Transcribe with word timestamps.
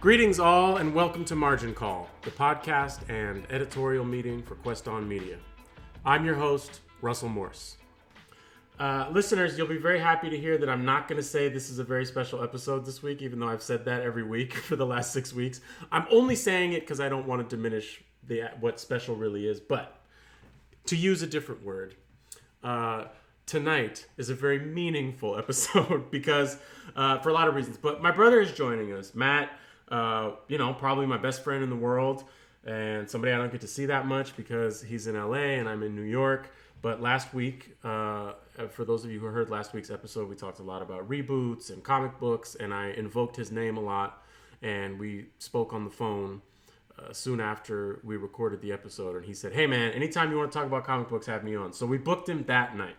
Greetings, 0.00 0.38
all, 0.38 0.76
and 0.76 0.94
welcome 0.94 1.24
to 1.24 1.34
Margin 1.34 1.74
Call, 1.74 2.08
the 2.22 2.30
podcast 2.30 3.00
and 3.10 3.44
editorial 3.50 4.04
meeting 4.04 4.44
for 4.44 4.54
Quest 4.54 4.86
On 4.86 5.08
Media. 5.08 5.38
I'm 6.04 6.24
your 6.24 6.36
host, 6.36 6.82
Russell 7.00 7.28
Morse. 7.28 7.78
Uh, 8.78 9.08
listeners, 9.10 9.58
you'll 9.58 9.66
be 9.66 9.76
very 9.76 9.98
happy 9.98 10.30
to 10.30 10.38
hear 10.38 10.56
that 10.56 10.68
I'm 10.68 10.84
not 10.84 11.08
going 11.08 11.16
to 11.16 11.26
say 11.26 11.48
this 11.48 11.68
is 11.68 11.80
a 11.80 11.84
very 11.84 12.04
special 12.04 12.44
episode 12.44 12.86
this 12.86 13.02
week, 13.02 13.22
even 13.22 13.40
though 13.40 13.48
I've 13.48 13.60
said 13.60 13.84
that 13.86 14.02
every 14.02 14.22
week 14.22 14.54
for 14.68 14.76
the 14.76 14.86
last 14.86 15.12
six 15.12 15.32
weeks. 15.32 15.60
I'm 15.90 16.06
only 16.12 16.36
saying 16.36 16.74
it 16.74 16.82
because 16.82 17.00
I 17.00 17.08
don't 17.08 17.26
want 17.26 17.50
to 17.50 17.56
diminish 17.56 18.00
the 18.24 18.52
what 18.60 18.78
special 18.78 19.16
really 19.16 19.48
is. 19.48 19.58
But 19.58 20.00
to 20.86 20.94
use 20.94 21.22
a 21.22 21.26
different 21.26 21.64
word, 21.64 21.96
uh, 22.62 23.06
tonight 23.46 24.06
is 24.16 24.30
a 24.30 24.34
very 24.36 24.60
meaningful 24.60 25.36
episode 25.38 26.08
because 26.12 26.56
uh, 26.94 27.18
for 27.18 27.30
a 27.30 27.32
lot 27.32 27.48
of 27.48 27.56
reasons. 27.56 27.78
But 27.78 28.00
my 28.00 28.12
brother 28.12 28.40
is 28.40 28.52
joining 28.52 28.92
us, 28.92 29.12
Matt. 29.12 29.50
Uh, 29.90 30.32
you 30.48 30.58
know, 30.58 30.72
probably 30.74 31.06
my 31.06 31.16
best 31.16 31.42
friend 31.42 31.62
in 31.62 31.70
the 31.70 31.76
world, 31.76 32.24
and 32.64 33.08
somebody 33.08 33.32
I 33.32 33.36
don't 33.36 33.50
get 33.50 33.62
to 33.62 33.68
see 33.68 33.86
that 33.86 34.06
much 34.06 34.36
because 34.36 34.82
he's 34.82 35.06
in 35.06 35.14
LA 35.14 35.56
and 35.58 35.68
I'm 35.68 35.82
in 35.82 35.94
New 35.94 36.02
York. 36.02 36.50
But 36.80 37.00
last 37.00 37.34
week, 37.34 37.76
uh, 37.82 38.32
for 38.70 38.84
those 38.84 39.04
of 39.04 39.10
you 39.10 39.18
who 39.18 39.26
heard 39.26 39.50
last 39.50 39.72
week's 39.72 39.90
episode, 39.90 40.28
we 40.28 40.36
talked 40.36 40.60
a 40.60 40.62
lot 40.62 40.80
about 40.80 41.08
reboots 41.08 41.70
and 41.70 41.82
comic 41.82 42.18
books, 42.20 42.54
and 42.54 42.72
I 42.72 42.90
invoked 42.90 43.34
his 43.34 43.50
name 43.50 43.76
a 43.76 43.80
lot. 43.80 44.22
And 44.62 44.98
we 44.98 45.26
spoke 45.38 45.72
on 45.72 45.84
the 45.84 45.90
phone 45.90 46.42
uh, 46.98 47.12
soon 47.12 47.40
after 47.40 48.00
we 48.04 48.16
recorded 48.16 48.60
the 48.60 48.72
episode, 48.72 49.16
and 49.16 49.24
he 49.24 49.32
said, 49.32 49.52
"Hey 49.52 49.66
man, 49.66 49.92
anytime 49.92 50.30
you 50.30 50.38
want 50.38 50.50
to 50.52 50.58
talk 50.58 50.66
about 50.66 50.84
comic 50.84 51.08
books, 51.08 51.26
have 51.26 51.44
me 51.44 51.54
on." 51.54 51.72
So 51.72 51.86
we 51.86 51.98
booked 51.98 52.28
him 52.28 52.44
that 52.44 52.76
night. 52.76 52.96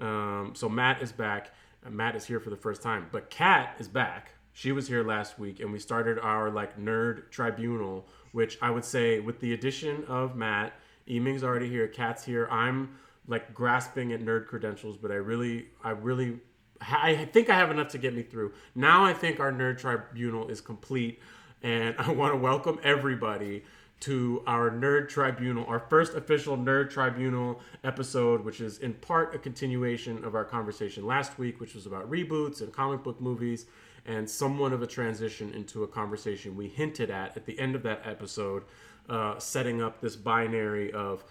Um, 0.00 0.52
so 0.54 0.68
Matt 0.68 1.02
is 1.02 1.12
back. 1.12 1.52
Matt 1.88 2.16
is 2.16 2.24
here 2.24 2.40
for 2.40 2.50
the 2.50 2.56
first 2.56 2.82
time, 2.82 3.06
but 3.12 3.30
Kat 3.30 3.76
is 3.78 3.88
back. 3.88 4.32
She 4.56 4.72
was 4.72 4.88
here 4.88 5.04
last 5.04 5.38
week, 5.38 5.60
and 5.60 5.70
we 5.70 5.78
started 5.78 6.18
our 6.18 6.48
like 6.48 6.80
nerd 6.80 7.30
tribunal, 7.30 8.06
which 8.32 8.56
I 8.62 8.70
would 8.70 8.86
say, 8.86 9.20
with 9.20 9.38
the 9.40 9.52
addition 9.52 10.04
of 10.08 10.34
Matt, 10.34 10.72
Eming's 11.06 11.44
already 11.44 11.68
here, 11.68 11.86
Kat's 11.88 12.24
here. 12.24 12.48
I'm 12.50 12.96
like 13.28 13.52
grasping 13.52 14.14
at 14.14 14.22
nerd 14.22 14.46
credentials, 14.46 14.96
but 14.96 15.10
I 15.10 15.16
really, 15.16 15.66
I 15.84 15.90
really, 15.90 16.38
I 16.80 17.28
think 17.34 17.50
I 17.50 17.54
have 17.54 17.70
enough 17.70 17.88
to 17.88 17.98
get 17.98 18.14
me 18.14 18.22
through. 18.22 18.54
Now 18.74 19.04
I 19.04 19.12
think 19.12 19.40
our 19.40 19.52
nerd 19.52 19.76
tribunal 19.76 20.48
is 20.48 20.62
complete, 20.62 21.20
and 21.62 21.94
I 21.98 22.10
want 22.12 22.32
to 22.32 22.38
welcome 22.38 22.80
everybody 22.82 23.62
to 23.98 24.42
our 24.46 24.70
Nerd 24.70 25.08
Tribunal, 25.08 25.64
our 25.66 25.80
first 25.80 26.14
official 26.14 26.56
Nerd 26.56 26.90
Tribunal 26.90 27.60
episode, 27.84 28.42
which 28.42 28.60
is 28.60 28.78
in 28.78 28.94
part 28.94 29.34
a 29.34 29.38
continuation 29.38 30.24
of 30.24 30.34
our 30.34 30.44
conversation 30.44 31.06
last 31.06 31.38
week, 31.38 31.60
which 31.60 31.74
was 31.74 31.84
about 31.86 32.10
reboots 32.10 32.60
and 32.62 32.72
comic 32.72 33.02
book 33.02 33.20
movies, 33.20 33.66
and 34.06 34.28
somewhat 34.28 34.72
of 34.72 34.82
a 34.82 34.86
transition 34.86 35.52
into 35.52 35.82
a 35.82 35.88
conversation 35.88 36.56
we 36.56 36.68
hinted 36.68 37.10
at 37.10 37.36
at 37.36 37.44
the 37.44 37.58
end 37.58 37.74
of 37.74 37.82
that 37.82 38.02
episode, 38.04 38.62
uh, 39.08 39.38
setting 39.38 39.82
up 39.82 40.00
this 40.00 40.16
binary 40.16 40.92
of 40.92 41.24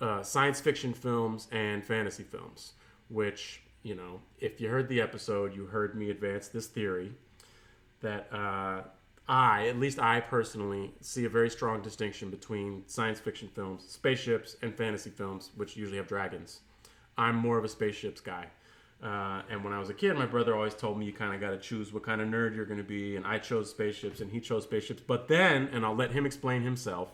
uh, 0.00 0.22
science 0.22 0.60
fiction 0.60 0.92
films 0.92 1.48
and 1.50 1.84
fantasy 1.84 2.22
films, 2.22 2.72
which, 3.08 3.62
you 3.82 3.94
know, 3.94 4.20
if 4.38 4.60
you 4.60 4.68
heard 4.68 4.88
the 4.88 5.00
episode, 5.00 5.54
you 5.54 5.66
heard 5.66 5.94
me 5.94 6.10
advance 6.10 6.48
this 6.48 6.66
theory 6.66 7.12
that. 8.00 8.28
Uh, 8.32 8.82
I, 9.30 9.68
at 9.68 9.78
least 9.78 9.98
I 9.98 10.20
personally, 10.20 10.94
see 11.02 11.26
a 11.26 11.28
very 11.28 11.50
strong 11.50 11.82
distinction 11.82 12.30
between 12.30 12.82
science 12.86 13.20
fiction 13.20 13.48
films, 13.54 13.84
spaceships, 13.86 14.56
and 14.62 14.74
fantasy 14.74 15.10
films, 15.10 15.50
which 15.54 15.76
usually 15.76 15.98
have 15.98 16.08
dragons. 16.08 16.60
I'm 17.18 17.36
more 17.36 17.58
of 17.58 17.64
a 17.64 17.68
spaceships 17.68 18.22
guy. 18.22 18.46
Uh, 19.02 19.42
and 19.48 19.62
when 19.62 19.72
I 19.72 19.78
was 19.78 19.90
a 19.90 19.94
kid, 19.94 20.14
my 20.16 20.26
brother 20.26 20.54
always 20.56 20.74
told 20.74 20.98
me 20.98 21.06
you 21.06 21.12
kind 21.12 21.32
of 21.32 21.40
got 21.40 21.50
to 21.50 21.58
choose 21.58 21.92
what 21.92 22.02
kind 22.02 22.20
of 22.20 22.28
nerd 22.28 22.56
you're 22.56 22.66
going 22.66 22.78
to 22.78 22.84
be. 22.84 23.16
And 23.16 23.26
I 23.26 23.38
chose 23.38 23.70
spaceships, 23.70 24.20
and 24.20 24.30
he 24.30 24.40
chose 24.40 24.64
spaceships. 24.64 25.02
But 25.06 25.28
then, 25.28 25.68
and 25.72 25.84
I'll 25.84 25.94
let 25.94 26.10
him 26.10 26.26
explain 26.26 26.62
himself, 26.62 27.10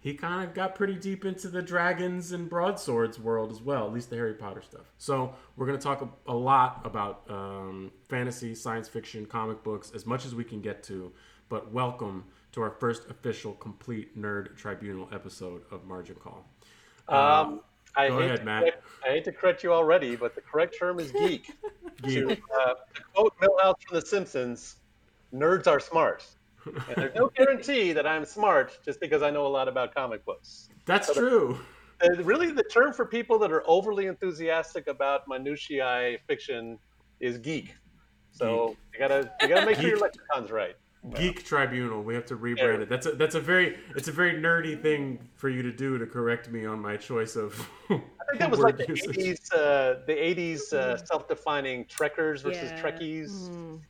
he 0.00 0.14
kind 0.14 0.46
of 0.46 0.54
got 0.54 0.74
pretty 0.74 0.94
deep 0.94 1.24
into 1.24 1.48
the 1.48 1.62
dragons 1.62 2.32
and 2.32 2.48
broadswords 2.48 3.18
world 3.18 3.50
as 3.50 3.60
well, 3.60 3.86
at 3.86 3.92
least 3.92 4.10
the 4.10 4.16
Harry 4.16 4.34
Potter 4.34 4.62
stuff. 4.62 4.92
So 4.98 5.34
we're 5.56 5.66
going 5.66 5.78
to 5.78 5.82
talk 5.82 6.02
a, 6.02 6.30
a, 6.30 6.34
lot 6.34 6.80
about 6.84 7.22
um, 7.28 7.92
fantasy, 8.08 8.54
science 8.54 8.88
fiction, 8.88 9.26
comic 9.26 9.62
books, 9.62 9.92
as 9.94 10.06
much 10.06 10.24
as 10.24 10.34
we 10.34 10.44
can 10.44 10.62
get 10.62 10.82
to. 10.84 11.12
But 11.50 11.72
welcome 11.72 12.24
to 12.52 12.62
our 12.62 12.70
first 12.70 13.10
official 13.10 13.52
complete 13.52 14.18
nerd 14.18 14.56
tribunal 14.56 15.08
episode 15.12 15.62
of 15.70 15.84
Margin 15.84 16.16
Call. 16.16 16.46
Um, 17.08 17.18
um, 17.18 17.60
I 17.96 18.08
go 18.08 18.18
ahead, 18.18 18.44
Matt. 18.44 18.62
Correct, 18.62 18.84
I 19.04 19.08
hate 19.10 19.24
to 19.24 19.32
correct 19.32 19.62
you 19.62 19.72
already, 19.72 20.16
but 20.16 20.34
the 20.34 20.40
correct 20.40 20.76
term 20.78 21.00
is 21.00 21.10
geek. 21.12 21.50
geek. 22.02 22.14
To, 22.14 22.30
uh, 22.32 22.74
to 22.94 23.02
quote 23.14 23.34
Milhouse 23.40 23.74
from 23.86 23.98
The 23.98 24.06
Simpsons, 24.06 24.76
nerds 25.34 25.66
are 25.66 25.80
smart. 25.80 26.26
And 26.66 26.96
there's 26.96 27.14
no 27.14 27.28
guarantee 27.36 27.92
that 27.92 28.06
I'm 28.06 28.24
smart 28.24 28.78
just 28.84 29.00
because 29.00 29.22
I 29.22 29.30
know 29.30 29.46
a 29.46 29.48
lot 29.48 29.68
about 29.68 29.94
comic 29.94 30.24
books. 30.24 30.68
That's 30.86 31.08
so 31.08 31.14
true. 31.14 31.58
The, 32.00 32.22
really, 32.24 32.50
the 32.50 32.62
term 32.62 32.92
for 32.92 33.04
people 33.04 33.38
that 33.40 33.52
are 33.52 33.62
overly 33.66 34.06
enthusiastic 34.06 34.86
about 34.86 35.22
minutiae 35.28 36.18
fiction 36.26 36.78
is 37.20 37.38
geek. 37.38 37.74
So 38.32 38.68
geek. 38.68 38.76
you 38.94 38.98
gotta 39.00 39.30
you 39.42 39.48
gotta 39.48 39.66
make 39.66 39.76
sure 39.76 39.88
your 39.88 39.98
lexicon's 39.98 40.50
right. 40.50 40.76
Geek 41.14 41.44
Tribunal. 41.44 42.02
We 42.02 42.14
have 42.14 42.26
to 42.26 42.36
rebrand 42.36 42.58
yeah. 42.58 42.82
it. 42.82 42.88
That's 42.88 43.06
a 43.06 43.12
that's 43.12 43.34
a 43.34 43.40
very 43.40 43.78
it's 43.96 44.08
a 44.08 44.12
very 44.12 44.34
nerdy 44.34 44.80
thing 44.80 45.18
for 45.34 45.48
you 45.48 45.62
to 45.62 45.72
do 45.72 45.96
to 45.96 46.06
correct 46.06 46.50
me 46.50 46.66
on 46.66 46.78
my 46.80 46.96
choice 46.96 47.36
of. 47.36 47.68
I 47.90 47.96
think 48.28 48.40
that 48.40 48.50
was 48.50 48.60
like 48.60 48.76
the 48.76 48.92
eighties, 48.92 49.50
uh, 49.52 50.00
the 50.06 50.12
eighties 50.12 50.72
uh, 50.72 50.98
self-defining 50.98 51.86
Trekkers 51.86 52.42
versus 52.42 52.70
yeah. 52.70 52.82
Trekkies. 52.82 53.48
Mm. 53.48 53.80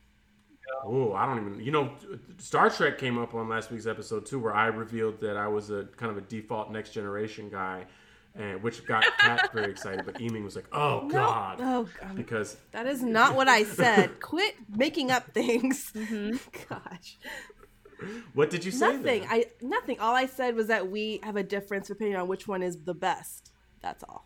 Oh, 0.83 1.13
I 1.13 1.25
don't 1.25 1.45
even. 1.45 1.63
You 1.63 1.71
know, 1.71 1.91
Star 2.37 2.69
Trek 2.69 2.97
came 2.97 3.19
up 3.19 3.35
on 3.35 3.49
last 3.49 3.71
week's 3.71 3.87
episode 3.87 4.25
too, 4.25 4.39
where 4.39 4.55
I 4.55 4.67
revealed 4.67 5.19
that 5.19 5.35
I 5.35 5.47
was 5.47 5.69
a 5.69 5.83
kind 5.97 6.11
of 6.11 6.17
a 6.17 6.21
default 6.21 6.71
Next 6.71 6.91
Generation 6.91 7.49
guy, 7.49 7.85
and 8.35 8.63
which 8.63 8.85
got 8.85 9.03
Kat 9.17 9.51
very 9.53 9.71
excited. 9.71 10.05
But 10.05 10.15
Eming 10.21 10.43
was 10.43 10.55
like, 10.55 10.67
"Oh 10.71 11.01
no. 11.03 11.09
God!" 11.09 11.57
Oh 11.59 11.89
God! 11.99 12.15
Because 12.15 12.57
that 12.71 12.87
is 12.87 13.03
not 13.03 13.35
what 13.35 13.47
I 13.47 13.63
said. 13.63 14.19
Quit 14.21 14.55
making 14.69 15.11
up 15.11 15.33
things. 15.33 15.91
Mm-hmm. 16.01 16.37
Gosh. 16.69 17.17
What 18.33 18.49
did 18.49 18.65
you 18.65 18.71
say? 18.71 18.87
Nothing. 18.93 19.21
Then? 19.21 19.27
I 19.29 19.45
nothing. 19.61 19.99
All 19.99 20.15
I 20.15 20.25
said 20.25 20.55
was 20.55 20.67
that 20.67 20.89
we 20.89 21.19
have 21.23 21.35
a 21.35 21.43
difference 21.43 21.87
depending 21.87 22.15
on 22.15 22.27
which 22.27 22.47
one 22.47 22.63
is 22.63 22.83
the 22.83 22.93
best. 22.93 23.51
That's 23.81 24.03
all. 24.03 24.25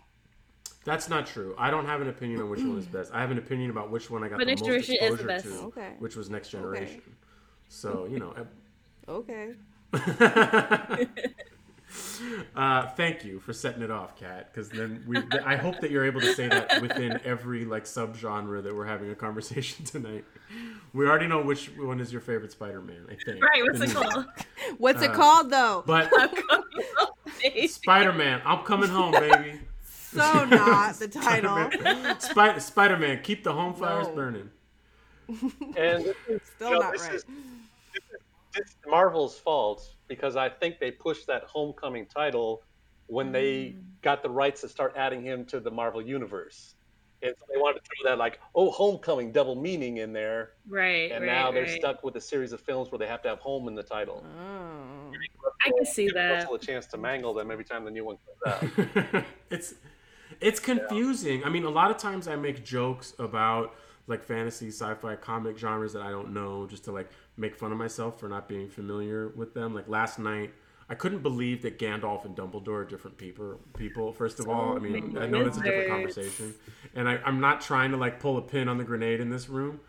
That's 0.86 1.10
not 1.10 1.26
true. 1.26 1.56
I 1.58 1.72
don't 1.72 1.86
have 1.86 2.02
an 2.02 2.10
opinion 2.10 2.42
on 2.42 2.50
which 2.50 2.62
one 2.62 2.78
is 2.78 2.86
best. 2.86 3.12
I 3.14 3.20
have 3.22 3.32
an 3.32 3.40
opinion 3.40 3.72
about 3.72 3.92
which 3.92 4.10
one 4.10 4.24
I 4.24 4.30
got 4.30 4.38
but 4.38 4.46
the 4.46 4.52
next 4.52 4.62
most 4.62 4.90
exposure 4.90 5.14
is 5.14 5.18
the 5.18 5.26
best. 5.26 5.46
to, 5.46 5.54
okay. 5.66 5.94
which 6.00 6.16
was 6.16 6.30
Next 6.30 6.50
Generation. 6.50 6.98
Okay. 6.98 7.12
So 7.68 8.08
you 8.10 8.20
know. 8.20 8.34
okay. 9.10 9.54
uh, 12.56 12.88
thank 12.89 13.23
you 13.23 13.39
for 13.39 13.53
setting 13.53 13.81
it 13.81 13.91
off, 13.91 14.17
Kat. 14.17 14.51
Because 14.51 14.69
then 14.69 15.03
we, 15.07 15.17
I 15.45 15.56
hope 15.56 15.79
that 15.81 15.91
you're 15.91 16.06
able 16.06 16.22
to 16.22 16.33
say 16.33 16.47
that 16.47 16.81
within 16.81 17.19
every 17.23 17.66
like 17.66 17.85
subgenre 17.85 18.63
that 18.63 18.75
we're 18.75 18.85
having 18.85 19.11
a 19.11 19.16
conversation 19.16 19.85
tonight. 19.85 20.25
We 20.94 21.07
already 21.07 21.28
know 21.28 21.41
which 21.41 21.72
one 21.78 22.00
is 22.00 22.11
your 22.11 22.22
favorite 22.22 22.51
Spider-Man. 22.51 23.07
I 23.09 23.16
think. 23.23 23.44
Right. 23.44 23.63
What's 23.63 23.81
it 23.81 23.95
called? 23.95 24.25
What's 24.78 25.01
uh, 25.01 25.06
it 25.06 25.13
called 25.13 25.50
though? 25.50 25.83
But 25.85 26.11
Spider-Man, 27.67 28.41
I'm 28.45 28.63
coming 28.63 28.89
home, 28.89 29.12
baby 29.12 29.59
so 30.16 30.45
not 30.45 30.95
the 30.95 31.07
title. 31.12 31.69
Spider- 32.19 32.59
Spider-Man, 32.59 33.22
keep 33.23 33.44
the 33.44 33.53
home 33.53 33.73
fires 33.73 34.07
no. 34.07 34.16
burning. 34.16 34.50
And 35.77 36.13
still 36.56 36.69
you 36.69 36.75
know, 36.75 36.79
not 36.79 37.00
right. 37.00 37.16
Is 37.16 37.25
Marvel's 38.95 39.38
fault 39.38 39.94
because 40.07 40.38
I 40.38 40.47
think 40.47 40.80
they 40.80 40.89
pushed 40.89 41.27
that 41.27 41.44
Homecoming 41.44 42.06
title 42.06 42.63
when 43.07 43.33
they 43.33 43.51
mm. 43.51 43.81
got 44.01 44.24
the 44.24 44.30
rights 44.30 44.62
to 44.62 44.69
start 44.69 44.94
adding 44.95 45.21
him 45.21 45.44
to 45.47 45.59
the 45.59 45.69
Marvel 45.69 46.01
universe. 46.01 46.75
And 47.21 47.33
so 47.38 47.45
they 47.53 47.59
wanted 47.59 47.80
to 47.80 47.86
throw 47.86 48.09
that 48.09 48.18
like, 48.18 48.39
oh, 48.56 48.71
Homecoming, 48.71 49.33
double 49.33 49.56
meaning 49.56 49.97
in 49.97 50.13
there. 50.13 50.51
Right. 50.65 51.12
And 51.12 51.25
right, 51.25 51.33
now 51.33 51.51
they're 51.51 51.63
right. 51.63 51.81
stuck 51.81 52.06
with 52.06 52.15
a 52.15 52.21
series 52.21 52.53
of 52.53 52.62
films 52.62 52.89
where 52.89 53.00
they 53.00 53.07
have 53.07 53.21
to 53.24 53.27
have 53.27 53.39
home 53.39 53.68
in 53.68 53.75
the 53.75 53.83
title. 53.83 54.24
Oh. 54.39 55.12
I 55.65 55.71
can 55.71 55.86
see 55.86 56.09
that. 56.13 56.50
a 56.50 56.57
chance 56.57 56.86
to 56.88 56.98
mangle 56.98 57.33
them 57.33 57.51
every 57.51 57.65
time 57.65 57.83
the 57.83 57.91
new 57.91 58.06
one 58.06 58.18
comes 58.25 58.74
out. 59.13 59.24
it's 59.51 59.74
it's 60.39 60.59
confusing. 60.62 61.41
Yeah. 61.41 61.48
I 61.48 61.50
mean, 61.50 61.65
a 61.65 61.69
lot 61.69 61.91
of 61.91 61.98
times 61.98 62.30
I 62.30 62.38
make 62.38 62.63
jokes 62.63 63.13
about 63.19 63.74
like 64.07 64.24
fantasy, 64.24 64.68
sci-fi, 64.68 65.16
comic 65.16 65.57
genres 65.57 65.94
that 65.94 66.02
I 66.02 66.12
don't 66.12 66.34
know, 66.34 66.68
just 66.68 66.84
to 66.86 66.92
like 66.92 67.10
make 67.38 67.56
fun 67.56 67.72
of 67.72 67.78
myself 67.78 68.19
for 68.19 68.28
not 68.28 68.48
being 68.48 68.69
familiar 68.69 69.30
with 69.30 69.54
them. 69.54 69.74
Like 69.74 69.88
last 69.88 70.19
night, 70.19 70.54
I 70.90 70.96
couldn't 70.96 71.24
believe 71.24 71.63
that 71.63 71.80
Gandalf 71.80 72.25
and 72.25 72.36
Dumbledore 72.36 72.81
are 72.81 72.86
different 72.86 73.18
people. 73.18 73.60
People, 73.75 74.13
first 74.13 74.40
of 74.40 74.48
all, 74.48 74.75
I 74.75 74.80
mean, 74.80 75.18
I 75.18 75.25
know 75.25 75.44
that's 75.44 75.57
a 75.57 75.63
different 75.63 75.90
conversation, 75.90 76.54
and 76.94 77.10
I, 77.10 77.19
I'm 77.25 77.40
not 77.40 77.62
trying 77.62 77.92
to 77.92 77.98
like 77.98 78.19
pull 78.19 78.38
a 78.38 78.42
pin 78.42 78.68
on 78.68 78.78
the 78.78 78.84
grenade 78.84 79.19
in 79.19 79.30
this 79.30 79.50
room. 79.50 79.80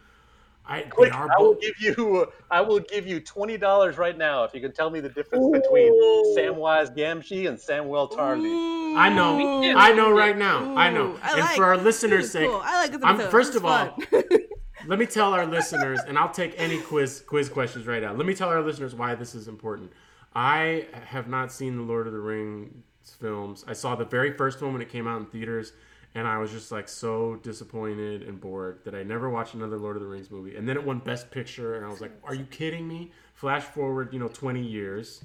I, 0.69 0.83
Quick, 0.83 1.13
I 1.13 1.39
will 1.39 1.55
give 1.55 1.75
you 1.79 2.27
I 2.51 2.61
will 2.61 2.81
give 2.81 3.07
you 3.07 3.21
twenty 3.21 3.57
dollars 3.57 3.99
right 3.99 4.17
now 4.19 4.43
if 4.45 4.53
you 4.53 4.61
can 4.61 4.73
tell 4.73 4.91
me 4.91 5.01
the 5.01 5.09
difference 5.09 5.45
Ooh. 5.45 5.53
between 5.53 5.93
Samwise 6.37 6.97
Gamgee 6.97 7.49
and 7.49 7.57
Samwell 7.57 8.11
Tarly. 8.11 8.97
I 8.97 9.09
know, 9.09 9.63
I 9.77 9.93
know 9.93 10.11
right 10.11 10.37
now. 10.37 10.65
Ooh. 10.65 10.77
I 10.77 10.91
know. 10.91 11.19
I 11.23 11.33
and 11.33 11.41
like, 11.41 11.57
for 11.57 11.65
our 11.65 11.77
listeners' 11.77 12.33
sake, 12.33 12.49
cool. 12.49 12.61
I 12.65 12.89
like 12.89 13.01
I'm 13.05 13.31
first 13.31 13.55
of 13.55 13.65
all. 13.65 13.97
let 14.87 14.99
me 14.99 15.07
tell 15.07 15.33
our 15.33 15.47
listeners, 15.47 16.01
and 16.07 16.19
I'll 16.19 16.31
take 16.31 16.55
any 16.57 16.79
quiz 16.81 17.23
quiz 17.27 17.49
questions 17.49 17.87
right 17.87 18.03
now. 18.03 18.12
Let 18.12 18.27
me 18.27 18.35
tell 18.35 18.49
our 18.49 18.62
listeners 18.62 18.95
why 18.95 19.15
this 19.15 19.35
is 19.35 19.47
important. 19.47 19.93
I 20.35 20.87
have 21.07 21.29
not 21.29 21.53
seen 21.53 21.77
the 21.77 21.83
Lord 21.83 22.07
of 22.07 22.12
the 22.12 22.19
Rings 22.19 22.75
films. 23.19 23.65
I 23.67 23.73
saw 23.73 23.95
the 23.95 24.05
very 24.05 24.33
first 24.33 24.61
one 24.61 24.73
when 24.73 24.83
it 24.83 24.91
came 24.91 25.07
out 25.07 25.21
in 25.21 25.27
theaters, 25.27 25.73
and 26.17 26.27
I 26.27 26.39
was 26.39 26.51
just 26.51 26.73
like 26.73 26.89
so 26.89 27.37
disappointed 27.43 28.23
and 28.23 28.41
bored 28.41 28.81
that 28.85 28.95
I 28.95 29.03
never 29.03 29.29
watched 29.29 29.53
another 29.53 29.77
Lord 29.77 29.97
of 29.97 30.03
the 30.03 30.09
Rings 30.09 30.31
movie. 30.31 30.57
And 30.57 30.67
then 30.67 30.79
it 30.79 30.85
won 30.85 30.99
Best 30.99 31.31
Picture, 31.31 31.75
and 31.75 31.85
I 31.85 31.91
was 31.91 32.01
like, 32.01 32.13
"Are 32.25 32.35
you 32.35 32.47
kidding 32.47 32.89
me?" 32.89 33.13
Flash 33.35 33.65
forward, 33.65 34.15
you 34.15 34.19
know, 34.19 34.29
twenty 34.29 34.63
years, 34.63 35.23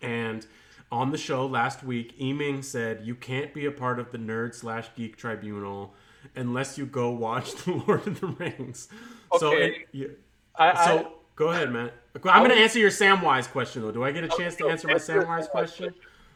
and 0.00 0.46
on 0.90 1.10
the 1.10 1.18
show 1.18 1.44
last 1.46 1.84
week, 1.84 2.18
Eming 2.18 2.64
said 2.64 3.02
you 3.04 3.14
can't 3.14 3.52
be 3.52 3.66
a 3.66 3.70
part 3.70 4.00
of 4.00 4.10
the 4.10 4.16
nerd 4.16 4.54
slash 4.54 4.88
geek 4.96 5.18
tribunal 5.18 5.92
unless 6.34 6.78
you 6.78 6.86
go 6.86 7.10
watch 7.10 7.54
the 7.64 7.72
Lord 7.86 8.06
of 8.06 8.18
the 8.18 8.28
Rings. 8.28 8.88
Okay. 9.34 9.38
So, 9.38 9.52
it, 9.52 9.74
yeah, 9.92 10.06
I, 10.54 10.86
so 10.86 10.98
I, 10.98 11.06
go 11.34 11.48
ahead, 11.48 11.70
man. 11.70 11.90
I'm 12.24 12.42
going 12.42 12.56
to 12.56 12.56
answer 12.56 12.78
your 12.78 12.90
Samwise 12.90 13.50
question 13.50 13.82
though. 13.82 13.92
Do 13.92 14.02
I 14.02 14.12
get 14.12 14.24
a 14.24 14.28
chance 14.28 14.56
to 14.56 14.68
answer 14.70 14.88
my 14.88 14.94
Samwise 14.94 15.50
question? 15.50 15.92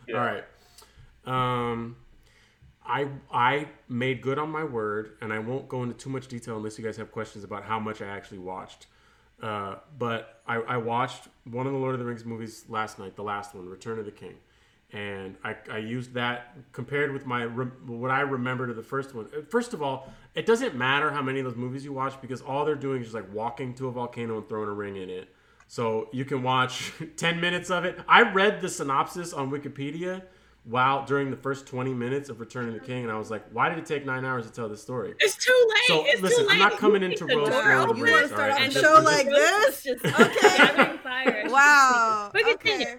Yeah. 0.06 0.18
All 0.18 0.26
right. 0.26 0.44
Um, 1.24 1.96
I 2.84 3.08
I 3.30 3.68
made 3.88 4.22
good 4.22 4.38
on 4.38 4.50
my 4.50 4.64
word, 4.64 5.16
and 5.20 5.32
I 5.32 5.38
won't 5.38 5.68
go 5.68 5.82
into 5.82 5.94
too 5.94 6.10
much 6.10 6.28
detail 6.28 6.56
unless 6.56 6.78
you 6.78 6.84
guys 6.84 6.96
have 6.96 7.12
questions 7.12 7.44
about 7.44 7.64
how 7.64 7.78
much 7.78 8.02
I 8.02 8.06
actually 8.06 8.38
watched. 8.38 8.86
Uh, 9.42 9.76
but 9.98 10.42
I, 10.46 10.56
I, 10.56 10.76
watched 10.76 11.28
one 11.44 11.66
of 11.66 11.72
the 11.72 11.78
Lord 11.78 11.94
of 11.94 11.98
the 11.98 12.04
Rings 12.04 12.26
movies 12.26 12.66
last 12.68 12.98
night, 12.98 13.16
the 13.16 13.22
last 13.22 13.54
one, 13.54 13.66
Return 13.70 13.98
of 13.98 14.04
the 14.04 14.10
King, 14.10 14.34
and 14.92 15.34
I, 15.42 15.56
I 15.70 15.78
used 15.78 16.12
that 16.12 16.56
compared 16.72 17.10
with 17.12 17.24
my 17.24 17.46
what 17.46 18.10
I 18.10 18.20
remembered 18.20 18.68
of 18.68 18.76
the 18.76 18.82
first 18.82 19.14
one. 19.14 19.28
Uh, 19.34 19.40
first 19.48 19.72
of 19.72 19.82
all, 19.82 20.12
it 20.34 20.44
doesn't 20.44 20.74
matter 20.74 21.10
how 21.10 21.22
many 21.22 21.38
of 21.38 21.46
those 21.46 21.56
movies 21.56 21.86
you 21.86 21.92
watch 21.92 22.20
because 22.20 22.42
all 22.42 22.66
they're 22.66 22.74
doing 22.74 23.00
is 23.00 23.06
just 23.06 23.14
like 23.14 23.32
walking 23.32 23.72
to 23.74 23.88
a 23.88 23.90
volcano 23.90 24.36
and 24.36 24.48
throwing 24.48 24.68
a 24.68 24.72
ring 24.72 24.96
in 24.96 25.08
it. 25.08 25.34
So 25.68 26.08
you 26.12 26.24
can 26.24 26.42
watch 26.42 26.92
10 27.16 27.40
minutes 27.40 27.70
of 27.70 27.84
it. 27.84 27.98
I 28.08 28.22
read 28.32 28.60
the 28.60 28.68
synopsis 28.68 29.32
on 29.32 29.50
Wikipedia 29.50 30.24
while 30.64 31.04
during 31.04 31.30
the 31.30 31.36
first 31.36 31.66
20 31.66 31.94
minutes 31.94 32.28
of 32.28 32.38
Return 32.40 32.68
of 32.68 32.74
the 32.74 32.80
King, 32.80 33.02
and 33.02 33.12
I 33.12 33.16
was 33.16 33.30
like, 33.30 33.44
why 33.52 33.68
did 33.68 33.78
it 33.78 33.86
take 33.86 34.04
nine 34.04 34.24
hours 34.24 34.46
to 34.46 34.52
tell 34.52 34.68
this 34.68 34.82
story? 34.82 35.14
It's 35.18 35.36
too 35.36 35.68
late. 35.68 35.88
So 35.88 36.04
it's 36.06 36.22
listen, 36.22 36.46
I'm 36.50 36.58
not 36.58 36.78
coming 36.78 37.02
into 37.02 37.26
roast 37.26 37.50
Lord 37.50 37.96
You 37.96 38.04
want 38.04 38.22
to 38.22 38.28
start 38.28 38.52
right? 38.52 38.68
off 38.68 38.72
the 38.74 38.80
show 38.80 39.00
like 39.02 39.26
this? 39.26 39.86
okay. 39.88 40.96
Fire. 41.02 41.46
Wow. 41.50 42.30
okay. 42.52 42.96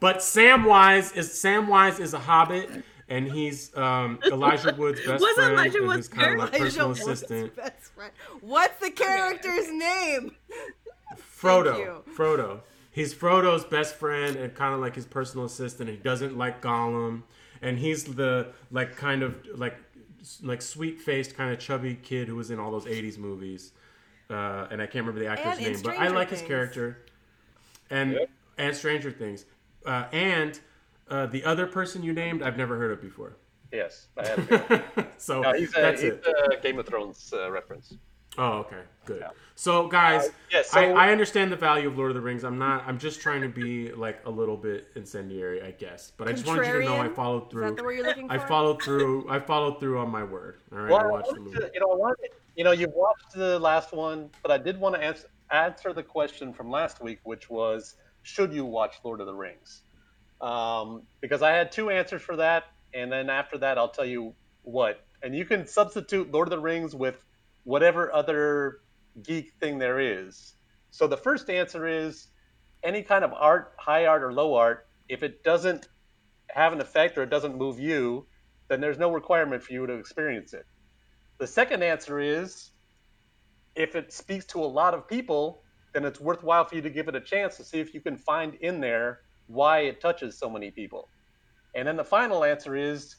But 0.00 0.18
Samwise 0.18 1.16
is 1.16 1.30
Samwise 1.30 2.00
is 2.00 2.14
a 2.14 2.18
hobbit 2.18 2.84
and 3.08 3.26
he's 3.30 3.74
um, 3.76 4.18
Elijah 4.26 4.74
Wood's 4.76 5.04
best 5.04 5.20
What's 5.20 5.34
friend 5.36 5.52
Elijah 5.52 5.78
and 5.78 5.86
Wood's 5.86 6.08
kind 6.08 6.34
of 6.34 6.38
like 6.40 6.52
personal 6.52 6.88
Elijah 6.88 7.02
assistant. 7.02 7.56
Best 7.56 7.92
friend. 7.94 8.12
What's 8.40 8.78
the 8.80 8.90
character's 8.90 9.70
name? 9.70 10.32
Frodo. 11.16 12.02
Frodo. 12.16 12.60
He's 12.94 13.12
Frodo's 13.12 13.64
best 13.64 13.96
friend 13.96 14.36
and 14.36 14.54
kind 14.54 14.72
of 14.72 14.78
like 14.78 14.94
his 14.94 15.04
personal 15.04 15.46
assistant. 15.46 15.90
He 15.90 15.96
doesn't 15.96 16.38
like 16.38 16.62
Gollum, 16.62 17.22
and 17.60 17.76
he's 17.76 18.04
the 18.04 18.52
like 18.70 18.94
kind 18.94 19.24
of 19.24 19.44
like 19.56 19.76
like 20.44 20.62
sweet 20.62 21.00
faced 21.00 21.36
kind 21.36 21.52
of 21.52 21.58
chubby 21.58 21.96
kid 21.96 22.28
who 22.28 22.36
was 22.36 22.52
in 22.52 22.60
all 22.60 22.70
those 22.70 22.84
'80s 22.84 23.18
movies. 23.18 23.72
Uh, 24.30 24.68
and 24.70 24.80
I 24.80 24.86
can't 24.86 25.04
remember 25.04 25.18
the 25.18 25.26
actor's 25.26 25.58
name, 25.58 25.80
but 25.82 25.98
I 25.98 26.06
like 26.06 26.28
Things. 26.28 26.42
his 26.42 26.48
character. 26.48 27.04
And 27.90 28.12
yep. 28.12 28.30
and 28.58 28.76
Stranger 28.76 29.10
Things, 29.10 29.44
uh, 29.84 30.04
and 30.12 30.60
uh, 31.08 31.26
the 31.26 31.44
other 31.44 31.66
person 31.66 32.04
you 32.04 32.12
named, 32.12 32.44
I've 32.44 32.56
never 32.56 32.78
heard 32.78 32.92
of 32.92 33.02
before. 33.02 33.36
Yes, 33.72 34.06
I 34.16 34.26
have. 34.28 35.08
so 35.18 35.40
no, 35.40 35.52
he's 35.52 35.76
a, 35.76 35.80
that's 35.80 36.00
he's 36.00 36.12
it. 36.12 36.24
a 36.52 36.60
Game 36.62 36.78
of 36.78 36.86
Thrones 36.86 37.34
uh, 37.36 37.50
reference. 37.50 37.94
Oh, 38.36 38.58
okay, 38.58 38.80
good. 39.04 39.20
Yeah. 39.20 39.30
So, 39.54 39.86
guys, 39.86 40.26
uh, 40.26 40.30
yeah, 40.50 40.62
so, 40.62 40.80
I, 40.80 41.06
I, 41.06 41.12
understand 41.12 41.52
the 41.52 41.56
value 41.56 41.86
of 41.86 41.96
Lord 41.96 42.10
of 42.10 42.16
the 42.16 42.20
Rings. 42.20 42.42
I'm 42.42 42.58
not. 42.58 42.82
I'm 42.86 42.98
just 42.98 43.20
trying 43.20 43.42
to 43.42 43.48
be 43.48 43.92
like 43.92 44.20
a 44.26 44.30
little 44.30 44.56
bit 44.56 44.88
incendiary, 44.96 45.62
I 45.62 45.70
guess. 45.70 46.12
But 46.16 46.28
I 46.28 46.32
just 46.32 46.46
wanted 46.46 46.66
you 46.66 46.80
to 46.80 46.84
know 46.84 46.96
I 46.96 47.08
followed 47.08 47.50
through. 47.50 47.64
Is 47.64 47.70
that 47.70 47.76
the 47.76 47.84
word 47.84 47.92
you're 47.92 48.06
looking 48.06 48.28
for? 48.28 48.34
I 48.34 48.38
followed 48.38 48.82
through. 48.84 49.30
I 49.30 49.38
followed 49.38 49.78
through 49.78 49.98
on 49.98 50.10
my 50.10 50.24
word. 50.24 50.56
All 50.72 50.78
right, 50.78 50.90
well, 50.90 51.00
I 51.00 51.06
watched 51.06 51.34
the 51.34 51.40
movie. 51.40 51.58
To, 51.58 51.70
you 51.72 51.80
know, 51.80 51.92
I 51.92 51.96
wanted, 51.96 52.30
you 52.56 52.64
know, 52.64 52.72
you 52.72 52.88
watched 52.92 53.34
the 53.34 53.58
last 53.60 53.92
one, 53.92 54.30
but 54.42 54.50
I 54.50 54.58
did 54.58 54.78
want 54.78 54.96
to 54.96 55.02
answer 55.02 55.28
answer 55.50 55.92
the 55.92 56.02
question 56.02 56.52
from 56.52 56.70
last 56.70 57.00
week, 57.00 57.20
which 57.22 57.48
was, 57.48 57.94
should 58.22 58.52
you 58.52 58.64
watch 58.64 58.96
Lord 59.04 59.20
of 59.20 59.26
the 59.26 59.34
Rings? 59.34 59.82
Um, 60.40 61.02
because 61.20 61.42
I 61.42 61.52
had 61.52 61.70
two 61.70 61.90
answers 61.90 62.22
for 62.22 62.36
that, 62.36 62.64
and 62.92 63.12
then 63.12 63.30
after 63.30 63.58
that, 63.58 63.78
I'll 63.78 63.88
tell 63.88 64.04
you 64.04 64.34
what. 64.62 65.04
And 65.22 65.34
you 65.34 65.44
can 65.44 65.66
substitute 65.66 66.32
Lord 66.32 66.48
of 66.48 66.50
the 66.50 66.58
Rings 66.58 66.94
with 66.94 67.16
whatever 67.64 68.12
other 68.12 68.80
geek 69.22 69.52
thing 69.60 69.78
there 69.78 70.00
is. 70.00 70.54
So 70.90 71.06
the 71.06 71.16
first 71.16 71.50
answer 71.50 71.86
is 71.86 72.28
any 72.82 73.02
kind 73.02 73.24
of 73.24 73.32
art, 73.32 73.74
high 73.78 74.06
art 74.06 74.22
or 74.22 74.32
low 74.32 74.54
art, 74.54 74.86
if 75.08 75.22
it 75.22 75.42
doesn't 75.42 75.88
have 76.48 76.72
an 76.72 76.80
effect 76.80 77.18
or 77.18 77.22
it 77.22 77.30
doesn't 77.30 77.56
move 77.56 77.80
you, 77.80 78.26
then 78.68 78.80
there's 78.80 78.98
no 78.98 79.12
requirement 79.12 79.62
for 79.62 79.72
you 79.72 79.86
to 79.86 79.94
experience 79.94 80.52
it. 80.52 80.66
The 81.38 81.46
second 81.46 81.82
answer 81.82 82.20
is 82.20 82.70
if 83.74 83.96
it 83.96 84.12
speaks 84.12 84.44
to 84.46 84.60
a 84.60 84.66
lot 84.66 84.94
of 84.94 85.08
people, 85.08 85.62
then 85.92 86.04
it's 86.04 86.20
worthwhile 86.20 86.64
for 86.64 86.76
you 86.76 86.82
to 86.82 86.90
give 86.90 87.08
it 87.08 87.14
a 87.14 87.20
chance 87.20 87.56
to 87.56 87.64
see 87.64 87.80
if 87.80 87.94
you 87.94 88.00
can 88.00 88.16
find 88.16 88.54
in 88.56 88.80
there 88.80 89.20
why 89.46 89.80
it 89.80 90.00
touches 90.00 90.38
so 90.38 90.48
many 90.48 90.70
people. 90.70 91.08
And 91.74 91.86
then 91.86 91.96
the 91.96 92.04
final 92.04 92.44
answer 92.44 92.76
is 92.76 93.16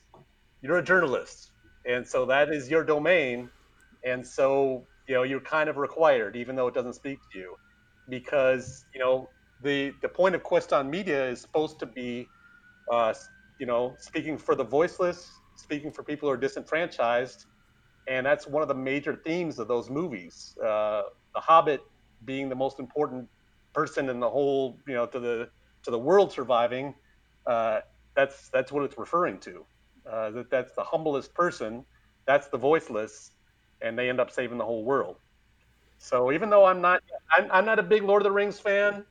you're 0.62 0.78
a 0.78 0.84
journalist. 0.84 1.52
And 1.86 2.08
so 2.08 2.26
that 2.26 2.50
is 2.50 2.70
your 2.70 2.84
domain. 2.84 3.50
And 4.06 4.28
so 4.28 4.88
you 5.08 5.16
know 5.16 5.24
you're 5.24 5.42
kind 5.42 5.70
of 5.70 5.78
required 5.78 6.38
even 6.38 6.56
though 6.58 6.68
it 6.68 6.76
doesn't 6.76 6.96
speak 6.96 7.22
to 7.34 7.40
you 7.40 7.56
because 8.10 8.86
you 8.96 9.02
know 9.02 9.32
the 9.62 9.94
the 10.04 10.10
point 10.10 10.36
of 10.36 10.44
quest 10.44 10.74
on 10.74 10.90
media 10.92 11.30
is 11.30 11.42
supposed 11.42 11.80
to 11.82 11.88
be 11.88 12.32
uh, 12.92 13.14
you 13.60 13.68
know 13.68 13.98
speaking 14.00 14.38
for 14.38 14.56
the 14.56 14.66
voiceless 14.66 15.42
speaking 15.56 15.92
for 15.92 16.04
people 16.04 16.30
who 16.30 16.34
are 16.34 16.38
disenfranchised 16.38 17.46
and 18.08 18.26
that's 18.26 18.48
one 18.48 18.62
of 18.64 18.70
the 18.70 18.76
major 18.76 19.18
themes 19.26 19.60
of 19.60 19.68
those 19.68 19.90
movies 19.90 20.56
uh, 20.64 21.04
the 21.36 21.42
hobbit 21.42 21.82
being 22.26 22.50
the 22.50 22.56
most 22.56 22.80
important 22.80 23.28
person 23.74 24.10
in 24.10 24.20
the 24.20 24.30
whole 24.30 24.80
you 24.88 24.96
know 24.96 25.08
to 25.08 25.20
the 25.20 25.50
to 25.84 25.92
the 25.92 26.00
world 26.00 26.32
surviving 26.32 26.94
uh, 27.50 27.80
that's 28.16 28.50
that's 28.54 28.72
what 28.72 28.84
it's 28.86 28.98
referring 28.98 29.40
to. 29.42 29.66
Uh, 30.12 30.32
that 30.32 30.52
that's 30.52 30.74
the 30.76 30.84
humblest 30.84 31.34
person 31.36 31.86
that's 32.28 32.50
the 32.50 32.58
voiceless 32.58 33.32
and 33.82 33.98
they 33.98 34.10
end 34.10 34.20
up 34.20 34.32
saving 34.32 34.58
the 34.58 34.66
whole 34.66 34.84
world. 34.84 35.18
So 35.98 36.32
even 36.32 36.50
though 36.50 36.66
I'm 36.66 36.82
not, 36.82 37.02
I'm, 37.32 37.50
I'm 37.52 37.66
not 37.66 37.80
a 37.80 37.84
big 37.84 38.04
Lord 38.04 38.22
of 38.22 38.26
the 38.26 38.32
Rings 38.32 38.60
fan, 38.60 39.06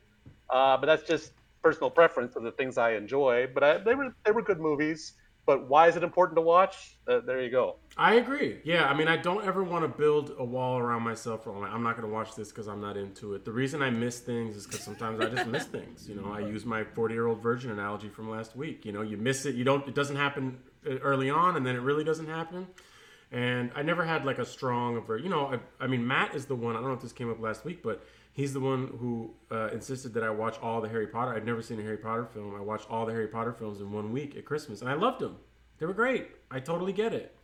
uh, 0.51 0.77
but 0.77 0.87
that's 0.87 1.03
just 1.05 1.33
personal 1.63 1.91
preference 1.91 2.37
of 2.37 2.43
the 2.43 2.53
things 2.53 2.79
I 2.79 2.93
enjoy. 2.93 3.49
But 3.53 3.65
I, 3.65 3.79
they 3.79 3.95
were 3.95 4.15
they 4.25 4.33
were 4.33 4.43
good 4.43 4.61
movies. 4.61 5.15
But 5.47 5.69
why 5.69 5.89
is 5.89 5.97
it 5.97 6.03
important 6.03 6.37
to 6.37 6.41
watch? 6.41 6.97
Uh, 7.07 7.21
there 7.21 7.43
you 7.43 7.51
go. 7.51 7.77
I 7.99 8.15
agree. 8.15 8.61
Yeah, 8.65 8.87
I 8.87 8.95
mean, 8.95 9.09
I 9.09 9.19
don't 9.19 9.45
ever 9.45 9.63
want 9.63 9.85
to 9.85 9.89
build 9.89 10.35
a 10.39 10.45
wall 10.45 10.79
around 10.79 11.03
myself. 11.03 11.45
For, 11.45 11.67
I'm 11.67 11.83
not 11.83 11.97
going 11.97 12.09
to 12.09 12.15
watch 12.15 12.35
this 12.35 12.49
because 12.49 12.67
I'm 12.67 12.81
not 12.81 12.97
into 12.97 13.35
it. 13.35 13.45
The 13.45 13.53
reason 13.53 13.83
I 13.83 13.91
miss 13.91 14.21
things 14.21 14.57
is 14.57 14.67
because 14.67 14.81
sometimes 14.81 15.21
I 15.21 15.27
just 15.27 15.47
miss 15.47 15.65
things. 15.65 16.09
You 16.09 16.15
know, 16.15 16.33
I 16.33 16.41
use 16.41 16.65
my 16.65 16.83
40 16.83 17.13
year 17.13 17.27
old 17.27 17.43
virgin 17.43 17.71
analogy 17.71 18.09
from 18.09 18.31
last 18.31 18.57
week. 18.57 18.87
You 18.87 18.93
know, 18.93 19.03
you 19.03 19.19
miss 19.19 19.45
it. 19.45 19.55
You 19.55 19.65
don't. 19.65 19.87
It 19.87 19.95
doesn't 19.95 20.17
happen 20.17 20.59
uh, 20.89 20.95
early 21.03 21.29
on, 21.29 21.57
and 21.57 21.67
then 21.67 21.77
it 21.77 21.83
really 21.83 22.05
doesn't 22.05 22.29
happen 22.29 22.67
and 23.35 23.73
I 23.75 23.83
never 23.83 24.05
had 24.05 24.25
like 24.25 24.39
a 24.39 24.45
strong 24.47 24.97
over. 24.97 25.19
You 25.19 25.29
know, 25.29 25.47
I, 25.81 25.85
I, 25.85 25.89
mean, 25.89 26.07
Matt 26.07 26.37
is 26.37 26.47
the 26.47 26.55
one. 26.55 26.77
I 26.77 26.79
don't 26.79 26.89
know 26.89 26.95
if 26.95 27.03
this 27.03 27.13
came 27.13 27.29
up 27.29 27.41
last 27.41 27.65
week, 27.65 27.83
but 27.83 28.07
he's 28.33 28.53
the 28.53 28.61
one 28.61 28.97
who 29.01 29.35
uh, 29.51 29.71
insisted 29.73 30.15
that 30.15 30.23
I 30.23 30.31
watch 30.31 30.57
all 30.63 30.81
the 30.81 30.89
Harry 30.89 31.09
Potter. 31.09 31.35
I'd 31.35 31.45
never 31.45 31.61
seen 31.61 31.81
a 31.81 31.83
Harry 31.83 31.97
Potter 31.97 32.27
film. 32.27 32.55
I 32.55 32.61
watched 32.61 32.89
all 32.89 33.05
the 33.05 33.13
Harry 33.13 33.27
Potter 33.27 33.53
films 33.53 33.81
in 33.81 33.91
one 33.91 34.13
week 34.13 34.37
at 34.37 34.45
Christmas, 34.45 34.83
and 34.83 34.89
I 34.89 34.95
loved 34.95 35.21
them. 35.21 35.37
They 35.79 35.87
were 35.87 35.93
great. 35.93 36.29
I 36.49 36.61
totally 36.61 36.93
get 36.93 37.13
it. 37.13 37.37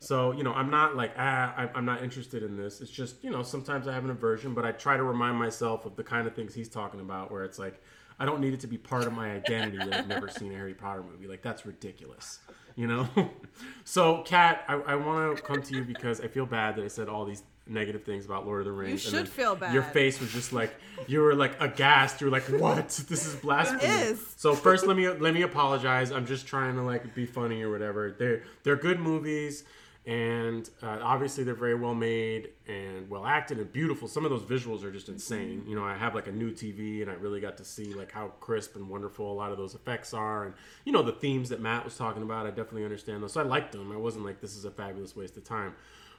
So 0.00 0.32
you 0.32 0.42
know, 0.42 0.52
I'm 0.52 0.68
not 0.68 0.96
like 0.96 1.12
ah, 1.16 1.70
I'm 1.74 1.84
not 1.84 2.02
interested 2.02 2.42
in 2.42 2.56
this. 2.56 2.80
It's 2.80 2.90
just 2.90 3.22
you 3.22 3.30
know, 3.30 3.44
sometimes 3.44 3.86
I 3.86 3.94
have 3.94 4.04
an 4.04 4.10
aversion, 4.10 4.52
but 4.52 4.64
I 4.64 4.72
try 4.72 4.96
to 4.96 5.04
remind 5.04 5.38
myself 5.38 5.86
of 5.86 5.94
the 5.94 6.02
kind 6.02 6.26
of 6.26 6.34
things 6.34 6.54
he's 6.54 6.68
talking 6.68 6.98
about, 6.98 7.30
where 7.30 7.44
it's 7.44 7.58
like 7.58 7.80
I 8.18 8.26
don't 8.26 8.40
need 8.40 8.52
it 8.52 8.60
to 8.60 8.66
be 8.66 8.78
part 8.78 9.04
of 9.04 9.12
my 9.12 9.30
identity 9.30 9.78
that 9.78 9.94
I've 9.94 10.08
never 10.08 10.28
seen 10.28 10.50
a 10.50 10.56
Harry 10.56 10.74
Potter 10.74 11.04
movie. 11.04 11.28
Like 11.28 11.40
that's 11.40 11.64
ridiculous 11.64 12.40
you 12.76 12.86
know. 12.86 13.08
so, 13.84 14.22
Kat, 14.22 14.64
I, 14.68 14.74
I 14.74 14.94
want 14.94 15.36
to 15.36 15.42
come 15.42 15.62
to 15.62 15.74
you 15.74 15.82
because 15.82 16.20
I 16.20 16.28
feel 16.28 16.46
bad 16.46 16.76
that 16.76 16.84
I 16.84 16.88
said 16.88 17.08
all 17.08 17.24
these 17.24 17.42
negative 17.68 18.04
things 18.04 18.24
about 18.24 18.46
Lord 18.46 18.60
of 18.60 18.66
the 18.66 18.72
Rings. 18.72 19.04
You 19.04 19.10
should 19.10 19.28
feel 19.28 19.56
bad. 19.56 19.74
Your 19.74 19.82
face 19.82 20.20
was 20.20 20.32
just 20.32 20.52
like 20.52 20.74
you 21.08 21.20
were 21.20 21.34
like 21.34 21.60
aghast. 21.60 22.20
You 22.20 22.28
were 22.28 22.30
like, 22.30 22.44
"What? 22.44 22.88
This 23.08 23.26
is 23.26 23.34
blasphemy." 23.36 23.82
It 23.82 23.90
is. 23.90 24.34
So 24.36 24.54
first, 24.54 24.86
let 24.86 24.96
me 24.96 25.08
let 25.08 25.34
me 25.34 25.42
apologize. 25.42 26.12
I'm 26.12 26.26
just 26.26 26.46
trying 26.46 26.76
to 26.76 26.82
like 26.82 27.14
be 27.14 27.26
funny 27.26 27.62
or 27.62 27.70
whatever. 27.70 28.14
They're 28.16 28.42
they're 28.62 28.76
good 28.76 29.00
movies 29.00 29.64
and 30.06 30.70
uh, 30.84 30.98
obviously 31.02 31.42
they're 31.42 31.54
very 31.54 31.74
well 31.74 31.94
made 31.94 32.50
and 32.68 33.10
well 33.10 33.26
acted 33.26 33.58
and 33.58 33.72
beautiful 33.72 34.06
some 34.06 34.24
of 34.24 34.30
those 34.30 34.42
visuals 34.42 34.84
are 34.84 34.92
just 34.92 35.08
insane 35.08 35.64
you 35.66 35.74
know 35.74 35.84
i 35.84 35.96
have 35.96 36.14
like 36.14 36.28
a 36.28 36.32
new 36.32 36.52
tv 36.52 37.02
and 37.02 37.10
i 37.10 37.14
really 37.14 37.40
got 37.40 37.56
to 37.56 37.64
see 37.64 37.92
like 37.92 38.12
how 38.12 38.28
crisp 38.38 38.76
and 38.76 38.88
wonderful 38.88 39.32
a 39.32 39.34
lot 39.34 39.50
of 39.50 39.58
those 39.58 39.74
effects 39.74 40.14
are 40.14 40.44
and 40.44 40.54
you 40.84 40.92
know 40.92 41.02
the 41.02 41.12
themes 41.12 41.48
that 41.48 41.60
matt 41.60 41.84
was 41.84 41.96
talking 41.96 42.22
about 42.22 42.46
i 42.46 42.50
definitely 42.50 42.84
understand 42.84 43.20
those 43.20 43.32
so 43.32 43.40
i 43.40 43.44
liked 43.44 43.72
them 43.72 43.90
i 43.90 43.96
wasn't 43.96 44.24
like 44.24 44.40
this 44.40 44.56
is 44.56 44.64
a 44.64 44.70
fabulous 44.70 45.16
waste 45.16 45.36
of 45.36 45.42
time 45.42 45.74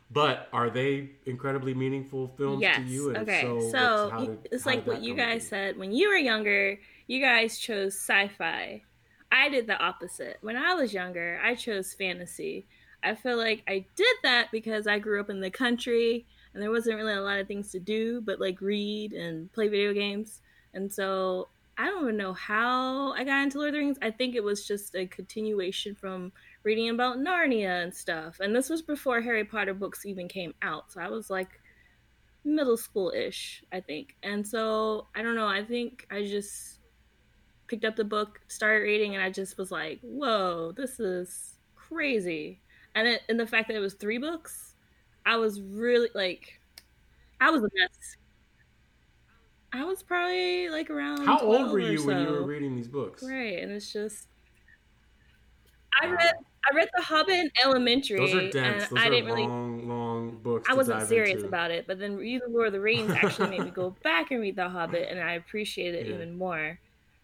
But 0.10 0.48
are 0.54 0.70
they 0.70 1.12
incredibly 1.26 1.74
meaningful 1.74 2.30
films 2.38 2.62
yes. 2.62 2.78
to 2.78 2.84
you? 2.84 3.10
And 3.10 3.18
okay, 3.18 3.42
so, 3.42 3.72
so 3.72 4.26
did, 4.26 4.48
it's 4.52 4.66
like 4.66 4.88
what 4.88 5.02
you 5.02 5.16
guys 5.16 5.46
said. 5.46 5.78
When 5.78 5.92
you 5.92 6.08
were 6.10 6.16
younger, 6.16 6.80
you 7.08 7.20
guys 7.20 7.58
chose 7.58 7.94
sci-fi. 7.96 8.84
I 9.30 9.50
did 9.50 9.68
the 9.68 9.78
opposite. 9.78 10.38
When 10.40 10.56
I 10.56 10.76
was 10.76 10.94
younger, 10.94 11.42
I 11.44 11.56
chose 11.56 11.94
fantasy. 11.94 12.68
I 13.08 13.16
feel 13.16 13.38
like 13.38 13.64
I 13.68 13.86
did 13.96 14.16
that 14.24 14.50
because 14.52 14.88
I 14.88 15.00
grew 15.00 15.20
up 15.20 15.30
in 15.30 15.40
the 15.40 15.52
country 15.52 16.26
and 16.54 16.62
there 16.62 16.72
wasn't 16.72 16.98
really 16.98 17.14
a 17.14 17.22
lot 17.22 17.40
of 17.40 17.48
things 17.48 17.72
to 17.72 17.80
do 17.80 18.22
but 18.22 18.40
like 18.40 18.62
read 18.62 19.14
and 19.14 19.52
play 19.54 19.68
video 19.68 19.94
games. 19.94 20.42
And 20.74 20.92
so 20.92 21.48
I 21.78 21.86
don't 21.86 22.04
even 22.04 22.18
know 22.18 22.34
how 22.34 23.14
I 23.14 23.24
got 23.24 23.44
into 23.44 23.60
Lord 23.60 23.70
of 23.70 23.74
the 23.74 23.80
Rings. 23.80 23.98
I 24.02 24.10
think 24.10 24.36
it 24.36 24.44
was 24.44 24.68
just 24.68 24.96
a 24.96 25.06
continuation 25.06 25.94
from 25.94 26.32
reading 26.64 26.90
about 26.90 27.18
Narnia 27.18 27.84
and 27.84 27.94
stuff. 27.94 28.40
And 28.40 28.56
this 28.56 28.70
was 28.70 28.82
before 28.82 29.22
Harry 29.22 29.46
Potter 29.46 29.76
books 29.76 30.06
even 30.06 30.28
came 30.28 30.56
out. 30.62 30.92
So 30.92 31.02
I 31.02 31.10
was 31.10 31.30
like 31.30 31.50
middle 32.44 32.78
school 32.78 33.12
ish, 33.16 33.64
I 33.72 33.82
think. 33.82 34.16
And 34.24 34.48
so 34.48 35.08
I 35.16 35.22
don't 35.22 35.36
know. 35.36 35.48
I 35.48 35.64
think 35.64 36.08
I 36.10 36.26
just 36.26 36.80
picked 37.68 37.86
up 37.86 37.96
the 37.96 38.04
book, 38.04 38.40
started 38.48 38.84
reading, 38.84 39.14
and 39.14 39.24
I 39.24 39.30
just 39.30 39.58
was 39.58 39.72
like, 39.72 40.00
whoa, 40.02 40.72
this 40.72 41.00
is 41.00 41.56
crazy. 41.76 42.62
And, 42.98 43.08
it, 43.08 43.22
and 43.30 43.40
the 43.40 43.46
fact 43.46 43.68
that 43.68 43.76
it 43.76 43.80
was 43.80 43.94
three 43.94 44.18
books, 44.18 44.74
I 45.24 45.38
was 45.38 45.62
really 45.62 46.10
like, 46.16 46.60
I 47.40 47.52
was 47.52 47.62
a 47.62 47.70
mess. 47.76 48.18
I 49.72 49.84
was 49.84 50.02
probably 50.02 50.70
like 50.70 50.90
around. 50.90 51.24
How 51.24 51.38
old 51.40 51.72
were 51.72 51.80
you 51.80 52.00
so. 52.00 52.08
when 52.08 52.22
you 52.24 52.32
were 52.32 52.44
reading 52.44 52.76
these 52.76 52.88
books? 52.88 53.22
Right, 53.22 53.60
and 53.60 53.72
it's 53.72 53.94
just. 53.94 54.28
I 56.02 56.08
read 56.08 56.34
I 56.66 56.76
read 56.76 56.90
The 56.96 57.04
Hobbit 57.04 57.36
in 57.36 57.52
elementary. 57.64 58.18
Those 58.18 58.34
are 58.34 58.50
dense. 58.50 58.88
Those 58.88 59.00
I 59.00 59.08
are 59.08 59.10
didn't 59.12 59.30
long, 59.30 59.76
really, 59.76 59.88
long 59.88 60.40
books. 60.42 60.68
I 60.68 60.74
wasn't 60.74 61.08
serious 61.08 61.36
into. 61.36 61.48
about 61.48 61.70
it, 61.70 61.86
but 61.86 62.00
then 62.00 62.16
reading 62.16 62.42
Lord 62.50 62.68
of 62.68 62.74
the 62.74 62.82
Rings 62.82 63.12
actually 63.12 63.50
made 63.50 63.66
me 63.66 63.70
go 63.70 63.96
back 64.04 64.32
and 64.32 64.42
read 64.42 64.56
The 64.56 64.70
Hobbit, 64.70 65.08
and 65.10 65.20
I 65.20 65.34
appreciate 65.34 65.94
it 65.94 66.08
yeah. 66.08 66.16
even 66.16 66.36
more. 66.36 66.80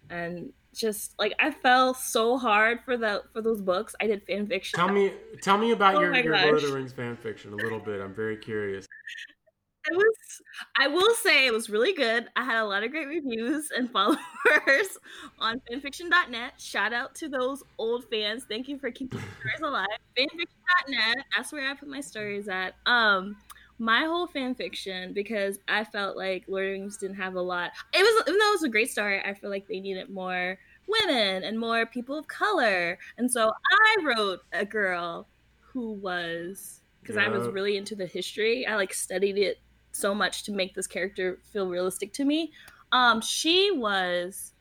And 0.09 0.53
just 0.73 1.13
like 1.19 1.33
I 1.39 1.51
fell 1.51 1.93
so 1.93 2.37
hard 2.37 2.79
for 2.83 2.97
the 2.97 3.23
for 3.33 3.41
those 3.41 3.61
books. 3.61 3.95
I 4.01 4.07
did 4.07 4.23
fan 4.23 4.47
fiction. 4.47 4.77
Tell 4.77 4.89
me, 4.89 5.13
tell 5.41 5.57
me 5.57 5.71
about 5.71 5.95
oh 5.95 6.01
your, 6.01 6.15
your 6.15 6.37
Lord 6.37 6.55
of 6.55 6.61
the 6.63 6.73
Rings 6.75 6.93
fan 6.93 7.15
fiction 7.15 7.53
a 7.53 7.55
little 7.55 7.79
bit. 7.79 8.01
I'm 8.01 8.13
very 8.13 8.37
curious. 8.37 8.87
It 9.85 9.97
was. 9.97 10.41
I 10.77 10.87
will 10.87 11.13
say 11.15 11.45
it 11.45 11.53
was 11.53 11.69
really 11.69 11.93
good. 11.93 12.27
I 12.37 12.45
had 12.45 12.61
a 12.61 12.65
lot 12.65 12.83
of 12.83 12.91
great 12.91 13.07
reviews 13.07 13.69
and 13.75 13.91
followers 13.91 14.17
on 15.39 15.61
fanfiction.net. 15.69 16.53
Shout 16.57 16.93
out 16.93 17.15
to 17.15 17.27
those 17.27 17.63
old 17.77 18.05
fans. 18.09 18.45
Thank 18.47 18.69
you 18.69 18.77
for 18.77 18.91
keeping 18.91 19.19
the 19.19 19.25
stories 19.39 19.61
alive. 19.61 19.87
Fanfiction.net. 20.17 21.25
That's 21.35 21.51
where 21.51 21.69
I 21.69 21.73
put 21.73 21.89
my 21.89 21.99
stories 21.99 22.47
at. 22.47 22.75
Um, 22.85 23.35
my 23.79 24.05
whole 24.05 24.27
fan 24.27 24.55
fiction 24.55 25.13
because 25.13 25.59
I 25.67 25.83
felt 25.83 26.15
like 26.15 26.45
Lord 26.47 26.65
of 26.65 26.67
the 26.67 26.71
Rings 26.73 26.97
didn't 26.97 27.17
have 27.17 27.35
a 27.35 27.41
lot. 27.41 27.71
It 27.93 28.01
was 28.01 28.23
even 28.27 28.39
though 28.39 28.49
it 28.49 28.55
was 28.55 28.63
a 28.63 28.69
great 28.69 28.91
story, 28.91 29.21
I 29.23 29.33
feel 29.33 29.49
like 29.49 29.67
they 29.67 29.79
needed 29.79 30.09
more 30.09 30.57
women 30.87 31.43
and 31.43 31.59
more 31.59 31.85
people 31.85 32.17
of 32.17 32.27
color. 32.27 32.97
And 33.17 33.31
so 33.31 33.51
I 33.71 34.03
wrote 34.03 34.41
a 34.51 34.65
girl 34.65 35.27
who 35.59 35.93
was 35.93 36.81
because 37.01 37.17
I 37.17 37.27
was 37.27 37.47
really 37.49 37.75
into 37.75 37.95
the 37.95 38.05
history. 38.05 38.65
I 38.65 38.75
like 38.75 38.93
studied 38.93 39.37
it 39.37 39.59
so 39.91 40.15
much 40.15 40.43
to 40.43 40.51
make 40.51 40.73
this 40.73 40.87
character 40.87 41.39
feel 41.51 41.67
realistic 41.67 42.13
to 42.13 42.25
me. 42.25 42.51
Um, 42.91 43.21
she 43.21 43.71
was 43.71 44.53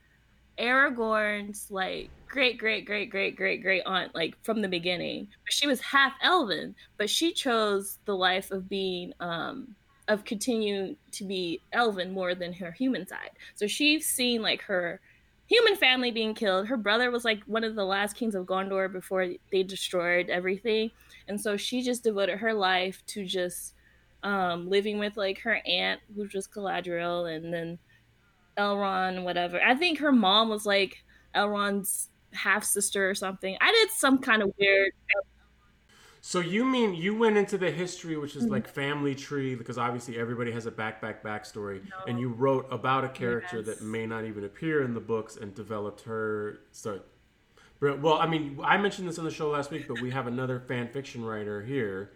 Aragorn's 0.57 1.71
like 1.71 2.09
great, 2.33 2.57
great, 2.57 2.83
great, 2.83 3.11
great, 3.11 3.35
great, 3.35 3.61
great 3.61 3.83
aunt, 3.85 4.15
like 4.15 4.35
from 4.41 4.63
the 4.63 4.67
beginning. 4.67 5.27
But 5.45 5.53
she 5.53 5.67
was 5.67 5.79
half 5.79 6.13
elven, 6.23 6.73
but 6.97 7.07
she 7.07 7.31
chose 7.31 7.99
the 8.05 8.15
life 8.15 8.49
of 8.49 8.67
being 8.67 9.13
um 9.19 9.75
of 10.07 10.25
continuing 10.25 10.97
to 11.11 11.23
be 11.23 11.61
elven 11.71 12.11
more 12.11 12.33
than 12.33 12.51
her 12.51 12.71
human 12.71 13.07
side. 13.07 13.29
So 13.53 13.67
she's 13.67 14.07
seen 14.07 14.41
like 14.41 14.63
her 14.63 14.99
human 15.45 15.75
family 15.75 16.09
being 16.09 16.33
killed. 16.33 16.67
Her 16.67 16.75
brother 16.75 17.11
was 17.11 17.23
like 17.23 17.43
one 17.45 17.63
of 17.63 17.75
the 17.75 17.85
last 17.85 18.15
kings 18.15 18.33
of 18.33 18.47
Gondor 18.47 18.91
before 18.91 19.27
they 19.51 19.61
destroyed 19.61 20.29
everything. 20.31 20.89
And 21.27 21.39
so 21.39 21.55
she 21.55 21.83
just 21.83 22.03
devoted 22.03 22.39
her 22.39 22.53
life 22.53 23.03
to 23.07 23.25
just 23.25 23.75
um, 24.23 24.67
living 24.67 24.97
with 24.97 25.15
like 25.17 25.39
her 25.41 25.61
aunt, 25.67 26.01
which 26.15 26.33
was 26.33 26.47
Galadriel, 26.47 27.33
and 27.33 27.53
then 27.53 27.77
Elrond, 28.57 29.23
whatever. 29.23 29.61
I 29.61 29.75
think 29.75 29.99
her 29.99 30.11
mom 30.11 30.49
was 30.49 30.65
like 30.65 31.03
Elrond's 31.35 32.09
half 32.33 32.63
sister 32.63 33.09
or 33.09 33.15
something. 33.15 33.57
I 33.61 33.71
did 33.71 33.91
some 33.91 34.19
kind 34.19 34.41
of 34.41 34.51
weird. 34.59 34.91
So 36.21 36.39
you 36.39 36.63
mean 36.63 36.93
you 36.93 37.15
went 37.15 37.35
into 37.35 37.57
the 37.57 37.69
history, 37.69 38.15
which 38.15 38.35
is 38.35 38.43
mm-hmm. 38.43 38.53
like 38.53 38.67
family 38.67 39.13
tree, 39.13 39.55
because 39.55 39.77
obviously 39.77 40.17
everybody 40.17 40.51
has 40.51 40.65
a 40.65 40.71
back 40.71 41.01
back 41.01 41.21
backstory, 41.21 41.81
no. 41.83 41.95
and 42.07 42.19
you 42.19 42.29
wrote 42.29 42.65
about 42.71 43.03
a 43.03 43.09
character 43.09 43.57
yes. 43.57 43.65
that 43.65 43.81
may 43.81 44.05
not 44.05 44.23
even 44.23 44.45
appear 44.45 44.83
in 44.83 44.93
the 44.93 45.01
books 45.01 45.35
and 45.35 45.53
developed 45.53 46.01
her. 46.01 46.59
So, 46.71 47.01
well, 47.81 48.19
I 48.19 48.27
mean, 48.27 48.57
I 48.63 48.77
mentioned 48.77 49.07
this 49.07 49.19
on 49.19 49.25
the 49.25 49.31
show 49.31 49.49
last 49.49 49.69
week, 49.69 49.87
but 49.87 49.99
we 50.01 50.11
have 50.11 50.27
another 50.27 50.61
fan 50.61 50.87
fiction 50.87 51.25
writer 51.25 51.61
here 51.61 52.11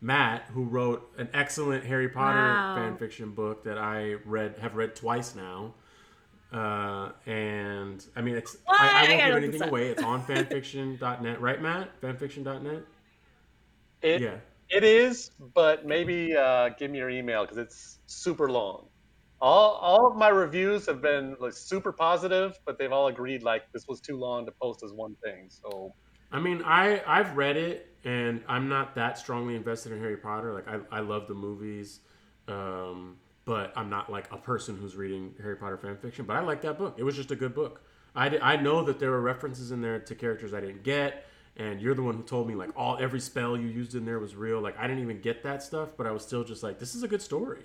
Matt, 0.00 0.44
who 0.52 0.64
wrote 0.64 1.10
an 1.16 1.28
excellent 1.32 1.84
Harry 1.84 2.08
Potter 2.08 2.38
wow. 2.38 2.76
fan 2.76 2.96
fiction 2.96 3.30
book 3.30 3.64
that 3.64 3.78
I 3.78 4.14
read 4.24 4.56
have 4.58 4.76
read 4.76 4.94
twice 4.94 5.34
now. 5.34 5.74
Uh, 6.52 7.10
and 7.26 8.04
I 8.14 8.20
mean, 8.20 8.36
it's 8.36 8.56
I, 8.68 8.72
I, 8.72 9.08
won't 9.08 9.22
I 9.22 9.26
give 9.26 9.36
anything 9.36 9.62
away. 9.62 9.88
It's 9.88 10.02
on 10.02 10.22
fanfiction.net, 10.26 11.40
right, 11.40 11.60
Matt? 11.60 12.00
Fanfiction.net. 12.00 12.82
It, 14.02 14.20
yeah, 14.20 14.36
it 14.68 14.84
is, 14.84 15.30
but 15.54 15.86
maybe 15.86 16.36
uh, 16.36 16.70
give 16.70 16.90
me 16.90 16.98
your 16.98 17.10
email 17.10 17.42
because 17.44 17.58
it's 17.58 17.98
super 18.06 18.50
long. 18.50 18.86
All 19.40 19.72
all 19.72 20.06
of 20.06 20.16
my 20.16 20.28
reviews 20.28 20.86
have 20.86 21.02
been 21.02 21.36
like 21.38 21.52
super 21.52 21.92
positive, 21.92 22.58
but 22.64 22.78
they've 22.78 22.92
all 22.92 23.08
agreed 23.08 23.42
like 23.42 23.70
this 23.72 23.86
was 23.86 24.00
too 24.00 24.16
long 24.16 24.46
to 24.46 24.52
post 24.52 24.82
as 24.82 24.92
one 24.92 25.14
thing. 25.22 25.48
So 25.50 25.94
I 26.32 26.40
mean, 26.40 26.62
I 26.64 27.02
I've 27.06 27.36
read 27.36 27.56
it, 27.56 27.94
and 28.04 28.42
I'm 28.48 28.68
not 28.68 28.94
that 28.94 29.18
strongly 29.18 29.56
invested 29.56 29.92
in 29.92 30.00
Harry 30.00 30.16
Potter. 30.16 30.54
Like 30.54 30.68
I 30.68 30.98
I 30.98 31.00
love 31.00 31.28
the 31.28 31.34
movies, 31.34 32.00
um, 32.48 33.16
but 33.46 33.72
I'm 33.76 33.88
not 33.88 34.10
like 34.12 34.30
a 34.30 34.36
person 34.36 34.76
who's 34.76 34.94
reading 34.94 35.34
Harry 35.40 35.56
Potter 35.56 35.78
fan 35.78 35.96
fiction. 35.96 36.26
But 36.26 36.36
I 36.36 36.40
like 36.40 36.60
that 36.62 36.76
book. 36.76 36.96
It 36.98 37.04
was 37.04 37.16
just 37.16 37.30
a 37.30 37.36
good 37.36 37.54
book. 37.54 37.80
I 38.14 38.38
I 38.42 38.56
know 38.56 38.84
that 38.84 38.98
there 38.98 39.10
were 39.10 39.22
references 39.22 39.70
in 39.70 39.80
there 39.80 39.98
to 40.00 40.14
characters 40.14 40.52
I 40.52 40.60
didn't 40.60 40.82
get, 40.82 41.24
and 41.56 41.80
you're 41.80 41.94
the 41.94 42.02
one 42.02 42.16
who 42.16 42.22
told 42.22 42.48
me 42.48 42.54
like 42.54 42.70
all 42.76 42.98
every 43.00 43.20
spell 43.20 43.56
you 43.56 43.68
used 43.68 43.94
in 43.94 44.04
there 44.04 44.18
was 44.18 44.36
real. 44.36 44.60
Like 44.60 44.78
I 44.78 44.86
didn't 44.86 45.02
even 45.02 45.22
get 45.22 45.42
that 45.44 45.62
stuff, 45.62 45.90
but 45.96 46.06
I 46.06 46.10
was 46.10 46.22
still 46.22 46.44
just 46.44 46.62
like, 46.62 46.78
this 46.78 46.94
is 46.94 47.02
a 47.02 47.08
good 47.08 47.22
story 47.22 47.64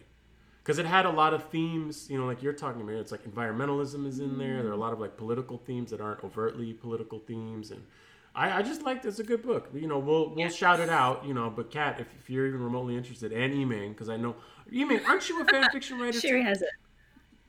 because 0.63 0.77
it 0.77 0.85
had 0.85 1.05
a 1.05 1.09
lot 1.09 1.33
of 1.33 1.43
themes 1.49 2.07
you 2.09 2.17
know 2.17 2.25
like 2.25 2.43
you're 2.43 2.53
talking 2.53 2.81
about 2.81 2.93
it's 2.93 3.11
like 3.11 3.23
environmentalism 3.23 4.05
is 4.05 4.19
in 4.19 4.37
there 4.37 4.61
there 4.61 4.71
are 4.71 4.75
a 4.75 4.77
lot 4.77 4.93
of 4.93 4.99
like 4.99 5.17
political 5.17 5.57
themes 5.57 5.91
that 5.91 5.99
aren't 5.99 6.23
overtly 6.23 6.73
political 6.73 7.19
themes 7.19 7.71
and 7.71 7.81
I, 8.33 8.59
I 8.59 8.61
just 8.61 8.83
like 8.83 9.03
it's 9.03 9.19
a 9.19 9.23
good 9.23 9.43
book. 9.43 9.69
You 9.73 9.87
know, 9.87 9.99
we'll 9.99 10.29
we'll 10.29 10.39
yes. 10.39 10.55
shout 10.55 10.79
it 10.79 10.89
out. 10.89 11.25
You 11.25 11.33
know, 11.33 11.49
but 11.49 11.71
Kat, 11.71 11.99
if, 11.99 12.07
if 12.19 12.29
you're 12.29 12.47
even 12.47 12.63
remotely 12.63 12.95
interested, 12.95 13.31
and 13.31 13.53
Eming, 13.53 13.89
because 13.89 14.09
I 14.09 14.17
know 14.17 14.35
Eming, 14.71 15.05
aren't 15.05 15.27
you 15.27 15.41
a 15.41 15.45
fan 15.45 15.69
fiction 15.71 15.99
writer? 15.99 16.19
Sherry 16.19 16.43
has 16.43 16.61
it. 16.61 16.69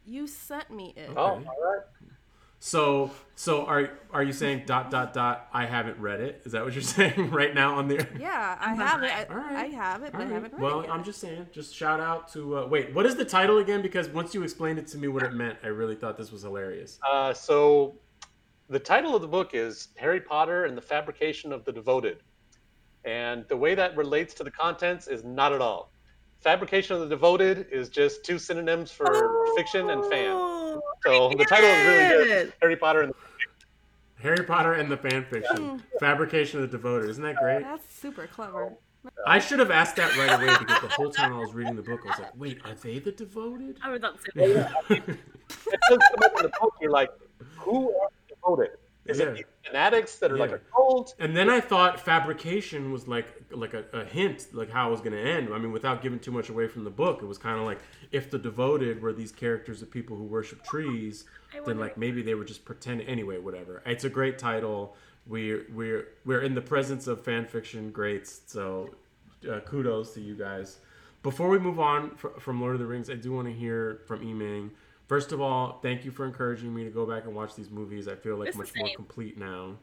You 0.04 0.26
sent 0.26 0.70
me 0.70 0.92
it. 0.96 1.10
Okay. 1.10 1.16
Oh, 1.16 1.22
all 1.22 1.36
right. 1.40 1.82
So 2.58 3.10
so 3.34 3.66
are 3.66 3.90
are 4.12 4.22
you 4.22 4.32
saying 4.32 4.64
dot 4.66 4.88
dot 4.88 5.12
dot? 5.12 5.48
I 5.52 5.66
haven't 5.66 5.98
read 5.98 6.20
it. 6.20 6.42
Is 6.44 6.52
that 6.52 6.64
what 6.64 6.72
you're 6.74 6.82
saying 6.82 7.30
right 7.30 7.52
now 7.52 7.74
on 7.74 7.88
there? 7.88 8.08
Yeah, 8.18 8.56
I 8.60 8.74
have 8.74 9.02
it. 9.02 9.10
I, 9.10 9.26
right. 9.34 9.56
I 9.56 9.64
have 9.66 10.04
it, 10.04 10.12
but 10.12 10.20
right. 10.20 10.30
I 10.30 10.32
haven't 10.32 10.52
read 10.52 10.62
well, 10.62 10.80
it. 10.80 10.86
Well, 10.86 10.96
I'm 10.96 11.02
just 11.02 11.20
saying. 11.20 11.48
Just 11.52 11.74
shout 11.74 11.98
out 11.98 12.32
to 12.34 12.58
uh, 12.58 12.66
wait. 12.66 12.94
What 12.94 13.04
is 13.04 13.16
the 13.16 13.24
title 13.24 13.58
again? 13.58 13.82
Because 13.82 14.08
once 14.08 14.32
you 14.32 14.44
explained 14.44 14.78
it 14.78 14.86
to 14.88 14.98
me 14.98 15.08
what 15.08 15.24
it 15.24 15.32
meant, 15.32 15.58
I 15.64 15.68
really 15.68 15.96
thought 15.96 16.16
this 16.16 16.30
was 16.30 16.42
hilarious. 16.42 17.00
Uh, 17.08 17.32
so 17.34 17.94
the 18.68 18.78
title 18.78 19.14
of 19.14 19.22
the 19.22 19.28
book 19.28 19.50
is 19.52 19.88
Harry 19.96 20.20
Potter 20.20 20.64
and 20.64 20.76
the 20.76 20.82
Fabrication 20.82 21.52
of 21.52 21.64
the 21.64 21.72
Devoted. 21.72 22.18
And 23.04 23.44
the 23.48 23.56
way 23.56 23.74
that 23.74 23.96
relates 23.96 24.32
to 24.34 24.44
the 24.44 24.50
contents 24.50 25.08
is 25.08 25.24
not 25.24 25.52
at 25.52 25.60
all. 25.60 25.90
Fabrication 26.40 26.94
of 26.96 27.02
the 27.02 27.08
Devoted 27.08 27.66
is 27.70 27.88
just 27.88 28.24
two 28.24 28.38
synonyms 28.38 28.90
for 28.90 29.06
oh, 29.08 29.54
fiction 29.56 29.90
and 29.90 30.04
fan. 30.06 30.80
So 31.04 31.30
the 31.36 31.44
title 31.48 31.68
is 31.68 31.86
really 31.86 32.24
good. 32.26 32.52
Harry 32.60 32.76
Potter 32.76 33.02
and 33.02 33.12
the 33.12 34.22
Harry 34.22 34.44
Potter 34.44 34.74
and 34.74 34.90
the 34.90 34.96
fan 34.96 35.24
fiction. 35.24 35.82
Fabrication 35.98 36.62
of 36.62 36.70
the 36.70 36.76
Devoted. 36.76 37.10
Isn't 37.10 37.24
that 37.24 37.36
great? 37.36 37.62
That's 37.62 37.92
super 37.92 38.26
clever. 38.26 38.72
I 39.26 39.40
should 39.40 39.58
have 39.58 39.72
asked 39.72 39.96
that 39.96 40.16
right 40.16 40.40
away 40.40 40.56
because 40.60 40.80
the 40.80 40.88
whole 40.88 41.10
time 41.10 41.32
I 41.32 41.38
was 41.38 41.54
reading 41.54 41.74
the 41.74 41.82
book, 41.82 42.00
I 42.04 42.08
was 42.08 42.18
like, 42.20 42.36
"Wait, 42.36 42.60
are 42.64 42.74
they 42.74 43.00
the 43.00 43.10
devoted?" 43.10 43.78
I 43.82 43.90
was 43.90 44.00
not 44.00 44.16
saying. 44.34 44.64
it 44.90 45.80
does 45.88 45.98
come 46.10 46.22
up 46.22 46.36
in 46.36 46.42
the 46.44 46.52
book. 46.60 46.74
You're 46.80 46.92
like, 46.92 47.10
"Who 47.58 47.90
are 47.90 48.08
devoted? 48.42 48.78
Is 49.04 49.18
yeah. 49.18 49.26
it 49.26 49.46
fanatics 49.64 50.18
that 50.18 50.30
are 50.30 50.36
yeah. 50.36 50.42
like 50.42 50.52
a 50.52 50.60
cult? 50.74 51.14
And 51.18 51.36
then 51.36 51.50
I 51.50 51.60
thought 51.60 51.98
fabrication 51.98 52.92
was 52.92 53.08
like 53.08 53.26
like 53.50 53.74
a, 53.74 53.84
a 53.92 54.04
hint, 54.04 54.46
like 54.52 54.70
how 54.70 54.88
it 54.88 54.90
was 54.92 55.00
going 55.00 55.12
to 55.12 55.20
end. 55.20 55.52
I 55.52 55.58
mean, 55.58 55.72
without 55.72 56.02
giving 56.02 56.20
too 56.20 56.30
much 56.30 56.50
away 56.50 56.68
from 56.68 56.84
the 56.84 56.90
book, 56.90 57.20
it 57.20 57.26
was 57.26 57.36
kind 57.38 57.58
of 57.58 57.64
like 57.64 57.80
if 58.12 58.30
the 58.30 58.38
devoted 58.38 59.02
were 59.02 59.12
these 59.12 59.32
characters 59.32 59.82
of 59.82 59.90
people 59.90 60.16
who 60.16 60.24
worship 60.24 60.62
trees, 60.62 61.24
then 61.66 61.78
like 61.78 61.96
maybe 61.96 62.22
they 62.22 62.34
were 62.34 62.44
just 62.44 62.64
pretending. 62.64 63.06
Anyway, 63.08 63.38
whatever. 63.38 63.82
It's 63.86 64.04
a 64.04 64.10
great 64.10 64.38
title. 64.38 64.94
We're 65.26 65.66
we're 65.72 66.08
we're 66.24 66.42
in 66.42 66.54
the 66.54 66.62
presence 66.62 67.08
of 67.08 67.24
fan 67.24 67.46
fiction 67.46 67.90
greats, 67.90 68.42
so 68.46 68.90
uh, 69.50 69.60
kudos 69.60 70.14
to 70.14 70.20
you 70.20 70.36
guys. 70.36 70.78
Before 71.24 71.48
we 71.48 71.58
move 71.58 71.78
on 71.80 72.16
fr- 72.16 72.38
from 72.40 72.60
Lord 72.60 72.74
of 72.74 72.80
the 72.80 72.86
Rings, 72.86 73.10
I 73.10 73.14
do 73.14 73.32
want 73.32 73.48
to 73.48 73.52
hear 73.52 74.00
from 74.06 74.20
Eming. 74.22 74.70
First 75.12 75.32
of 75.32 75.42
all, 75.42 75.78
thank 75.82 76.06
you 76.06 76.10
for 76.10 76.24
encouraging 76.24 76.74
me 76.74 76.84
to 76.84 76.90
go 76.90 77.04
back 77.04 77.26
and 77.26 77.34
watch 77.34 77.54
these 77.54 77.68
movies. 77.70 78.08
I 78.08 78.14
feel 78.14 78.38
like 78.38 78.48
It's 78.48 78.56
much 78.56 78.74
more 78.74 78.88
complete 78.96 79.36
now. 79.36 79.76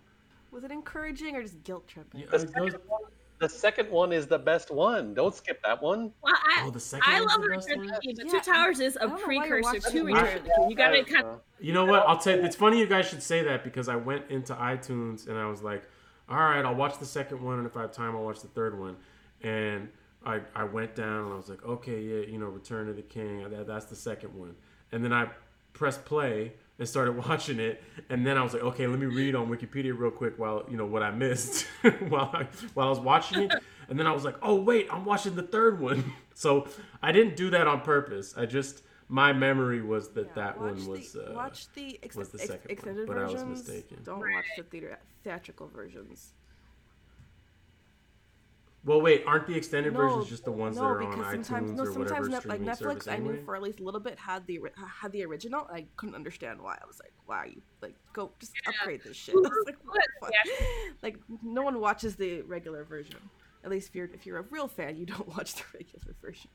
Was 0.49 0.63
it 0.63 0.71
encouraging 0.71 1.35
or 1.35 1.43
just 1.43 1.63
guilt 1.63 1.87
tripping? 1.87 2.21
Yeah, 2.21 2.25
The 2.31 2.39
second, 2.39 2.55
those- 2.63 2.73
one, 2.87 3.01
the 3.37 3.47
second 3.47 3.91
one 3.91 4.11
is 4.11 4.25
the 4.25 4.39
best 4.39 4.71
one. 4.71 5.13
Don't 5.13 5.35
skip 5.35 5.61
that 5.61 5.83
one. 5.83 6.11
Well, 6.23 6.33
I, 6.35 6.63
oh, 6.65 6.71
the 6.71 6.79
second 6.79 7.13
I 7.13 7.19
one's 7.19 7.31
love 7.33 7.41
Return 7.41 7.81
of 7.81 7.85
the 7.93 7.99
King, 8.01 8.15
but 8.17 8.25
Yeah, 8.25 8.31
Two 8.31 8.39
Towers 8.39 8.79
is 8.79 8.97
I 8.97 9.03
a 9.05 9.07
don't 9.07 9.19
know 9.19 9.27
why 9.27 9.33
you're 9.45 9.61
precursor 9.61 9.77
watching 9.85 9.91
to. 9.91 10.05
Return 10.07 10.37
of 10.37 10.43
the 10.45 10.49
King. 10.49 10.69
You 10.71 10.75
gotta 10.75 11.03
kind 11.03 11.25
of 11.27 11.41
You 11.59 11.73
know 11.73 11.85
what? 11.85 12.07
I'll 12.07 12.17
tell 12.17 12.35
you. 12.35 12.43
It's 12.43 12.55
funny 12.55 12.79
you 12.79 12.87
guys 12.87 13.07
should 13.07 13.21
say 13.21 13.43
that 13.43 13.63
because 13.63 13.87
I 13.87 13.97
went 13.97 14.31
into 14.31 14.55
iTunes 14.55 15.27
and 15.27 15.37
I 15.37 15.45
was 15.45 15.61
like, 15.61 15.83
all 16.27 16.37
right, 16.39 16.65
I'll 16.65 16.73
watch 16.73 16.97
the 16.97 17.05
second 17.05 17.39
one, 17.39 17.59
and 17.59 17.67
if 17.67 17.77
I 17.77 17.81
have 17.81 17.91
time, 17.91 18.15
I'll 18.15 18.23
watch 18.23 18.41
the 18.41 18.47
third 18.47 18.79
one. 18.79 18.95
And 19.43 19.89
I, 20.25 20.41
I 20.55 20.63
went 20.63 20.95
down 20.95 21.25
and 21.25 21.33
I 21.33 21.35
was 21.35 21.49
like, 21.49 21.63
okay, 21.63 22.01
yeah, 22.01 22.25
you 22.25 22.39
know, 22.39 22.47
Return 22.47 22.89
of 22.89 22.95
the 22.95 23.03
King, 23.03 23.47
that, 23.47 23.67
that's 23.67 23.85
the 23.85 23.95
second 23.95 24.33
one. 24.33 24.55
And 24.91 25.03
then 25.03 25.13
I 25.13 25.29
pressed 25.73 26.05
play 26.05 26.53
and 26.77 26.87
started 26.87 27.11
watching 27.27 27.59
it, 27.59 27.83
and 28.09 28.25
then 28.25 28.37
I 28.37 28.43
was 28.43 28.53
like, 28.53 28.63
okay, 28.63 28.87
let 28.87 28.99
me 28.99 29.05
read 29.05 29.35
on 29.35 29.49
Wikipedia 29.49 29.97
real 29.97 30.11
quick 30.11 30.39
while 30.39 30.65
you 30.69 30.77
know 30.77 30.85
what 30.85 31.03
I 31.03 31.11
missed 31.11 31.65
while 32.09 32.31
I 32.33 32.47
while 32.73 32.87
I 32.87 32.89
was 32.89 32.99
watching 32.99 33.43
it, 33.43 33.51
and 33.89 33.99
then 33.99 34.07
I 34.07 34.11
was 34.11 34.23
like, 34.23 34.35
oh 34.41 34.55
wait, 34.55 34.87
I'm 34.91 35.05
watching 35.05 35.35
the 35.35 35.43
third 35.43 35.79
one. 35.79 36.13
So 36.33 36.67
I 37.03 37.11
didn't 37.11 37.35
do 37.35 37.49
that 37.49 37.67
on 37.67 37.81
purpose. 37.81 38.33
I 38.37 38.45
just 38.45 38.83
my 39.09 39.33
memory 39.33 39.81
was 39.81 40.09
that 40.09 40.27
Yeah, 40.27 40.33
that 40.35 40.61
one 40.61 40.85
was 40.87 41.11
the, 41.13 41.31
uh, 41.31 41.33
watch 41.33 41.67
the, 41.73 41.99
ex- 42.03 42.15
was 42.15 42.29
the 42.29 42.39
ex- 42.39 42.47
second 42.47 42.65
one, 42.65 42.71
extended 42.71 43.07
but 43.07 43.17
I 43.17 43.23
was 43.23 43.33
versions. 43.33 43.67
mistaken. 43.67 43.97
Don't 44.05 44.19
watch 44.19 44.45
the 44.55 44.63
theater 44.63 44.99
theatrical 45.23 45.67
versions. 45.67 46.33
Well, 48.85 49.01
wait, 49.01 49.23
aren't 49.27 49.45
the 49.45 49.55
extended 49.55 49.91
No, 49.93 49.99
versions 49.99 50.29
just 50.29 50.45
the 50.45 50.51
ones 50.51 50.77
no, 50.77 50.83
that 50.83 50.87
are 50.87 50.97
because 50.99 51.17
on 51.17 51.43
sometimes 51.43 51.71
iTunes 51.71 51.75
no, 51.75 51.83
or 51.83 51.91
whatever 51.91 52.05
sometimes 52.15 52.29
Net- 52.29 52.45
like 52.45 52.57
streaming 52.57 52.75
service 52.75 53.05
Netflix, 53.07 53.11
I 53.11 53.17
knew 53.17 53.37
for 53.43 53.55
at 53.57 53.61
least 53.61 53.79
a 53.81 53.83
little 53.83 53.99
bit 53.99 54.17
had 54.17 54.47
the 54.47 54.59
had 55.01 55.11
the 55.11 55.25
original. 55.25 55.67
I 55.71 55.85
couldn't 55.97 56.15
understand 56.15 56.61
why. 56.61 56.77
I 56.81 56.85
was 56.87 56.99
like, 57.03 57.11
why 57.25 57.37
are 57.37 57.47
you 57.47 57.61
like 57.81 57.95
go 58.13 58.31
just 58.39 58.53
upgrade 58.65 59.01
this 59.03 59.17
shit? 59.17 59.35
I 59.37 59.39
was 59.39 59.63
like, 59.65 59.77
what 59.83 60.01
the 60.21 60.27
fuck? 60.27 60.33
like 61.03 61.17
no 61.43 61.61
one 61.61 61.79
watches 61.81 62.15
the 62.15 62.41
regular 62.43 62.85
version. 62.85 63.17
At 63.65 63.69
least 63.69 63.89
if 63.89 63.95
you're 63.95 64.09
if 64.13 64.25
you're 64.25 64.39
a 64.39 64.45
real 64.49 64.69
fan, 64.69 64.95
you 64.95 65.05
don't 65.05 65.27
watch 65.35 65.55
the 65.55 65.63
regular 65.73 66.15
version. 66.21 66.49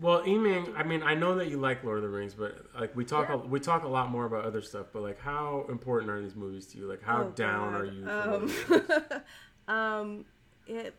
Well, 0.00 0.22
Eming, 0.26 0.74
I 0.76 0.82
mean, 0.82 1.04
I 1.04 1.14
know 1.14 1.36
that 1.36 1.48
you 1.50 1.56
like 1.58 1.84
Lord 1.84 1.98
of 1.98 2.02
the 2.02 2.08
Rings, 2.08 2.34
but 2.34 2.66
like 2.78 2.96
we 2.96 3.04
talk, 3.04 3.28
a, 3.28 3.36
we 3.36 3.60
talk 3.60 3.84
a 3.84 3.88
lot 3.88 4.10
more 4.10 4.24
about 4.24 4.44
other 4.44 4.60
stuff. 4.60 4.86
But 4.92 5.02
like, 5.02 5.20
how 5.20 5.66
important 5.68 6.10
are 6.10 6.20
these 6.20 6.34
movies 6.34 6.66
to 6.68 6.78
you? 6.78 6.88
Like, 6.88 7.00
how 7.00 7.22
Oh, 7.22 7.30
down 7.30 7.72
God. 7.72 7.80
are 7.80 7.84
you? 7.84 8.04
for 8.04 8.10
Lord 8.26 8.42
of 8.42 8.68
the 8.68 8.74
Rings? 8.74 9.22
Um, 9.68 9.74
um, 9.76 10.24
it. 10.66 10.94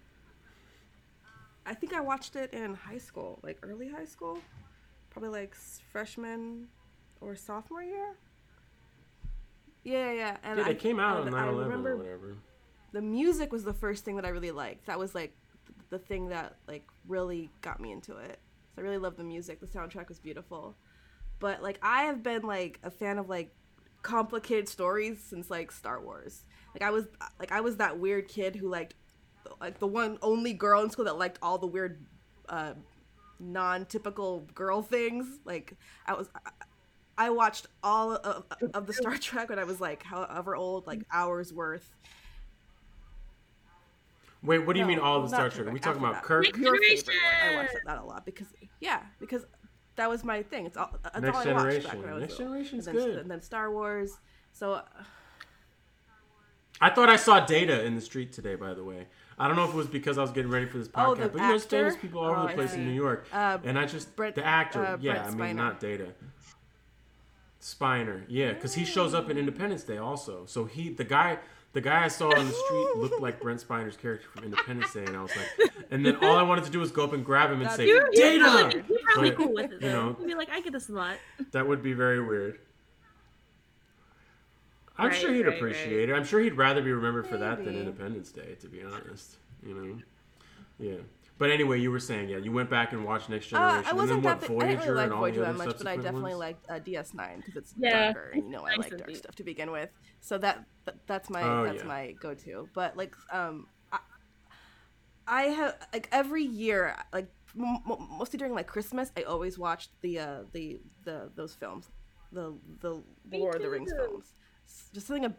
I 1.65 1.73
think 1.73 1.93
I 1.93 2.01
watched 2.01 2.35
it 2.35 2.53
in 2.53 2.73
high 2.75 2.97
school, 2.99 3.39
like 3.43 3.59
early 3.63 3.89
high 3.89 4.05
school, 4.05 4.39
probably 5.09 5.29
like 5.29 5.55
freshman 5.91 6.67
or 7.21 7.35
sophomore 7.35 7.83
year. 7.83 8.15
Yeah, 9.83 10.11
yeah, 10.11 10.37
and 10.43 10.59
yeah, 10.59 10.65
I, 10.65 10.69
they 10.69 10.75
came 10.75 10.99
out 10.99 11.17
on 11.17 11.27
and 11.27 11.35
9 11.35 11.47
I 11.47 11.47
11 11.49 11.71
or 11.73 11.77
remember 11.77 11.97
whatever. 11.97 12.37
the 12.91 13.01
music 13.01 13.51
was 13.51 13.63
the 13.63 13.73
first 13.73 14.03
thing 14.05 14.15
that 14.15 14.25
I 14.25 14.29
really 14.29 14.51
liked. 14.51 14.85
That 14.87 14.99
was 14.99 15.13
like 15.15 15.35
the 15.89 15.99
thing 15.99 16.29
that 16.29 16.57
like 16.67 16.87
really 17.07 17.51
got 17.61 17.79
me 17.79 17.91
into 17.91 18.17
it. 18.17 18.39
So 18.75 18.81
I 18.81 18.85
really 18.85 18.97
loved 18.97 19.17
the 19.17 19.23
music. 19.23 19.59
The 19.59 19.67
soundtrack 19.67 20.07
was 20.09 20.19
beautiful. 20.19 20.75
But 21.39 21.61
like 21.61 21.79
I 21.81 22.03
have 22.03 22.23
been 22.23 22.43
like 22.43 22.79
a 22.83 22.89
fan 22.89 23.17
of 23.19 23.29
like 23.29 23.53
complicated 24.01 24.67
stories 24.69 25.21
since 25.23 25.49
like 25.49 25.71
Star 25.71 26.01
Wars. 26.01 26.43
Like 26.73 26.81
I 26.83 26.91
was 26.91 27.05
like 27.39 27.51
I 27.51 27.61
was 27.61 27.77
that 27.77 27.99
weird 27.99 28.27
kid 28.27 28.55
who 28.55 28.69
liked 28.69 28.95
like 29.59 29.79
the 29.79 29.87
one 29.87 30.17
only 30.21 30.53
girl 30.53 30.81
in 30.83 30.89
school 30.89 31.05
that 31.05 31.17
liked 31.17 31.39
all 31.41 31.57
the 31.57 31.67
weird 31.67 32.05
uh 32.49 32.73
non-typical 33.39 34.47
girl 34.53 34.81
things. 34.81 35.25
Like 35.45 35.73
I 36.05 36.13
was 36.13 36.29
I 37.17 37.29
watched 37.29 37.67
all 37.83 38.13
of, 38.13 38.45
of 38.73 38.87
the 38.87 38.93
Star 38.93 39.17
Trek 39.19 39.49
when 39.49 39.59
I 39.59 39.63
was 39.63 39.79
like 39.79 40.03
however 40.03 40.55
old, 40.55 40.87
like 40.87 41.03
hours 41.11 41.53
worth. 41.53 41.89
Wait, 44.43 44.59
what 44.59 44.73
do 44.73 44.79
you 44.79 44.85
No, 44.85 44.89
mean 44.89 44.99
all 44.99 45.17
of 45.17 45.23
the 45.23 45.35
Star 45.35 45.49
Trek? 45.49 45.67
Are 45.67 45.71
we 45.71 45.79
Trek, 45.79 45.95
talking 45.95 46.07
about 46.07 46.15
that. 46.15 46.23
Kirk? 46.23 46.45
Your 46.57 46.77
favorite 46.79 47.07
one. 47.07 47.53
I 47.53 47.55
watched 47.55 47.73
that, 47.73 47.81
that 47.85 47.97
a 47.99 48.05
lot 48.05 48.25
because 48.25 48.47
yeah, 48.79 49.01
because 49.19 49.45
that 49.95 50.09
was 50.09 50.23
my 50.23 50.43
thing. 50.43 50.65
It's 50.65 50.77
all 50.77 50.91
that's 51.03 51.19
Next 51.21 51.37
all 51.37 51.47
I 51.47 51.53
watched 51.53 51.83
back 51.83 51.93
Generation. 51.93 52.01
when 52.01 52.09
I 52.09 52.13
was 52.13 52.21
Next 52.21 52.33
little. 52.33 52.47
Generation's 52.53 52.87
and 52.87 52.97
then, 52.97 53.05
good. 53.07 53.17
And 53.17 53.31
then 53.31 53.41
Star 53.41 53.71
Wars. 53.71 54.17
So 54.51 54.73
uh, 54.73 54.83
I 56.81 56.89
thought 56.89 57.09
I 57.09 57.15
saw 57.15 57.39
Data 57.45 57.83
in 57.85 57.95
the 57.95 58.01
street 58.01 58.31
today. 58.33 58.55
By 58.55 58.73
the 58.73 58.83
way, 58.83 59.07
I 59.37 59.47
don't 59.47 59.57
know 59.57 59.65
if 59.65 59.71
it 59.71 59.75
was 59.75 59.87
because 59.87 60.17
I 60.17 60.21
was 60.21 60.31
getting 60.31 60.49
ready 60.51 60.65
for 60.65 60.77
this 60.77 60.87
podcast, 60.87 61.07
Oh, 61.07 61.15
but 61.15 61.33
you 61.33 61.39
know, 61.41 61.47
there's 61.49 61.65
famous 61.65 61.95
people 61.97 62.21
all 62.21 62.27
over 62.31 62.39
Oh, 62.39 62.43
the 62.43 62.49
I 62.51 62.55
place 62.55 62.73
in. 62.73 62.85
New 62.85 62.93
York, 62.93 63.27
Uh, 63.33 63.57
and 63.63 63.77
I 63.77 63.85
just 63.85 64.15
Brent- 64.15 64.35
the 64.35 64.45
actor, 64.45 64.85
uh, 64.85 64.97
yeah, 65.01 65.25
I 65.27 65.31
mean 65.31 65.55
not 65.57 65.79
Data. 65.79 66.07
Spiner, 67.61 68.23
yeah, 68.27 68.53
because 68.53 68.75
he 68.75 68.85
shows 68.85 69.13
up 69.13 69.29
in 69.29 69.37
Independence 69.37 69.83
Day 69.83 69.97
also. 69.97 70.45
So 70.45 70.65
he, 70.65 70.89
the 70.89 71.03
guy, 71.03 71.39
the 71.73 71.81
guy 71.81 72.03
I 72.03 72.09
saw 72.09 72.27
on 72.29 72.45
the 72.47 72.53
street 72.53 72.87
looked 72.97 73.19
like 73.21 73.41
Brent 73.41 73.59
Spiner's 73.67 73.97
character 73.97 74.27
from 74.33 74.43
Independence 74.43 74.93
Day, 74.93 75.03
and 75.05 75.17
I 75.17 75.21
was 75.23 75.31
like, 75.35 75.71
and 75.89 76.05
then 76.05 76.15
all 76.17 76.35
I 76.35 76.43
wanted 76.43 76.65
to 76.65 76.69
do 76.69 76.79
was 76.79 76.91
go 76.91 77.03
up 77.03 77.13
and 77.13 77.25
grab 77.25 77.51
him 77.51 77.61
and 77.61 77.71
say, 77.71 77.87
You're, 77.87 78.07
you're 78.13 78.39
Data. 78.39 78.43
probably, 78.45 78.83
you're 78.87 78.99
probably 79.03 79.29
But, 79.31 79.37
cool 79.37 79.53
with 79.53 79.71
it. 79.71 79.81
you 79.81 79.89
know, 79.89 80.15
You'd 80.19 80.27
be 80.27 80.35
like, 80.35 80.49
I 80.51 80.61
get 80.61 80.73
this 80.73 80.89
a 80.89 80.93
lot. 80.93 81.17
that 81.51 81.67
would 81.67 81.81
be 81.81 81.93
very 81.93 82.21
weird. 82.23 82.59
I'm 84.97 85.11
Right, 85.11 85.21
sure 85.21 85.33
he'd 85.33 85.47
right, 85.47 85.57
appreciate 85.57 86.09
it. 86.09 86.13
I'm 86.13 86.23
sure 86.25 86.39
he'd 86.39 86.53
rather 86.53 86.81
be 86.81 86.91
remembered 86.91 87.27
for 87.27 87.37
that 87.37 87.63
than 87.63 87.75
Independence 87.75 88.31
Day, 88.31 88.55
to 88.61 88.67
be 88.67 88.81
honest. 88.83 89.37
You 89.65 89.73
know, 89.73 89.97
yeah. 90.79 91.01
But 91.37 91.51
anyway, 91.51 91.79
you 91.81 91.91
were 91.91 91.99
saying, 91.99 92.29
yeah, 92.29 92.37
you 92.37 92.51
went 92.51 92.69
back 92.69 92.93
and 92.93 93.05
watched 93.05 93.29
Next 93.29 93.47
uh, 93.53 93.81
Generation, 93.81 93.85
I 93.85 93.93
wasn't 93.93 94.21
and 94.21 94.23
then 94.23 94.23
that. 94.23 94.39
what 94.39 94.41
Big, 94.41 94.51
I 94.59 94.65
didn't 94.67 94.81
Voyager 94.81 94.93
really 94.93 94.95
like 94.95 95.11
and 95.11 95.13
all 95.13 95.25
Voyager 95.25 95.41
that 95.41 95.55
other 95.55 95.57
much, 95.57 95.77
but 95.77 95.87
I 95.87 95.97
definitely 95.97 96.33
ones? 96.33 96.35
liked 96.35 96.65
uh, 96.69 96.79
DS9 96.79 97.37
because 97.37 97.55
it's 97.55 97.75
Yeah, 97.77 97.89
darker, 97.89 98.31
and 98.31 98.43
you 98.45 98.49
know 98.51 98.65
I 98.65 98.75
nice 98.75 98.85
like 98.85 98.97
dark 98.97 99.07
deep. 99.07 99.17
stuff 99.17 99.35
to 99.35 99.43
begin 99.43 99.71
with. 99.71 99.89
So 100.19 100.37
that, 100.39 100.65
that 100.85 100.95
that's 101.07 101.29
my 101.29 101.43
Oh, 101.47 101.63
that's 101.63 101.83
yeah. 101.83 101.83
my 101.83 102.13
go-to. 102.19 102.69
But 102.73 102.97
like 102.97 103.15
um, 103.31 103.67
I, 103.91 103.99
I 105.27 105.43
have 105.43 105.75
like 105.93 106.07
every 106.11 106.43
year 106.43 106.95
like 107.13 107.29
m- 107.57 107.79
m- 107.89 108.07
mostly 108.17 108.37
during 108.37 108.53
like 108.53 108.67
Christmas 108.67 109.11
I 109.17 109.23
always 109.23 109.57
watched 109.57 109.91
the 110.01 110.19
uh 110.19 110.43
the 110.51 110.79
the 111.03 111.31
those 111.35 111.55
films, 111.55 111.89
the 112.31 112.57
the 112.81 113.01
Me 113.29 113.37
Lord 113.39 113.55
of 113.57 113.61
the 113.63 113.69
Rings 113.69 113.91
too. 113.91 113.95
films. 113.97 114.33
Just 114.93 115.07
something. 115.07 115.25
ab- 115.25 115.35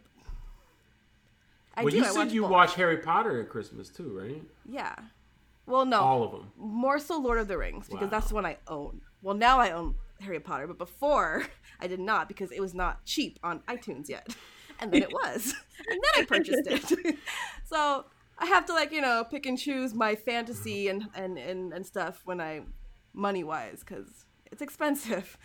I 1.74 1.82
well, 1.84 1.90
do. 1.90 1.96
you 1.98 2.04
I 2.04 2.08
said 2.08 2.16
watch 2.18 2.32
you 2.32 2.42
both. 2.42 2.50
watch 2.50 2.74
Harry 2.74 2.98
Potter 2.98 3.40
at 3.40 3.48
Christmas 3.50 3.88
too, 3.88 4.18
right? 4.18 4.42
Yeah. 4.64 4.94
Well, 5.66 5.84
no. 5.84 6.00
All 6.00 6.22
of 6.22 6.32
them. 6.32 6.52
more 6.56 6.98
so 6.98 7.18
Lord 7.18 7.38
of 7.38 7.48
the 7.48 7.58
Rings 7.58 7.86
because 7.88 8.04
Wow. 8.04 8.08
that's 8.10 8.28
the 8.28 8.34
one 8.34 8.46
I 8.46 8.56
own. 8.68 9.00
Well, 9.20 9.34
now 9.34 9.58
I 9.58 9.72
own 9.72 9.96
Harry 10.20 10.40
Potter, 10.40 10.66
but 10.66 10.78
before 10.78 11.44
I 11.80 11.86
did 11.86 12.00
not 12.00 12.28
because 12.28 12.50
it 12.52 12.60
was 12.60 12.72
not 12.74 13.04
cheap 13.04 13.38
on 13.42 13.60
iTunes 13.68 14.08
yet. 14.08 14.34
And 14.78 14.92
then 14.92 15.00
it 15.04 15.10
was. 15.10 15.54
and 15.90 15.98
then 16.02 16.22
I 16.22 16.26
purchased 16.26 16.66
it. 16.66 17.16
so 17.64 18.04
I 18.38 18.44
have 18.44 18.66
to 18.66 18.74
like, 18.74 18.92
you 18.92 19.00
know, 19.00 19.24
pick 19.24 19.46
and 19.46 19.56
choose 19.58 19.94
my 19.94 20.14
fantasy 20.14 20.88
and 20.88 21.04
and 21.14 21.38
and, 21.38 21.72
and 21.72 21.86
stuff 21.86 22.20
when 22.26 22.42
I 22.42 22.60
money 23.14 23.42
wise 23.42 23.82
cuz 23.82 24.26
it's 24.52 24.60
expensive. 24.60 25.38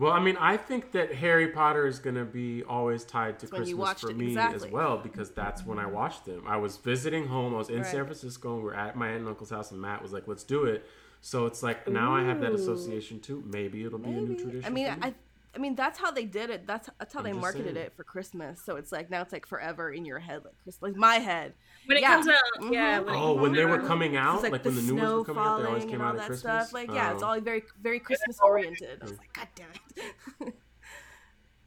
Well, 0.00 0.12
I 0.12 0.18
mean, 0.18 0.38
I 0.38 0.56
think 0.56 0.92
that 0.92 1.14
Harry 1.14 1.48
Potter 1.48 1.86
is 1.86 1.98
going 1.98 2.16
to 2.16 2.24
be 2.24 2.62
always 2.62 3.04
tied 3.04 3.38
to 3.40 3.46
when 3.48 3.62
Christmas 3.62 4.00
for 4.00 4.10
it, 4.10 4.16
me 4.16 4.28
exactly. 4.28 4.68
as 4.68 4.72
well 4.72 4.96
because 4.96 5.30
that's 5.30 5.66
when 5.66 5.78
I 5.78 5.84
watched 5.84 6.24
them. 6.24 6.42
I 6.46 6.56
was 6.56 6.78
visiting 6.78 7.26
home. 7.26 7.54
I 7.54 7.58
was 7.58 7.68
in 7.68 7.84
San 7.84 8.06
Francisco. 8.06 8.54
and 8.54 8.64
we 8.64 8.70
are 8.70 8.74
at 8.74 8.96
my 8.96 9.08
aunt 9.08 9.18
and 9.18 9.28
uncle's 9.28 9.50
house, 9.50 9.72
and 9.72 9.80
Matt 9.80 10.02
was 10.02 10.10
like, 10.10 10.26
"Let's 10.26 10.42
do 10.42 10.64
it." 10.64 10.86
So 11.20 11.44
it's 11.44 11.62
like 11.62 11.86
now 11.86 12.14
I 12.14 12.24
have 12.24 12.40
that 12.40 12.52
association 12.52 13.20
too. 13.20 13.44
Maybe 13.46 13.84
it'll 13.84 13.98
be 13.98 14.08
a 14.08 14.20
new 14.22 14.36
tradition. 14.36 14.64
I 14.64 14.70
mean, 14.70 14.86
me. 14.86 14.96
I 15.02 15.14
I 15.54 15.58
mean 15.58 15.74
that's 15.74 15.98
how 15.98 16.10
they 16.12 16.24
did 16.24 16.48
it. 16.50 16.66
That's 16.66 16.88
that's 16.98 17.12
how 17.12 17.22
they 17.22 17.32
marketed 17.32 17.76
it 17.76 17.92
for 17.96 18.04
Christmas. 18.04 18.62
So 18.64 18.76
it's 18.76 18.92
like 18.92 19.10
now 19.10 19.20
it's 19.22 19.32
like 19.32 19.46
forever 19.46 19.90
in 19.92 20.04
your 20.04 20.20
head 20.20 20.44
like 20.44 20.54
Christmas, 20.62 20.82
like 20.82 20.96
my 20.96 21.16
head. 21.16 21.54
When 21.86 21.96
it 21.98 22.02
Yeah. 22.02 22.14
comes 22.14 22.28
out, 22.28 22.34
Mhm. 22.60 22.72
yeah. 22.72 22.98
When 23.00 23.14
oh, 23.16 23.32
comes 23.34 23.40
when 23.40 23.52
they 23.54 23.64
were 23.64 23.80
coming 23.80 24.16
out, 24.16 24.34
It's 24.34 24.42
like, 24.44 24.52
like, 24.52 24.64
when 24.64 24.74
the 24.76 24.80
the 24.80 24.86
new 24.86 24.94
ones 24.94 25.08
snow 25.08 25.18
were 25.18 25.24
coming 25.24 25.42
out, 25.42 25.58
they 25.58 25.64
always 25.66 25.82
falling 25.82 25.88
came 25.90 26.00
and 26.00 26.02
all 26.02 26.08
out 26.08 26.14
at 26.14 26.20
that 26.20 26.26
Christmas. 26.28 26.68
stuff. 26.68 26.72
Like, 26.72 26.90
yeah, 26.92 27.12
it's 27.12 27.22
Oh. 27.22 27.26
all 27.26 27.40
very, 27.40 27.64
very 27.80 27.98
Christmas 27.98 28.38
oriented. 28.40 28.98
I 29.02 29.04
was 29.04 29.18
like, 29.18 29.32
God 29.32 29.48
damn 29.56 29.70
it. 29.70 30.54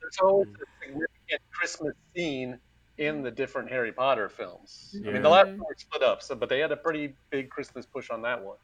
There's 0.01 0.17
always 0.21 0.47
a 0.49 0.85
significant 0.85 1.41
Christmas 1.51 1.95
scene 2.15 2.59
in 2.97 3.21
the 3.23 3.31
different 3.31 3.69
Harry 3.69 3.91
Potter 3.91 4.29
films. 4.29 4.95
I 5.05 5.11
mean, 5.11 5.21
the 5.23 5.29
last 5.29 5.47
one 5.47 5.57
were 5.59 5.75
split 5.77 6.03
up, 6.03 6.21
so 6.21 6.35
but 6.35 6.47
they 6.49 6.59
had 6.59 6.71
a 6.71 6.77
pretty 6.77 7.15
big 7.31 7.49
Christmas 7.49 7.85
push 7.85 8.09
on 8.09 8.21
that 8.21 8.41
one. 8.41 8.57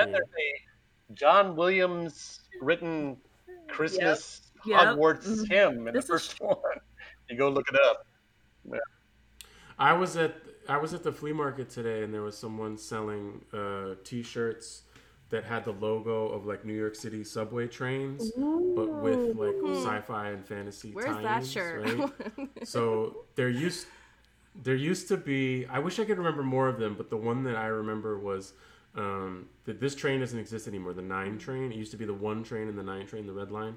And 0.00 0.10
Yeah. 0.10 0.16
there's 0.18 0.28
a 0.28 1.14
John 1.14 1.54
Williams 1.56 2.40
written 2.60 3.20
Christmas 3.68 4.45
Yep. 4.66 4.80
Yep. 4.80 4.96
Hogwarts 4.96 5.26
Mhm. 5.26 5.48
hymn 5.50 5.88
in 5.88 5.94
This 5.94 6.06
the 6.06 6.14
is- 6.14 6.26
first 6.28 6.40
one. 6.40 6.56
You 7.28 7.36
go 7.36 7.48
look 7.48 7.68
it 7.68 7.78
up. 7.80 8.06
Yeah. 8.70 8.78
I 9.78 9.92
was 9.92 10.16
at 10.16 10.34
I 10.68 10.78
was 10.78 10.94
at 10.94 11.04
the 11.04 11.12
flea 11.12 11.32
market 11.32 11.70
today, 11.70 12.02
and 12.02 12.12
there 12.12 12.22
was 12.22 12.36
someone 12.36 12.76
selling 12.76 13.44
uh, 13.52 13.94
T-shirts 14.02 14.82
that 15.30 15.44
had 15.44 15.64
the 15.64 15.70
logo 15.72 16.28
of 16.28 16.44
like 16.46 16.64
New 16.64 16.72
York 16.74 16.96
City 16.96 17.22
subway 17.22 17.68
trains, 17.68 18.32
but 18.32 18.88
with 18.88 19.36
like 19.36 19.54
Ooh. 19.54 19.76
sci-fi 19.76 20.30
and 20.30 20.44
fantasy. 20.44 20.90
Where's 20.90 21.16
that 21.22 21.46
shirt? 21.46 21.84
Right? 21.84 22.48
so 22.64 23.24
they're 23.36 23.48
used. 23.48 23.86
there 24.62 24.74
used 24.74 25.06
to 25.08 25.16
be. 25.16 25.66
I 25.66 25.78
wish 25.78 25.98
I 26.00 26.04
could 26.04 26.18
remember 26.18 26.42
more 26.42 26.68
of 26.68 26.78
them, 26.80 26.94
but 26.96 27.10
the 27.10 27.16
one 27.16 27.44
that 27.44 27.54
I 27.56 27.66
remember 27.66 28.18
was 28.18 28.52
um, 28.96 29.48
that 29.66 29.78
this 29.80 29.94
train 29.94 30.18
doesn't 30.20 30.38
exist 30.38 30.66
anymore. 30.66 30.94
The 30.94 31.02
nine 31.02 31.38
train. 31.38 31.70
It 31.70 31.76
used 31.76 31.90
to 31.92 31.96
be 31.96 32.06
the 32.06 32.14
one 32.14 32.42
train 32.42 32.66
and 32.68 32.76
the 32.78 32.82
nine 32.82 33.06
train, 33.06 33.26
the 33.26 33.32
red 33.32 33.50
line. 33.52 33.76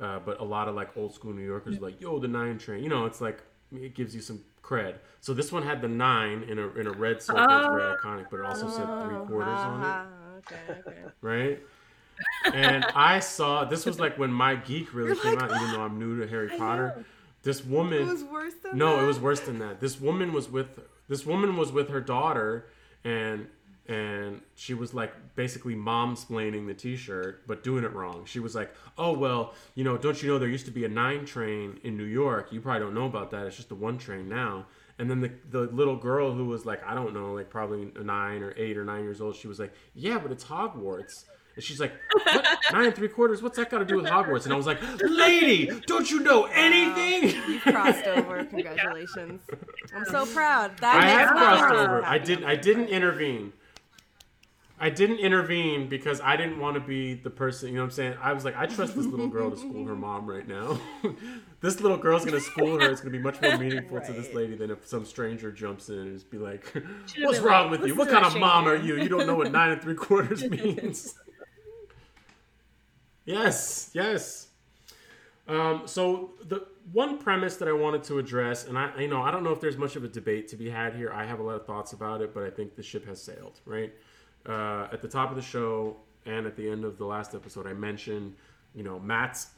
Uh, 0.00 0.18
but 0.18 0.40
a 0.40 0.44
lot 0.44 0.68
of 0.68 0.74
like 0.74 0.94
old 0.96 1.14
school 1.14 1.32
New 1.32 1.44
Yorkers 1.44 1.80
like, 1.80 2.00
yo, 2.00 2.18
the 2.18 2.28
nine 2.28 2.58
train. 2.58 2.82
You 2.82 2.90
know, 2.90 3.06
it's 3.06 3.20
like 3.20 3.42
it 3.72 3.94
gives 3.94 4.14
you 4.14 4.20
some 4.20 4.40
cred. 4.62 4.96
So 5.20 5.32
this 5.32 5.50
one 5.50 5.62
had 5.62 5.80
the 5.80 5.88
nine 5.88 6.44
in 6.48 6.58
a 6.58 6.68
in 6.70 6.86
a 6.86 6.92
red 6.92 7.22
circle, 7.22 7.42
it's 7.42 7.66
very 7.66 7.82
oh. 7.82 7.96
iconic, 8.02 8.26
but 8.30 8.40
it 8.40 8.46
also 8.46 8.68
said 8.68 8.86
three 9.04 9.26
quarters 9.26 9.58
on 9.58 9.82
it. 9.82 10.12
Okay, 10.46 10.80
okay. 10.86 11.02
Right. 11.22 11.58
and 12.54 12.84
I 12.94 13.18
saw 13.18 13.64
this 13.64 13.84
was 13.84 13.98
like 13.98 14.16
when 14.16 14.30
my 14.30 14.54
geek 14.54 14.94
really 14.94 15.08
You're 15.08 15.16
came 15.16 15.34
like, 15.36 15.50
out, 15.50 15.56
even 15.56 15.72
though 15.72 15.80
I'm 15.80 15.98
new 15.98 16.20
to 16.20 16.28
Harry 16.28 16.48
Potter. 16.58 17.04
This 17.42 17.64
woman. 17.64 18.02
It 18.02 18.12
was 18.12 18.22
worse 18.22 18.52
than 18.62 18.76
no, 18.76 18.96
that? 18.96 19.02
it 19.02 19.06
was 19.06 19.18
worse 19.18 19.40
than 19.40 19.58
that. 19.60 19.80
This 19.80 19.98
woman 19.98 20.32
was 20.32 20.48
with 20.48 20.78
this 21.08 21.24
woman 21.24 21.56
was 21.56 21.72
with 21.72 21.88
her 21.88 22.00
daughter, 22.00 22.66
and 23.02 23.46
and 23.88 24.40
she 24.54 24.74
was 24.74 24.94
like 24.94 25.12
basically 25.34 25.74
mom 25.74 26.16
splaining 26.16 26.66
the 26.66 26.74
t-shirt 26.74 27.46
but 27.46 27.62
doing 27.62 27.84
it 27.84 27.92
wrong 27.92 28.24
she 28.24 28.40
was 28.40 28.54
like 28.54 28.74
oh 28.98 29.12
well 29.12 29.54
you 29.74 29.84
know 29.84 29.96
don't 29.96 30.22
you 30.22 30.28
know 30.28 30.38
there 30.38 30.48
used 30.48 30.66
to 30.66 30.72
be 30.72 30.84
a 30.84 30.88
nine 30.88 31.24
train 31.24 31.78
in 31.84 31.96
new 31.96 32.04
york 32.04 32.52
you 32.52 32.60
probably 32.60 32.80
don't 32.80 32.94
know 32.94 33.06
about 33.06 33.30
that 33.30 33.46
it's 33.46 33.56
just 33.56 33.70
a 33.70 33.74
one 33.74 33.98
train 33.98 34.28
now 34.28 34.66
and 34.98 35.10
then 35.10 35.20
the, 35.20 35.30
the 35.50 35.60
little 35.72 35.96
girl 35.96 36.32
who 36.32 36.46
was 36.46 36.66
like 36.66 36.82
i 36.86 36.94
don't 36.94 37.14
know 37.14 37.34
like 37.34 37.50
probably 37.50 37.90
nine 38.02 38.42
or 38.42 38.52
eight 38.56 38.76
or 38.76 38.84
nine 38.84 39.02
years 39.02 39.20
old 39.20 39.36
she 39.36 39.46
was 39.48 39.58
like 39.58 39.72
yeah 39.94 40.18
but 40.18 40.32
it's 40.32 40.44
hogwarts 40.44 41.24
and 41.56 41.64
she's 41.64 41.80
like, 41.80 41.94
what? 42.12 42.46
nine 42.72 42.84
and 42.84 42.94
three 42.94 43.08
quarters? 43.08 43.42
What's 43.42 43.56
that 43.56 43.70
got 43.70 43.78
to 43.78 43.86
do 43.86 43.96
with 43.96 44.04
Hogwarts? 44.04 44.44
And 44.44 44.52
I 44.52 44.56
was 44.56 44.66
like, 44.66 44.78
lady, 45.00 45.70
don't 45.86 46.08
you 46.10 46.20
know 46.20 46.44
anything? 46.44 47.34
Wow. 47.34 47.46
You've 47.48 47.62
crossed 47.62 48.06
over. 48.06 48.44
Congratulations. 48.50 49.40
I'm 49.94 50.04
so 50.04 50.26
proud. 50.26 50.76
That 50.78 51.02
I 51.02 51.08
have 51.08 51.30
crossed 51.30 51.74
over. 51.74 52.04
I 52.04 52.18
didn't. 52.18 52.44
I 52.44 52.56
didn't 52.56 52.88
intervene. 52.88 53.54
I 54.78 54.90
didn't 54.90 55.20
intervene 55.20 55.88
because 55.88 56.20
I 56.20 56.36
didn't 56.36 56.58
want 56.58 56.74
to 56.74 56.80
be 56.80 57.14
the 57.14 57.30
person, 57.30 57.70
you 57.70 57.76
know 57.76 57.80
what 57.80 57.86
I'm 57.86 57.90
saying? 57.92 58.16
I 58.20 58.34
was 58.34 58.44
like, 58.44 58.56
I 58.58 58.66
trust 58.66 58.94
this 58.94 59.06
little 59.06 59.26
girl 59.26 59.50
to 59.50 59.56
school 59.56 59.86
her 59.86 59.96
mom 59.96 60.26
right 60.26 60.46
now. 60.46 60.78
this 61.62 61.80
little 61.80 61.96
girl's 61.96 62.26
going 62.26 62.38
to 62.38 62.42
school 62.42 62.78
her. 62.78 62.90
It's 62.90 63.00
going 63.00 63.12
to 63.12 63.18
be 63.18 63.22
much 63.22 63.40
more 63.40 63.56
meaningful 63.58 63.96
right. 63.96 64.06
to 64.06 64.12
this 64.12 64.34
lady 64.34 64.54
than 64.54 64.70
if 64.70 64.86
some 64.86 65.06
stranger 65.06 65.50
jumps 65.50 65.88
in 65.88 65.98
and 65.98 66.12
just 66.12 66.30
be 66.30 66.36
like, 66.36 66.70
What's 67.20 67.38
wrong 67.38 67.70
like, 67.70 67.80
with 67.80 67.88
you? 67.88 67.94
What 67.94 68.10
kind 68.10 68.26
of 68.26 68.36
mom 68.36 68.68
are 68.68 68.76
you? 68.76 68.96
You 68.96 69.08
don't 69.08 69.26
know 69.26 69.34
what 69.34 69.50
nine 69.50 69.70
and 69.70 69.80
three 69.80 69.94
quarters 69.94 70.44
means. 70.50 71.14
yes, 73.24 73.90
yes. 73.94 74.48
Um, 75.48 75.82
so 75.86 76.32
the 76.44 76.66
one 76.92 77.16
premise 77.16 77.56
that 77.56 77.68
I 77.68 77.72
wanted 77.72 78.04
to 78.04 78.18
address, 78.18 78.66
and 78.66 78.76
I, 78.76 79.00
you 79.00 79.08
know, 79.08 79.22
I 79.22 79.30
don't 79.30 79.42
know 79.42 79.52
if 79.52 79.60
there's 79.60 79.78
much 79.78 79.96
of 79.96 80.04
a 80.04 80.08
debate 80.08 80.48
to 80.48 80.56
be 80.56 80.68
had 80.68 80.94
here. 80.94 81.12
I 81.14 81.24
have 81.24 81.38
a 81.38 81.42
lot 81.42 81.54
of 81.54 81.64
thoughts 81.64 81.94
about 81.94 82.20
it, 82.20 82.34
but 82.34 82.42
I 82.42 82.50
think 82.50 82.76
the 82.76 82.82
ship 82.82 83.06
has 83.06 83.22
sailed, 83.22 83.60
right? 83.64 83.94
Uh, 84.48 84.88
at 84.92 85.02
the 85.02 85.08
top 85.08 85.30
of 85.30 85.36
the 85.36 85.42
show 85.42 85.96
and 86.24 86.46
at 86.46 86.56
the 86.56 86.68
end 86.68 86.84
of 86.84 86.98
the 86.98 87.04
last 87.04 87.34
episode, 87.34 87.66
I 87.66 87.72
mentioned, 87.72 88.34
you 88.74 88.82
know, 88.82 88.98
Matt's 88.98 89.48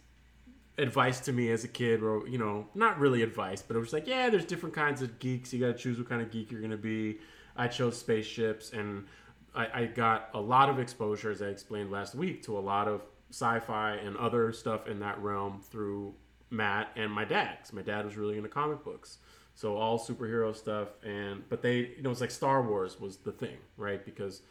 advice 0.77 1.21
to 1.21 1.33
me 1.33 1.51
as 1.51 1.65
a 1.65 1.69
kid, 1.69 2.03
or 2.03 2.27
you 2.29 2.39
know, 2.39 2.67
not 2.75 2.99
really 2.99 3.23
advice, 3.23 3.63
but 3.63 3.77
it 3.77 3.81
was 3.81 3.93
like, 3.93 4.07
yeah, 4.07 4.31
there's 4.31 4.45
different 4.45 4.75
kinds 4.75 5.03
of 5.03 5.19
geeks. 5.19 5.53
You 5.53 5.61
got 5.61 5.77
to 5.77 5.83
choose 5.83 5.99
what 5.99 6.09
kind 6.09 6.23
of 6.23 6.31
geek 6.31 6.51
you're 6.51 6.61
gonna 6.61 6.77
be. 6.77 7.19
I 7.57 7.67
chose 7.67 7.99
spaceships, 7.99 8.73
and 8.73 9.07
I, 9.55 9.69
I 9.75 9.85
got 9.87 10.31
a 10.35 10.41
lot 10.41 10.69
of 10.69 10.79
exposure, 10.79 11.31
as 11.31 11.43
I 11.43 11.47
explained 11.47 11.91
last 11.91 12.15
week, 12.15 12.43
to 12.45 12.57
a 12.57 12.61
lot 12.61 12.87
of 12.87 13.03
sci-fi 13.31 13.95
and 13.95 14.17
other 14.17 14.53
stuff 14.53 14.87
in 14.87 15.01
that 15.01 15.21
realm 15.21 15.61
through 15.61 16.15
Matt 16.51 16.91
and 16.97 17.13
my 17.13 17.25
dad. 17.25 17.59
My 17.73 17.83
dad 17.83 18.05
was 18.05 18.17
really 18.17 18.37
into 18.37 18.49
comic 18.49 18.85
books, 18.85 19.19
so 19.55 19.77
all 19.77 19.99
superhero 19.99 20.55
stuff. 20.55 20.89
And 21.05 21.43
but 21.49 21.63
they, 21.63 21.95
you 21.97 22.03
know, 22.03 22.11
it's 22.11 22.21
like 22.21 22.31
Star 22.31 22.63
Wars 22.63 23.01
was 23.01 23.17
the 23.17 23.33
thing, 23.33 23.57
right? 23.77 24.05
Because 24.05 24.43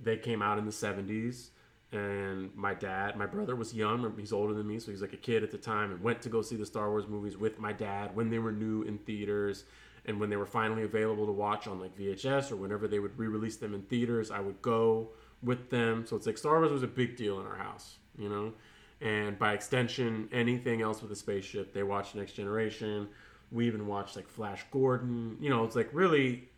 they 0.00 0.16
came 0.16 0.42
out 0.42 0.58
in 0.58 0.64
the 0.64 0.70
70s 0.70 1.50
and 1.92 2.54
my 2.54 2.74
dad 2.74 3.16
my 3.16 3.26
brother 3.26 3.54
was 3.54 3.72
young 3.72 4.12
he's 4.18 4.32
older 4.32 4.54
than 4.54 4.66
me 4.66 4.78
so 4.78 4.90
he's 4.90 5.02
like 5.02 5.12
a 5.12 5.18
kid 5.18 5.42
at 5.42 5.50
the 5.50 5.58
time 5.58 5.92
and 5.92 6.02
went 6.02 6.20
to 6.20 6.28
go 6.28 6.42
see 6.42 6.56
the 6.56 6.66
star 6.66 6.90
wars 6.90 7.06
movies 7.06 7.36
with 7.36 7.58
my 7.58 7.72
dad 7.72 8.14
when 8.16 8.30
they 8.30 8.38
were 8.38 8.52
new 8.52 8.82
in 8.82 8.98
theaters 8.98 9.64
and 10.06 10.18
when 10.18 10.28
they 10.28 10.36
were 10.36 10.46
finally 10.46 10.82
available 10.82 11.26
to 11.26 11.32
watch 11.32 11.66
on 11.66 11.78
like 11.80 11.96
vhs 11.96 12.50
or 12.50 12.56
whenever 12.56 12.88
they 12.88 12.98
would 12.98 13.16
re-release 13.18 13.56
them 13.56 13.74
in 13.74 13.82
theaters 13.82 14.30
i 14.30 14.40
would 14.40 14.60
go 14.60 15.10
with 15.44 15.70
them. 15.70 16.06
So 16.06 16.16
it's 16.16 16.26
like 16.26 16.38
star 16.38 16.58
wars 16.58 16.72
was 16.72 16.82
a 16.82 16.88
big 16.88 17.16
deal 17.16 17.40
in 17.40 17.46
our 17.46 17.56
house 17.56 17.98
you 18.18 18.28
know? 18.28 18.52
And 19.00 19.38
by 19.38 19.52
extension 19.52 20.28
anything 20.32 20.80
else 20.80 21.02
with 21.02 21.12
a 21.12 21.16
spaceship 21.16 21.72
they 21.72 21.82
watched 21.82 22.14
next 22.14 22.32
generation. 22.32 23.08
We 23.52 23.66
even 23.66 23.86
watched 23.86 24.16
like 24.16 24.28
flash 24.28 24.64
gordon. 24.70 25.36
You 25.40 25.50
know 25.50 25.64
it's 25.64 25.76
like 25.76 25.90
really 25.92 26.48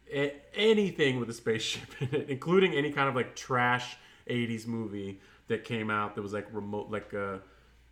anything 0.54 1.18
with 1.18 1.28
a 1.30 1.34
spaceship 1.34 1.88
in 2.00 2.08
it, 2.12 2.30
including 2.30 2.74
any 2.74 2.90
kind 2.90 3.08
of 3.08 3.14
like 3.14 3.34
trash 3.34 3.96
'80s 4.28 4.66
movie 4.66 5.20
that 5.48 5.64
came 5.64 5.90
out 5.90 6.14
that 6.14 6.22
was 6.22 6.32
like 6.32 6.46
remote, 6.52 6.90
like 6.90 7.12
uh, 7.14 7.38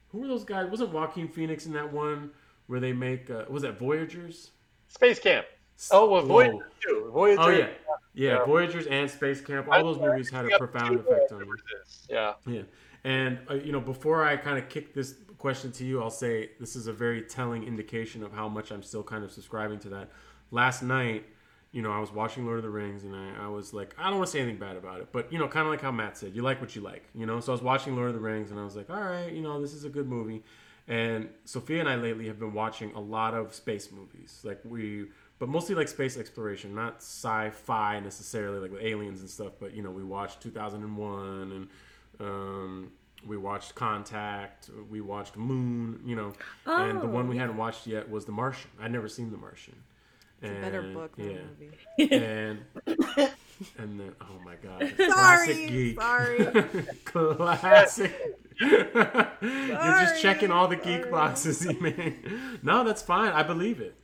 who 0.09 0.21
were 0.21 0.29
those 0.29 0.45
guys? 0.45 0.71
Wasn't 0.71 0.93
Joaquin 0.93 1.29
Phoenix 1.29 1.67
in 1.67 1.73
that 1.73 1.93
one 1.93 2.31
where 2.67 2.81
they 2.81 2.93
make 2.93 3.31
uh, 3.31 3.45
was 3.49 3.63
that 3.63 3.79
Voyagers? 3.79 4.51
Space 4.89 5.19
Camp. 5.19 5.47
Oh, 5.91 6.09
well, 6.09 6.25
Voyagers 6.25 6.63
too. 6.81 7.11
Voyagers. 7.13 7.45
Oh 7.45 7.51
yeah. 7.51 7.69
yeah, 8.15 8.39
yeah, 8.39 8.45
Voyagers 8.45 8.87
and 8.87 9.11
Space 9.11 9.41
Camp. 9.41 9.69
All 9.71 9.83
those 9.83 9.99
movies 9.99 10.31
had 10.31 10.47
a 10.47 10.57
profound 10.59 11.01
effect 11.01 11.33
on 11.33 11.41
me. 11.41 11.47
Yeah, 12.09 12.35
yeah. 12.47 12.63
And 13.03 13.39
uh, 13.51 13.55
you 13.55 13.73
know, 13.73 13.81
before 13.81 14.25
I 14.25 14.37
kind 14.37 14.59
of 14.59 14.69
kick 14.69 14.95
this 14.95 15.15
question 15.39 15.73
to 15.73 15.85
you, 15.85 16.01
I'll 16.03 16.11
say 16.11 16.51
this 16.59 16.75
is 16.77 16.87
a 16.87 16.93
very 16.93 17.23
telling 17.23 17.65
indication 17.65 18.23
of 18.23 18.33
how 18.33 18.49
much 18.49 18.71
I'm 18.71 18.83
still 18.83 19.03
kind 19.03 19.25
of 19.25 19.31
subscribing 19.31 19.79
to 19.81 19.89
that. 19.91 20.11
Last 20.51 20.83
night, 20.83 21.27
you 21.75 21.83
know, 21.83 21.91
I 21.91 21.99
was 21.99 22.13
watching 22.13 22.47
Lord 22.47 22.59
of 22.59 22.63
the 22.63 22.71
Rings 22.71 23.03
and 23.03 23.17
I, 23.17 23.47
I 23.47 23.49
was 23.49 23.75
like, 23.75 23.97
I 23.99 24.05
don't 24.05 24.19
want 24.19 24.29
to 24.29 24.31
say 24.33 24.39
anything 24.39 24.61
bad 24.61 24.77
about 24.77 25.01
it, 25.01 25.09
but 25.11 25.33
you 25.33 25.41
know, 25.41 25.49
kind 25.49 25.67
of 25.67 25.73
like 25.73 25.81
how 25.81 25.91
Matt 25.91 26.17
said, 26.17 26.33
you 26.33 26.41
like 26.41 26.61
what 26.61 26.77
you 26.77 26.83
like, 26.83 27.03
you 27.17 27.27
know. 27.27 27.41
So 27.41 27.51
I 27.51 27.55
was 27.55 27.63
watching 27.63 27.97
Lord 27.97 28.11
of 28.11 28.15
the 28.15 28.21
Rings 28.21 28.53
and 28.53 28.61
I 28.61 28.65
was 28.65 28.77
like, 28.77 28.89
all 28.91 29.03
right, 29.03 29.33
you 29.33 29.43
know, 29.43 29.61
this 29.61 29.75
is 29.75 29.85
a 29.85 29.89
good 29.89 30.09
movie. 30.09 30.45
And 30.87 31.31
Sophia 31.45 31.81
and 31.81 31.89
I 31.89 31.97
lately 31.97 32.29
have 32.29 32.39
been 32.39 32.55
watching 32.55 32.93
a 32.93 33.01
lot 33.01 33.35
of 33.35 33.53
space 33.53 33.91
movies, 33.91 34.41
like 34.45 34.61
we, 34.65 35.07
but 35.41 35.49
mostly 35.49 35.75
like 35.75 35.89
space 35.89 36.17
exploration, 36.17 36.77
not 36.77 36.99
sci-fi 36.99 37.99
necessarily, 37.99 38.61
like 38.61 38.71
with 38.71 38.83
aliens 38.83 39.19
and 39.19 39.29
stuff. 39.29 39.55
But 39.59 39.75
you 39.75 39.83
know, 39.83 39.91
we 39.91 40.05
watched 40.05 40.43
2001 40.43 41.51
and 41.51 41.69
um, 42.21 42.93
we 43.27 43.37
watched 43.37 43.75
Contact, 43.75 44.71
we 44.89 45.01
watched 45.01 45.37
Moon, 45.37 46.01
you 46.07 46.15
know, 46.15 46.35
oh, 46.67 46.85
and 46.85 47.01
the 47.01 47.09
one 47.09 47.27
we 47.29 47.37
hadn't 47.37 47.57
watched 47.57 47.89
yet 47.89 48.09
was 48.09 48.27
The 48.27 48.33
Martian. 48.33 48.71
I'd 48.81 48.93
never 48.93 49.09
seen 49.09 49.33
The 49.33 49.39
Martian. 49.39 49.75
It's 50.45 50.51
and, 50.51 50.59
a 50.59 50.61
better 50.61 50.83
book 50.83 51.17
than 51.17 51.31
yeah. 51.31 51.39
movie. 51.99 52.15
And 52.15 52.59
and 53.79 54.01
then 54.01 54.13
oh 54.21 54.39
my 54.45 54.57
god, 54.57 54.95
classic 54.95 55.69
geek. 55.69 56.01
Sorry. 56.01 56.45
classic. 57.05 58.15
You're 58.61 58.91
just 59.41 60.21
checking 60.21 60.51
all 60.51 60.69
the 60.69 60.77
geek 60.77 61.11
boxes, 61.11 61.65
you 61.71 61.81
man. 61.81 62.59
No, 62.63 62.85
that's 62.85 63.01
fine. 63.01 63.33
I 63.33 63.43
believe 63.43 63.81
it. 63.81 63.95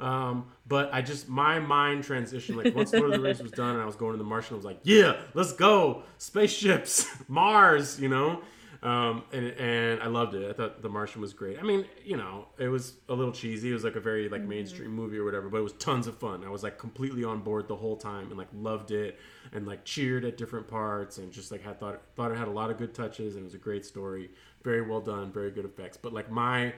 Um, 0.00 0.46
but 0.66 0.88
I 0.94 1.02
just 1.02 1.28
my 1.28 1.58
mind 1.58 2.04
transitioned 2.04 2.64
like 2.64 2.74
once 2.74 2.94
Lord 2.94 3.12
of 3.12 3.20
the 3.20 3.20
Rings 3.20 3.42
was 3.42 3.52
done 3.52 3.74
and 3.74 3.82
I 3.82 3.86
was 3.86 3.96
going 3.96 4.12
to 4.12 4.18
the 4.18 4.24
Martian, 4.24 4.54
I 4.54 4.56
was 4.56 4.64
like, 4.64 4.80
yeah, 4.82 5.16
let's 5.34 5.52
go, 5.52 6.04
spaceships, 6.16 7.06
Mars, 7.28 8.00
you 8.00 8.08
know. 8.08 8.40
Um, 8.82 9.22
and 9.32 9.46
and 9.46 10.02
I 10.02 10.06
loved 10.06 10.34
it. 10.34 10.50
I 10.50 10.52
thought 10.52 10.82
The 10.82 10.88
Martian 10.88 11.20
was 11.20 11.32
great. 11.32 11.56
I 11.58 11.62
mean, 11.62 11.84
you 12.04 12.16
know, 12.16 12.46
it 12.58 12.66
was 12.66 12.94
a 13.08 13.14
little 13.14 13.32
cheesy. 13.32 13.70
It 13.70 13.74
was 13.74 13.84
like 13.84 13.94
a 13.94 14.00
very 14.00 14.28
like 14.28 14.40
mm-hmm. 14.40 14.50
mainstream 14.50 14.90
movie 14.90 15.18
or 15.18 15.24
whatever, 15.24 15.48
but 15.48 15.58
it 15.58 15.62
was 15.62 15.74
tons 15.74 16.08
of 16.08 16.18
fun. 16.18 16.42
I 16.44 16.50
was 16.50 16.64
like 16.64 16.78
completely 16.78 17.22
on 17.22 17.40
board 17.42 17.68
the 17.68 17.76
whole 17.76 17.96
time 17.96 18.28
and 18.28 18.36
like 18.36 18.48
loved 18.52 18.90
it 18.90 19.20
and 19.52 19.68
like 19.68 19.84
cheered 19.84 20.24
at 20.24 20.36
different 20.36 20.66
parts 20.66 21.18
and 21.18 21.30
just 21.30 21.52
like 21.52 21.62
had 21.62 21.78
thought 21.78 22.02
thought 22.16 22.32
it 22.32 22.36
had 22.36 22.48
a 22.48 22.52
lot 22.52 22.70
of 22.70 22.76
good 22.76 22.92
touches 22.92 23.36
and 23.36 23.42
it 23.42 23.44
was 23.44 23.54
a 23.54 23.58
great 23.58 23.86
story, 23.86 24.30
very 24.64 24.82
well 24.82 25.00
done, 25.00 25.30
very 25.30 25.52
good 25.52 25.64
effects. 25.64 25.96
But 25.96 26.12
like 26.12 26.28
my 26.28 26.74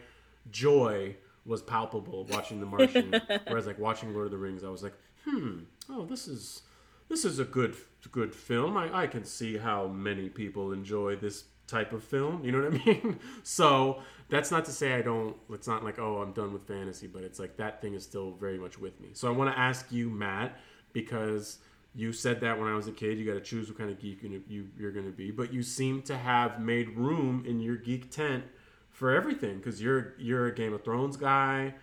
joy 0.50 1.16
was 1.46 1.62
palpable 1.62 2.26
watching 2.30 2.60
The 2.60 2.66
Martian, 2.66 3.14
whereas 3.46 3.66
like 3.66 3.78
watching 3.78 4.12
Lord 4.12 4.26
of 4.26 4.30
the 4.30 4.38
Rings, 4.38 4.62
I 4.62 4.68
was 4.68 4.82
like, 4.82 4.94
hmm, 5.24 5.60
oh, 5.88 6.04
this 6.04 6.28
is 6.28 6.62
this 7.08 7.24
is 7.24 7.38
a 7.38 7.44
good 7.44 7.74
good 8.10 8.34
film. 8.34 8.76
I, 8.76 9.04
I 9.04 9.06
can 9.06 9.24
see 9.24 9.56
how 9.56 9.86
many 9.86 10.28
people 10.28 10.72
enjoy 10.72 11.16
this 11.16 11.44
type 11.66 11.92
of 11.92 12.02
film. 12.02 12.44
You 12.44 12.52
know 12.52 12.62
what 12.62 12.80
I 12.80 12.84
mean? 12.86 13.18
so 13.42 14.02
that's 14.28 14.50
not 14.50 14.64
to 14.66 14.70
say 14.70 14.94
I 14.94 15.02
don't. 15.02 15.36
It's 15.50 15.68
not 15.68 15.84
like 15.84 15.98
oh 15.98 16.18
I'm 16.18 16.32
done 16.32 16.52
with 16.52 16.66
fantasy, 16.66 17.06
but 17.06 17.22
it's 17.22 17.38
like 17.38 17.56
that 17.58 17.80
thing 17.80 17.94
is 17.94 18.02
still 18.02 18.32
very 18.32 18.58
much 18.58 18.78
with 18.78 19.00
me. 19.00 19.08
So 19.12 19.28
I 19.28 19.30
want 19.32 19.54
to 19.54 19.58
ask 19.58 19.90
you, 19.90 20.10
Matt, 20.10 20.58
because 20.92 21.58
you 21.94 22.12
said 22.12 22.40
that 22.40 22.58
when 22.58 22.68
I 22.68 22.74
was 22.74 22.88
a 22.88 22.92
kid, 22.92 23.18
you 23.18 23.24
got 23.24 23.34
to 23.34 23.40
choose 23.40 23.68
what 23.68 23.78
kind 23.78 23.90
of 23.90 24.00
geek 24.00 24.22
you, 24.48 24.68
you're 24.76 24.90
going 24.90 25.06
to 25.06 25.12
be. 25.12 25.30
But 25.30 25.52
you 25.52 25.62
seem 25.62 26.02
to 26.02 26.16
have 26.16 26.60
made 26.60 26.96
room 26.96 27.44
in 27.46 27.60
your 27.60 27.76
geek 27.76 28.10
tent 28.10 28.44
for 28.90 29.14
everything 29.14 29.58
because 29.58 29.80
you're 29.80 30.14
you're 30.18 30.46
a 30.46 30.54
Game 30.54 30.72
of 30.72 30.82
Thrones 30.82 31.16
guy. 31.16 31.74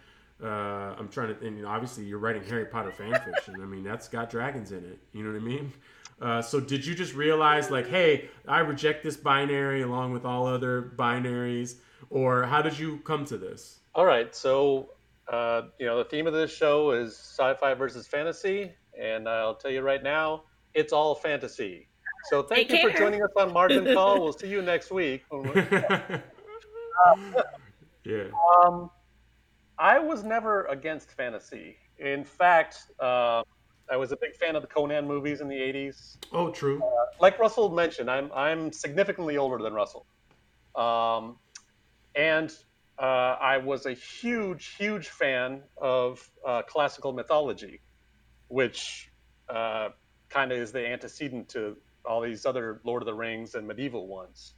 Uh, 0.44 0.96
I'm 0.98 1.08
trying 1.08 1.36
to, 1.36 1.46
and 1.46 1.63
obviously 1.65 2.04
you're 2.04 2.17
writing 2.17 2.44
Harry 2.46 2.65
Potter 2.65 2.91
fan 2.91 3.13
fiction. 3.24 3.62
I 3.62 3.65
mean, 3.65 3.84
that's 3.84 4.08
got 4.08 4.32
dragons 4.32 4.72
in 4.72 4.80
it. 4.80 4.98
You 5.13 5.24
know 5.24 5.32
what 5.32 5.39
I 5.39 5.46
mean? 5.46 5.72
Uh, 6.22 6.42
so 6.42 6.60
did 6.60 6.86
you 6.86 6.94
just 6.94 7.16
realize 7.16 7.72
like, 7.72 7.88
hey, 7.88 8.30
I 8.48 8.60
reject 8.60 9.04
this 9.04 9.18
binary 9.18 9.82
along 9.82 10.12
with 10.14 10.24
all 10.24 10.46
other 10.46 10.94
binaries, 10.96 11.76
or 12.10 12.44
how 12.44 12.62
did 12.62 12.78
you 12.78 12.98
come 13.00 13.26
to 13.26 13.38
this? 13.38 13.80
All 13.96 14.06
right, 14.06 14.34
so 14.36 14.92
uh, 15.28 15.64
you 15.80 15.86
know, 15.86 15.98
the 15.98 16.06
theme 16.06 16.28
of 16.28 16.34
this 16.34 16.52
show 16.52 16.92
is 16.92 17.14
sci-fi 17.14 17.74
versus 17.74 18.06
fantasy, 18.06 18.72
and 19.00 19.28
I'll 19.28 19.56
tell 19.56 19.72
you 19.72 19.82
right 19.82 20.04
now, 20.04 20.44
it's 20.74 20.94
all 20.94 21.16
fantasy. 21.16 21.88
So 22.30 22.44
thank 22.44 22.68
Take 22.68 22.84
you 22.84 22.90
care. 22.90 22.92
for 22.92 22.98
joining 22.98 23.24
us 23.24 23.32
on 23.38 23.52
Margin 23.52 23.86
Call. 23.94 24.22
We'll 24.22 24.34
see 24.34 24.48
you 24.48 24.62
next 24.62 24.92
week. 24.92 25.24
yeah. 28.04 28.28
Um, 28.64 28.92
I 29.80 29.98
was 29.98 30.24
never 30.24 30.66
against 30.66 31.12
fantasy. 31.12 31.78
In 31.98 32.24
fact, 32.24 32.92
uh, 33.00 33.44
I 33.92 33.98
was 33.98 34.14
a 34.14 34.18
big 34.18 34.36
fan 34.36 34.56
of 34.56 34.62
the 34.62 34.70
Conan 34.70 35.06
movies 35.06 35.42
in 35.42 35.50
the 35.50 35.56
'80s. 35.56 36.18
Oh, 36.32 36.50
true. 36.50 36.82
Uh, 36.82 37.06
like 37.20 37.38
Russell 37.40 37.70
mentioned, 37.70 38.10
I'm 38.10 38.32
I'm 38.34 38.72
significantly 38.72 39.38
older 39.38 39.62
than 39.62 39.74
Russell, 39.74 40.06
um, 40.76 41.36
and 42.16 42.52
uh, 42.98 43.36
I 43.42 43.58
was 43.58 43.86
a 43.86 43.94
huge, 43.94 44.76
huge 44.78 45.10
fan 45.10 45.64
of 45.78 46.28
uh, 46.48 46.62
classical 46.62 47.12
mythology, 47.12 47.82
which 48.48 49.12
uh, 49.50 49.90
kind 50.30 50.52
of 50.52 50.58
is 50.60 50.72
the 50.72 50.88
antecedent 50.88 51.50
to 51.50 51.76
all 52.06 52.22
these 52.22 52.46
other 52.46 52.80
Lord 52.84 53.02
of 53.02 53.08
the 53.08 53.14
Rings 53.14 53.56
and 53.56 53.68
medieval 53.68 54.08
ones. 54.08 54.54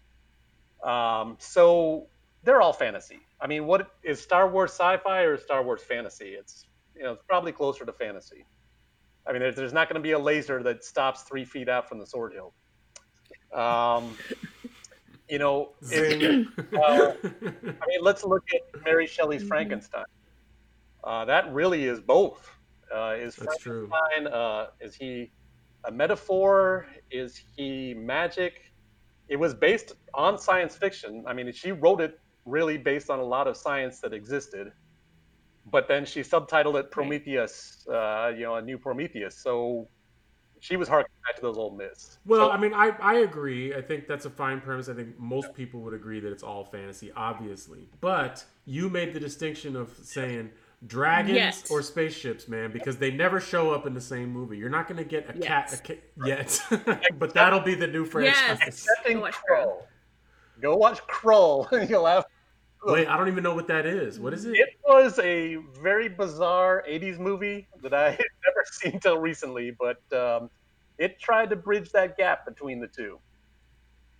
Um, 0.83 1.37
so 1.39 2.07
they're 2.43 2.61
all 2.61 2.73
fantasy. 2.73 3.19
I 3.41 3.47
mean, 3.47 3.65
what 3.65 3.89
is 4.03 4.21
Star 4.21 4.47
Wars 4.47 4.71
sci-fi 4.71 5.21
or 5.21 5.37
Star 5.37 5.63
Wars 5.63 5.81
fantasy? 5.81 6.35
It's 6.35 6.65
you 6.95 7.03
know 7.03 7.13
it's 7.13 7.23
probably 7.27 7.51
closer 7.51 7.85
to 7.85 7.93
fantasy. 7.93 8.45
I 9.25 9.31
mean, 9.31 9.41
there's, 9.41 9.55
there's 9.55 9.73
not 9.73 9.87
going 9.87 9.95
to 9.95 10.03
be 10.03 10.11
a 10.11 10.19
laser 10.19 10.61
that 10.63 10.83
stops 10.83 11.23
three 11.23 11.45
feet 11.45 11.69
out 11.69 11.87
from 11.87 11.99
the 11.99 12.05
sword 12.05 12.33
hilt. 12.33 12.53
Um, 13.53 14.17
you 15.29 15.39
know, 15.39 15.69
it, 15.89 16.47
uh, 16.73 17.13
I 17.23 17.85
mean, 17.87 18.01
let's 18.01 18.23
look 18.23 18.43
at 18.53 18.83
Mary 18.83 19.07
Shelley's 19.07 19.41
mm-hmm. 19.41 19.47
Frankenstein. 19.47 20.05
Uh, 21.03 21.25
that 21.25 21.53
really 21.53 21.85
is 21.85 21.99
both. 21.99 22.49
Uh, 22.93 23.15
is 23.17 23.35
That's 23.35 23.61
Frankenstein? 23.61 24.27
Uh, 24.27 24.67
is 24.81 24.95
he 24.95 25.31
a 25.85 25.91
metaphor? 25.91 26.87
Is 27.11 27.41
he 27.55 27.93
magic? 27.93 28.71
It 29.29 29.37
was 29.37 29.53
based 29.53 29.93
on 30.13 30.37
science 30.37 30.75
fiction. 30.75 31.23
I 31.25 31.33
mean, 31.33 31.51
she 31.53 31.71
wrote 31.71 32.01
it 32.01 32.19
really 32.45 32.77
based 32.77 33.09
on 33.09 33.19
a 33.19 33.23
lot 33.23 33.47
of 33.47 33.55
science 33.55 33.99
that 33.99 34.13
existed, 34.13 34.71
but 35.69 35.87
then 35.87 36.05
she 36.05 36.21
subtitled 36.21 36.79
it 36.79 36.91
Prometheus. 36.91 37.85
Uh, 37.87 38.31
you 38.35 38.43
know, 38.43 38.55
a 38.55 38.61
new 38.61 38.77
Prometheus. 38.77 39.37
So 39.37 39.87
she 40.59 40.77
was 40.77 40.87
harking 40.87 41.13
back 41.25 41.35
to 41.35 41.41
those 41.41 41.57
old 41.57 41.77
myths. 41.77 42.19
Well, 42.25 42.47
so, 42.47 42.51
I 42.51 42.57
mean, 42.57 42.73
I, 42.73 42.91
I 43.01 43.15
agree. 43.15 43.75
I 43.75 43.81
think 43.81 44.07
that's 44.07 44.25
a 44.25 44.29
fine 44.29 44.61
premise. 44.61 44.87
I 44.87 44.93
think 44.93 45.19
most 45.19 45.53
people 45.53 45.81
would 45.81 45.93
agree 45.93 46.21
that 46.21 46.31
it's 46.31 46.43
all 46.43 46.63
fantasy, 46.63 47.11
obviously. 47.15 47.89
But 47.99 48.45
you 48.65 48.89
made 48.89 49.13
the 49.13 49.19
distinction 49.19 49.75
of 49.75 49.93
saying 50.01 50.51
dragons 50.87 51.35
yes. 51.35 51.69
or 51.69 51.81
spaceships, 51.81 52.47
man, 52.47 52.71
because 52.71 52.97
they 52.97 53.11
never 53.11 53.41
show 53.41 53.71
up 53.71 53.85
in 53.85 53.93
the 53.93 54.01
same 54.01 54.31
movie. 54.31 54.57
You're 54.57 54.69
not 54.69 54.87
going 54.87 54.97
to 54.97 55.03
get 55.03 55.35
a 55.35 55.37
yes. 55.37 55.45
cat 55.45 55.73
a 55.73 55.87
ca- 55.87 56.25
yet, 56.25 57.09
but 57.19 57.33
that'll 57.33 57.59
be 57.59 57.75
the 57.75 57.87
new 57.87 58.05
franchise. 58.05 58.59
Yes. 58.61 58.87
Go 59.05 59.19
watch 59.19 59.35
Krull. 59.49 59.83
Go 60.61 60.75
watch 60.77 61.01
Krull, 61.07 61.71
and 61.73 61.89
you'll 61.89 62.05
have. 62.05 62.25
Wait, 62.85 63.07
I 63.07 63.17
don't 63.17 63.27
even 63.27 63.43
know 63.43 63.55
what 63.55 63.67
that 63.67 63.85
is. 63.85 64.19
What 64.19 64.33
is 64.33 64.45
it? 64.45 64.55
It 64.55 64.69
was 64.85 65.19
a 65.19 65.55
very 65.81 66.09
bizarre 66.09 66.83
'80s 66.89 67.17
movie 67.17 67.67
that 67.81 67.93
I 67.93 68.11
had 68.11 68.17
never 68.45 68.65
seen 68.71 68.99
till 68.99 69.17
recently, 69.17 69.71
but 69.71 70.01
um, 70.17 70.49
it 70.97 71.19
tried 71.19 71.49
to 71.51 71.55
bridge 71.55 71.91
that 71.91 72.17
gap 72.17 72.45
between 72.45 72.79
the 72.79 72.87
two. 72.87 73.19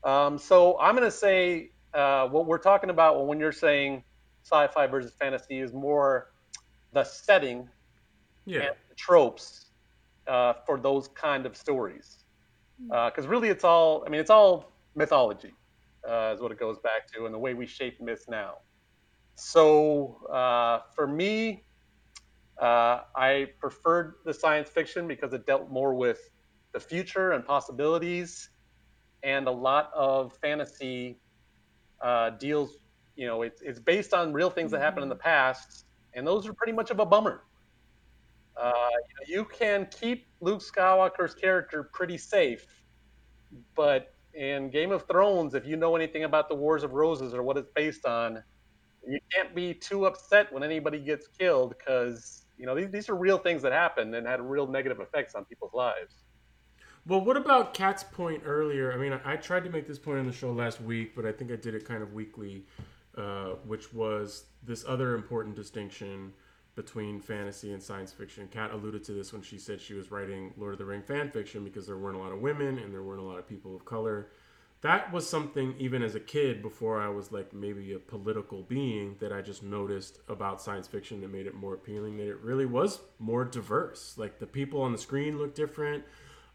Um, 0.03 0.37
so 0.37 0.79
I'm 0.79 0.95
going 0.95 1.07
to 1.07 1.15
say 1.15 1.71
uh, 1.93 2.27
what 2.27 2.45
we're 2.45 2.57
talking 2.57 2.89
about 2.89 3.25
when 3.25 3.39
you're 3.39 3.51
saying 3.51 4.03
sci-fi 4.43 4.87
versus 4.87 5.13
fantasy 5.19 5.59
is 5.59 5.73
more 5.73 6.31
the 6.91 7.03
setting 7.03 7.69
yeah. 8.45 8.59
and 8.59 8.75
the 8.89 8.95
tropes 8.95 9.65
uh, 10.27 10.53
for 10.65 10.77
those 10.77 11.07
kind 11.09 11.45
of 11.45 11.55
stories. 11.55 12.19
Because 12.87 13.25
uh, 13.25 13.29
really, 13.29 13.49
it's 13.49 13.63
all 13.63 14.03
I 14.05 14.09
mean, 14.09 14.19
it's 14.19 14.29
all 14.29 14.71
mythology, 14.95 15.53
uh, 16.07 16.33
is 16.35 16.41
what 16.41 16.51
it 16.51 16.59
goes 16.59 16.77
back 16.79 17.07
to, 17.13 17.25
and 17.25 17.33
the 17.33 17.39
way 17.39 17.53
we 17.53 17.65
shape 17.65 18.01
myths 18.01 18.25
now. 18.27 18.55
So 19.35 20.25
uh, 20.31 20.81
for 20.95 21.07
me, 21.07 21.63
uh, 22.61 23.01
I 23.15 23.47
preferred 23.59 24.15
the 24.25 24.33
science 24.33 24.69
fiction 24.69 25.07
because 25.07 25.33
it 25.33 25.45
dealt 25.45 25.69
more 25.69 25.93
with 25.95 26.19
the 26.73 26.79
future 26.79 27.31
and 27.31 27.45
possibilities, 27.45 28.49
and 29.23 29.47
a 29.47 29.51
lot 29.51 29.91
of 29.95 30.33
fantasy 30.37 31.19
uh, 32.01 32.31
deals. 32.31 32.77
You 33.15 33.27
know, 33.27 33.41
it's 33.41 33.61
it's 33.61 33.79
based 33.79 34.13
on 34.13 34.33
real 34.33 34.49
things 34.49 34.71
that 34.71 34.81
happened 34.81 35.03
in 35.03 35.09
the 35.09 35.15
past, 35.15 35.85
and 36.13 36.25
those 36.25 36.47
are 36.47 36.53
pretty 36.53 36.73
much 36.73 36.91
of 36.91 36.99
a 36.99 37.05
bummer. 37.05 37.43
Uh, 38.55 38.71
you, 39.27 39.35
know, 39.35 39.41
you 39.41 39.45
can 39.45 39.87
keep 39.91 40.27
Luke 40.39 40.61
Skywalker's 40.61 41.33
character 41.33 41.89
pretty 41.91 42.17
safe, 42.17 42.65
but 43.75 44.12
in 44.33 44.69
Game 44.69 44.91
of 44.91 45.07
Thrones, 45.07 45.53
if 45.53 45.65
you 45.65 45.75
know 45.75 45.95
anything 45.95 46.23
about 46.23 46.49
the 46.49 46.55
Wars 46.55 46.83
of 46.83 46.93
Roses 46.93 47.33
or 47.33 47.43
what 47.43 47.57
it's 47.57 47.69
based 47.75 48.05
on, 48.05 48.43
you 49.07 49.19
can't 49.31 49.53
be 49.53 49.73
too 49.73 50.05
upset 50.05 50.51
when 50.51 50.63
anybody 50.63 50.99
gets 50.99 51.27
killed 51.27 51.75
because 51.77 52.45
you 52.57 52.65
know 52.65 52.75
these, 52.75 52.89
these 52.89 53.09
are 53.09 53.15
real 53.15 53.37
things 53.37 53.61
that 53.61 53.71
happened 53.71 54.15
and 54.15 54.25
had 54.25 54.41
real 54.41 54.67
negative 54.67 54.99
effects 54.99 55.35
on 55.35 55.45
people's 55.45 55.73
lives. 55.73 56.23
Well, 57.05 57.19
what 57.19 57.35
about 57.35 57.73
Kat's 57.73 58.03
point 58.03 58.43
earlier? 58.45 58.93
I 58.93 58.97
mean, 58.97 59.11
I, 59.11 59.33
I 59.33 59.35
tried 59.35 59.65
to 59.65 59.69
make 59.69 59.87
this 59.87 59.99
point 59.99 60.19
on 60.19 60.25
the 60.25 60.31
show 60.31 60.53
last 60.53 60.79
week, 60.79 61.15
but 61.15 61.25
I 61.25 61.33
think 61.33 61.51
I 61.51 61.57
did 61.57 61.75
it 61.75 61.85
kind 61.85 62.01
of 62.01 62.13
weakly, 62.13 62.65
uh, 63.17 63.55
which 63.65 63.93
was 63.93 64.45
this 64.63 64.85
other 64.87 65.15
important 65.15 65.55
distinction 65.55 66.33
between 66.75 67.19
fantasy 67.19 67.71
and 67.71 67.81
science 67.81 68.11
fiction. 68.11 68.47
Kat 68.51 68.71
alluded 68.71 69.03
to 69.03 69.13
this 69.13 69.31
when 69.31 69.41
she 69.41 69.57
said 69.57 69.79
she 69.79 69.93
was 69.93 70.11
writing 70.11 70.53
Lord 70.57 70.73
of 70.73 70.79
the 70.79 70.85
Ring 70.85 71.03
fan 71.03 71.29
fiction 71.29 71.63
because 71.63 71.85
there 71.85 71.97
weren't 71.97 72.17
a 72.17 72.19
lot 72.19 72.31
of 72.31 72.39
women 72.39 72.79
and 72.79 72.93
there 72.93 73.03
weren't 73.03 73.21
a 73.21 73.25
lot 73.25 73.37
of 73.37 73.47
people 73.47 73.75
of 73.75 73.85
color 73.85 74.29
that 74.83 75.13
was 75.13 75.27
something 75.27 75.73
even 75.79 76.03
as 76.03 76.13
a 76.13 76.19
kid 76.19 76.61
before 76.61 77.01
I 77.01 77.07
was 77.07 77.31
like 77.31 77.53
maybe 77.53 77.93
a 77.93 77.99
political 77.99 78.63
being 78.63 79.15
that 79.19 79.31
I 79.31 79.41
just 79.41 79.63
noticed 79.63 80.19
about 80.27 80.61
science 80.61 80.87
fiction 80.89 81.21
that 81.21 81.31
made 81.31 81.47
it 81.47 81.55
more 81.55 81.73
appealing 81.73 82.17
that 82.17 82.27
it 82.27 82.41
really 82.41 82.65
was 82.65 82.99
more 83.17 83.45
diverse. 83.45 84.15
Like 84.17 84.39
the 84.39 84.45
people 84.45 84.81
on 84.81 84.91
the 84.91 84.97
screen 84.97 85.37
looked 85.37 85.55
different. 85.55 86.03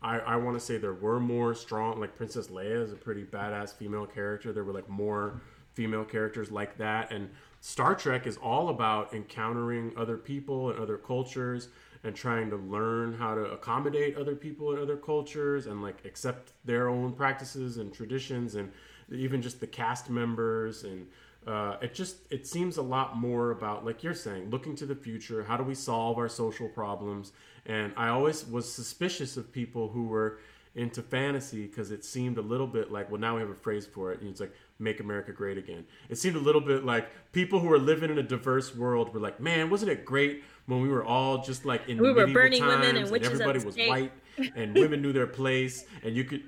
I, 0.02 0.18
I 0.18 0.36
want 0.36 0.58
to 0.58 0.64
say 0.64 0.76
there 0.76 0.92
were 0.92 1.18
more 1.18 1.54
strong 1.54 2.00
like 2.00 2.14
Princess 2.14 2.48
Leia 2.48 2.84
is 2.84 2.92
a 2.92 2.96
pretty 2.96 3.24
badass 3.24 3.72
female 3.72 4.06
character. 4.06 4.52
There 4.52 4.62
were 4.62 4.74
like 4.74 4.90
more 4.90 5.40
female 5.72 6.04
characters 6.04 6.50
like 6.50 6.76
that 6.76 7.10
and 7.10 7.30
Star 7.68 7.94
Trek 7.94 8.26
is 8.26 8.38
all 8.38 8.70
about 8.70 9.12
encountering 9.12 9.92
other 9.94 10.16
people 10.16 10.70
and 10.70 10.80
other 10.80 10.96
cultures 10.96 11.68
and 12.02 12.16
trying 12.16 12.48
to 12.48 12.56
learn 12.56 13.12
how 13.12 13.34
to 13.34 13.42
accommodate 13.42 14.16
other 14.16 14.34
people 14.34 14.70
and 14.70 14.80
other 14.80 14.96
cultures 14.96 15.66
and 15.66 15.82
like 15.82 16.02
accept 16.06 16.52
their 16.64 16.88
own 16.88 17.12
practices 17.12 17.76
and 17.76 17.92
traditions 17.92 18.54
and 18.54 18.72
even 19.12 19.42
just 19.42 19.60
the 19.60 19.66
cast 19.66 20.08
members 20.08 20.84
and 20.84 21.08
uh, 21.46 21.76
it 21.82 21.92
just 21.92 22.16
it 22.30 22.46
seems 22.46 22.78
a 22.78 22.82
lot 22.82 23.18
more 23.18 23.50
about 23.50 23.84
like 23.84 24.02
you're 24.02 24.14
saying 24.14 24.48
looking 24.48 24.74
to 24.74 24.86
the 24.86 24.96
future 24.96 25.44
how 25.44 25.58
do 25.58 25.62
we 25.62 25.74
solve 25.74 26.16
our 26.16 26.28
social 26.28 26.70
problems? 26.70 27.32
And 27.66 27.92
i 27.98 28.08
always 28.08 28.46
was 28.46 28.72
suspicious 28.72 29.36
of 29.36 29.52
people 29.52 29.90
who 29.90 30.04
were 30.04 30.38
into 30.74 31.02
fantasy 31.02 31.66
because 31.66 31.90
it 31.90 32.02
seemed 32.02 32.38
a 32.38 32.42
little 32.42 32.66
bit 32.66 32.90
like 32.90 33.10
well 33.10 33.20
now 33.20 33.34
we 33.34 33.42
have 33.42 33.50
a 33.50 33.54
phrase 33.54 33.84
for 33.86 34.10
it 34.12 34.20
and 34.20 34.30
it's 34.30 34.40
like 34.40 34.54
make 34.78 35.00
america 35.00 35.32
great 35.32 35.58
again 35.58 35.84
it 36.08 36.16
seemed 36.16 36.36
a 36.36 36.40
little 36.40 36.60
bit 36.60 36.84
like 36.84 37.08
people 37.32 37.58
who 37.58 37.66
were 37.66 37.78
living 37.78 38.10
in 38.10 38.18
a 38.18 38.22
diverse 38.22 38.74
world 38.74 39.12
were 39.12 39.20
like 39.20 39.40
man 39.40 39.68
wasn't 39.70 39.90
it 39.90 40.04
great 40.04 40.44
when 40.66 40.80
we 40.80 40.88
were 40.88 41.04
all 41.04 41.42
just 41.42 41.64
like 41.64 41.88
in 41.88 41.98
we 41.98 42.12
were 42.12 42.26
burning 42.28 42.60
times, 42.60 42.80
women 42.80 42.96
and, 42.96 43.14
and 43.14 43.24
everybody 43.24 43.64
was 43.64 43.76
white 43.76 44.12
and 44.56 44.74
women 44.74 45.02
knew 45.02 45.12
their 45.12 45.26
place 45.26 45.84
and 46.04 46.14
you 46.14 46.24
could 46.24 46.42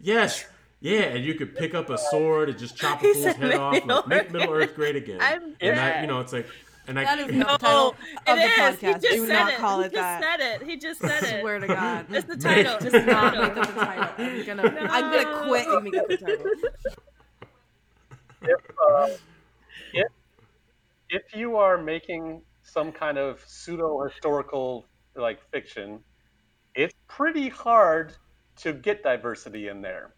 yes 0.00 0.46
yeah 0.80 1.00
and 1.00 1.24
you 1.24 1.34
could 1.34 1.54
pick 1.54 1.74
up 1.74 1.90
a 1.90 1.98
sword 1.98 2.48
and 2.48 2.58
just 2.58 2.76
chop 2.76 3.02
a 3.02 3.12
fool's 3.12 3.36
head 3.36 3.54
off 3.54 3.84
like, 3.84 4.06
make 4.06 4.30
middle 4.32 4.52
earth 4.52 4.74
great 4.74 4.96
again 4.96 5.18
I'm 5.20 5.54
and 5.60 5.78
I, 5.78 6.00
you 6.00 6.06
know 6.06 6.20
it's 6.20 6.32
like 6.32 6.46
and 6.88 6.98
I, 6.98 7.04
that 7.04 7.18
is 7.18 7.36
not 7.36 7.60
the 7.60 7.66
title 7.66 7.88
of 7.88 7.96
the 8.26 8.32
podcast. 8.32 9.00
Do 9.02 9.26
not 9.26 9.52
it. 9.52 9.58
call 9.58 9.80
it 9.80 9.90
he 9.90 9.96
that. 9.96 10.20
Just 10.20 10.40
said 10.40 10.40
it. 10.40 10.66
He 10.66 10.76
just 10.76 11.00
said 11.00 11.22
it. 11.36 11.40
Swear 11.42 11.58
to 11.58 11.66
God. 11.66 12.06
It's 12.08 12.26
the 12.26 12.36
title. 12.36 12.78
Just 12.80 13.06
not 13.06 13.36
make 13.36 13.54
that 13.54 13.66
the 13.66 13.72
title. 13.74 14.08
I'm 14.16 14.46
gonna, 14.46 14.62
no. 14.62 14.86
I'm 14.90 15.12
gonna 15.12 15.48
quit 15.48 15.68
and 15.68 15.84
make 15.84 15.92
that 15.92 16.08
the 16.08 16.16
title. 16.16 16.44
If, 18.42 18.60
uh, 18.80 19.08
if, 19.92 20.08
if 21.10 21.22
you 21.34 21.56
are 21.56 21.76
making 21.76 22.42
some 22.62 22.92
kind 22.92 23.18
of 23.18 23.40
pseudo 23.46 24.02
historical 24.02 24.86
like 25.16 25.40
fiction, 25.50 26.00
it's 26.74 26.94
pretty 27.08 27.48
hard 27.48 28.14
to 28.56 28.72
get 28.72 29.02
diversity 29.02 29.68
in 29.68 29.80
there. 29.80 30.14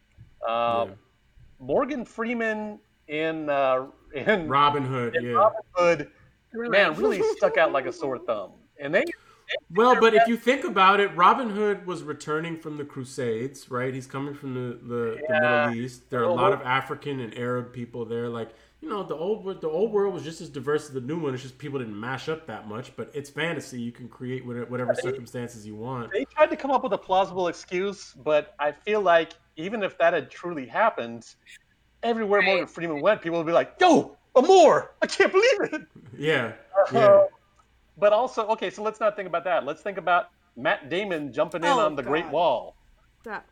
Um, 0.47 0.89
yeah. 0.89 0.95
Morgan 1.59 2.05
Freeman 2.05 2.79
in 3.09 3.49
uh, 3.49 3.87
in 4.15 4.49
Robin 4.49 4.85
Hood, 4.85 5.17
in 5.17 5.25
yeah. 5.25 5.33
Robin 5.33 5.61
Hood, 5.73 6.11
man, 6.55 6.95
really 6.95 7.23
stuck 7.37 7.57
out 7.57 7.73
like 7.73 7.87
a 7.87 7.93
sore 7.93 8.19
thumb. 8.19 8.53
And 8.81 8.95
they 8.95 9.05
well, 9.75 9.99
but 9.99 10.15
if 10.15 10.27
you 10.27 10.37
think 10.37 10.65
about 10.65 11.01
it, 11.01 11.15
Robin 11.17 11.51
Hood 11.51 11.87
was 11.87 12.03
returning 12.03 12.57
from 12.57 12.77
the 12.77 12.85
Crusades, 12.85 13.71
right? 13.71 13.93
He's 13.93 14.07
coming 14.07 14.35
from 14.35 14.55
the 14.55 14.79
the, 14.83 15.21
yeah. 15.29 15.41
the 15.41 15.69
Middle 15.71 15.85
East. 15.85 16.11
There 16.11 16.21
are 16.21 16.25
a 16.25 16.33
lot 16.33 16.53
of 16.53 16.61
African 16.63 17.21
and 17.21 17.37
Arab 17.37 17.73
people 17.73 18.05
there. 18.05 18.29
Like 18.29 18.51
you 18.81 18.89
know, 18.89 19.03
the 19.03 19.15
old 19.15 19.61
the 19.61 19.69
old 19.69 19.93
world 19.93 20.15
was 20.15 20.23
just 20.23 20.41
as 20.41 20.49
diverse 20.49 20.87
as 20.87 20.93
the 20.93 21.01
new 21.01 21.19
one. 21.19 21.35
It's 21.35 21.43
just 21.43 21.59
people 21.59 21.79
didn't 21.79 21.99
mash 21.99 22.29
up 22.29 22.47
that 22.47 22.67
much. 22.67 22.97
But 22.97 23.11
it's 23.13 23.29
fantasy; 23.29 23.81
you 23.81 23.93
can 23.93 24.09
create 24.09 24.45
whatever 24.45 24.95
circumstances 24.95 25.67
you 25.67 25.75
want. 25.75 26.11
They 26.13 26.25
tried 26.25 26.51
to 26.51 26.57
come 26.57 26.71
up 26.71 26.83
with 26.83 26.93
a 26.93 26.99
plausible 26.99 27.49
excuse, 27.49 28.15
but 28.25 28.55
I 28.59 28.73
feel 28.73 29.03
like 29.03 29.35
even 29.57 29.83
if 29.83 29.99
that 29.99 30.15
had 30.15 30.31
truly 30.31 30.67
happened, 30.67 31.27
everywhere 32.03 32.41
Morgan 32.41 32.67
Freeman 32.67 33.03
went, 33.03 33.21
people 33.21 33.39
would 33.39 33.47
be 33.47 33.53
like, 33.53 33.75
"Yo, 33.81 34.17
a 34.35 34.43
Moor! 34.43 34.93
I 35.03 35.07
can't 35.07 35.31
believe 35.31 35.73
it." 35.75 35.83
Yeah. 36.17 36.53
Uh, 36.75 36.85
yeah. 36.93 37.25
But 38.01 38.13
also, 38.13 38.47
okay, 38.49 38.71
so 38.71 38.83
let's 38.83 38.99
not 38.99 39.15
think 39.15 39.29
about 39.29 39.45
that. 39.45 39.65
Let's 39.65 39.83
think 39.83 39.99
about 39.99 40.31
Matt 40.57 40.89
Damon 40.89 41.33
jumping 41.33 41.63
in 41.63 41.69
oh, 41.69 41.81
on 41.81 41.95
the 41.95 42.03
God. 42.03 42.09
Great 42.09 42.29
Wall. 42.31 42.75
That... 43.25 43.47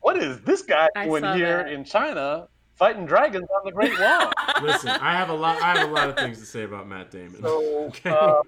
What 0.00 0.16
is 0.16 0.40
this 0.42 0.62
guy 0.62 0.88
doing 0.94 1.24
here 1.34 1.64
that. 1.64 1.72
in 1.72 1.84
China 1.84 2.48
fighting 2.76 3.06
dragons 3.06 3.48
on 3.56 3.62
the 3.64 3.72
Great 3.72 3.98
Wall. 3.98 4.32
Listen, 4.62 4.90
I 4.90 5.16
have 5.16 5.30
a 5.30 5.34
lot. 5.34 5.60
I 5.60 5.78
have 5.78 5.88
a 5.88 5.92
lot 5.92 6.08
of 6.08 6.16
things 6.16 6.38
to 6.38 6.46
say 6.46 6.62
about 6.62 6.86
Matt 6.88 7.10
Damon. 7.10 7.40
So, 7.42 7.84
okay? 7.86 8.10
uh, 8.10 8.42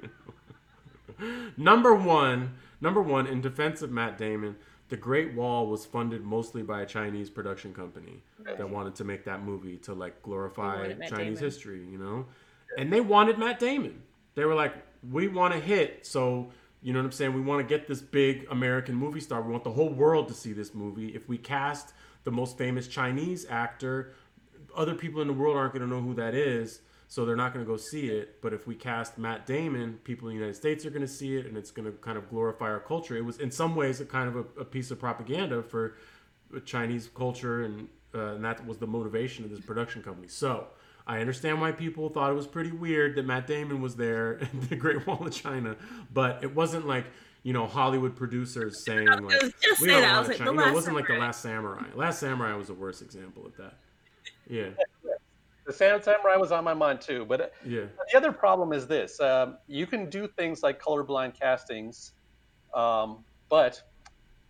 number 1.56 1.94
one, 1.94 2.54
number 2.80 3.02
one, 3.02 3.26
in 3.26 3.40
defense 3.40 3.82
of 3.82 3.90
Matt 3.90 4.18
Damon, 4.18 4.56
the 4.88 4.96
Great 4.96 5.34
Wall 5.34 5.66
was 5.66 5.84
funded 5.84 6.22
mostly 6.22 6.62
by 6.62 6.82
a 6.82 6.86
Chinese 6.86 7.28
production 7.28 7.74
company 7.74 8.22
that 8.44 8.68
wanted 8.68 8.94
to 8.96 9.04
make 9.04 9.24
that 9.24 9.42
movie 9.42 9.76
to 9.78 9.94
like 9.94 10.22
glorify 10.22 10.92
Chinese 10.92 11.10
Damon. 11.10 11.36
history, 11.36 11.86
you 11.90 11.98
know, 11.98 12.26
and 12.78 12.92
they 12.92 13.00
wanted 13.00 13.38
Matt 13.38 13.58
Damon. 13.58 14.02
They 14.34 14.44
were 14.44 14.54
like, 14.54 14.74
we 15.08 15.28
want 15.28 15.54
to 15.54 15.60
hit, 15.60 16.06
so 16.06 16.50
you 16.82 16.92
know 16.92 17.00
what 17.00 17.06
I'm 17.06 17.12
saying. 17.12 17.34
We 17.34 17.40
want 17.40 17.66
to 17.66 17.78
get 17.78 17.88
this 17.88 18.00
big 18.00 18.46
American 18.50 18.94
movie 18.94 19.20
star. 19.20 19.42
We 19.42 19.52
want 19.52 19.64
the 19.64 19.72
whole 19.72 19.90
world 19.90 20.28
to 20.28 20.34
see 20.34 20.52
this 20.52 20.74
movie. 20.74 21.08
If 21.08 21.28
we 21.28 21.36
cast 21.38 21.92
the 22.28 22.30
most 22.30 22.58
famous 22.58 22.86
Chinese 22.86 23.46
actor. 23.48 24.12
Other 24.76 24.94
people 24.94 25.22
in 25.22 25.28
the 25.28 25.32
world 25.32 25.56
aren't 25.56 25.72
going 25.72 25.82
to 25.82 25.88
know 25.88 26.02
who 26.02 26.14
that 26.14 26.34
is, 26.34 26.80
so 27.08 27.24
they're 27.24 27.36
not 27.36 27.54
going 27.54 27.64
to 27.64 27.70
go 27.70 27.78
see 27.78 28.08
it. 28.08 28.42
But 28.42 28.52
if 28.52 28.66
we 28.66 28.74
cast 28.74 29.16
Matt 29.16 29.46
Damon, 29.46 29.98
people 30.04 30.28
in 30.28 30.34
the 30.34 30.40
United 30.40 30.56
States 30.56 30.84
are 30.84 30.90
going 30.90 31.00
to 31.02 31.08
see 31.08 31.36
it, 31.36 31.46
and 31.46 31.56
it's 31.56 31.70
going 31.70 31.90
to 31.90 31.92
kind 31.98 32.18
of 32.18 32.28
glorify 32.28 32.66
our 32.66 32.80
culture. 32.80 33.16
It 33.16 33.24
was, 33.24 33.38
in 33.38 33.50
some 33.50 33.74
ways, 33.74 34.02
a 34.02 34.04
kind 34.04 34.28
of 34.28 34.36
a, 34.36 34.60
a 34.60 34.64
piece 34.64 34.90
of 34.90 34.98
propaganda 34.98 35.62
for 35.62 35.94
Chinese 36.66 37.08
culture, 37.14 37.64
and, 37.64 37.88
uh, 38.14 38.34
and 38.34 38.44
that 38.44 38.66
was 38.66 38.76
the 38.76 38.86
motivation 38.86 39.44
of 39.44 39.50
this 39.50 39.60
production 39.60 40.02
company. 40.02 40.28
So. 40.28 40.66
I 41.08 41.20
understand 41.20 41.60
why 41.60 41.72
people 41.72 42.10
thought 42.10 42.30
it 42.30 42.34
was 42.34 42.46
pretty 42.46 42.70
weird 42.70 43.16
that 43.16 43.24
Matt 43.24 43.46
Damon 43.46 43.80
was 43.80 43.96
there 43.96 44.32
in 44.52 44.68
the 44.68 44.76
Great 44.76 45.06
Wall 45.06 45.26
of 45.26 45.32
China, 45.32 45.76
but 46.12 46.44
it 46.44 46.54
wasn't 46.54 46.86
like 46.86 47.06
you 47.42 47.52
know 47.54 47.66
Hollywood 47.66 48.14
producers 48.14 48.84
saying 48.84 49.06
like 49.06 49.20
we 49.80 49.86
don't 49.86 50.02
want 50.02 50.28
like, 50.28 50.38
you 50.38 50.44
know, 50.44 50.60
it 50.60 50.74
wasn't 50.74 50.96
like 50.96 51.06
the 51.06 51.18
Last 51.18 51.40
Samurai. 51.40 51.84
Last 51.94 52.20
Samurai 52.20 52.54
was 52.54 52.66
the 52.68 52.74
worst 52.74 53.00
example 53.00 53.46
of 53.46 53.56
that. 53.56 53.74
Yeah. 54.48 54.68
The 55.66 55.72
Samurai 55.72 56.36
was 56.36 56.50
on 56.50 56.64
my 56.64 56.72
mind 56.72 57.00
too, 57.00 57.26
but 57.26 57.40
uh, 57.40 57.46
yeah. 57.64 57.84
The 58.10 58.16
other 58.16 58.32
problem 58.32 58.72
is 58.72 58.86
this: 58.86 59.20
um, 59.20 59.58
you 59.66 59.86
can 59.86 60.08
do 60.08 60.26
things 60.26 60.62
like 60.62 60.80
colorblind 60.80 61.38
castings, 61.38 62.12
um, 62.74 63.24
but 63.48 63.82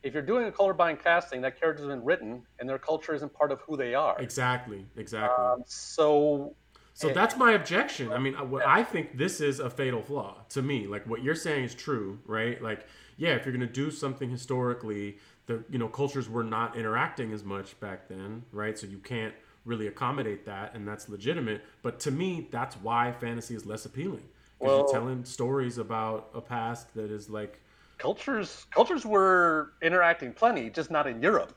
if 0.09 0.15
you're 0.15 0.23
doing 0.23 0.47
a 0.49 0.51
colorblind 0.51 1.03
casting, 1.03 1.41
that 1.43 1.61
character's 1.61 1.87
been 1.87 2.05
written, 2.05 2.43
and 2.59 2.69
their 2.69 2.79
culture 2.79 3.15
isn't 3.15 3.33
part 3.33 3.53
of 3.53 3.61
who 3.61 3.77
they 3.77 3.95
are. 3.95 4.19
Exactly. 4.19 4.85
Exactly. 4.97 5.45
Um, 5.45 5.63
so 5.67 6.55
so 6.95 7.11
that's 7.11 7.37
my 7.37 7.53
objection. 7.53 8.13
I 8.13 8.19
mean, 8.19 8.35
uh, 8.35 8.43
what 8.43 8.67
I 8.67 8.83
think 8.83 9.17
this 9.17 9.41
is 9.41 9.61
a 9.61 9.71
fatal 9.71 10.03
flaw 10.03 10.39
to 10.49 10.63
me. 10.63 10.89
Like 10.89 11.07
what 11.07 11.23
you're 11.23 11.37
saying 11.37 11.63
is 11.63 11.75
true, 11.75 12.19
right? 12.27 12.61
Like, 12.61 12.87
yeah, 13.17 13.35
if 13.35 13.47
you're 13.47 13.55
going 13.55 13.67
to 13.67 13.73
do 13.73 13.93
something 13.93 14.29
historically, 14.29 15.19
the 15.47 15.63
you 15.71 15.79
know 15.79 15.87
cultures 15.87 16.29
were 16.29 16.43
not 16.43 16.77
interacting 16.77 17.33
as 17.33 17.45
much 17.45 17.79
back 17.79 18.09
then, 18.09 18.43
right? 18.51 18.77
So 18.77 18.89
you 18.89 18.99
can't 18.99 19.35
really 19.65 19.87
accommodate 19.87 20.45
that, 20.47 20.75
and 20.75 20.89
that's 20.89 21.09
legitimate. 21.09 21.63
But 21.83 22.01
to 22.01 22.11
me, 22.11 22.49
that's 22.51 22.75
why 22.77 23.13
fantasy 23.13 23.55
is 23.55 23.65
less 23.65 23.85
appealing 23.85 24.25
because 24.59 24.73
well, 24.73 24.79
you're 24.79 24.93
telling 24.93 25.25
stories 25.25 25.79
about 25.79 26.31
a 26.35 26.41
past 26.41 26.93
that 26.95 27.13
is 27.13 27.31
like 27.31 27.61
cultures. 27.99 28.67
Cultures 28.71 29.05
were 29.05 29.73
interacting 29.83 30.33
plenty, 30.33 30.71
just 30.71 30.91
not 30.91 31.07
in 31.07 31.21
Europe. 31.23 31.55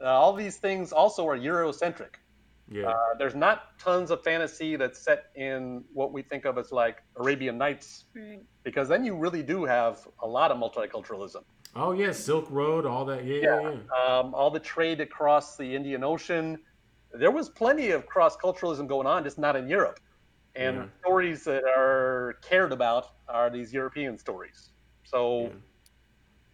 Uh, 0.00 0.06
all 0.06 0.32
these 0.32 0.56
things 0.56 0.92
also 0.92 1.26
are 1.26 1.38
Eurocentric. 1.38 2.16
Yeah. 2.68 2.88
Uh, 2.88 2.94
there's 3.18 3.34
not 3.34 3.78
tons 3.78 4.10
of 4.10 4.22
fantasy 4.24 4.76
that's 4.76 4.98
set 4.98 5.26
in 5.36 5.84
what 5.92 6.12
we 6.12 6.22
think 6.22 6.44
of 6.44 6.58
as 6.58 6.72
like 6.72 7.02
Arabian 7.16 7.56
Nights, 7.56 8.06
right. 8.14 8.40
because 8.64 8.88
then 8.88 9.04
you 9.04 9.16
really 9.16 9.42
do 9.42 9.64
have 9.64 10.06
a 10.20 10.26
lot 10.26 10.50
of 10.50 10.58
multiculturalism. 10.58 11.44
Oh 11.76 11.92
yeah, 11.92 12.10
Silk 12.10 12.46
Road, 12.50 12.84
all 12.84 13.04
that. 13.04 13.24
Yeah, 13.24 13.40
yeah. 13.42 13.60
yeah, 13.60 13.70
yeah. 13.70 14.18
Um, 14.18 14.34
all 14.34 14.50
the 14.50 14.60
trade 14.60 15.00
across 15.00 15.56
the 15.56 15.76
Indian 15.76 16.02
Ocean. 16.02 16.58
There 17.12 17.30
was 17.30 17.48
plenty 17.48 17.90
of 17.90 18.06
cross 18.06 18.36
culturalism 18.36 18.88
going 18.88 19.06
on, 19.06 19.22
just 19.24 19.38
not 19.38 19.56
in 19.56 19.68
Europe. 19.68 20.00
And 20.56 20.76
yeah. 20.76 20.84
stories 21.00 21.44
that 21.44 21.64
are 21.64 22.38
cared 22.42 22.72
about 22.72 23.08
are 23.28 23.50
these 23.50 23.72
European 23.72 24.18
stories. 24.18 24.70
So, 25.04 25.52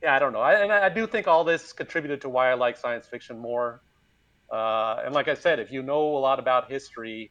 yeah, 0.02 0.14
I 0.14 0.18
don't 0.18 0.32
know. 0.32 0.40
I, 0.40 0.62
and 0.62 0.72
I 0.72 0.88
do 0.88 1.06
think 1.06 1.28
all 1.28 1.44
this 1.44 1.72
contributed 1.72 2.20
to 2.22 2.28
why 2.28 2.50
I 2.50 2.54
like 2.54 2.76
science 2.76 3.06
fiction 3.06 3.38
more. 3.38 3.82
Uh, 4.50 5.02
and 5.04 5.14
like 5.14 5.28
I 5.28 5.34
said, 5.34 5.58
if 5.58 5.70
you 5.70 5.82
know 5.82 6.16
a 6.16 6.18
lot 6.18 6.38
about 6.38 6.70
history, 6.70 7.30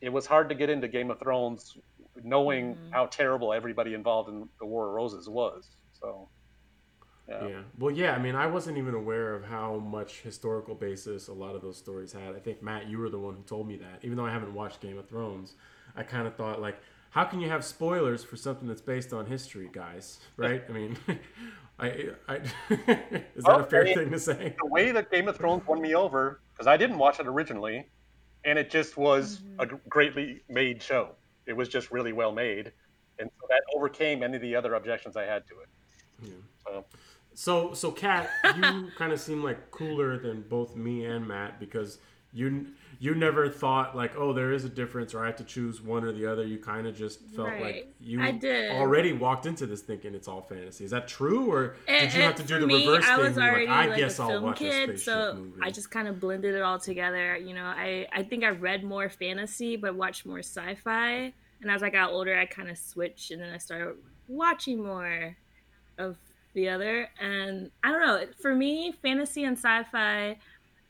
it 0.00 0.10
was 0.10 0.26
hard 0.26 0.48
to 0.48 0.54
get 0.54 0.70
into 0.70 0.88
Game 0.88 1.10
of 1.10 1.18
Thrones 1.18 1.76
knowing 2.22 2.74
mm-hmm. 2.74 2.92
how 2.92 3.06
terrible 3.06 3.52
everybody 3.52 3.94
involved 3.94 4.28
in 4.28 4.48
the 4.60 4.66
War 4.66 4.88
of 4.88 4.94
Roses 4.94 5.28
was. 5.28 5.68
So, 6.00 6.28
yeah. 7.28 7.48
yeah. 7.48 7.60
Well, 7.78 7.90
yeah. 7.90 8.14
I 8.14 8.18
mean, 8.18 8.36
I 8.36 8.46
wasn't 8.46 8.78
even 8.78 8.94
aware 8.94 9.34
of 9.34 9.44
how 9.44 9.76
much 9.76 10.20
historical 10.20 10.74
basis 10.74 11.28
a 11.28 11.32
lot 11.32 11.54
of 11.54 11.62
those 11.62 11.76
stories 11.76 12.12
had. 12.12 12.34
I 12.36 12.38
think 12.38 12.62
Matt, 12.62 12.88
you 12.88 12.98
were 12.98 13.10
the 13.10 13.18
one 13.18 13.34
who 13.34 13.42
told 13.42 13.66
me 13.66 13.76
that. 13.76 14.00
Even 14.02 14.16
though 14.16 14.26
I 14.26 14.32
haven't 14.32 14.54
watched 14.54 14.80
Game 14.80 14.98
of 14.98 15.08
Thrones, 15.08 15.54
I 15.96 16.02
kind 16.02 16.26
of 16.26 16.36
thought 16.36 16.60
like, 16.60 16.78
how 17.10 17.24
can 17.24 17.40
you 17.40 17.48
have 17.48 17.64
spoilers 17.64 18.24
for 18.24 18.36
something 18.36 18.66
that's 18.66 18.80
based 18.80 19.12
on 19.12 19.26
history, 19.26 19.68
guys? 19.72 20.18
Right? 20.36 20.64
I 20.68 20.72
mean, 20.72 20.96
I, 21.78 22.10
I 22.28 22.36
is 23.34 23.44
that 23.44 23.60
a 23.60 23.64
fair 23.64 23.84
thing 23.86 24.10
to 24.10 24.18
say? 24.18 24.54
The 24.58 24.66
way 24.66 24.92
that 24.92 25.10
Game 25.10 25.28
of 25.28 25.36
Thrones 25.36 25.66
won 25.66 25.80
me 25.80 25.94
over 25.94 26.40
because 26.52 26.66
I 26.66 26.76
didn't 26.76 26.98
watch 26.98 27.18
it 27.18 27.26
originally, 27.26 27.86
and 28.44 28.58
it 28.58 28.70
just 28.70 28.96
was 28.96 29.38
mm-hmm. 29.38 29.60
a 29.60 29.78
greatly 29.88 30.42
made 30.48 30.82
show. 30.82 31.10
It 31.46 31.52
was 31.54 31.68
just 31.68 31.90
really 31.90 32.12
well 32.12 32.32
made, 32.32 32.72
and 33.18 33.30
so 33.40 33.46
that 33.48 33.62
overcame 33.74 34.22
any 34.22 34.36
of 34.36 34.42
the 34.42 34.54
other 34.54 34.74
objections 34.74 35.16
I 35.16 35.24
had 35.24 35.46
to 35.48 35.54
it. 35.60 35.68
Yeah. 36.22 36.30
So. 36.66 36.84
So, 37.36 37.74
so 37.74 37.90
Kat, 37.90 38.30
you 38.56 38.90
kind 38.96 39.12
of 39.12 39.18
seem 39.18 39.42
like 39.42 39.72
cooler 39.72 40.18
than 40.18 40.42
both 40.42 40.76
me 40.76 41.04
and 41.04 41.26
Matt 41.26 41.58
because 41.58 41.98
you 42.32 42.66
you 43.04 43.14
never 43.14 43.50
thought 43.50 43.94
like, 43.94 44.16
oh, 44.16 44.32
there 44.32 44.50
is 44.50 44.64
a 44.64 44.68
difference, 44.70 45.12
or 45.12 45.22
I 45.22 45.26
have 45.26 45.36
to 45.36 45.44
choose 45.44 45.82
one 45.82 46.04
or 46.04 46.12
the 46.12 46.24
other. 46.24 46.42
You 46.42 46.56
kind 46.56 46.86
of 46.86 46.96
just 46.96 47.20
felt 47.36 47.48
right. 47.48 47.62
like 47.62 47.94
you 48.00 48.18
already 48.18 49.12
walked 49.12 49.44
into 49.44 49.66
this 49.66 49.82
thinking 49.82 50.14
it's 50.14 50.26
all 50.26 50.40
fantasy. 50.40 50.86
Is 50.86 50.90
that 50.92 51.06
true, 51.06 51.52
or 51.52 51.76
did 51.86 52.14
you 52.14 52.22
have 52.22 52.36
to 52.36 52.42
do 52.42 52.60
the 52.60 52.66
me, 52.66 52.86
reverse 52.88 53.04
I 53.06 53.18
was 53.18 53.34
thing? 53.34 53.42
Already, 53.42 53.66
like, 53.66 53.76
I 53.76 53.86
like 53.88 53.98
guess 53.98 54.18
I'll 54.18 54.40
watch 54.40 54.58
kid, 54.58 54.88
a 54.88 54.96
so 54.98 55.34
movie. 55.36 55.60
I 55.62 55.70
just 55.70 55.90
kind 55.90 56.08
of 56.08 56.18
blended 56.18 56.54
it 56.54 56.62
all 56.62 56.78
together. 56.78 57.36
You 57.36 57.52
know, 57.52 57.66
I 57.66 58.06
I 58.10 58.22
think 58.22 58.42
I 58.42 58.48
read 58.48 58.82
more 58.84 59.10
fantasy, 59.10 59.76
but 59.76 59.94
watched 59.94 60.24
more 60.24 60.38
sci-fi. 60.38 61.34
And 61.60 61.70
as 61.70 61.82
I 61.82 61.90
got 61.90 62.10
older, 62.10 62.34
I 62.34 62.46
kind 62.46 62.70
of 62.70 62.78
switched, 62.78 63.32
and 63.32 63.42
then 63.42 63.52
I 63.52 63.58
started 63.58 63.96
watching 64.28 64.82
more 64.82 65.36
of 65.98 66.16
the 66.54 66.70
other. 66.70 67.10
And 67.20 67.70
I 67.82 67.90
don't 67.90 68.00
know. 68.00 68.24
For 68.40 68.54
me, 68.54 68.92
fantasy 69.02 69.44
and 69.44 69.58
sci-fi 69.58 70.38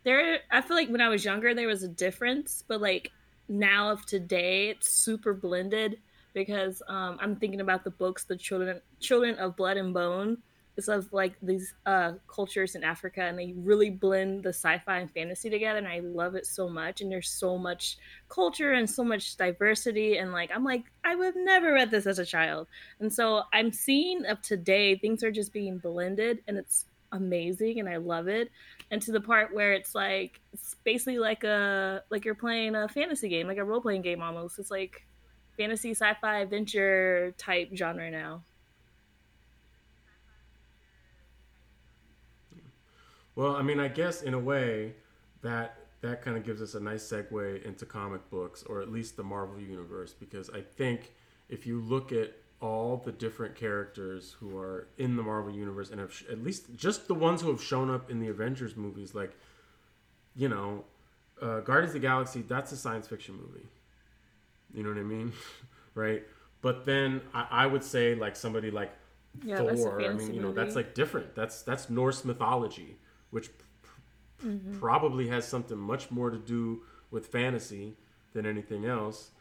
there 0.05 0.41
i 0.51 0.61
feel 0.61 0.77
like 0.77 0.89
when 0.89 1.01
i 1.01 1.09
was 1.09 1.25
younger 1.25 1.55
there 1.55 1.67
was 1.67 1.83
a 1.83 1.89
difference 1.89 2.63
but 2.67 2.81
like 2.81 3.11
now 3.49 3.91
of 3.91 4.07
today 4.07 4.69
it's 4.69 4.89
super 4.89 5.35
blended 5.35 5.99
because 6.33 6.83
um, 6.89 7.19
i'm 7.21 7.37
thinking 7.37 7.61
about 7.61 7.85
the 7.85 7.91
books 7.91 8.25
the 8.25 8.37
children 8.37 8.81
children 9.01 9.35
of 9.37 9.57
blood 9.57 9.77
and 9.77 9.93
bone 9.93 10.39
it's 10.77 10.89
of 10.89 11.13
like 11.13 11.37
these 11.41 11.73
uh, 11.87 12.13
cultures 12.27 12.75
in 12.75 12.85
africa 12.85 13.23
and 13.23 13.39
they 13.39 13.55
really 13.57 13.91
blend 13.91 14.43
the 14.43 14.49
sci-fi 14.49 14.99
and 14.99 15.11
fantasy 15.13 15.49
together 15.49 15.79
and 15.79 15.89
i 15.89 16.01
love 16.01 16.35
it 16.35 16.47
so 16.47 16.69
much 16.69 17.01
and 17.01 17.11
there's 17.11 17.29
so 17.29 17.57
much 17.57 17.97
culture 18.29 18.73
and 18.73 18.89
so 18.89 19.05
much 19.05 19.37
diversity 19.37 20.19
and 20.19 20.33
like 20.33 20.51
i'm 20.55 20.65
like 20.65 20.85
i 21.05 21.15
would 21.15 21.27
have 21.27 21.37
never 21.37 21.73
read 21.73 21.91
this 21.91 22.07
as 22.07 22.19
a 22.19 22.27
child 22.27 22.67
and 23.01 23.13
so 23.13 23.43
i'm 23.53 23.73
seeing 23.73 24.25
of 24.27 24.41
today 24.43 24.97
things 24.97 25.23
are 25.23 25.31
just 25.31 25.53
being 25.53 25.79
blended 25.79 26.41
and 26.49 26.59
it's 26.59 26.87
amazing 27.15 27.81
and 27.81 27.89
I 27.89 27.97
love 27.97 28.29
it. 28.29 28.51
And 28.95 29.03
to 29.03 29.11
the 29.11 29.21
part 29.21 29.53
where 29.53 29.73
it's 29.73 29.93
like 29.93 30.41
it's 30.53 30.77
basically 30.85 31.19
like 31.19 31.43
a 31.43 32.05
like 32.11 32.25
you're 32.25 32.37
playing 32.37 32.77
a 32.77 32.87
fantasy 32.87 33.29
game, 33.29 33.49
like 33.49 33.59
a 33.59 33.65
role 33.65 33.81
playing 33.81 34.03
game 34.03 34.23
almost. 34.23 34.57
It's 34.61 34.71
like 34.71 35.05
fantasy, 35.57 35.91
sci-fi, 35.91 36.39
adventure 36.39 37.35
type 37.37 37.71
genre 37.75 38.09
now. 38.09 38.45
Well, 43.35 43.57
I 43.57 43.63
mean, 43.63 43.81
I 43.81 43.89
guess 43.89 44.23
in 44.23 44.33
a 44.33 44.39
way 44.39 44.95
that 45.43 45.77
that 46.03 46.23
kind 46.23 46.37
of 46.37 46.45
gives 46.45 46.63
us 46.63 46.75
a 46.75 46.81
nice 46.81 47.03
segue 47.03 47.65
into 47.65 47.85
comic 47.87 48.31
books 48.31 48.63
or 48.63 48.81
at 48.81 48.93
least 48.93 49.17
the 49.17 49.25
Marvel 49.25 49.59
universe 49.59 50.13
because 50.13 50.51
I 50.51 50.61
think 50.61 51.15
if 51.49 51.67
you 51.67 51.81
look 51.81 52.13
at 52.13 52.31
all 52.65 52.97
the 52.97 53.13
different 53.13 53.55
characters 53.55 54.37
who 54.41 54.57
are 54.57 54.89
in 54.97 55.17
the 55.17 55.23
Marvel 55.23 55.53
universe 55.53 55.91
and 55.91 56.01
have 56.01 56.11
sh- 56.11 56.25
at 56.33 56.43
least 56.43 56.75
just 56.75 57.07
the 57.09 57.15
ones 57.15 57.43
who 57.43 57.49
have 57.49 57.63
shown 57.63 57.91
up 57.91 58.11
in 58.11 58.21
the 58.21 58.29
Avengers 58.29 58.75
movies, 58.75 59.15
like 59.15 59.33
you 60.35 60.49
know, 60.49 60.85
uh, 61.43 61.61
Guardians 61.61 61.91
of 61.95 62.01
the 62.01 62.09
Galaxy. 62.09 62.43
That's 62.49 62.73
a 62.73 62.77
science 62.77 63.07
fiction 63.07 63.35
movie. 63.37 63.69
You 64.73 64.83
know 64.83 64.89
what 64.89 64.99
I 64.99 65.03
mean, 65.03 65.33
right? 65.95 66.23
But 66.63 66.87
then 66.87 67.21
I, 67.35 67.47
I 67.51 67.67
would 67.67 67.85
say 67.85 68.15
like 68.15 68.35
somebody 68.35 68.71
like 68.71 68.93
yeah, 69.45 69.59
Thor. 69.59 70.01
I 70.01 70.15
mean, 70.15 70.33
you 70.33 70.41
know, 70.41 70.49
movie. 70.49 70.61
that's 70.63 70.75
like 70.75 70.95
different. 70.95 71.35
That's 71.35 71.61
that's 71.61 71.91
Norse 71.91 72.25
mythology, 72.25 72.97
which 73.31 73.51
mm-hmm. 74.43 74.79
probably 74.79 75.29
has 75.29 75.47
something 75.47 75.77
much 75.77 76.11
more 76.11 76.31
to 76.31 76.39
do 76.39 76.81
with 77.11 77.27
fantasy 77.27 77.93
than 78.33 78.47
anything 78.47 78.87
else. 78.87 79.33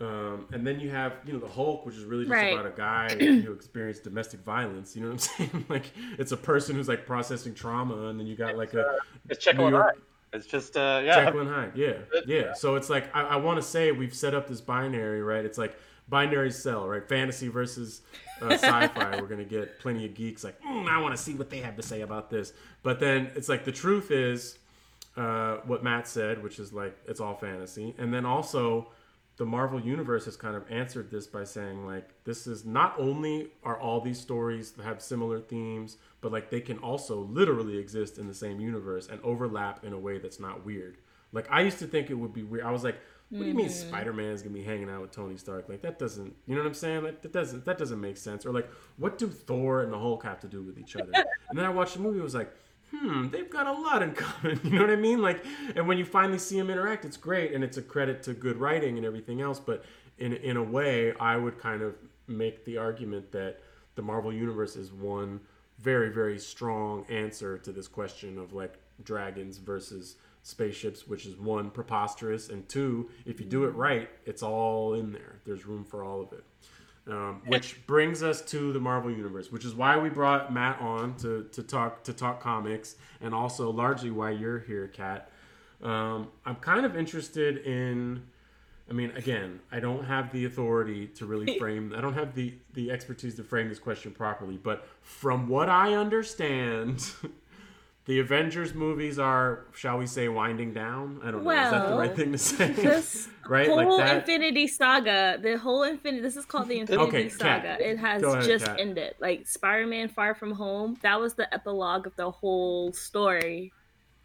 Um, 0.00 0.46
and 0.52 0.66
then 0.66 0.80
you 0.80 0.90
have, 0.90 1.14
you 1.24 1.32
know, 1.32 1.38
the 1.38 1.48
Hulk, 1.48 1.86
which 1.86 1.94
is 1.94 2.04
really 2.04 2.24
just 2.24 2.32
right. 2.32 2.52
about 2.52 2.66
a 2.66 2.76
guy 2.76 3.14
who 3.18 3.52
experienced 3.52 4.02
domestic 4.02 4.40
violence. 4.40 4.96
You 4.96 5.02
know 5.02 5.12
what 5.12 5.30
I'm 5.38 5.48
saying? 5.50 5.66
like 5.68 5.92
it's 6.18 6.32
a 6.32 6.36
person 6.36 6.74
who's 6.74 6.88
like 6.88 7.06
processing 7.06 7.54
trauma, 7.54 8.08
and 8.08 8.18
then 8.18 8.26
you 8.26 8.34
got 8.34 8.56
like 8.56 8.74
a 8.74 8.86
uh, 8.86 8.98
it's 9.28 9.44
Jekyll 9.44 9.68
and 9.68 9.76
Hyde. 9.76 9.94
It's 10.32 10.46
just 10.46 10.76
uh, 10.76 11.00
yeah, 11.04 11.24
Jekyll 11.24 11.42
and 11.42 11.50
Hyde. 11.50 11.72
Yeah, 11.76 11.94
yeah. 12.26 12.54
So 12.54 12.74
it's 12.74 12.90
like 12.90 13.14
I, 13.14 13.22
I 13.22 13.36
want 13.36 13.58
to 13.58 13.62
say 13.62 13.92
we've 13.92 14.14
set 14.14 14.34
up 14.34 14.48
this 14.48 14.60
binary, 14.60 15.22
right? 15.22 15.44
It's 15.44 15.58
like 15.58 15.78
binary 16.08 16.50
cell, 16.50 16.88
right? 16.88 17.08
Fantasy 17.08 17.46
versus 17.46 18.02
uh, 18.42 18.48
sci-fi. 18.50 19.20
We're 19.20 19.28
gonna 19.28 19.44
get 19.44 19.78
plenty 19.78 20.04
of 20.06 20.14
geeks 20.14 20.42
like, 20.42 20.60
mm, 20.60 20.88
I 20.88 21.00
want 21.00 21.16
to 21.16 21.22
see 21.22 21.34
what 21.34 21.50
they 21.50 21.58
have 21.58 21.76
to 21.76 21.82
say 21.82 22.00
about 22.00 22.30
this. 22.30 22.52
But 22.82 22.98
then 22.98 23.30
it's 23.36 23.48
like 23.48 23.64
the 23.64 23.72
truth 23.72 24.10
is 24.10 24.58
uh, 25.16 25.58
what 25.66 25.84
Matt 25.84 26.08
said, 26.08 26.42
which 26.42 26.58
is 26.58 26.72
like 26.72 26.98
it's 27.06 27.20
all 27.20 27.36
fantasy, 27.36 27.94
and 27.96 28.12
then 28.12 28.26
also 28.26 28.88
the 29.36 29.44
Marvel 29.44 29.80
universe 29.80 30.26
has 30.26 30.36
kind 30.36 30.54
of 30.54 30.70
answered 30.70 31.10
this 31.10 31.26
by 31.26 31.44
saying 31.44 31.86
like 31.86 32.08
this 32.24 32.46
is 32.46 32.64
not 32.64 32.94
only 32.98 33.48
are 33.64 33.78
all 33.78 34.00
these 34.00 34.20
stories 34.20 34.72
that 34.72 34.84
have 34.84 35.02
similar 35.02 35.40
themes, 35.40 35.96
but 36.20 36.30
like 36.30 36.50
they 36.50 36.60
can 36.60 36.78
also 36.78 37.20
literally 37.20 37.76
exist 37.76 38.18
in 38.18 38.28
the 38.28 38.34
same 38.34 38.60
universe 38.60 39.08
and 39.08 39.20
overlap 39.22 39.84
in 39.84 39.92
a 39.92 39.98
way 39.98 40.18
that's 40.18 40.38
not 40.38 40.64
weird. 40.64 40.98
Like 41.32 41.50
I 41.50 41.62
used 41.62 41.80
to 41.80 41.86
think 41.86 42.10
it 42.10 42.14
would 42.14 42.32
be 42.32 42.44
weird. 42.44 42.64
I 42.64 42.70
was 42.70 42.84
like, 42.84 42.96
what 43.30 43.40
do 43.40 43.46
you 43.46 43.54
mean 43.54 43.66
mm-hmm. 43.66 43.88
Spider 43.88 44.12
Man 44.12 44.30
is 44.30 44.42
gonna 44.42 44.54
be 44.54 44.62
hanging 44.62 44.88
out 44.88 45.00
with 45.00 45.10
Tony 45.10 45.36
Stark? 45.36 45.68
Like 45.68 45.82
that 45.82 45.98
doesn't, 45.98 46.32
you 46.46 46.54
know 46.54 46.60
what 46.60 46.68
I'm 46.68 46.74
saying? 46.74 47.02
Like 47.02 47.22
that 47.22 47.32
doesn't 47.32 47.64
that 47.64 47.78
doesn't 47.78 48.00
make 48.00 48.16
sense. 48.16 48.46
Or 48.46 48.52
like, 48.52 48.68
what 48.98 49.18
do 49.18 49.28
Thor 49.28 49.82
and 49.82 49.92
the 49.92 49.98
Hulk 49.98 50.22
have 50.22 50.38
to 50.40 50.46
do 50.46 50.62
with 50.62 50.78
each 50.78 50.94
other? 50.94 51.10
and 51.48 51.58
then 51.58 51.64
I 51.64 51.70
watched 51.70 51.94
the 51.94 52.00
movie. 52.00 52.20
I 52.20 52.22
was 52.22 52.36
like, 52.36 52.54
hmm, 52.94 53.28
they've 53.28 53.50
got 53.50 53.66
a 53.66 53.72
lot 53.72 54.02
in 54.02 54.12
common. 54.14 54.60
You 54.64 54.70
know 54.70 54.82
what 54.82 54.90
I 54.90 54.96
mean? 54.96 55.22
Like, 55.22 55.44
and 55.74 55.86
when 55.88 55.98
you 55.98 56.04
finally 56.04 56.38
see 56.38 56.58
them 56.58 56.70
interact, 56.70 57.04
it's 57.04 57.16
great, 57.16 57.52
and 57.52 57.64
it's 57.64 57.76
a 57.76 57.82
credit 57.82 58.22
to 58.24 58.34
good 58.34 58.56
writing 58.56 58.96
and 58.96 59.06
everything 59.06 59.40
else. 59.40 59.60
But 59.60 59.84
in 60.18 60.32
in 60.34 60.56
a 60.56 60.62
way, 60.62 61.14
I 61.18 61.36
would 61.36 61.58
kind 61.58 61.82
of 61.82 61.96
make 62.26 62.64
the 62.64 62.78
argument 62.78 63.32
that 63.32 63.60
the 63.94 64.02
Marvel 64.02 64.32
universe 64.32 64.76
is 64.76 64.92
one 64.92 65.40
very 65.80 66.08
very 66.08 66.38
strong 66.38 67.04
answer 67.10 67.58
to 67.58 67.72
this 67.72 67.88
question 67.88 68.38
of 68.38 68.52
like 68.52 68.78
dragons 69.02 69.58
versus 69.58 70.16
spaceships, 70.44 71.08
which 71.08 71.26
is 71.26 71.36
one 71.36 71.70
preposterous, 71.70 72.50
and 72.50 72.68
two, 72.68 73.10
if 73.24 73.40
you 73.40 73.46
do 73.46 73.64
it 73.64 73.74
right, 73.74 74.10
it's 74.26 74.42
all 74.42 74.94
in 74.94 75.10
there. 75.10 75.40
There's 75.44 75.66
room 75.66 75.84
for 75.84 76.04
all 76.04 76.20
of 76.20 76.32
it. 76.32 76.44
Um, 77.06 77.42
which 77.46 77.86
brings 77.86 78.22
us 78.22 78.40
to 78.46 78.72
the 78.72 78.80
Marvel 78.80 79.10
Universe, 79.10 79.52
which 79.52 79.66
is 79.66 79.74
why 79.74 79.98
we 79.98 80.08
brought 80.08 80.50
Matt 80.50 80.80
on 80.80 81.14
to, 81.16 81.46
to 81.52 81.62
talk 81.62 82.02
to 82.04 82.14
talk 82.14 82.40
comics, 82.40 82.96
and 83.20 83.34
also 83.34 83.70
largely 83.70 84.10
why 84.10 84.30
you're 84.30 84.60
here, 84.60 84.88
Kat. 84.88 85.30
Um, 85.82 86.28
I'm 86.46 86.56
kind 86.56 86.86
of 86.86 86.96
interested 86.96 87.58
in. 87.58 88.22
I 88.88 88.94
mean, 88.94 89.12
again, 89.16 89.60
I 89.70 89.80
don't 89.80 90.04
have 90.04 90.32
the 90.32 90.46
authority 90.46 91.06
to 91.08 91.26
really 91.26 91.58
frame. 91.58 91.92
I 91.94 92.00
don't 92.00 92.14
have 92.14 92.34
the 92.34 92.54
the 92.72 92.90
expertise 92.90 93.34
to 93.34 93.44
frame 93.44 93.68
this 93.68 93.78
question 93.78 94.12
properly, 94.12 94.56
but 94.56 94.86
from 95.02 95.46
what 95.46 95.68
I 95.68 95.94
understand. 95.94 97.04
the 98.06 98.18
Avengers 98.18 98.74
movies 98.74 99.18
are, 99.18 99.64
shall 99.74 99.96
we 99.96 100.06
say, 100.06 100.28
winding 100.28 100.74
down? 100.74 101.20
I 101.24 101.30
don't 101.30 101.42
well, 101.42 101.70
know. 101.70 101.76
Is 101.76 101.82
that 101.82 101.88
the 101.88 101.96
right 101.96 102.14
thing 102.14 102.32
to 102.32 102.38
say? 102.38 102.72
This 102.72 103.28
right? 103.48 103.66
whole 103.66 103.98
like 103.98 104.12
Infinity 104.12 104.66
Saga, 104.66 105.38
the 105.40 105.56
whole 105.56 105.84
Infinity. 105.84 106.20
This 106.20 106.36
is 106.36 106.44
called 106.44 106.68
the 106.68 106.80
Infinity 106.80 107.06
okay, 107.06 107.28
Saga. 107.30 107.62
Kat. 107.62 107.80
It 107.80 107.98
has 107.98 108.22
ahead, 108.22 108.44
just 108.44 108.66
Kat. 108.66 108.78
ended. 108.78 109.14
Like 109.20 109.46
Spider-Man: 109.46 110.08
Far 110.08 110.34
From 110.34 110.52
Home. 110.52 110.98
That 111.02 111.18
was 111.18 111.34
the 111.34 111.52
epilogue 111.52 112.06
of 112.06 112.14
the 112.16 112.30
whole 112.30 112.92
story. 112.92 113.72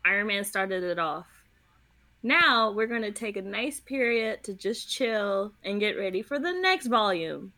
Iron 0.03 0.27
Man 0.27 0.43
started 0.43 0.83
it 0.83 0.99
off. 0.99 1.27
Now 2.21 2.71
we're 2.71 2.87
going 2.87 3.03
to 3.03 3.11
take 3.11 3.37
a 3.37 3.41
nice 3.41 3.79
period 3.79 4.43
to 4.43 4.53
just 4.53 4.89
chill 4.89 5.53
and 5.63 5.79
get 5.79 5.97
ready 5.97 6.21
for 6.21 6.37
the 6.37 6.51
next 6.51 6.87
volume 6.87 7.53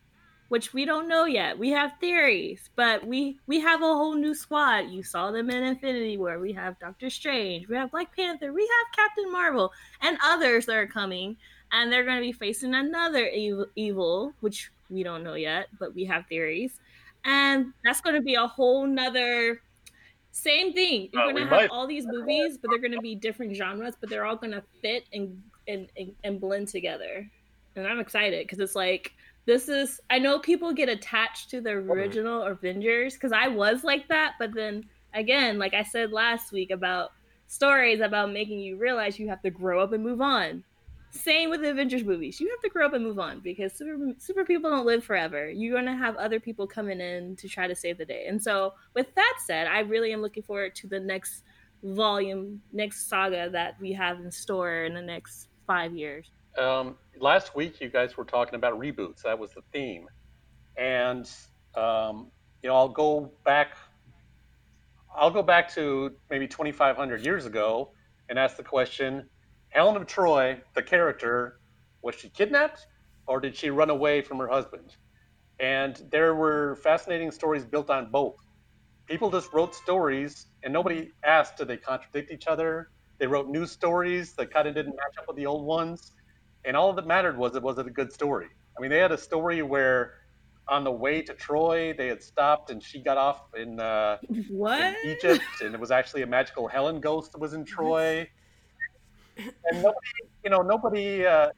which 0.52 0.74
we 0.74 0.84
don't 0.84 1.08
know 1.08 1.24
yet. 1.24 1.58
We 1.58 1.70
have 1.70 1.92
theories, 1.98 2.68
but 2.76 3.06
we 3.06 3.38
we 3.46 3.58
have 3.60 3.80
a 3.80 3.86
whole 3.86 4.12
new 4.12 4.34
squad. 4.34 4.90
You 4.90 5.02
saw 5.02 5.30
them 5.30 5.48
in 5.48 5.64
Infinity 5.64 6.18
War. 6.18 6.38
We 6.38 6.52
have 6.52 6.78
Doctor 6.78 7.08
Strange, 7.08 7.68
we 7.68 7.76
have 7.76 7.90
Black 7.90 8.14
Panther, 8.14 8.52
we 8.52 8.60
have 8.60 8.94
Captain 8.94 9.32
Marvel, 9.32 9.72
and 10.02 10.18
others 10.22 10.66
that 10.66 10.76
are 10.76 10.86
coming, 10.86 11.38
and 11.72 11.90
they're 11.90 12.04
going 12.04 12.18
to 12.18 12.22
be 12.22 12.32
facing 12.32 12.74
another 12.74 13.28
evil, 13.28 13.64
evil, 13.76 14.34
which 14.40 14.70
we 14.90 15.02
don't 15.02 15.24
know 15.24 15.36
yet, 15.36 15.68
but 15.78 15.94
we 15.94 16.04
have 16.04 16.26
theories, 16.26 16.80
and 17.24 17.72
that's 17.82 18.02
going 18.02 18.16
to 18.16 18.20
be 18.20 18.34
a 18.34 18.46
whole 18.46 18.86
nother. 18.86 19.62
Same 20.32 20.74
thing. 20.74 21.08
You're 21.14 21.22
uh, 21.22 21.26
gonna 21.28 21.40
have 21.40 21.50
might. 21.50 21.70
all 21.70 21.86
these 21.86 22.06
movies, 22.06 22.58
but 22.58 22.68
they're 22.68 22.78
gonna 22.78 23.00
be 23.00 23.14
different 23.14 23.56
genres, 23.56 23.94
but 23.98 24.10
they're 24.10 24.26
all 24.26 24.36
gonna 24.36 24.62
fit 24.82 25.04
and 25.14 25.42
and, 25.66 25.88
and, 25.96 26.14
and 26.24 26.38
blend 26.38 26.68
together. 26.68 27.26
And 27.74 27.86
I'm 27.86 28.00
excited 28.00 28.46
because 28.46 28.58
it's 28.58 28.74
like 28.74 29.12
this 29.44 29.68
is 29.68 30.00
I 30.10 30.18
know 30.18 30.38
people 30.38 30.72
get 30.72 30.88
attached 30.88 31.50
to 31.50 31.60
the 31.60 31.70
original 31.70 32.42
Avengers 32.42 33.14
because 33.14 33.32
I 33.32 33.48
was 33.48 33.84
like 33.84 34.08
that, 34.08 34.34
but 34.38 34.54
then 34.54 34.84
again, 35.14 35.58
like 35.58 35.74
I 35.74 35.82
said 35.82 36.12
last 36.12 36.52
week 36.52 36.70
about 36.70 37.12
stories 37.46 38.00
about 38.00 38.32
making 38.32 38.60
you 38.60 38.76
realize 38.76 39.18
you 39.18 39.28
have 39.28 39.42
to 39.42 39.50
grow 39.50 39.82
up 39.82 39.92
and 39.92 40.02
move 40.02 40.20
on. 40.20 40.64
Same 41.10 41.50
with 41.50 41.60
the 41.60 41.70
Avengers 41.70 42.04
movies. 42.04 42.40
You 42.40 42.48
have 42.48 42.60
to 42.60 42.70
grow 42.70 42.86
up 42.86 42.94
and 42.94 43.04
move 43.04 43.18
on 43.18 43.40
because 43.40 43.74
super, 43.74 44.14
super 44.16 44.44
people 44.46 44.70
don't 44.70 44.86
live 44.86 45.04
forever. 45.04 45.50
You're 45.50 45.74
going 45.74 45.84
to 45.84 46.02
have 46.02 46.16
other 46.16 46.40
people 46.40 46.66
coming 46.66 47.02
in 47.02 47.36
to 47.36 47.48
try 47.48 47.66
to 47.66 47.74
save 47.74 47.98
the 47.98 48.06
day. 48.06 48.24
And 48.26 48.42
so, 48.42 48.72
with 48.94 49.14
that 49.16 49.34
said, 49.44 49.66
I 49.66 49.80
really 49.80 50.14
am 50.14 50.22
looking 50.22 50.42
forward 50.42 50.74
to 50.76 50.86
the 50.86 50.98
next 50.98 51.42
volume, 51.82 52.62
next 52.72 53.10
saga 53.10 53.50
that 53.50 53.78
we 53.78 53.92
have 53.92 54.20
in 54.20 54.30
store 54.30 54.84
in 54.84 54.94
the 54.94 55.02
next 55.02 55.48
five 55.66 55.94
years. 55.94 56.30
Um, 56.58 56.96
last 57.18 57.56
week, 57.56 57.80
you 57.80 57.88
guys 57.90 58.16
were 58.16 58.24
talking 58.24 58.56
about 58.56 58.78
reboots. 58.78 59.22
That 59.24 59.38
was 59.38 59.52
the 59.54 59.62
theme, 59.72 60.06
and 60.76 61.28
um, 61.76 62.30
you 62.62 62.68
know, 62.68 62.76
I'll 62.76 62.88
go 62.88 63.32
back. 63.44 63.76
I'll 65.16 65.30
go 65.30 65.42
back 65.42 65.72
to 65.74 66.12
maybe 66.30 66.46
2,500 66.48 67.24
years 67.24 67.46
ago 67.46 67.90
and 68.28 68.38
ask 68.38 68.56
the 68.56 68.62
question: 68.64 69.28
Helen 69.70 69.96
of 69.96 70.06
Troy, 70.06 70.60
the 70.74 70.82
character, 70.82 71.56
was 72.02 72.16
she 72.16 72.28
kidnapped 72.30 72.86
or 73.26 73.40
did 73.40 73.56
she 73.56 73.70
run 73.70 73.90
away 73.90 74.20
from 74.20 74.38
her 74.38 74.48
husband? 74.48 74.96
And 75.60 76.00
there 76.10 76.34
were 76.34 76.76
fascinating 76.82 77.30
stories 77.30 77.64
built 77.64 77.90
on 77.90 78.10
both. 78.10 78.36
People 79.08 79.30
just 79.30 79.52
wrote 79.52 79.74
stories, 79.74 80.46
and 80.64 80.72
nobody 80.72 81.10
asked 81.24 81.58
did 81.58 81.68
they 81.68 81.76
contradict 81.78 82.30
each 82.32 82.46
other. 82.46 82.88
They 83.20 83.26
wrote 83.26 83.48
new 83.48 83.66
stories 83.66 84.34
that 84.36 84.52
kind 84.52 84.68
of 84.68 84.74
didn't 84.74 84.96
match 84.96 85.14
up 85.18 85.26
with 85.28 85.36
the 85.36 85.46
old 85.46 85.66
ones 85.66 86.12
and 86.64 86.76
all 86.76 86.92
that 86.92 87.06
mattered 87.06 87.36
was 87.36 87.56
it 87.56 87.62
was 87.62 87.78
it 87.78 87.86
a 87.86 87.90
good 87.90 88.12
story. 88.12 88.48
I 88.76 88.80
mean, 88.80 88.90
they 88.90 88.98
had 88.98 89.12
a 89.12 89.18
story 89.18 89.62
where 89.62 90.14
on 90.68 90.84
the 90.84 90.90
way 90.90 91.22
to 91.22 91.34
Troy, 91.34 91.92
they 91.92 92.08
had 92.08 92.22
stopped 92.22 92.70
and 92.70 92.82
she 92.82 93.00
got 93.00 93.18
off 93.18 93.42
in, 93.54 93.80
uh, 93.80 94.18
in 95.02 95.10
Egypt, 95.10 95.42
and 95.60 95.74
it 95.74 95.80
was 95.80 95.90
actually 95.90 96.22
a 96.22 96.26
magical 96.26 96.68
Helen 96.68 97.00
ghost 97.00 97.32
that 97.32 97.40
was 97.40 97.52
in 97.52 97.64
Troy. 97.64 98.28
And 99.36 99.82
nobody, 99.82 100.08
you 100.44 100.50
know, 100.50 100.62
nobody. 100.62 101.26
Uh, 101.26 101.50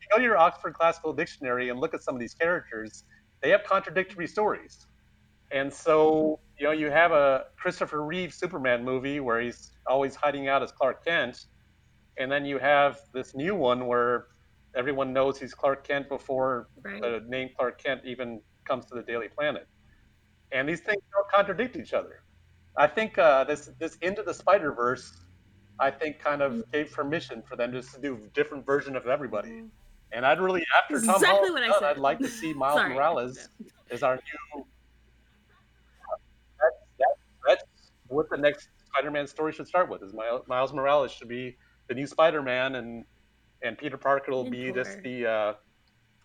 you 0.00 0.06
go 0.10 0.18
to 0.18 0.22
your 0.22 0.36
Oxford 0.36 0.74
Classical 0.74 1.12
Dictionary 1.12 1.70
and 1.70 1.80
look 1.80 1.94
at 1.94 2.02
some 2.02 2.14
of 2.14 2.20
these 2.20 2.34
characters, 2.34 3.04
they 3.40 3.50
have 3.50 3.64
contradictory 3.64 4.26
stories. 4.26 4.86
And 5.50 5.72
so, 5.72 6.40
you 6.58 6.66
know, 6.66 6.72
you 6.72 6.90
have 6.90 7.12
a 7.12 7.46
Christopher 7.56 8.04
Reeve 8.04 8.34
Superman 8.34 8.84
movie 8.84 9.20
where 9.20 9.40
he's 9.40 9.72
always 9.86 10.14
hiding 10.14 10.48
out 10.48 10.62
as 10.62 10.72
Clark 10.72 11.04
Kent, 11.04 11.46
and 12.18 12.30
then 12.30 12.44
you 12.44 12.58
have 12.58 13.00
this 13.14 13.34
new 13.34 13.54
one 13.54 13.86
where 13.86 14.26
everyone 14.78 15.12
knows 15.12 15.38
he's 15.38 15.52
Clark 15.52 15.86
Kent 15.86 16.08
before 16.08 16.68
right. 16.82 17.02
the 17.02 17.24
name 17.26 17.50
Clark 17.56 17.82
Kent 17.82 18.02
even 18.04 18.40
comes 18.64 18.86
to 18.86 18.94
the 18.94 19.02
Daily 19.02 19.28
Planet. 19.28 19.66
And 20.52 20.68
these 20.68 20.80
things 20.80 21.02
don't 21.12 21.28
contradict 21.30 21.76
each 21.76 21.92
other. 21.92 22.22
I 22.76 22.86
think 22.86 23.18
uh, 23.18 23.44
this 23.44 23.70
this 23.80 23.96
into 24.02 24.22
the 24.22 24.32
Spider 24.32 24.72
Verse, 24.72 25.12
I 25.80 25.90
think, 25.90 26.20
kind 26.20 26.42
of 26.42 26.52
mm-hmm. 26.52 26.70
gave 26.72 26.92
permission 26.92 27.42
for 27.46 27.56
them 27.56 27.72
just 27.72 27.92
to 27.94 28.00
do 28.00 28.14
a 28.14 28.28
different 28.28 28.64
version 28.64 28.94
of 28.94 29.06
everybody. 29.08 29.50
Mm-hmm. 29.50 29.66
And 30.12 30.24
I'd 30.24 30.40
really, 30.40 30.64
after 30.76 30.94
Tom 31.04 31.16
exactly 31.16 31.48
Holland, 31.48 31.72
done, 31.80 31.84
I'd 31.84 31.98
like 31.98 32.18
to 32.20 32.28
see 32.28 32.52
Miles 32.54 32.80
Morales 32.88 33.48
as 33.90 34.02
our 34.02 34.14
new. 34.14 34.64
That's, 36.62 36.76
that's, 36.98 37.20
that's 37.46 37.64
what 38.06 38.30
the 38.30 38.38
next 38.38 38.68
Spider-Man 38.86 39.26
story 39.26 39.52
should 39.52 39.66
start 39.66 39.90
with. 39.90 40.02
Is 40.02 40.14
Miles 40.14 40.72
Morales 40.72 41.12
should 41.12 41.28
be 41.28 41.58
the 41.88 41.94
new 41.94 42.06
Spider-Man, 42.06 42.76
and 42.76 43.04
and 43.62 43.76
Peter 43.76 43.96
Parker 43.96 44.32
will 44.32 44.48
be 44.48 44.72
just 44.72 45.02
the 45.02 45.26
uh, 45.26 45.52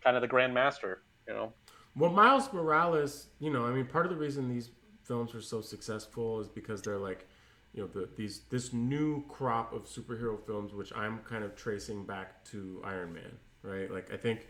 kind 0.02 0.16
of 0.16 0.22
the 0.22 0.28
Grand 0.28 0.54
Master, 0.54 1.02
you 1.26 1.34
know. 1.34 1.52
Well, 1.96 2.10
Miles 2.10 2.52
Morales, 2.52 3.28
you 3.38 3.52
know, 3.52 3.66
I 3.66 3.70
mean, 3.70 3.86
part 3.86 4.04
of 4.06 4.10
the 4.10 4.18
reason 4.18 4.48
these 4.48 4.70
films 5.04 5.34
are 5.34 5.40
so 5.40 5.60
successful 5.60 6.40
is 6.40 6.48
because 6.48 6.82
they're 6.82 6.98
like, 6.98 7.26
you 7.72 7.82
know, 7.82 7.88
the, 7.88 8.08
these 8.16 8.42
this 8.50 8.72
new 8.72 9.24
crop 9.28 9.72
of 9.72 9.86
superhero 9.86 10.38
films, 10.44 10.72
which 10.72 10.92
I'm 10.94 11.18
kind 11.20 11.44
of 11.44 11.56
tracing 11.56 12.04
back 12.04 12.44
to 12.46 12.80
Iron 12.84 13.12
Man, 13.12 13.32
right? 13.62 13.90
Like, 13.90 14.12
I 14.12 14.16
think 14.16 14.46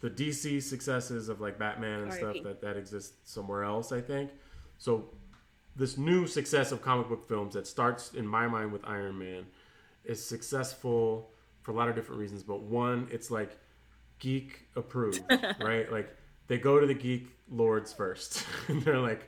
the 0.00 0.10
DC 0.10 0.62
successes 0.62 1.28
of 1.28 1.40
like 1.40 1.58
Batman 1.58 2.00
and 2.00 2.12
stuff 2.12 2.36
that 2.44 2.60
that 2.60 2.76
exists 2.76 3.16
somewhere 3.24 3.64
else. 3.64 3.92
I 3.92 4.00
think 4.00 4.30
so. 4.78 5.10
This 5.76 5.98
new 5.98 6.28
success 6.28 6.70
of 6.70 6.82
comic 6.82 7.08
book 7.08 7.28
films 7.28 7.54
that 7.54 7.66
starts 7.66 8.12
in 8.14 8.24
my 8.24 8.46
mind 8.46 8.70
with 8.70 8.84
Iron 8.84 9.18
Man 9.18 9.46
is 10.04 10.24
successful 10.24 11.30
for 11.64 11.72
a 11.72 11.74
lot 11.74 11.88
of 11.88 11.96
different 11.96 12.20
reasons. 12.20 12.44
But 12.44 12.62
one, 12.62 13.08
it's 13.10 13.30
like 13.30 13.58
geek 14.20 14.66
approved, 14.76 15.22
right? 15.60 15.90
Like 15.90 16.16
they 16.46 16.58
go 16.58 16.78
to 16.78 16.86
the 16.86 16.94
geek 16.94 17.26
lords 17.50 17.92
first, 17.92 18.46
and 18.68 18.80
they're 18.82 19.00
like, 19.00 19.26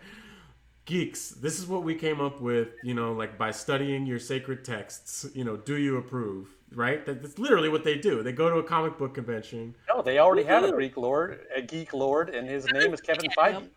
geeks, 0.84 1.30
this 1.30 1.58
is 1.58 1.66
what 1.66 1.82
we 1.82 1.94
came 1.94 2.20
up 2.20 2.40
with, 2.40 2.68
you 2.84 2.94
know, 2.94 3.12
like 3.12 3.36
by 3.36 3.50
studying 3.50 4.06
your 4.06 4.20
sacred 4.20 4.64
texts, 4.64 5.26
you 5.34 5.42
know, 5.42 5.56
do 5.56 5.76
you 5.76 5.96
approve? 5.96 6.48
Right? 6.72 7.06
That's 7.06 7.38
literally 7.38 7.68
what 7.68 7.84
they 7.84 7.96
do. 7.96 8.22
They 8.22 8.32
go 8.32 8.50
to 8.50 8.56
a 8.56 8.62
comic 8.62 8.98
book 8.98 9.14
convention. 9.14 9.74
No, 9.88 10.02
they 10.02 10.18
already 10.18 10.42
have 10.44 10.64
a 10.64 10.72
Greek 10.72 10.96
lord, 10.96 11.40
a 11.54 11.62
geek 11.62 11.92
lord, 11.94 12.30
and 12.30 12.46
his 12.46 12.66
name 12.72 12.92
is 12.92 13.00
Kevin 13.00 13.30
Feige, 13.38 13.68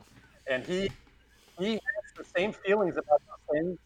and 0.47 0.65
he 0.65 0.89
he 1.59 1.73
has 1.73 1.81
the 2.17 2.23
same 2.23 2.51
feelings 2.51 2.97
about 2.97 3.21
those 3.27 3.59
things, 3.59 3.77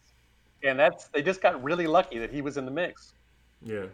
and 0.63 0.79
that's 0.79 1.09
they 1.09 1.21
just 1.21 1.41
got 1.41 1.61
really 1.61 1.85
lucky 1.85 2.17
that 2.17 2.31
he 2.31 2.41
was 2.41 2.55
in 2.57 2.63
the 2.63 2.71
mix. 2.71 3.13
Yeah. 3.61 3.85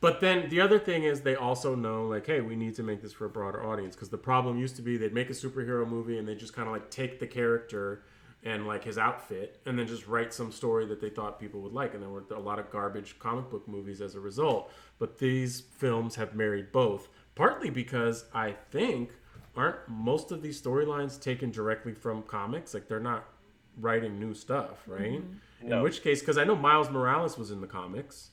But 0.00 0.20
then 0.20 0.48
the 0.48 0.60
other 0.60 0.78
thing 0.78 1.04
is 1.04 1.20
they 1.20 1.36
also 1.36 1.74
know 1.74 2.06
like, 2.06 2.26
hey, 2.26 2.40
we 2.40 2.56
need 2.56 2.74
to 2.76 2.82
make 2.82 3.02
this 3.02 3.12
for 3.12 3.24
a 3.24 3.30
broader 3.30 3.64
audience 3.64 3.94
because 3.94 4.08
the 4.08 4.18
problem 4.18 4.58
used 4.58 4.76
to 4.76 4.82
be 4.82 4.96
they'd 4.96 5.14
make 5.14 5.30
a 5.30 5.34
superhero 5.34 5.86
movie 5.88 6.18
and 6.18 6.28
they 6.28 6.34
just 6.34 6.52
kind 6.52 6.68
of 6.68 6.72
like 6.72 6.90
take 6.90 7.18
the 7.18 7.26
character 7.26 8.04
and 8.44 8.68
like 8.68 8.84
his 8.84 8.98
outfit 8.98 9.60
and 9.66 9.76
then 9.76 9.86
just 9.86 10.06
write 10.06 10.32
some 10.32 10.52
story 10.52 10.86
that 10.86 11.00
they 11.00 11.10
thought 11.10 11.40
people 11.40 11.60
would 11.60 11.72
like 11.72 11.94
and 11.94 12.02
there 12.02 12.08
were 12.08 12.22
a 12.30 12.38
lot 12.38 12.60
of 12.60 12.70
garbage 12.70 13.18
comic 13.18 13.50
book 13.50 13.66
movies 13.66 14.00
as 14.00 14.14
a 14.14 14.20
result. 14.20 14.70
But 15.00 15.18
these 15.18 15.60
films 15.60 16.14
have 16.14 16.34
married 16.36 16.70
both 16.70 17.08
partly 17.38 17.70
because 17.70 18.24
i 18.34 18.50
think 18.70 19.12
aren't 19.56 19.88
most 19.88 20.30
of 20.30 20.42
these 20.42 20.60
storylines 20.60 21.20
taken 21.20 21.50
directly 21.50 21.92
from 21.92 22.22
comics? 22.22 22.74
Like 22.74 22.86
they're 22.86 23.00
not 23.00 23.24
writing 23.80 24.18
new 24.18 24.34
stuff 24.34 24.82
right? 24.86 25.22
Mm-hmm. 25.22 25.72
in 25.72 25.82
which 25.82 26.02
case 26.02 26.18
because 26.20 26.36
i 26.36 26.42
know 26.42 26.56
miles 26.56 26.90
morales 26.90 27.38
was 27.38 27.52
in 27.52 27.60
the 27.60 27.66
comics 27.66 28.30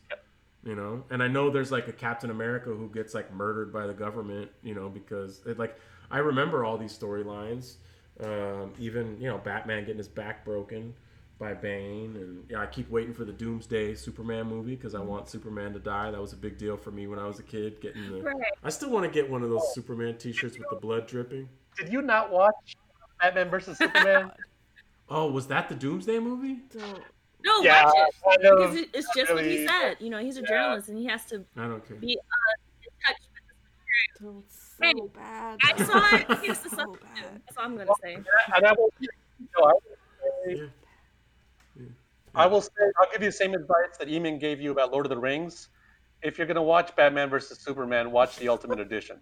you 0.65 0.75
know 0.75 1.03
and 1.09 1.21
i 1.23 1.27
know 1.27 1.49
there's 1.49 1.71
like 1.71 1.87
a 1.87 1.93
captain 1.93 2.31
america 2.31 2.69
who 2.69 2.89
gets 2.89 3.13
like 3.13 3.31
murdered 3.31 3.71
by 3.71 3.85
the 3.87 3.93
government 3.93 4.49
you 4.63 4.73
know 4.73 4.89
because 4.89 5.41
it, 5.45 5.57
like 5.57 5.79
i 6.11 6.17
remember 6.17 6.65
all 6.65 6.77
these 6.77 6.97
storylines 6.97 7.75
um, 8.23 8.73
even 8.79 9.17
you 9.19 9.27
know 9.27 9.37
Batman 9.37 9.81
getting 9.81 9.97
his 9.97 10.07
back 10.07 10.45
broken 10.45 10.93
by 11.37 11.53
Bane, 11.53 12.15
and 12.15 12.45
yeah, 12.49 12.59
I 12.61 12.65
keep 12.65 12.89
waiting 12.89 13.13
for 13.13 13.25
the 13.25 13.33
Doomsday 13.33 13.95
Superman 13.95 14.47
movie 14.47 14.75
because 14.75 14.95
I 14.95 15.01
want 15.01 15.27
Superman 15.27 15.73
to 15.73 15.79
die. 15.79 16.11
That 16.11 16.21
was 16.21 16.31
a 16.31 16.37
big 16.37 16.57
deal 16.57 16.77
for 16.77 16.91
me 16.91 17.07
when 17.07 17.19
I 17.19 17.27
was 17.27 17.39
a 17.39 17.43
kid. 17.43 17.81
Getting 17.81 18.09
the, 18.09 18.21
right. 18.21 18.35
I 18.63 18.69
still 18.69 18.89
want 18.89 19.05
to 19.05 19.11
get 19.11 19.29
one 19.29 19.43
of 19.43 19.49
those 19.49 19.73
Superman 19.73 20.17
T-shirts 20.17 20.57
with 20.57 20.69
the 20.69 20.77
blood 20.77 21.07
dripping. 21.07 21.49
Did 21.77 21.91
you 21.91 22.01
not 22.01 22.31
watch 22.31 22.77
Batman 23.19 23.49
versus 23.49 23.77
Superman? 23.77 24.31
oh, 25.09 25.29
was 25.29 25.47
that 25.47 25.67
the 25.67 25.75
Doomsday 25.75 26.19
movie? 26.19 26.59
No, 27.45 27.61
yeah, 27.61 27.85
watch 27.85 27.93
it. 27.95 28.41
Because 28.41 28.75
it's 28.93 29.07
just 29.15 29.29
really, 29.29 29.33
what 29.33 29.45
he 29.45 29.67
said. 29.67 29.97
You 29.99 30.09
know, 30.09 30.17
he's 30.17 30.37
a 30.37 30.41
yeah. 30.41 30.47
journalist 30.47 30.89
and 30.89 30.97
he 30.97 31.05
has 31.05 31.25
to 31.25 31.45
I 31.55 31.67
don't 31.67 31.87
care. 31.87 31.97
be 31.97 32.17
uh, 32.17 32.83
in 32.83 32.89
touch 33.05 33.21
with 33.33 33.43
the 33.47 34.43
spirit 34.49 34.55
so 34.77 34.81
hey, 34.81 34.93
bad. 35.13 35.59
I 35.63 35.83
saw 35.83 36.15
it. 36.15 36.43
It's 36.49 36.59
the 36.61 36.69
so 36.69 36.93
bad. 36.93 37.41
That's 37.45 37.57
all 37.57 37.65
I'm 37.65 37.77
gonna 37.77 37.91
say. 38.01 38.15
And 38.15 38.65
I 38.65 38.73
will, 38.73 38.89
you 38.99 39.09
know, 39.57 39.63
I 39.63 39.73
will 39.73 39.81
say, 40.45 40.61
yeah. 41.75 41.85
I 42.33 42.47
will 42.47 42.61
say, 42.61 42.71
I'll 42.99 43.11
give 43.11 43.21
you 43.21 43.29
the 43.29 43.31
same 43.31 43.53
advice 43.53 43.97
that 43.99 44.07
Eamon 44.07 44.39
gave 44.39 44.59
you 44.59 44.71
about 44.71 44.91
Lord 44.91 45.05
of 45.05 45.11
the 45.11 45.17
Rings. 45.17 45.69
If 46.23 46.37
you're 46.37 46.47
gonna 46.47 46.63
watch 46.63 46.95
Batman 46.95 47.29
versus 47.29 47.59
Superman, 47.59 48.11
watch 48.11 48.37
the 48.37 48.49
Ultimate 48.49 48.79
Edition. 48.79 49.19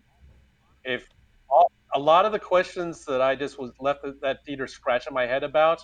If 0.86 1.08
all, 1.50 1.70
a 1.94 2.00
lot 2.00 2.26
of 2.26 2.32
the 2.32 2.40
questions 2.40 3.04
that 3.06 3.22
I 3.22 3.36
just 3.36 3.60
was 3.60 3.72
left 3.82 4.06
that 4.22 4.46
theater 4.46 4.66
scratching 4.66 5.14
my 5.14 5.26
head 5.26 5.44
about 5.44 5.84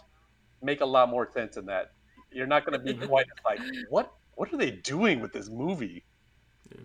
make 0.62 0.82
a 0.82 0.86
lot 0.86 1.10
more 1.10 1.30
sense 1.32 1.58
in 1.58 1.66
that. 1.66 1.92
You're 2.32 2.48
not 2.48 2.66
gonna 2.66 2.80
be 2.80 2.94
quite 2.94 3.28
like, 3.46 3.60
what? 3.90 4.14
What 4.36 4.54
are 4.54 4.58
they 4.58 4.72
doing 4.72 5.20
with 5.20 5.34
this 5.34 5.50
movie? 5.50 6.06
Yeah. 6.72 6.84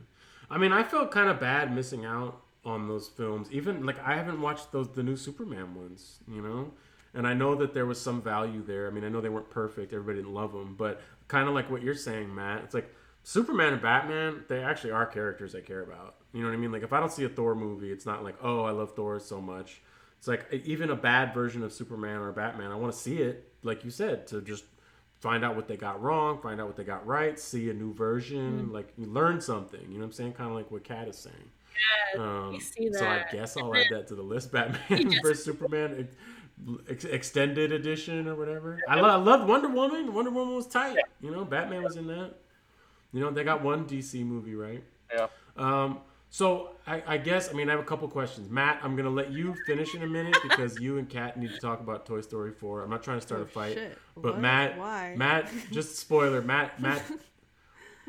I 0.51 0.59
mean, 0.59 0.73
I 0.73 0.83
felt 0.83 1.11
kind 1.13 1.29
of 1.29 1.39
bad 1.39 1.75
missing 1.75 2.05
out 2.05 2.43
on 2.65 2.89
those 2.89 3.09
films. 3.09 3.49
Even 3.53 3.85
like 3.87 3.99
I 4.05 4.17
haven't 4.17 4.41
watched 4.41 4.73
those 4.73 4.91
the 4.91 5.03
new 5.03 5.17
Superman 5.17 5.75
ones, 5.75 6.21
you 6.29 6.43
know. 6.43 6.73
And 7.15 7.29
I 7.29 7.35
know 7.35 7.55
that 7.57 7.75
there 7.75 7.87
was 7.87 8.01
some 8.01 8.21
value 8.21 8.65
there. 8.65 8.89
I 8.89 8.91
mean, 8.91 9.05
I 9.05 9.09
know 9.09 9.21
they 9.21 9.29
weren't 9.29 9.51
perfect. 9.51 9.93
Everybody 9.93 10.19
didn't 10.19 10.35
love 10.35 10.53
them, 10.53 10.75
but 10.77 11.01
kind 11.29 11.49
of 11.49 11.55
like 11.55 11.71
what 11.71 11.81
you're 11.83 11.95
saying, 11.95 12.35
Matt. 12.35 12.65
It's 12.65 12.75
like 12.75 12.93
Superman 13.23 13.75
and 13.75 13.83
Batman. 13.83 14.45
They 14.49 14.63
actually 14.63 14.91
are 14.91 15.07
characters 15.07 15.55
I 15.55 15.61
care 15.61 15.83
about. 15.83 16.17
You 16.33 16.41
know 16.41 16.49
what 16.49 16.55
I 16.55 16.59
mean? 16.59 16.73
Like 16.73 16.83
if 16.83 16.93
I 16.93 16.99
don't 16.99 17.13
see 17.13 17.25
a 17.25 17.29
Thor 17.29 17.55
movie, 17.55 17.93
it's 17.93 18.07
not 18.07 18.25
like 18.25 18.37
oh 18.43 18.65
I 18.65 18.73
love 18.73 18.97
Thor 18.97 19.21
so 19.21 19.41
much. 19.41 19.81
It's 20.19 20.27
like 20.27 20.51
even 20.65 20.91
a 20.91 20.97
bad 20.97 21.35
version 21.35 21.63
of 21.63 21.73
Superman 21.73 22.17
or 22.17 22.33
Batman. 22.33 22.73
I 22.73 22.77
want 22.77 22.93
to 22.93 22.99
see 22.99 23.19
it, 23.19 23.53
like 23.63 23.85
you 23.85 23.91
said, 23.91 24.27
to 24.29 24.41
just 24.41 24.65
find 25.25 25.43
out 25.43 25.57
what 25.57 25.67
they 25.67 25.77
got 25.79 26.03
wrong, 26.03 26.39
find 26.39 26.61
out 26.61 26.67
what 26.67 26.77
they 26.77 26.85
got 26.85 27.07
right, 27.07 27.41
see 27.41 27.71
a 27.71 27.73
new 27.73 27.95
version, 27.95 28.69
mm 28.69 28.75
like 28.75 28.93
you 28.99 29.07
learn 29.07 29.41
something. 29.41 29.81
You 29.81 29.95
know 29.95 30.01
what 30.01 30.07
I'm 30.07 30.13
saying? 30.13 30.33
Kind 30.35 30.51
of 30.51 30.57
like 30.57 30.71
what 30.71 30.85
Kat 30.85 31.09
is 31.09 31.17
saying. 31.17 32.19
Um, 32.19 32.59
so 32.93 33.07
I 33.07 33.25
guess 33.33 33.57
I'll 33.57 33.75
add 33.75 33.87
that 33.91 34.07
to 34.09 34.15
the 34.15 34.23
list. 34.23 34.53
Batman 34.53 35.11
vs 35.23 35.43
Superman 35.45 36.09
ex- 36.91 37.05
extended 37.05 37.73
edition 37.73 38.29
or 38.29 38.35
whatever. 38.35 38.81
I, 38.87 39.01
lo- 39.01 39.09
I 39.09 39.15
loved 39.17 39.49
Wonder 39.49 39.69
Woman. 39.69 40.13
Wonder 40.13 40.31
Woman 40.31 40.57
was 40.57 40.67
tight. 40.67 40.99
You 41.23 41.31
know, 41.31 41.45
Batman 41.45 41.83
was 41.83 41.97
in 41.97 42.07
that. 42.09 42.35
You 43.13 43.21
know, 43.21 43.31
they 43.31 43.45
got 43.45 43.63
one 43.63 43.87
DC 43.87 44.25
movie, 44.27 44.55
right? 44.55 44.85
Yeah. 45.15 45.29
Um, 45.57 46.01
so 46.35 46.71
I, 46.85 47.01
I, 47.07 47.17
guess 47.19 47.49
I 47.49 47.53
mean 47.53 47.69
I 47.69 47.73
have 47.75 47.81
a 47.81 47.85
couple 47.85 48.09
questions. 48.09 48.51
Matt, 48.51 48.81
I'm 48.83 48.97
gonna 48.97 49.09
let 49.09 49.31
you 49.31 49.55
finish 49.69 49.95
in 49.95 50.03
a 50.03 50.07
minute 50.09 50.37
because 50.43 50.81
you 50.81 50.99
and 50.99 51.09
Kat 51.09 51.39
need 51.39 51.53
to 51.53 51.61
talk 51.61 51.79
about 51.79 52.07
Toy 52.07 52.23
Story 52.23 52.51
4. 52.51 52.83
I'm 52.83 52.91
not 52.91 53.05
trying 53.05 53.21
to 53.21 53.25
start 53.25 53.41
oh, 53.41 53.45
a 53.45 53.47
fight, 53.47 53.75
shit. 53.75 53.97
but 54.17 54.33
what? 54.33 54.41
Matt, 54.41 54.77
Why? 54.77 55.15
Matt, 55.17 55.49
just 55.71 55.97
spoiler. 55.97 56.43
Matt, 56.43 56.81
Matt 56.83 57.05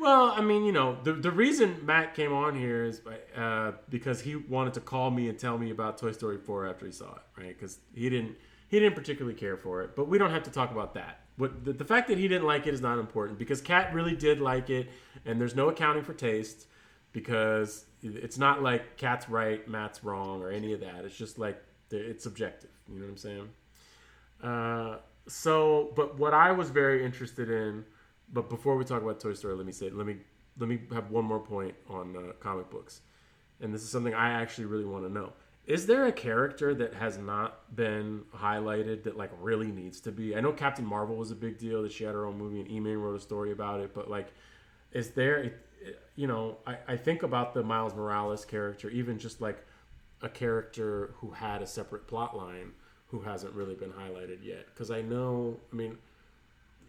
Well, 0.00 0.32
I 0.32 0.40
mean, 0.40 0.64
you 0.64 0.72
know, 0.72 0.98
the 1.04 1.12
the 1.12 1.30
reason 1.30 1.76
Matt 1.86 2.14
came 2.14 2.32
on 2.32 2.58
here 2.58 2.84
is 2.84 3.00
uh, 3.36 3.72
because 3.90 4.20
he 4.20 4.34
wanted 4.34 4.74
to 4.74 4.80
call 4.80 5.12
me 5.12 5.28
and 5.28 5.38
tell 5.38 5.56
me 5.56 5.70
about 5.70 5.96
Toy 5.96 6.10
Story 6.10 6.38
4 6.38 6.66
after 6.66 6.84
he 6.84 6.90
saw 6.90 7.14
it, 7.14 7.22
right? 7.38 7.56
Because 7.56 7.78
he 7.94 8.10
didn't 8.10 8.34
he 8.66 8.80
didn't 8.80 8.96
particularly 8.96 9.38
care 9.38 9.56
for 9.56 9.82
it, 9.82 9.94
but 9.94 10.08
we 10.08 10.18
don't 10.18 10.32
have 10.32 10.42
to 10.42 10.50
talk 10.50 10.72
about 10.72 10.94
that. 10.94 11.20
But 11.38 11.64
the, 11.64 11.72
the 11.72 11.84
fact 11.84 12.08
that 12.08 12.18
he 12.18 12.26
didn't 12.26 12.48
like 12.48 12.66
it 12.66 12.74
is 12.74 12.80
not 12.80 12.98
important 12.98 13.38
because 13.38 13.60
Kat 13.60 13.94
really 13.94 14.16
did 14.16 14.40
like 14.40 14.68
it, 14.68 14.88
and 15.24 15.40
there's 15.40 15.54
no 15.54 15.68
accounting 15.68 16.02
for 16.02 16.12
taste 16.12 16.66
because 17.16 17.86
it's 18.14 18.38
not 18.38 18.62
like 18.62 18.96
Cat's 18.96 19.28
right, 19.28 19.66
Matt's 19.68 20.04
wrong, 20.04 20.42
or 20.42 20.50
any 20.50 20.72
of 20.72 20.80
that. 20.80 21.04
It's 21.04 21.16
just 21.16 21.38
like 21.38 21.62
it's 21.90 22.22
subjective. 22.22 22.70
You 22.88 23.00
know 23.00 23.06
what 23.06 23.10
I'm 23.10 23.16
saying? 23.16 23.48
Uh, 24.42 24.96
so, 25.28 25.92
but 25.96 26.18
what 26.18 26.34
I 26.34 26.52
was 26.52 26.70
very 26.70 27.04
interested 27.04 27.50
in 27.50 27.84
but 28.32 28.48
before 28.48 28.76
we 28.76 28.84
talk 28.84 29.02
about 29.02 29.20
Toy 29.20 29.34
Story, 29.34 29.54
let 29.54 29.66
me 29.66 29.72
say 29.72 29.90
let 29.90 30.06
me 30.06 30.16
let 30.58 30.68
me 30.68 30.80
have 30.92 31.10
one 31.10 31.24
more 31.24 31.40
point 31.40 31.74
on 31.88 32.16
uh, 32.16 32.32
comic 32.40 32.70
books, 32.70 33.00
and 33.60 33.72
this 33.72 33.82
is 33.82 33.90
something 33.90 34.14
I 34.14 34.30
actually 34.30 34.66
really 34.66 34.84
want 34.84 35.04
to 35.04 35.12
know. 35.12 35.32
Is 35.66 35.86
there 35.86 36.06
a 36.06 36.12
character 36.12 36.74
that 36.74 36.94
has 36.94 37.18
not 37.18 37.74
been 37.74 38.22
highlighted 38.34 39.02
that 39.04 39.16
like 39.16 39.30
really 39.40 39.70
needs 39.70 40.00
to 40.00 40.12
be? 40.12 40.36
I 40.36 40.40
know 40.40 40.52
Captain 40.52 40.86
Marvel 40.86 41.16
was 41.16 41.30
a 41.30 41.34
big 41.34 41.58
deal 41.58 41.82
that 41.82 41.92
she 41.92 42.04
had 42.04 42.14
her 42.14 42.26
own 42.26 42.38
movie 42.38 42.60
and 42.60 42.70
Email 42.70 42.96
wrote 42.96 43.16
a 43.16 43.20
story 43.20 43.52
about 43.52 43.80
it, 43.80 43.94
but 43.94 44.08
like, 44.10 44.28
is 44.92 45.10
there? 45.10 45.54
You 46.14 46.26
know, 46.26 46.58
I, 46.66 46.76
I 46.88 46.96
think 46.96 47.22
about 47.22 47.54
the 47.54 47.62
Miles 47.62 47.94
Morales 47.94 48.44
character, 48.44 48.90
even 48.90 49.18
just 49.18 49.40
like 49.40 49.64
a 50.22 50.28
character 50.28 51.14
who 51.16 51.30
had 51.30 51.62
a 51.62 51.66
separate 51.66 52.06
plot 52.06 52.36
line 52.36 52.72
who 53.08 53.20
hasn't 53.20 53.54
really 53.54 53.74
been 53.74 53.92
highlighted 53.92 54.38
yet. 54.42 54.66
Because 54.66 54.90
I 54.90 55.02
know, 55.02 55.58
I 55.72 55.76
mean, 55.76 55.98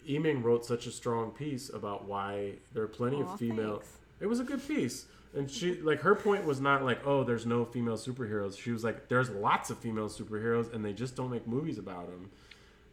Eming 0.08 0.42
wrote 0.42 0.66
such 0.66 0.88
a 0.88 0.92
strong 0.92 1.32
piece 1.32 1.70
about 1.70 2.06
why 2.06 2.54
there 2.74 2.84
are 2.84 2.88
plenty 2.88 3.18
Aww, 3.18 3.34
of 3.34 3.40
female. 3.40 3.78
Thanks. 3.78 3.98
It 4.20 4.26
was 4.28 4.40
a 4.40 4.44
good 4.44 4.66
piece, 4.68 5.06
and 5.36 5.50
she 5.50 5.80
like 5.82 6.02
her 6.02 6.16
point 6.16 6.46
was 6.46 6.60
not 6.60 6.84
like 6.84 7.06
oh 7.06 7.24
there's 7.24 7.46
no 7.46 7.66
female 7.66 7.98
superheroes. 7.98 8.58
She 8.58 8.72
was 8.72 8.84
like 8.84 9.10
there's 9.10 9.30
lots 9.30 9.70
of 9.70 9.78
female 9.78 10.10
superheroes 10.10 10.74
and 10.74 10.84
they 10.84 10.94
just 10.94 11.16
don't 11.16 11.30
make 11.30 11.46
movies 11.46 11.78
about 11.78 12.08
them. 12.08 12.32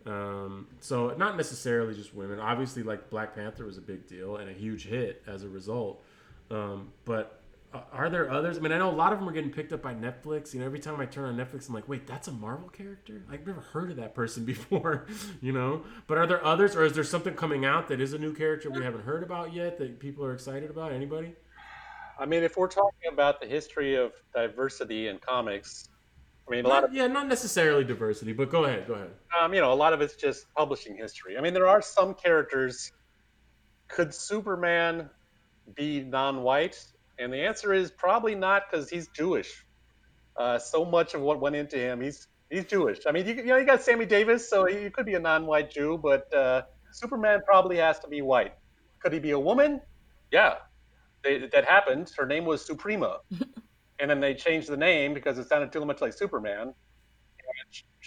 Um, 0.06 0.66
so 0.80 1.14
not 1.16 1.36
necessarily 1.36 1.94
just 1.94 2.14
women. 2.14 2.38
Obviously, 2.38 2.82
like 2.82 3.10
Black 3.10 3.34
Panther 3.34 3.64
was 3.64 3.78
a 3.78 3.82
big 3.82 4.06
deal 4.06 4.36
and 4.36 4.50
a 4.50 4.52
huge 4.52 4.86
hit 4.86 5.22
as 5.26 5.44
a 5.44 5.48
result. 5.48 6.02
Um, 6.50 6.92
but 7.04 7.40
are 7.92 8.08
there 8.08 8.30
others? 8.30 8.56
I 8.56 8.60
mean, 8.60 8.72
I 8.72 8.78
know 8.78 8.90
a 8.90 8.92
lot 8.92 9.12
of 9.12 9.18
them 9.18 9.28
are 9.28 9.32
getting 9.32 9.50
picked 9.50 9.72
up 9.72 9.82
by 9.82 9.94
Netflix. 9.94 10.54
You 10.54 10.60
know, 10.60 10.66
every 10.66 10.78
time 10.78 11.00
I 11.00 11.06
turn 11.06 11.24
on 11.24 11.36
Netflix, 11.36 11.68
I'm 11.68 11.74
like, 11.74 11.88
wait, 11.88 12.06
that's 12.06 12.28
a 12.28 12.32
Marvel 12.32 12.68
character? 12.68 13.22
I've 13.30 13.46
never 13.46 13.60
heard 13.60 13.90
of 13.90 13.96
that 13.96 14.14
person 14.14 14.44
before, 14.46 15.06
you 15.40 15.52
know? 15.52 15.82
But 16.06 16.18
are 16.18 16.26
there 16.26 16.44
others, 16.44 16.76
or 16.76 16.84
is 16.84 16.92
there 16.92 17.04
something 17.04 17.34
coming 17.34 17.64
out 17.64 17.88
that 17.88 18.00
is 18.00 18.12
a 18.12 18.18
new 18.18 18.32
character 18.32 18.70
we 18.70 18.84
haven't 18.84 19.02
heard 19.02 19.22
about 19.22 19.52
yet 19.52 19.78
that 19.78 19.98
people 19.98 20.24
are 20.24 20.32
excited 20.32 20.70
about? 20.70 20.92
Anybody? 20.92 21.34
I 22.18 22.26
mean, 22.26 22.44
if 22.44 22.56
we're 22.56 22.68
talking 22.68 23.12
about 23.12 23.40
the 23.40 23.46
history 23.46 23.96
of 23.96 24.12
diversity 24.32 25.08
in 25.08 25.18
comics, 25.18 25.88
I 26.46 26.50
mean, 26.50 26.64
a 26.64 26.68
lot 26.68 26.84
of 26.84 26.92
yeah, 26.92 27.06
not 27.06 27.26
necessarily 27.26 27.84
diversity, 27.84 28.32
but 28.32 28.50
go 28.50 28.64
ahead, 28.64 28.86
go 28.86 28.94
ahead. 28.94 29.10
Um, 29.38 29.54
you 29.54 29.60
know, 29.60 29.72
a 29.72 29.74
lot 29.74 29.92
of 29.92 30.00
it's 30.02 30.14
just 30.14 30.46
publishing 30.54 30.96
history. 30.96 31.38
I 31.38 31.40
mean, 31.40 31.54
there 31.54 31.66
are 31.68 31.80
some 31.80 32.14
characters. 32.14 32.92
Could 33.88 34.14
Superman 34.14 35.08
be 35.74 36.00
non-white? 36.00 36.84
And 37.18 37.32
the 37.32 37.46
answer 37.46 37.72
is 37.72 37.90
probably 37.90 38.34
not 38.34 38.64
because 38.70 38.90
he's 38.90 39.08
Jewish. 39.08 39.64
Uh, 40.36 40.58
so 40.58 40.84
much 40.84 41.14
of 41.14 41.20
what 41.20 41.40
went 41.40 41.56
into 41.56 41.78
him, 41.78 42.00
he's 42.00 42.26
he's 42.50 42.64
Jewish. 42.64 43.00
I 43.06 43.12
mean, 43.12 43.26
you, 43.26 43.34
you 43.34 43.44
know, 43.44 43.56
you 43.56 43.64
got 43.64 43.82
Sammy 43.82 44.04
Davis, 44.04 44.48
so 44.48 44.66
he 44.66 44.90
could 44.90 45.06
be 45.06 45.14
a 45.14 45.20
non-white 45.20 45.70
Jew, 45.70 45.98
but 46.02 46.32
uh, 46.34 46.62
Superman 46.92 47.40
probably 47.44 47.76
has 47.78 47.98
to 48.00 48.08
be 48.08 48.20
white. 48.22 48.54
Could 49.00 49.12
he 49.12 49.18
be 49.18 49.30
a 49.30 49.38
woman? 49.38 49.80
Yeah, 50.30 50.54
they, 51.22 51.46
that 51.52 51.64
happened. 51.64 52.10
Her 52.16 52.26
name 52.26 52.44
was 52.44 52.64
Suprema, 52.64 53.18
and 54.00 54.10
then 54.10 54.20
they 54.20 54.34
changed 54.34 54.68
the 54.68 54.76
name 54.76 55.14
because 55.14 55.38
it 55.38 55.48
sounded 55.48 55.72
too 55.72 55.84
much 55.84 56.00
like 56.00 56.12
Superman. 56.12 56.74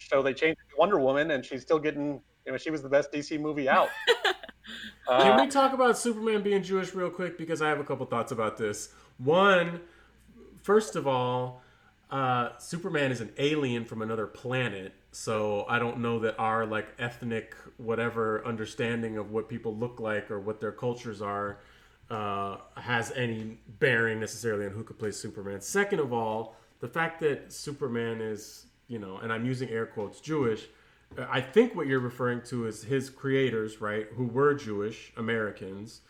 So 0.09 0.21
they 0.21 0.33
changed 0.33 0.59
it 0.59 0.71
to 0.71 0.77
Wonder 0.77 0.99
Woman, 0.99 1.31
and 1.31 1.43
she's 1.43 1.61
still 1.61 1.79
getting. 1.79 2.21
You 2.45 2.53
know, 2.53 2.57
she 2.57 2.69
was 2.69 2.81
the 2.81 2.89
best 2.89 3.11
DC 3.11 3.39
movie 3.39 3.67
out. 3.67 3.89
uh, 5.09 5.21
Can 5.21 5.41
we 5.41 5.47
talk 5.47 5.73
about 5.73 5.97
Superman 5.97 6.41
being 6.43 6.63
Jewish 6.63 6.93
real 6.93 7.09
quick? 7.09 7.37
Because 7.37 7.61
I 7.61 7.67
have 7.67 7.79
a 7.79 7.83
couple 7.83 8.05
thoughts 8.05 8.31
about 8.31 8.57
this. 8.57 8.93
One, 9.17 9.81
first 10.63 10.95
of 10.95 11.07
all, 11.07 11.61
uh, 12.09 12.57
Superman 12.57 13.11
is 13.11 13.19
an 13.19 13.33
alien 13.37 13.83
from 13.83 14.01
another 14.01 14.27
planet, 14.27 14.93
so 15.11 15.65
I 15.67 15.77
don't 15.77 15.99
know 15.99 16.19
that 16.19 16.39
our 16.39 16.65
like 16.65 16.87
ethnic 16.99 17.53
whatever 17.75 18.45
understanding 18.45 19.17
of 19.17 19.31
what 19.31 19.49
people 19.49 19.75
look 19.75 19.99
like 19.99 20.31
or 20.31 20.39
what 20.39 20.61
their 20.61 20.71
cultures 20.71 21.21
are 21.21 21.59
uh, 22.09 22.57
has 22.75 23.11
any 23.11 23.57
bearing 23.79 24.19
necessarily 24.19 24.65
on 24.65 24.71
who 24.71 24.83
could 24.83 24.97
play 24.97 25.11
Superman. 25.11 25.61
Second 25.61 25.99
of 25.99 26.13
all, 26.13 26.55
the 26.79 26.87
fact 26.87 27.19
that 27.21 27.51
Superman 27.51 28.21
is, 28.21 28.67
you 28.87 28.99
know, 28.99 29.17
and 29.17 29.31
I'm 29.31 29.45
using 29.45 29.69
air 29.69 29.85
quotes, 29.85 30.21
Jewish. 30.21 30.67
Uh, 31.17 31.25
I 31.29 31.41
think 31.41 31.75
what 31.75 31.87
you're 31.87 31.99
referring 31.99 32.41
to 32.43 32.67
is 32.67 32.83
his 32.83 33.09
creators, 33.09 33.81
right, 33.81 34.07
who 34.15 34.25
were 34.25 34.53
Jewish 34.53 35.11
Americans, 35.17 36.01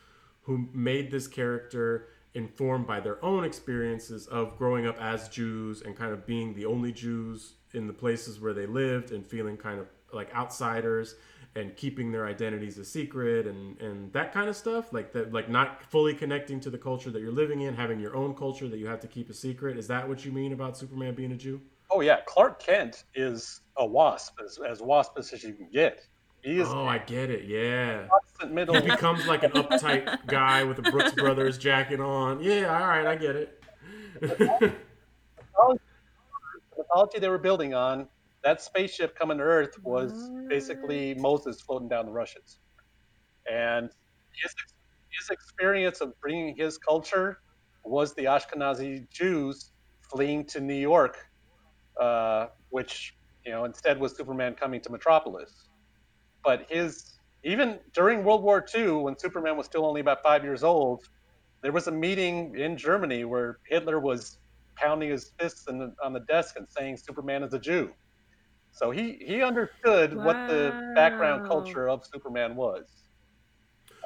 who 0.43 0.67
made 0.73 1.11
this 1.11 1.27
character 1.27 2.07
informed 2.33 2.85
by 2.85 2.99
their 2.99 3.23
own 3.25 3.43
experiences 3.43 4.27
of 4.27 4.57
growing 4.57 4.85
up 4.85 5.01
as 5.01 5.27
Jews 5.29 5.81
and 5.81 5.95
kind 5.95 6.13
of 6.13 6.25
being 6.27 6.53
the 6.53 6.65
only 6.65 6.91
Jews 6.91 7.53
in 7.73 7.87
the 7.87 7.93
places 7.93 8.39
where 8.39 8.53
they 8.53 8.67
lived 8.67 9.11
and 9.11 9.25
feeling 9.25 9.57
kind 9.57 9.79
of 9.79 9.87
like 10.13 10.33
outsiders 10.35 11.15
and 11.57 11.75
keeping 11.75 12.11
their 12.11 12.27
identities 12.27 12.77
a 12.77 12.85
secret 12.85 13.47
and 13.47 13.79
and 13.81 14.13
that 14.13 14.31
kind 14.31 14.47
of 14.47 14.55
stuff 14.55 14.93
like 14.93 15.11
that 15.11 15.33
like 15.33 15.49
not 15.49 15.83
fully 15.89 16.13
connecting 16.13 16.59
to 16.59 16.69
the 16.69 16.77
culture 16.77 17.09
that 17.09 17.21
you're 17.21 17.31
living 17.31 17.61
in 17.61 17.73
having 17.73 17.99
your 17.99 18.15
own 18.15 18.35
culture 18.35 18.67
that 18.67 18.77
you 18.77 18.85
have 18.87 18.99
to 18.99 19.07
keep 19.07 19.29
a 19.29 19.33
secret. 19.33 19.77
Is 19.77 19.87
that 19.87 20.07
what 20.07 20.23
you 20.23 20.31
mean 20.31 20.53
about 20.53 20.77
superman 20.77 21.15
being 21.15 21.31
a 21.31 21.35
jew? 21.35 21.59
Oh 21.89 22.01
yeah. 22.01 22.19
Clark 22.25 22.59
kent 22.59 23.05
is 23.15 23.61
a 23.77 23.85
wasp 23.85 24.39
as, 24.43 24.59
as 24.59 24.81
waspish 24.81 25.33
as 25.33 25.43
you 25.43 25.53
can 25.53 25.69
get. 25.71 26.05
He 26.41 26.59
is 26.59 26.67
oh 26.69 26.85
i 26.85 26.99
get 26.99 27.29
it. 27.29 27.45
Yeah. 27.45 28.07
middle. 28.49 28.75
he 28.75 28.89
becomes 28.89 29.25
like 29.25 29.43
an 29.43 29.51
uptight 29.51 30.27
guy 30.27 30.63
with 30.63 30.77
a 30.79 30.83
brooks 30.83 31.13
brothers 31.13 31.57
jacket 31.57 31.99
on. 31.99 32.41
Yeah 32.41 32.79
all 32.79 32.87
right 32.87 33.07
i 33.07 33.15
get 33.15 33.35
it. 33.35 33.63
The 36.77 36.83
mythology 36.83 37.17
they 37.17 37.27
were 37.27 37.39
building 37.39 37.73
on 37.73 38.07
that 38.47 38.61
spaceship 38.61 39.13
coming 39.19 39.39
to 39.39 39.43
Earth 39.43 39.75
was 39.83 40.31
basically 40.49 41.13
Moses 41.15 41.61
floating 41.61 41.89
down 41.89 42.05
the 42.05 42.13
rushes, 42.13 42.59
and 43.51 43.89
his 44.41 44.53
his 45.19 45.29
experience 45.29 45.99
of 45.99 46.13
bringing 46.21 46.55
his 46.55 46.77
culture 46.77 47.39
was 47.83 48.15
the 48.15 48.23
Ashkenazi 48.25 49.09
Jews 49.11 49.73
fleeing 50.09 50.45
to 50.47 50.61
New 50.61 50.75
York, 50.75 51.17
uh, 52.01 52.47
which 52.69 53.13
you 53.45 53.51
know 53.51 53.65
instead 53.65 53.99
was 53.99 54.15
Superman 54.15 54.55
coming 54.55 54.81
to 54.83 54.91
Metropolis. 54.91 55.67
But 56.45 56.67
his 56.69 57.19
even 57.43 57.79
during 57.93 58.23
World 58.23 58.43
War 58.43 58.65
II, 58.73 58.91
when 59.07 59.19
Superman 59.19 59.57
was 59.57 59.65
still 59.65 59.85
only 59.85 59.99
about 60.01 60.19
five 60.23 60.45
years 60.45 60.63
old, 60.63 61.01
there 61.63 61.73
was 61.73 61.87
a 61.87 61.91
meeting 61.91 62.55
in 62.57 62.77
Germany 62.77 63.25
where 63.25 63.59
Hitler 63.69 63.99
was 63.99 64.39
pounding 64.77 65.09
his 65.09 65.33
fists 65.37 65.65
the, 65.65 65.93
on 66.01 66.13
the 66.13 66.21
desk 66.29 66.55
and 66.57 66.67
saying 66.69 66.97
Superman 66.97 67.43
is 67.43 67.53
a 67.53 67.59
Jew. 67.59 67.91
So 68.77 68.91
he 68.91 69.17
he 69.25 69.41
understood 69.41 70.15
wow. 70.15 70.25
what 70.25 70.47
the 70.47 70.91
background 70.93 71.47
culture 71.47 71.89
of 71.89 72.05
Superman 72.05 72.55
was. 72.55 72.85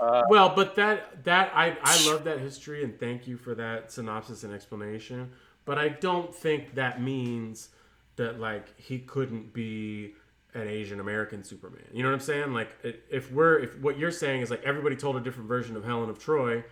Uh, 0.02 0.24
well, 0.30 0.54
but 0.56 0.76
that 0.76 1.24
that 1.26 1.52
I 1.54 1.78
I 1.84 2.08
love 2.10 2.24
that 2.24 2.40
history 2.40 2.84
and 2.84 2.98
thank 2.98 3.28
you 3.28 3.36
for 3.36 3.54
that 3.56 3.92
synopsis 3.92 4.44
and 4.44 4.54
explanation. 4.54 5.32
But 5.66 5.78
I 5.78 5.90
don't 5.90 6.34
think 6.34 6.76
that 6.76 7.02
means 7.02 7.70
that 8.16 8.40
like 8.40 8.80
he 8.80 9.00
couldn't 9.00 9.54
be 9.54 10.14
an 10.54 10.68
Asian 10.68 11.02
American 11.02 11.44
Superman. 11.44 11.84
You 11.92 12.04
know 12.04 12.10
what 12.10 12.16
I'm 12.16 12.22
saying? 12.22 12.54
Like 12.54 12.70
if 13.10 13.30
we're 13.32 13.60
if 13.60 13.78
what 13.80 14.00
you're 14.00 14.10
saying 14.12 14.42
is 14.42 14.50
like 14.50 14.64
everybody 14.64 14.96
told 14.96 15.18
a 15.18 15.22
different 15.22 15.50
version 15.50 15.76
of 15.76 15.84
Helen 15.84 16.10
of 16.10 16.18
Troy, 16.18 16.64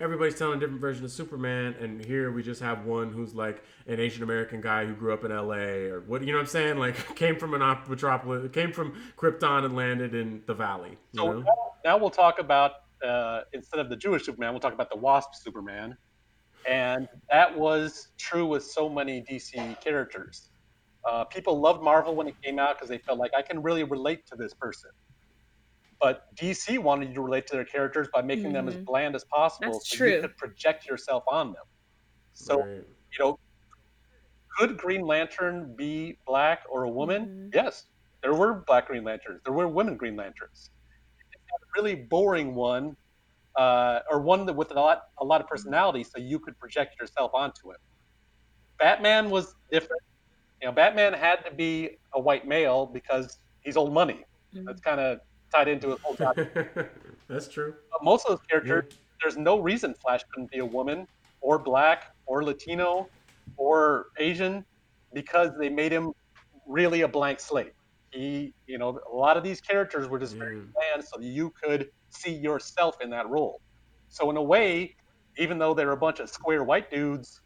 everybody's 0.00 0.34
telling 0.34 0.58
a 0.58 0.60
different 0.60 0.80
version 0.80 1.04
of 1.04 1.10
Superman, 1.10 1.74
and 1.80 2.04
here 2.04 2.30
we 2.30 2.42
just 2.42 2.60
have 2.60 2.84
one 2.84 3.12
who's 3.12 3.34
like 3.34 3.62
an 3.86 3.98
Asian 4.00 4.22
American 4.22 4.60
guy 4.60 4.84
who 4.84 4.94
grew 4.94 5.12
up 5.12 5.24
in 5.24 5.32
L.A. 5.32 5.88
or 5.88 6.00
what 6.00 6.22
you 6.22 6.32
know 6.32 6.38
what 6.38 6.42
I'm 6.42 6.48
saying? 6.48 6.78
Like 6.78 7.14
came 7.16 7.36
from 7.36 7.54
an 7.54 7.60
metropolis, 7.88 8.50
came 8.52 8.72
from 8.72 8.94
Krypton 9.16 9.64
and 9.64 9.74
landed 9.74 10.14
in 10.14 10.42
the 10.46 10.54
Valley. 10.54 10.98
so 11.14 11.40
know? 11.40 11.44
now 11.84 11.96
we'll 11.96 12.10
talk 12.10 12.38
about 12.38 12.72
uh, 13.04 13.42
instead 13.52 13.80
of 13.80 13.88
the 13.88 13.96
Jewish 13.96 14.24
Superman, 14.24 14.52
we'll 14.52 14.60
talk 14.60 14.74
about 14.74 14.90
the 14.90 14.98
Wasp 14.98 15.34
Superman, 15.34 15.96
and 16.68 17.08
that 17.30 17.56
was 17.56 18.08
true 18.18 18.46
with 18.46 18.64
so 18.64 18.88
many 18.88 19.22
DC 19.22 19.80
characters. 19.80 20.48
Uh, 21.04 21.24
people 21.24 21.60
loved 21.60 21.82
Marvel 21.82 22.16
when 22.16 22.26
it 22.26 22.34
came 22.42 22.58
out 22.58 22.76
because 22.76 22.88
they 22.88 22.98
felt 22.98 23.18
like 23.18 23.30
I 23.36 23.40
can 23.40 23.62
really 23.62 23.84
relate 23.84 24.26
to 24.26 24.36
this 24.36 24.52
person 24.52 24.90
but 26.00 26.34
DC 26.36 26.78
wanted 26.78 27.08
you 27.08 27.14
to 27.14 27.20
relate 27.22 27.46
to 27.48 27.54
their 27.54 27.64
characters 27.64 28.08
by 28.12 28.22
making 28.22 28.46
mm-hmm. 28.46 28.52
them 28.54 28.68
as 28.68 28.74
mm-hmm. 28.74 28.84
bland 28.84 29.14
as 29.14 29.24
possible, 29.24 29.72
That's 29.72 29.90
so 29.90 29.96
true. 29.96 30.14
you 30.14 30.20
could 30.20 30.36
project 30.36 30.86
yourself 30.86 31.24
on 31.30 31.52
them. 31.52 31.64
So, 32.32 32.60
right. 32.60 32.68
you 32.68 33.18
know, 33.18 33.38
could 34.56 34.76
Green 34.76 35.02
Lantern 35.02 35.74
be 35.76 36.18
black 36.26 36.62
or 36.70 36.84
a 36.84 36.90
woman? 36.90 37.26
Mm-hmm. 37.26 37.48
Yes, 37.54 37.84
there 38.22 38.34
were 38.34 38.54
black 38.54 38.88
Green 38.88 39.04
Lanterns. 39.04 39.40
There 39.44 39.52
were 39.52 39.68
women 39.68 39.96
Green 39.96 40.16
Lanterns. 40.16 40.70
A 41.32 41.80
really 41.80 41.94
boring 41.94 42.54
one, 42.54 42.96
uh, 43.56 44.00
or 44.10 44.20
one 44.20 44.44
that 44.46 44.54
with 44.54 44.70
a 44.70 44.74
lot 44.74 45.08
a 45.18 45.24
lot 45.24 45.40
of 45.40 45.46
personality, 45.46 46.04
so 46.04 46.18
you 46.18 46.38
could 46.38 46.58
project 46.58 47.00
yourself 47.00 47.30
onto 47.34 47.70
it. 47.70 47.78
Batman 48.78 49.30
was 49.30 49.54
different. 49.70 50.02
You 50.60 50.68
know, 50.68 50.72
Batman 50.72 51.12
had 51.12 51.44
to 51.44 51.50
be 51.50 51.98
a 52.14 52.20
white 52.20 52.46
male 52.46 52.86
because 52.86 53.38
he's 53.60 53.76
old 53.76 53.92
money. 53.92 54.24
Mm-hmm. 54.54 54.66
That's 54.66 54.80
kind 54.80 55.00
of 55.00 55.20
tied 55.56 55.68
into 55.68 55.90
his 55.90 55.98
whole 56.00 56.14
That's 57.28 57.48
true. 57.48 57.74
But 57.90 58.04
most 58.04 58.26
of 58.26 58.36
those 58.36 58.46
characters, 58.46 58.84
yeah. 58.90 58.96
there's 59.22 59.36
no 59.36 59.58
reason 59.58 59.94
Flash 59.94 60.22
couldn't 60.32 60.50
be 60.50 60.58
a 60.58 60.66
woman 60.66 61.06
or 61.40 61.58
black 61.58 62.14
or 62.26 62.44
Latino 62.44 63.08
or 63.56 64.06
Asian 64.18 64.64
because 65.12 65.50
they 65.58 65.68
made 65.68 65.92
him 65.92 66.12
really 66.66 67.02
a 67.02 67.08
blank 67.08 67.40
slate. 67.40 67.72
He, 68.10 68.54
you 68.66 68.78
know, 68.78 69.00
a 69.10 69.14
lot 69.14 69.36
of 69.36 69.42
these 69.42 69.60
characters 69.60 70.08
were 70.08 70.18
just 70.18 70.34
yeah. 70.34 70.40
very 70.40 70.56
mm. 70.56 70.72
bland 70.72 71.04
so 71.04 71.20
you 71.20 71.52
could 71.62 71.90
see 72.10 72.32
yourself 72.32 72.96
in 73.00 73.10
that 73.10 73.28
role. 73.28 73.60
So 74.08 74.30
in 74.30 74.36
a 74.36 74.42
way, 74.42 74.94
even 75.38 75.58
though 75.58 75.74
they're 75.74 75.92
a 75.92 75.96
bunch 75.96 76.20
of 76.20 76.30
square 76.30 76.64
white 76.64 76.90
dudes, 76.90 77.40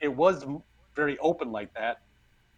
it 0.00 0.08
was 0.08 0.46
very 0.94 1.18
open 1.18 1.52
like 1.52 1.72
that. 1.74 2.00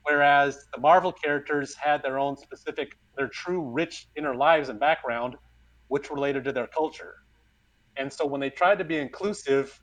Whereas 0.04 0.66
the 0.74 0.80
Marvel 0.80 1.12
characters 1.12 1.74
had 1.74 2.02
their 2.02 2.18
own 2.18 2.36
specific 2.36 2.96
their 3.16 3.28
true 3.28 3.62
rich 3.70 4.08
inner 4.16 4.34
lives 4.34 4.68
and 4.68 4.78
background, 4.80 5.36
which 5.88 6.10
related 6.10 6.44
to 6.44 6.52
their 6.52 6.66
culture. 6.66 7.16
And 7.96 8.12
so 8.12 8.26
when 8.26 8.40
they 8.40 8.50
tried 8.50 8.78
to 8.78 8.84
be 8.84 8.96
inclusive, 8.96 9.78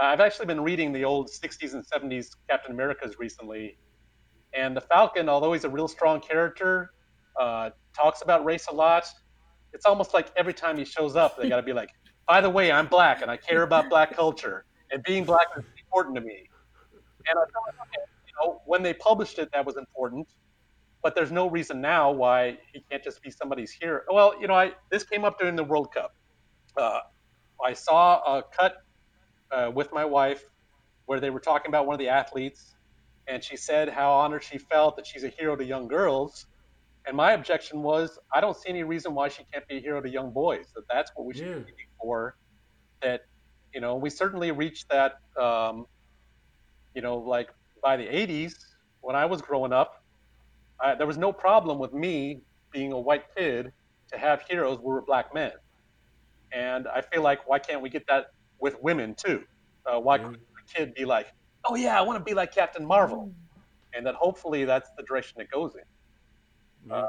uh, 0.00 0.06
I've 0.06 0.20
actually 0.20 0.46
been 0.46 0.60
reading 0.60 0.92
the 0.92 1.04
old 1.04 1.28
60s 1.28 1.74
and 1.74 1.84
70s 1.86 2.28
Captain 2.50 2.72
Americas 2.72 3.18
recently. 3.18 3.78
And 4.54 4.76
the 4.76 4.80
Falcon, 4.80 5.28
although 5.28 5.52
he's 5.52 5.64
a 5.64 5.70
real 5.70 5.88
strong 5.88 6.20
character, 6.20 6.90
uh, 7.38 7.70
talks 7.94 8.22
about 8.22 8.44
race 8.44 8.66
a 8.70 8.74
lot. 8.74 9.04
It's 9.72 9.86
almost 9.86 10.14
like 10.14 10.32
every 10.36 10.54
time 10.54 10.76
he 10.76 10.84
shows 10.84 11.16
up, 11.16 11.36
they 11.36 11.48
got 11.48 11.56
to 11.56 11.62
be 11.62 11.72
like, 11.72 11.90
by 12.26 12.40
the 12.40 12.50
way, 12.50 12.72
I'm 12.72 12.86
black 12.86 13.22
and 13.22 13.30
I 13.30 13.36
care 13.36 13.62
about 13.62 13.88
black 13.88 14.14
culture, 14.14 14.64
and 14.90 15.02
being 15.04 15.24
black 15.24 15.46
is 15.56 15.64
important 15.84 16.16
to 16.16 16.22
me. 16.22 16.48
And 17.28 17.38
I 17.38 17.42
thought, 17.42 17.74
okay, 17.82 18.02
you 18.26 18.32
know, 18.40 18.62
when 18.66 18.82
they 18.82 18.94
published 18.94 19.38
it, 19.38 19.50
that 19.52 19.64
was 19.64 19.76
important 19.76 20.26
but 21.06 21.14
there's 21.14 21.30
no 21.30 21.48
reason 21.48 21.80
now 21.80 22.10
why 22.10 22.58
he 22.72 22.82
can't 22.90 23.00
just 23.00 23.22
be 23.22 23.30
somebody's 23.30 23.70
hero. 23.70 24.00
Well, 24.12 24.34
you 24.40 24.48
know, 24.48 24.54
I 24.54 24.72
this 24.90 25.04
came 25.04 25.24
up 25.24 25.38
during 25.38 25.54
the 25.54 25.62
World 25.62 25.94
Cup. 25.94 26.16
Uh, 26.76 26.98
I 27.64 27.74
saw 27.74 28.38
a 28.38 28.42
cut 28.42 28.78
uh, 29.52 29.70
with 29.72 29.92
my 29.92 30.04
wife 30.04 30.42
where 31.04 31.20
they 31.20 31.30
were 31.30 31.38
talking 31.38 31.68
about 31.68 31.86
one 31.86 31.94
of 31.94 32.00
the 32.00 32.08
athletes, 32.08 32.74
and 33.28 33.44
she 33.44 33.56
said 33.56 33.88
how 33.88 34.10
honored 34.14 34.42
she 34.42 34.58
felt 34.58 34.96
that 34.96 35.06
she's 35.06 35.22
a 35.22 35.28
hero 35.28 35.54
to 35.54 35.64
young 35.64 35.86
girls. 35.86 36.46
And 37.06 37.16
my 37.16 37.34
objection 37.34 37.84
was, 37.84 38.18
I 38.34 38.40
don't 38.40 38.56
see 38.56 38.70
any 38.70 38.82
reason 38.82 39.14
why 39.14 39.28
she 39.28 39.44
can't 39.52 39.64
be 39.68 39.76
a 39.76 39.80
hero 39.80 40.00
to 40.00 40.08
young 40.08 40.32
boys. 40.32 40.72
That 40.74 40.88
that's 40.92 41.12
what 41.14 41.24
we 41.24 41.34
should 41.34 41.46
yeah. 41.46 41.58
be 41.58 41.86
for. 42.00 42.36
That 43.00 43.20
you 43.72 43.80
know, 43.80 43.94
we 43.94 44.10
certainly 44.10 44.50
reached 44.50 44.88
that. 44.88 45.20
Um, 45.40 45.86
you 46.96 47.00
know, 47.00 47.18
like 47.18 47.50
by 47.80 47.96
the 47.96 48.08
'80s, 48.08 48.56
when 49.02 49.14
I 49.14 49.26
was 49.26 49.40
growing 49.40 49.72
up, 49.72 49.95
uh, 50.80 50.94
there 50.94 51.06
was 51.06 51.18
no 51.18 51.32
problem 51.32 51.78
with 51.78 51.92
me 51.92 52.40
being 52.70 52.92
a 52.92 52.98
white 52.98 53.24
kid 53.36 53.72
to 54.12 54.18
have 54.18 54.42
heroes 54.48 54.78
who 54.78 54.88
were 54.88 55.02
black 55.02 55.34
men. 55.34 55.52
And 56.52 56.86
I 56.88 57.00
feel 57.00 57.22
like 57.22 57.48
why 57.48 57.58
can't 57.58 57.82
we 57.82 57.88
get 57.88 58.06
that 58.08 58.32
with 58.60 58.80
women 58.82 59.14
too? 59.14 59.44
Uh, 59.84 59.98
why 60.00 60.18
mm-hmm. 60.18 60.26
couldn't 60.26 60.42
a 60.42 60.78
kid 60.78 60.94
be 60.94 61.04
like, 61.04 61.32
oh 61.64 61.74
yeah, 61.74 61.98
I 61.98 62.02
want 62.02 62.18
to 62.18 62.24
be 62.24 62.34
like 62.34 62.54
Captain 62.54 62.84
Marvel, 62.84 63.32
and 63.94 64.06
that 64.06 64.14
hopefully 64.14 64.64
that's 64.64 64.90
the 64.96 65.02
direction 65.02 65.40
it 65.40 65.50
goes 65.50 65.74
in. 65.74 66.92
Uh, 66.92 67.06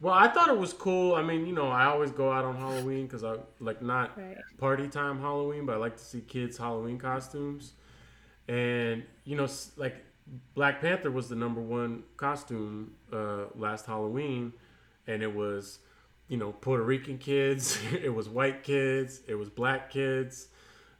well, 0.00 0.14
I 0.14 0.26
thought 0.26 0.48
it 0.48 0.58
was 0.58 0.72
cool. 0.72 1.14
I 1.14 1.22
mean, 1.22 1.46
you 1.46 1.52
know, 1.52 1.68
I 1.68 1.84
always 1.84 2.10
go 2.10 2.32
out 2.32 2.44
on 2.44 2.56
Halloween 2.56 3.06
because 3.06 3.22
I 3.22 3.36
like 3.60 3.80
not 3.82 4.18
right. 4.18 4.36
party 4.58 4.88
time 4.88 5.20
Halloween, 5.20 5.64
but 5.64 5.76
I 5.76 5.78
like 5.78 5.96
to 5.96 6.02
see 6.02 6.20
kids' 6.20 6.58
Halloween 6.58 6.98
costumes. 6.98 7.74
And 8.48 9.04
you 9.24 9.36
know, 9.36 9.46
like 9.76 10.04
Black 10.54 10.80
Panther 10.80 11.10
was 11.10 11.28
the 11.28 11.36
number 11.36 11.60
one 11.60 12.04
costume 12.16 12.92
uh, 13.12 13.44
last 13.54 13.86
Halloween, 13.86 14.52
and 15.06 15.22
it 15.22 15.34
was, 15.34 15.80
you 16.28 16.36
know, 16.36 16.52
Puerto 16.52 16.82
Rican 16.82 17.18
kids, 17.18 17.78
it 17.92 18.14
was 18.14 18.28
white 18.28 18.62
kids, 18.62 19.20
it 19.26 19.34
was 19.34 19.50
black 19.50 19.90
kids, 19.90 20.48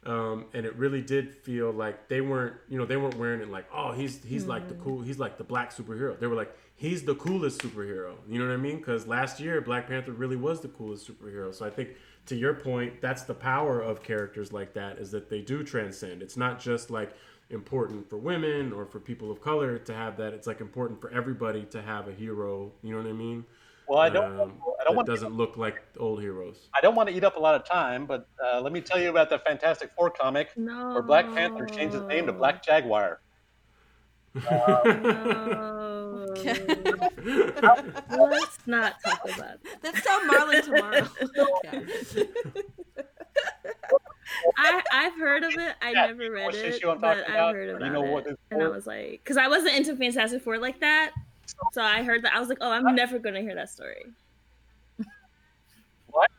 um, 0.05 0.45
and 0.53 0.65
it 0.65 0.75
really 0.75 1.01
did 1.01 1.33
feel 1.33 1.71
like 1.71 2.09
they 2.09 2.21
weren't, 2.21 2.55
you 2.69 2.77
know, 2.77 2.85
they 2.85 2.97
weren't 2.97 3.17
wearing 3.17 3.41
it 3.41 3.49
like, 3.49 3.65
oh, 3.73 3.91
he's 3.91 4.23
he's 4.23 4.43
mm. 4.43 4.49
like 4.49 4.67
the 4.67 4.75
cool, 4.75 5.01
he's 5.01 5.19
like 5.19 5.37
the 5.37 5.43
black 5.43 5.73
superhero. 5.73 6.19
They 6.19 6.27
were 6.27 6.35
like, 6.35 6.55
he's 6.75 7.03
the 7.03 7.15
coolest 7.15 7.61
superhero. 7.61 8.15
You 8.27 8.39
know 8.39 8.47
what 8.47 8.53
I 8.53 8.57
mean? 8.57 8.77
Because 8.77 9.07
last 9.07 9.39
year 9.39 9.61
Black 9.61 9.87
Panther 9.87 10.11
really 10.11 10.35
was 10.35 10.59
the 10.59 10.67
coolest 10.67 11.09
superhero. 11.09 11.55
So 11.55 11.65
I 11.65 11.69
think 11.69 11.91
to 12.25 12.35
your 12.35 12.53
point, 12.53 13.01
that's 13.01 13.23
the 13.23 13.33
power 13.33 13.81
of 13.81 14.03
characters 14.03 14.51
like 14.51 14.73
that 14.73 14.97
is 14.97 15.11
that 15.11 15.29
they 15.29 15.41
do 15.41 15.63
transcend. 15.63 16.21
It's 16.21 16.37
not 16.37 16.59
just 16.59 16.89
like 16.89 17.15
important 17.49 18.09
for 18.09 18.17
women 18.17 18.73
or 18.73 18.85
for 18.85 18.99
people 18.99 19.31
of 19.31 19.41
color 19.41 19.77
to 19.77 19.93
have 19.93 20.17
that. 20.17 20.33
It's 20.33 20.47
like 20.47 20.61
important 20.61 21.01
for 21.01 21.11
everybody 21.11 21.63
to 21.65 21.81
have 21.81 22.07
a 22.07 22.13
hero. 22.13 22.71
You 22.81 22.91
know 22.91 22.97
what 22.97 23.09
I 23.09 23.13
mean? 23.13 23.45
Well, 23.87 23.99
I 23.99 24.09
don't. 24.09 24.39
Um, 24.39 24.53
I 24.79 24.83
don't 24.85 24.95
want. 24.95 25.07
Doesn't 25.07 25.33
look 25.35 25.57
like 25.57 25.81
old 25.99 26.21
heroes. 26.21 26.69
I 26.75 26.81
don't 26.81 26.95
want 26.95 27.09
to 27.09 27.15
eat 27.15 27.23
up 27.23 27.35
a 27.35 27.39
lot 27.39 27.55
of 27.55 27.65
time, 27.65 28.05
but 28.05 28.27
uh, 28.43 28.61
let 28.61 28.71
me 28.71 28.81
tell 28.81 28.99
you 28.99 29.09
about 29.09 29.29
the 29.29 29.39
Fantastic 29.39 29.91
Four 29.97 30.09
comic 30.09 30.49
no. 30.55 30.93
where 30.93 31.01
Black 31.01 31.25
Panther 31.33 31.65
changed 31.65 31.93
his 31.93 32.03
name 32.03 32.25
to 32.27 32.33
Black 32.33 32.63
Jaguar. 32.63 33.19
Uh, 34.35 34.81
no. 34.85 36.33
Let's 38.09 38.57
not 38.65 38.95
talk 39.03 39.23
about. 39.25 39.37
That. 39.37 39.59
That's 39.81 40.07
how 40.07 40.27
Marlon 40.29 40.63
tomorrow. 40.63 41.07
I 44.57 44.81
I've 44.91 45.19
heard 45.19 45.43
of 45.43 45.53
it. 45.53 45.75
I 45.81 45.91
yeah, 45.91 46.05
never 46.07 46.31
read 46.31 46.53
it, 46.53 46.81
but 46.83 47.29
I've 47.29 47.55
heard 47.55 47.69
about 47.69 47.87
you 47.87 47.93
know 47.93 48.17
it. 48.17 48.39
And 48.51 48.63
I 48.63 48.67
was 48.67 48.87
like, 48.87 49.21
because 49.23 49.37
I 49.37 49.47
wasn't 49.47 49.75
into 49.75 49.95
Fantastic 49.95 50.41
Four 50.41 50.57
like 50.57 50.79
that, 50.79 51.11
so 51.71 51.81
I 51.81 52.03
heard 52.03 52.23
that 52.23 52.33
I 52.35 52.39
was 52.39 52.49
like, 52.49 52.59
oh, 52.61 52.71
I'm 52.71 52.95
never 52.95 53.19
gonna 53.19 53.41
hear 53.41 53.55
that 53.55 53.69
story. 53.69 54.05
What? 56.07 56.29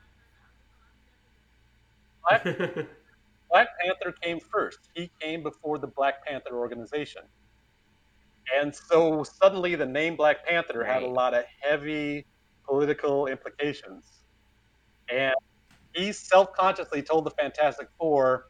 Black, 2.29 2.45
Black 3.51 3.69
Panther 3.81 4.13
came 4.23 4.41
first. 4.41 4.79
He 4.95 5.11
came 5.21 5.43
before 5.43 5.79
the 5.79 5.87
Black 5.87 6.25
Panther 6.27 6.57
organization. 6.57 7.23
And 8.59 8.75
so 8.75 9.25
suddenly 9.25 9.75
the 9.75 9.87
name 9.87 10.17
Black 10.17 10.47
Panther 10.47 10.81
right. 10.81 10.93
had 10.93 11.03
a 11.03 11.09
lot 11.09 11.35
of 11.35 11.45
heavy 11.61 12.27
political 12.67 13.27
implications. 13.27 14.05
And 15.09 15.35
he 15.95 16.13
self-consciously 16.13 17.03
told 17.03 17.25
the 17.25 17.31
Fantastic 17.31 17.89
Four, 17.99 18.47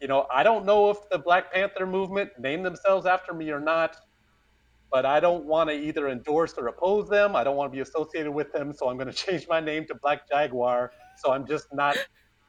you 0.00 0.08
know, 0.08 0.26
I 0.32 0.42
don't 0.42 0.64
know 0.64 0.90
if 0.90 0.98
the 1.10 1.18
Black 1.18 1.52
Panther 1.52 1.86
movement 1.86 2.30
named 2.38 2.64
themselves 2.64 3.06
after 3.06 3.34
me 3.34 3.50
or 3.50 3.60
not, 3.60 3.96
but 4.90 5.06
I 5.06 5.20
don't 5.20 5.44
want 5.44 5.70
to 5.70 5.76
either 5.76 6.08
endorse 6.08 6.54
or 6.54 6.68
oppose 6.68 7.08
them. 7.08 7.36
I 7.36 7.44
don't 7.44 7.56
want 7.56 7.72
to 7.72 7.76
be 7.76 7.80
associated 7.80 8.32
with 8.32 8.52
them, 8.52 8.72
so 8.72 8.88
I'm 8.88 8.96
going 8.96 9.08
to 9.12 9.14
change 9.14 9.46
my 9.48 9.60
name 9.60 9.86
to 9.86 9.94
Black 9.94 10.28
Jaguar. 10.28 10.92
So 11.16 11.32
I'm 11.32 11.46
just 11.46 11.66
not 11.72 11.96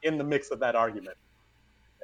in 0.02 0.18
the 0.18 0.24
mix 0.24 0.50
of 0.50 0.60
that 0.60 0.74
argument. 0.74 1.16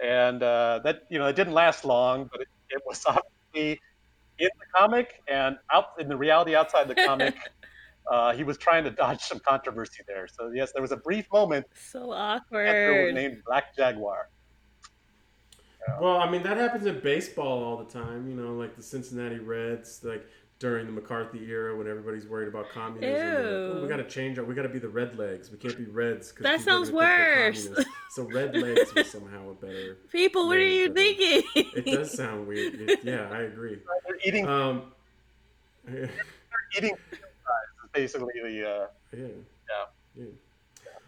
And 0.02 0.42
uh, 0.42 0.80
that 0.84 1.02
you 1.10 1.18
know, 1.18 1.26
it 1.26 1.36
didn't 1.36 1.54
last 1.54 1.84
long, 1.84 2.28
but 2.30 2.42
it, 2.42 2.48
it 2.70 2.82
was 2.86 3.04
obviously 3.08 3.80
in 4.38 4.50
the 4.58 4.66
comic 4.76 5.22
and 5.28 5.56
out 5.72 5.86
in 5.98 6.08
the 6.08 6.16
reality 6.16 6.54
outside 6.54 6.88
the 6.88 6.94
comic. 6.94 7.34
uh, 8.10 8.32
he 8.32 8.44
was 8.44 8.56
trying 8.56 8.84
to 8.84 8.90
dodge 8.90 9.20
some 9.20 9.38
controversy 9.40 10.02
there. 10.06 10.26
So 10.28 10.50
yes, 10.54 10.72
there 10.72 10.82
was 10.82 10.92
a 10.92 10.96
brief 10.96 11.26
moment. 11.32 11.66
So 11.74 12.12
awkward. 12.12 13.14
Named 13.14 13.42
Black 13.46 13.76
Jaguar. 13.76 14.30
Yeah. 15.86 16.00
Well, 16.00 16.18
I 16.18 16.30
mean 16.30 16.42
that 16.42 16.56
happens 16.56 16.86
in 16.86 17.00
baseball 17.00 17.62
all 17.62 17.76
the 17.76 17.90
time. 17.90 18.28
You 18.28 18.34
know, 18.34 18.54
like 18.54 18.76
the 18.76 18.82
Cincinnati 18.82 19.38
Reds, 19.38 20.00
like 20.02 20.26
during 20.58 20.86
the 20.86 20.92
McCarthy 20.92 21.44
era 21.48 21.76
when 21.76 21.86
everybody's 21.86 22.26
worried 22.26 22.48
about 22.48 22.68
communism. 22.70 23.14
Like, 23.14 23.44
oh, 23.44 23.82
we 23.82 23.88
got 23.88 23.98
to 23.98 24.08
change 24.08 24.38
our. 24.38 24.44
We 24.44 24.54
got 24.54 24.62
to 24.62 24.68
be 24.68 24.78
the 24.78 24.88
Red 24.88 25.16
Legs. 25.16 25.50
We 25.50 25.58
can't 25.58 25.76
be 25.76 25.84
Reds. 25.84 26.32
That 26.40 26.60
sounds 26.60 26.90
worse. 26.90 27.68
So 28.10 28.24
Red 28.24 28.56
Legs 28.56 28.92
was 28.94 29.10
somehow 29.10 29.50
a 29.50 29.54
better. 29.54 29.98
People, 30.12 30.48
what 30.48 30.56
are 30.56 30.60
you 30.60 30.92
thinking? 30.92 31.42
It, 31.54 31.86
it 31.86 31.96
does 31.96 32.12
sound 32.12 32.48
weird. 32.48 32.74
It, 32.80 33.04
yeah, 33.04 33.28
I 33.30 33.42
agree. 33.42 33.78
They're 34.06 34.18
eating. 34.24 34.48
Um, 34.48 34.92
they're 35.84 36.10
eating 36.76 36.94
basically 37.98 38.32
the 38.42 38.68
uh, 38.68 38.86
yeah. 39.16 39.26
yeah. 39.66 39.74
yeah. 40.16 40.24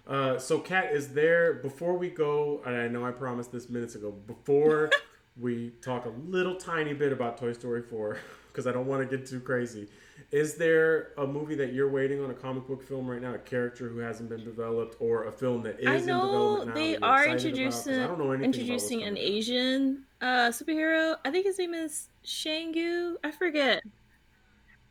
Uh, 0.07 0.39
so, 0.39 0.59
Kat, 0.59 0.93
is 0.93 1.09
there 1.09 1.55
before 1.55 1.97
we 1.97 2.09
go? 2.11 2.61
And 2.67 2.77
I 2.77 2.89
know 2.89 3.07
I 3.07 3.13
promised 3.13 3.53
this 3.53 3.69
minutes 3.69 3.95
ago. 3.95 4.11
Before 4.27 4.91
we 5.41 5.71
talk 5.83 6.07
a 6.07 6.13
little 6.29 6.57
tiny 6.57 6.95
bit 6.95 7.13
about 7.13 7.39
Toy 7.39 7.53
Story 7.53 7.83
four, 7.83 8.19
because 8.49 8.67
I 8.67 8.73
don't 8.73 8.87
want 8.87 9.09
to 9.09 9.17
get 9.17 9.27
too 9.27 9.41
crazy. 9.41 9.89
Is 10.33 10.55
there 10.55 11.13
a 11.17 11.27
movie 11.27 11.55
that 11.57 11.73
you're 11.73 11.89
waiting 11.89 12.23
on, 12.23 12.31
a 12.31 12.35
comic 12.35 12.67
book 12.67 12.83
film 12.87 13.09
right 13.09 13.21
now, 13.21 13.35
a 13.35 13.39
character 13.39 13.89
who 13.89 13.99
hasn't 13.99 14.29
been 14.29 14.45
developed, 14.45 14.97
or 15.01 15.25
a 15.25 15.33
film 15.33 15.63
that 15.63 15.81
is 15.81 15.87
I 15.87 15.99
know 16.05 16.65
they 16.67 16.97
are 16.99 17.27
introducing 17.27 17.95
introducing 18.43 19.03
an 19.03 19.17
Asian 19.17 20.05
uh, 20.21 20.51
superhero. 20.51 21.17
I 21.25 21.31
think 21.31 21.47
his 21.47 21.59
name 21.59 21.75
is 21.75 22.09
Shang-Gu. 22.23 23.17
I 23.25 23.31
forget. 23.31 23.83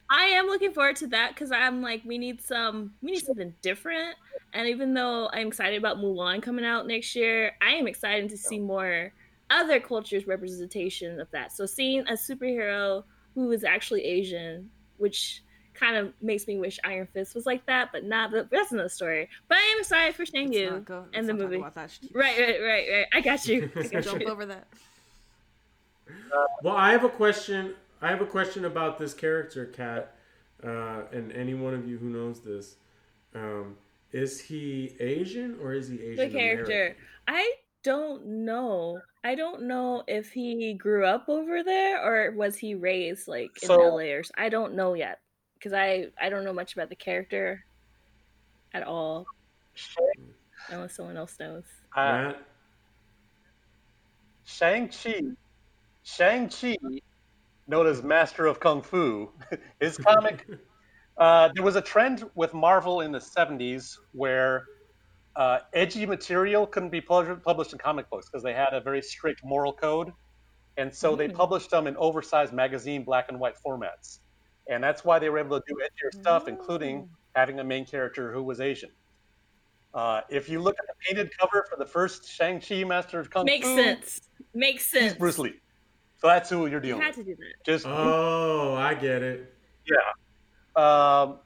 I 0.09 0.25
am 0.25 0.47
looking 0.47 0.73
forward 0.73 0.95
to 0.97 1.07
that 1.07 1.35
because 1.35 1.51
I'm 1.51 1.81
like, 1.81 2.01
we 2.03 2.17
need 2.17 2.41
some, 2.41 2.93
we 3.01 3.11
need 3.11 3.25
something 3.25 3.53
different. 3.61 4.15
And 4.53 4.67
even 4.67 4.93
though 4.93 5.29
I'm 5.31 5.47
excited 5.47 5.77
about 5.77 5.97
Mulan 5.97 6.41
coming 6.41 6.65
out 6.65 6.87
next 6.87 7.15
year, 7.15 7.55
I 7.61 7.71
am 7.71 7.87
excited 7.87 8.29
to 8.29 8.37
see 8.37 8.59
more 8.59 9.13
other 9.51 9.79
cultures' 9.79 10.27
representation 10.27 11.19
of 11.19 11.29
that. 11.31 11.51
So 11.51 11.65
seeing 11.65 12.01
a 12.07 12.13
superhero 12.13 13.03
who 13.35 13.51
is 13.51 13.63
actually 13.63 14.03
Asian, 14.03 14.69
which 14.97 15.43
kind 15.75 15.95
of 15.95 16.11
makes 16.21 16.47
me 16.47 16.57
wish 16.57 16.79
Iron 16.83 17.07
Fist 17.13 17.35
was 17.35 17.45
like 17.45 17.65
that, 17.67 17.91
but 17.91 18.03
not. 18.03 18.31
But 18.31 18.49
that's 18.49 18.71
another 18.71 18.89
story. 18.89 19.29
But 19.47 19.59
I 19.59 19.61
am 19.61 19.79
excited 19.79 20.15
for 20.15 20.25
Shang-Yu 20.25 20.83
and 21.13 21.27
the 21.29 21.33
movie. 21.33 21.57
Right, 22.13 22.37
right, 22.39 22.59
right, 22.61 22.87
right. 22.91 23.05
I 23.13 23.21
got 23.21 23.47
you. 23.47 23.71
I 23.75 23.83
got 23.83 24.03
jump 24.03 24.23
over 24.31 24.45
that. 24.47 24.67
Uh, 26.09 26.45
well, 26.63 26.75
I 26.75 26.91
have 26.91 27.03
a 27.03 27.09
question 27.09 27.75
I 28.01 28.09
have 28.09 28.21
a 28.21 28.25
question 28.25 28.65
about 28.65 28.97
this 28.97 29.13
character, 29.13 29.65
Kat, 29.65 30.15
uh, 30.63 31.01
and 31.11 31.31
any 31.31 31.53
one 31.53 31.73
of 31.73 31.87
you 31.87 31.97
who 31.97 32.09
knows 32.09 32.39
this. 32.41 32.75
Um, 33.35 33.75
is 34.11 34.39
he 34.39 34.95
Asian 34.99 35.57
or 35.61 35.73
is 35.73 35.89
he 35.89 36.01
Asian? 36.01 36.29
The 36.29 36.37
character, 36.37 36.71
American? 36.71 37.03
I 37.27 37.53
don't 37.83 38.25
know. 38.25 38.99
I 39.23 39.35
don't 39.35 39.63
know 39.63 40.03
if 40.07 40.31
he 40.31 40.73
grew 40.73 41.05
up 41.05 41.27
over 41.27 41.63
there 41.63 42.01
or 42.01 42.31
was 42.31 42.57
he 42.57 42.73
raised 42.73 43.27
like 43.27 43.51
in 43.61 43.67
so, 43.67 43.77
LA 43.77 44.13
or. 44.13 44.23
I 44.37 44.49
don't 44.49 44.75
know 44.75 44.93
yet 44.93 45.19
because 45.55 45.73
I 45.73 46.07
I 46.19 46.29
don't 46.29 46.45
know 46.45 46.53
much 46.53 46.73
about 46.73 46.89
the 46.89 46.95
character 46.95 47.63
at 48.73 48.83
all. 48.83 49.25
Unless 50.69 50.95
someone 50.95 51.17
else 51.17 51.37
knows. 51.39 51.63
Uh, 51.95 52.33
Shang 54.45 54.89
Chi. 54.89 55.21
Shang 56.03 56.49
Chi 56.49 56.75
known 57.69 57.87
as 57.87 58.03
Master 58.03 58.47
of 58.47 58.59
Kung 58.59 58.81
Fu. 58.81 59.29
His 59.79 59.97
comic, 59.97 60.47
uh, 61.17 61.49
there 61.53 61.63
was 61.63 61.75
a 61.75 61.81
trend 61.81 62.29
with 62.35 62.53
Marvel 62.53 63.01
in 63.01 63.11
the 63.11 63.19
70s 63.19 63.97
where 64.11 64.65
uh, 65.35 65.59
edgy 65.73 66.05
material 66.05 66.65
couldn't 66.67 66.89
be 66.89 66.99
published 66.99 67.71
in 67.71 67.77
comic 67.77 68.09
books 68.09 68.27
because 68.27 68.43
they 68.43 68.53
had 68.53 68.73
a 68.73 68.81
very 68.81 69.01
strict 69.01 69.45
moral 69.45 69.71
code. 69.71 70.11
And 70.77 70.93
so 70.93 71.13
mm. 71.13 71.17
they 71.19 71.29
published 71.29 71.69
them 71.69 71.87
in 71.87 71.95
oversized 71.97 72.53
magazine 72.53 73.03
black 73.03 73.27
and 73.29 73.39
white 73.39 73.55
formats. 73.65 74.19
And 74.67 74.83
that's 74.83 75.05
why 75.05 75.19
they 75.19 75.29
were 75.29 75.39
able 75.39 75.59
to 75.59 75.63
do 75.67 75.75
edgier 75.75 76.19
stuff, 76.19 76.47
including 76.47 77.09
having 77.35 77.59
a 77.59 77.63
main 77.63 77.85
character 77.85 78.31
who 78.31 78.43
was 78.43 78.59
Asian. 78.59 78.89
Uh, 79.93 80.21
if 80.29 80.47
you 80.47 80.61
look 80.61 80.75
at 80.79 80.85
the 80.87 80.93
painted 81.05 81.31
cover 81.37 81.65
for 81.69 81.75
the 81.77 81.85
first 81.85 82.29
Shang-Chi 82.29 82.83
Master 82.83 83.19
of 83.19 83.29
Kung 83.29 83.45
Makes 83.45 83.67
Fu, 83.67 83.75
makes 83.75 83.87
sense. 83.87 84.21
Makes 84.53 84.87
sense. 84.87 85.13
Bruce 85.15 85.39
Lee. 85.39 85.55
So 86.21 86.27
that's 86.27 86.49
who 86.49 86.67
you're 86.67 86.81
dealing. 86.81 86.99
You 86.99 87.05
had 87.05 87.15
to 87.15 87.23
do 87.23 87.35
that. 87.35 87.53
Just 87.65 87.85
oh, 87.87 88.75
I 88.75 88.93
get 88.93 89.21
it. 89.21 89.53
Yeah, 89.87 89.95
um, 90.75 91.39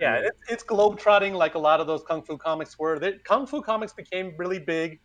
yeah. 0.00 0.16
It's, 0.16 0.40
it's 0.48 0.64
globetrotting 0.64 1.34
like 1.34 1.54
a 1.56 1.58
lot 1.58 1.80
of 1.80 1.86
those 1.86 2.02
kung 2.04 2.22
fu 2.22 2.36
comics 2.38 2.78
were. 2.78 2.98
The, 2.98 3.18
kung 3.24 3.46
fu 3.46 3.60
comics 3.60 3.92
became 3.92 4.34
really 4.36 4.60
big, 4.60 5.00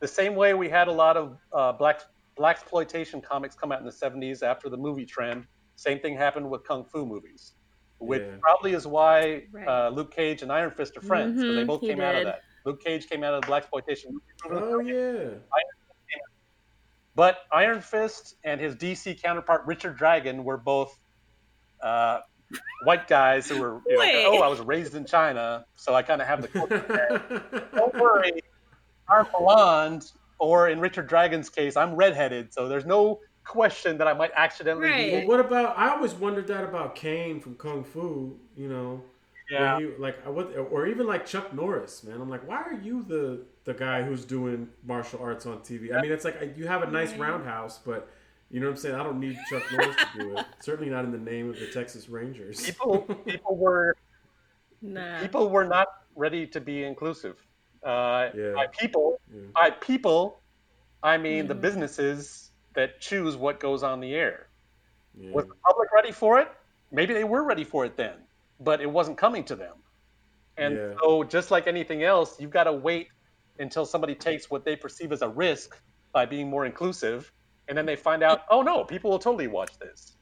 the 0.00 0.08
same 0.08 0.34
way 0.34 0.52
we 0.52 0.68
had 0.68 0.88
a 0.88 0.92
lot 0.92 1.16
of 1.16 1.38
uh, 1.52 1.72
black 1.72 2.02
blaxploitation 2.38 3.22
comics 3.22 3.54
come 3.54 3.72
out 3.72 3.78
in 3.78 3.86
the 3.86 3.92
'70s 3.92 4.42
after 4.42 4.68
the 4.68 4.76
movie 4.76 5.06
trend. 5.06 5.46
Same 5.76 5.98
thing 5.98 6.16
happened 6.16 6.48
with 6.48 6.64
kung 6.64 6.84
fu 6.84 7.06
movies, 7.06 7.52
which 7.98 8.22
yeah. 8.22 8.36
probably 8.42 8.74
is 8.74 8.86
why 8.86 9.44
right. 9.52 9.66
uh, 9.66 9.88
Luke 9.88 10.14
Cage 10.14 10.42
and 10.42 10.52
Iron 10.52 10.70
Fist 10.70 10.98
are 10.98 11.00
friends 11.00 11.36
because 11.36 11.46
mm-hmm, 11.46 11.56
they 11.56 11.64
both 11.64 11.80
came 11.80 11.98
did. 11.98 12.04
out 12.04 12.14
of 12.16 12.24
that. 12.24 12.42
Luke 12.66 12.82
Cage 12.84 13.08
came 13.08 13.24
out 13.24 13.32
of 13.32 13.40
the 13.40 13.46
blaxploitation. 13.46 14.12
Oh 14.50 14.80
yeah. 14.80 15.30
But 17.14 17.38
Iron 17.52 17.80
Fist 17.80 18.36
and 18.42 18.60
his 18.60 18.74
DC 18.76 19.22
counterpart 19.22 19.62
Richard 19.66 19.96
Dragon 19.96 20.44
were 20.44 20.56
both 20.56 20.98
uh, 21.82 22.20
white 22.84 23.06
guys 23.06 23.48
who 23.48 23.60
were, 23.60 23.80
you 23.86 23.96
know, 23.96 24.38
oh, 24.38 24.42
I 24.42 24.48
was 24.48 24.60
raised 24.60 24.94
in 24.94 25.04
China, 25.04 25.64
so 25.76 25.94
I 25.94 26.02
kind 26.02 26.20
of 26.20 26.26
have 26.26 26.42
the 26.42 26.48
culture. 26.48 27.68
Don't 27.74 27.94
worry, 27.94 28.42
I'm 29.08 29.26
blonde, 29.38 30.10
or 30.38 30.68
in 30.68 30.80
Richard 30.80 31.06
Dragon's 31.06 31.48
case, 31.48 31.76
I'm 31.76 31.94
redheaded, 31.94 32.52
so 32.52 32.68
there's 32.68 32.86
no 32.86 33.20
question 33.44 33.98
that 33.98 34.08
I 34.08 34.14
might 34.14 34.32
accidentally 34.34 34.88
right. 34.88 35.10
be. 35.10 35.18
Well, 35.18 35.26
what 35.28 35.40
about? 35.40 35.78
I 35.78 35.90
always 35.90 36.14
wondered 36.14 36.46
that 36.48 36.64
about 36.64 36.94
Caine 36.94 37.40
from 37.40 37.54
Kung 37.56 37.84
Fu. 37.84 38.36
You 38.56 38.68
know, 38.68 39.02
yeah, 39.50 39.78
he, 39.78 39.86
like 39.98 40.24
what, 40.26 40.56
or 40.56 40.86
even 40.86 41.06
like 41.06 41.26
Chuck 41.26 41.52
Norris, 41.52 42.02
man. 42.04 42.20
I'm 42.20 42.30
like, 42.30 42.46
why 42.48 42.62
are 42.62 42.80
you 42.82 43.04
the 43.06 43.42
the 43.64 43.74
guy 43.74 44.02
who's 44.02 44.24
doing 44.24 44.68
martial 44.84 45.20
arts 45.20 45.46
on 45.46 45.58
TV? 45.58 45.94
I 45.94 46.00
mean, 46.00 46.12
it's 46.12 46.24
like 46.24 46.54
you 46.56 46.66
have 46.66 46.82
a 46.82 46.90
nice 46.90 47.12
roundhouse, 47.14 47.78
but 47.78 48.08
you 48.50 48.60
know 48.60 48.66
what 48.66 48.72
I'm 48.72 48.76
saying? 48.78 48.94
I 48.94 49.02
don't 49.02 49.20
need 49.20 49.38
Chuck 49.50 49.62
Norris 49.72 49.96
to 49.96 50.18
do 50.18 50.36
it. 50.38 50.46
Certainly 50.60 50.90
not 50.90 51.04
in 51.04 51.12
the 51.12 51.18
name 51.18 51.50
of 51.50 51.58
the 51.58 51.66
Texas 51.66 52.08
Rangers. 52.08 52.64
People, 52.64 53.00
people 53.26 53.56
were, 53.56 53.96
nah. 54.80 55.20
people 55.20 55.50
were 55.50 55.64
not 55.64 55.88
ready 56.14 56.46
to 56.46 56.60
be 56.60 56.84
inclusive. 56.84 57.36
Uh, 57.82 58.30
yeah. 58.34 58.52
By 58.54 58.66
people, 58.68 59.20
yeah. 59.34 59.42
by 59.52 59.70
people, 59.70 60.40
I 61.02 61.18
mean 61.18 61.44
mm. 61.44 61.48
the 61.48 61.54
businesses 61.54 62.50
that 62.74 63.00
choose 63.00 63.36
what 63.36 63.60
goes 63.60 63.82
on 63.82 64.00
the 64.00 64.14
air. 64.14 64.46
Yeah. 65.18 65.32
Was 65.32 65.46
the 65.46 65.54
public 65.64 65.92
ready 65.92 66.12
for 66.12 66.38
it? 66.38 66.48
Maybe 66.90 67.12
they 67.12 67.24
were 67.24 67.44
ready 67.44 67.64
for 67.64 67.84
it 67.84 67.96
then, 67.96 68.14
but 68.64 68.80
it 68.80 68.90
wasn't 68.90 69.18
coming 69.18 69.44
to 69.44 69.56
them. 69.56 69.76
And 70.56 70.96
so, 71.02 71.24
just 71.24 71.50
like 71.50 71.66
anything 71.66 72.04
else, 72.04 72.40
you've 72.40 72.50
got 72.50 72.64
to 72.64 72.72
wait 72.72 73.08
until 73.58 73.84
somebody 73.84 74.14
takes 74.14 74.50
what 74.50 74.64
they 74.64 74.76
perceive 74.76 75.10
as 75.12 75.22
a 75.22 75.28
risk 75.28 75.76
by 76.12 76.26
being 76.26 76.48
more 76.48 76.64
inclusive 76.64 77.32
and 77.68 77.76
then 77.76 77.86
they 77.86 77.96
find 77.96 78.22
out, 78.22 78.42
oh 78.50 78.62
no, 78.62 78.84
people 78.84 79.10
will 79.10 79.18
totally 79.18 79.46
watch 79.46 79.78
this. 79.78 80.16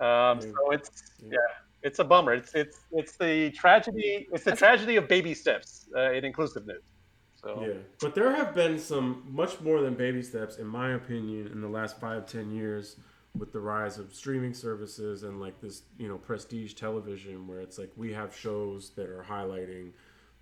Um, 0.00 0.40
so 0.40 0.70
it's 0.70 0.90
yeah, 1.22 1.38
it's 1.82 1.98
a 1.98 2.04
bummer. 2.04 2.32
It's 2.34 2.54
it's 2.54 2.80
it's 2.92 3.16
the 3.16 3.50
tragedy. 3.50 4.28
It's 4.32 4.44
the 4.44 4.54
tragedy 4.54 4.96
of 4.96 5.08
baby 5.08 5.34
steps 5.34 5.88
uh, 5.96 6.12
in 6.12 6.24
inclusiveness. 6.24 6.82
So 7.34 7.64
yeah, 7.66 7.74
but 8.00 8.14
there 8.14 8.34
have 8.34 8.54
been 8.54 8.78
some 8.78 9.24
much 9.28 9.60
more 9.60 9.80
than 9.80 9.94
baby 9.94 10.22
steps, 10.22 10.58
in 10.58 10.66
my 10.66 10.92
opinion, 10.92 11.48
in 11.48 11.60
the 11.60 11.68
last 11.68 12.00
five 12.00 12.26
ten 12.26 12.50
years 12.50 12.96
with 13.36 13.52
the 13.52 13.60
rise 13.60 13.98
of 13.98 14.14
streaming 14.14 14.54
services 14.54 15.22
and 15.22 15.40
like 15.40 15.60
this 15.60 15.82
you 15.98 16.08
know 16.08 16.16
prestige 16.18 16.74
television 16.74 17.46
where 17.46 17.60
it's 17.60 17.78
like 17.78 17.90
we 17.96 18.12
have 18.12 18.34
shows 18.36 18.90
that 18.90 19.08
are 19.08 19.24
highlighting 19.28 19.92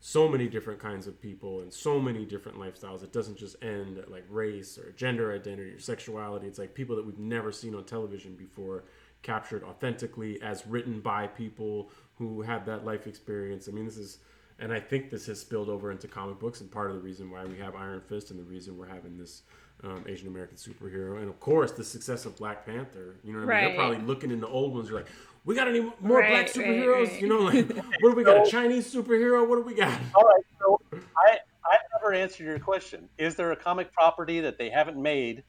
so 0.01 0.29
many 0.29 0.47
different 0.47 0.79
kinds 0.79 1.07
of 1.07 1.21
people 1.21 1.61
and 1.61 1.73
so 1.73 1.99
many 1.99 2.25
different 2.25 2.59
lifestyles. 2.59 3.03
It 3.03 3.13
doesn't 3.13 3.39
just 3.39 3.63
end 3.63 3.99
at 3.99 4.11
like 4.11 4.25
race 4.29 4.79
or 4.79 4.93
gender 4.93 5.35
identity 5.35 5.71
or 5.71 5.81
sexuality. 5.81 6.47
It's 6.47 6.59
like 6.59 6.75
people 6.75 6.97
that 6.97 7.07
we've 7.07 7.19
never 7.19 7.51
seen 7.51 7.75
on 7.75 7.85
television 7.85 8.35
before 8.35 8.85
captured 9.23 9.65
authentically 9.65 10.41
as 10.43 10.67
written 10.67 11.01
by 11.01 11.27
people 11.27 11.91
who 12.17 12.43
had 12.43 12.67
that 12.67 12.85
life 12.85 13.07
experience. 13.07 13.69
I 13.69 13.73
mean, 13.73 13.87
this 13.87 13.97
is, 13.97 14.19
and 14.59 14.73
I 14.73 14.81
think 14.81 15.11
this 15.11 15.27
has 15.27 15.41
spilled 15.41 15.69
over 15.69 15.91
into 15.91 16.09
comic 16.09 16.39
books 16.39 16.61
and 16.61 16.71
part 16.71 16.91
of 16.91 16.97
the 16.97 17.03
reason 17.03 17.31
why 17.31 17.45
we 17.45 17.59
have 17.59 17.75
Iron 17.75 18.01
Fist 18.01 18.31
and 18.31 18.39
the 18.39 18.45
reason 18.45 18.77
we're 18.77 18.87
having 18.87 19.19
this 19.19 19.43
um, 19.87 20.05
Asian 20.07 20.29
American 20.29 20.57
superhero. 20.57 21.19
And 21.19 21.29
of 21.29 21.39
course, 21.41 21.73
the 21.73 21.85
success 21.85 22.27
of 22.27 22.37
Black 22.37 22.67
Panther. 22.67 23.17
You 23.25 23.33
know 23.33 23.47
what 23.47 23.55
I 23.55 23.61
mean? 23.61 23.69
They're 23.69 23.77
probably 23.77 24.07
looking 24.07 24.31
in 24.31 24.41
the 24.41 24.49
old 24.49 24.75
ones, 24.75 24.89
You're 24.89 24.99
like, 24.99 25.09
we 25.45 25.55
got 25.55 25.69
any 25.69 25.81
more 26.01 26.19
right, 26.19 26.31
black 26.31 26.47
superheroes? 26.49 27.05
Right, 27.05 27.13
right. 27.13 27.23
You 27.23 27.29
know, 27.29 27.39
like 27.39 27.69
what 28.01 28.11
do 28.11 28.17
we 28.17 28.25
got? 28.25 28.47
a 28.47 28.51
Chinese 28.51 28.93
superhero? 28.93 29.47
What 29.49 29.57
do 29.57 29.63
we 29.63 29.75
got? 29.75 29.99
All 30.15 30.25
right, 30.25 30.45
so 30.59 30.81
I 30.93 31.39
I 31.65 31.77
never 31.95 32.13
answered 32.13 32.45
your 32.45 32.59
question. 32.59 33.09
Is 33.17 33.37
there 33.37 33.53
a 33.53 33.57
comic 33.57 33.93
property 33.93 34.41
that 34.41 34.59
they 34.59 34.71
haven't 34.71 35.01
made 35.01 35.45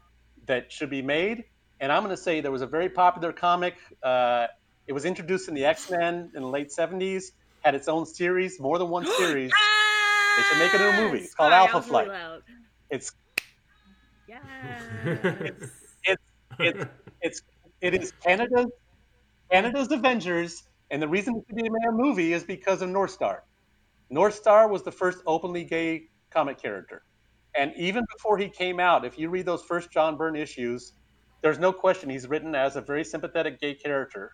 that 0.45 0.71
should 0.71 0.91
be 0.91 1.01
made? 1.01 1.45
And 1.79 1.91
I'm 1.91 2.03
going 2.03 2.15
to 2.15 2.21
say 2.21 2.41
there 2.41 2.51
was 2.51 2.61
a 2.61 2.67
very 2.67 2.89
popular 2.89 3.31
comic. 3.33 3.75
Uh, 4.03 4.47
it 4.87 4.93
was 4.93 5.05
introduced 5.05 5.47
in 5.47 5.53
the 5.55 5.65
X 5.65 5.89
Men 5.89 6.31
in 6.35 6.41
the 6.43 6.47
late 6.47 6.69
'70s. 6.69 7.31
Had 7.61 7.73
its 7.73 7.87
own 7.87 8.05
series, 8.05 8.59
more 8.59 8.77
than 8.77 8.89
one 8.89 9.05
series. 9.17 9.51
they 10.37 10.43
should 10.43 10.59
make 10.59 10.73
a 10.75 10.77
new 10.77 11.05
movie. 11.05 11.23
It's 11.23 11.33
called 11.33 11.53
Alpha 11.53 11.81
Flight. 11.81 12.09
It's 12.91 13.13
yes. 14.27 14.81
it's, 16.03 16.21
it's 16.59 16.85
it's 17.21 17.41
it's 17.81 18.11
Canada's 18.23 18.71
Canada's 19.51 19.91
Avengers, 19.91 20.63
and 20.91 21.01
the 21.01 21.07
reason 21.07 21.35
it 21.35 21.47
could 21.47 21.55
be 21.55 21.67
a 21.67 21.71
man 21.71 21.97
movie 21.97 22.33
is 22.33 22.43
because 22.43 22.81
of 22.81 22.89
Northstar. 22.89 23.39
North 24.09 24.35
Star 24.35 24.67
was 24.67 24.83
the 24.83 24.91
first 24.91 25.19
openly 25.25 25.63
gay 25.63 26.09
comic 26.31 26.61
character. 26.61 27.03
And 27.55 27.73
even 27.75 28.05
before 28.15 28.37
he 28.37 28.49
came 28.49 28.79
out, 28.79 29.03
if 29.03 29.17
you 29.17 29.29
read 29.29 29.45
those 29.45 29.63
first 29.63 29.91
John 29.91 30.15
Byrne 30.15 30.35
issues, 30.35 30.93
there's 31.41 31.59
no 31.59 31.73
question 31.73 32.09
he's 32.09 32.27
written 32.27 32.55
as 32.55 32.75
a 32.75 32.81
very 32.81 33.03
sympathetic 33.03 33.59
gay 33.59 33.73
character. 33.73 34.33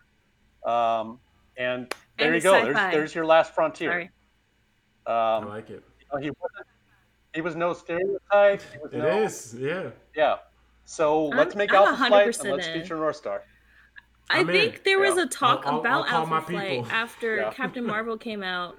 Um, 0.64 1.18
and 1.56 1.92
there 2.18 2.32
and 2.32 2.36
you 2.36 2.40
go. 2.42 2.52
There's, 2.52 2.76
there's, 2.92 3.14
your 3.14 3.26
last 3.26 3.54
frontier. 3.54 4.10
Um, 5.06 5.14
I 5.14 5.44
like 5.44 5.70
it. 5.70 5.82
You 6.00 6.06
know, 6.12 6.20
he, 6.20 6.30
wasn't, 6.30 6.66
he 7.34 7.40
was 7.40 7.56
no 7.56 7.72
stereotype. 7.72 8.62
Was 8.82 8.92
it 8.92 8.98
no, 8.98 9.22
is, 9.22 9.56
yeah. 9.58 9.90
Yeah. 10.16 10.36
So 10.84 11.30
I'm, 11.32 11.38
let's 11.38 11.54
make 11.54 11.72
I'm 11.72 11.88
Alpha 11.88 12.06
Flight 12.06 12.38
and 12.38 12.50
let's 12.50 12.68
feature 12.68 12.96
Northstar. 12.96 13.40
I 14.30 14.40
I'm 14.40 14.46
think 14.46 14.76
in. 14.76 14.80
there 14.84 15.04
yeah. 15.04 15.10
was 15.10 15.18
a 15.18 15.26
talk 15.26 15.64
I'll, 15.66 15.80
about 15.80 16.08
I'll, 16.08 16.26
Alpha 16.26 16.52
Flight 16.52 16.86
after 16.90 17.36
yeah. 17.36 17.50
Captain 17.52 17.84
Marvel 17.86 18.16
came 18.16 18.42
out, 18.42 18.76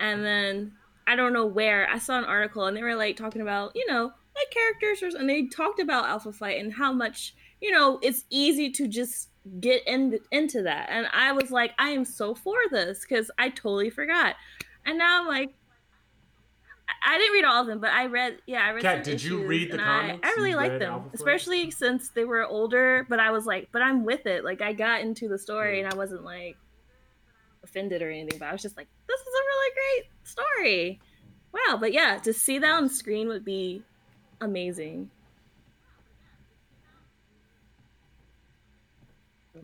and 0.00 0.24
then 0.24 0.72
I 1.06 1.16
don't 1.16 1.32
know 1.32 1.46
where 1.46 1.88
I 1.88 1.98
saw 1.98 2.18
an 2.18 2.24
article 2.24 2.66
and 2.66 2.76
they 2.76 2.82
were 2.82 2.96
like 2.96 3.16
talking 3.16 3.42
about 3.42 3.72
you 3.74 3.86
know 3.86 4.04
like 4.04 4.50
characters 4.50 5.14
and 5.14 5.28
they 5.28 5.46
talked 5.46 5.80
about 5.80 6.06
Alpha 6.06 6.32
Flight 6.32 6.60
and 6.60 6.72
how 6.72 6.92
much 6.92 7.34
you 7.60 7.70
know 7.70 7.98
it's 8.02 8.24
easy 8.30 8.70
to 8.70 8.88
just 8.88 9.28
get 9.60 9.86
in 9.86 10.18
into 10.32 10.62
that, 10.62 10.88
and 10.90 11.06
I 11.12 11.32
was 11.32 11.50
like 11.50 11.72
I 11.78 11.90
am 11.90 12.04
so 12.04 12.34
for 12.34 12.56
this 12.70 13.04
because 13.06 13.30
I 13.38 13.50
totally 13.50 13.90
forgot, 13.90 14.36
and 14.86 14.96
now 14.96 15.20
I'm 15.20 15.28
like 15.28 15.50
I 17.04 17.18
didn't 17.18 17.32
read 17.32 17.44
all 17.44 17.60
of 17.60 17.66
them, 17.66 17.80
but 17.80 17.90
I 17.90 18.06
read. 18.06 18.38
Yeah, 18.46 18.64
I 18.64 18.70
read. 18.70 18.82
Kat, 18.82 19.04
did 19.04 19.22
you 19.22 19.46
read 19.46 19.70
the 19.70 19.78
comics? 19.78 20.20
I, 20.22 20.30
I 20.30 20.32
really 20.32 20.54
liked 20.54 20.78
them, 20.78 21.10
especially 21.12 21.70
since 21.70 22.10
they 22.10 22.24
were 22.24 22.44
older. 22.46 23.06
But 23.08 23.20
I 23.20 23.30
was 23.30 23.46
like, 23.46 23.68
but 23.72 23.82
I'm 23.82 24.04
with 24.04 24.26
it. 24.26 24.44
Like 24.44 24.60
I 24.60 24.72
got 24.72 25.00
into 25.00 25.28
the 25.28 25.38
story, 25.38 25.78
yeah. 25.78 25.84
and 25.84 25.94
I 25.94 25.96
wasn't 25.96 26.24
like 26.24 26.56
offended 27.62 28.02
or 28.02 28.10
anything. 28.10 28.38
But 28.38 28.48
I 28.48 28.52
was 28.52 28.62
just 28.62 28.76
like, 28.76 28.88
this 29.06 29.20
is 29.20 29.26
a 29.26 29.44
really 29.46 29.72
great 29.74 30.10
story. 30.24 31.00
Wow. 31.52 31.78
But 31.78 31.92
yeah, 31.92 32.18
to 32.18 32.32
see 32.32 32.58
that 32.58 32.70
on 32.70 32.88
screen 32.88 33.28
would 33.28 33.44
be 33.44 33.82
amazing. 34.40 35.10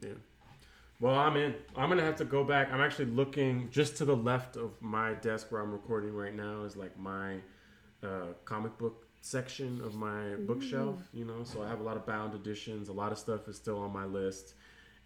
Yeah. 0.03 0.11
Well, 1.01 1.15
I'm 1.15 1.37
in. 1.37 1.55
I'm 1.77 1.89
gonna 1.89 2.05
have 2.05 2.17
to 2.17 2.25
go 2.25 2.45
back. 2.45 2.73
I'm 2.73 2.81
actually 2.81 3.07
looking 3.07 3.69
just 3.71 3.97
to 3.97 4.05
the 4.05 4.17
left 4.17 4.57
of 4.57 4.71
my 4.81 5.15
desk 5.15 5.51
where 5.51 5.61
I'm 5.61 5.73
recording 5.73 6.15
right 6.15 6.35
now 6.35 6.63
is 6.63 6.77
like 6.77 6.99
my 6.99 7.37
uh, 8.03 8.33
comic 8.45 8.79
book 8.79 9.07
section 9.21 9.81
of 9.81 9.95
my 9.95 10.35
bookshelf. 10.47 11.01
You 11.13 11.25
know, 11.25 11.43
so 11.43 11.63
I 11.63 11.69
have 11.69 11.81
a 11.81 11.83
lot 11.83 11.97
of 11.97 12.07
bound 12.07 12.35
editions. 12.35 12.89
A 12.89 12.93
lot 12.93 13.13
of 13.13 13.19
stuff 13.19 13.49
is 13.49 13.57
still 13.57 13.79
on 13.79 13.93
my 13.93 14.05
list, 14.05 14.55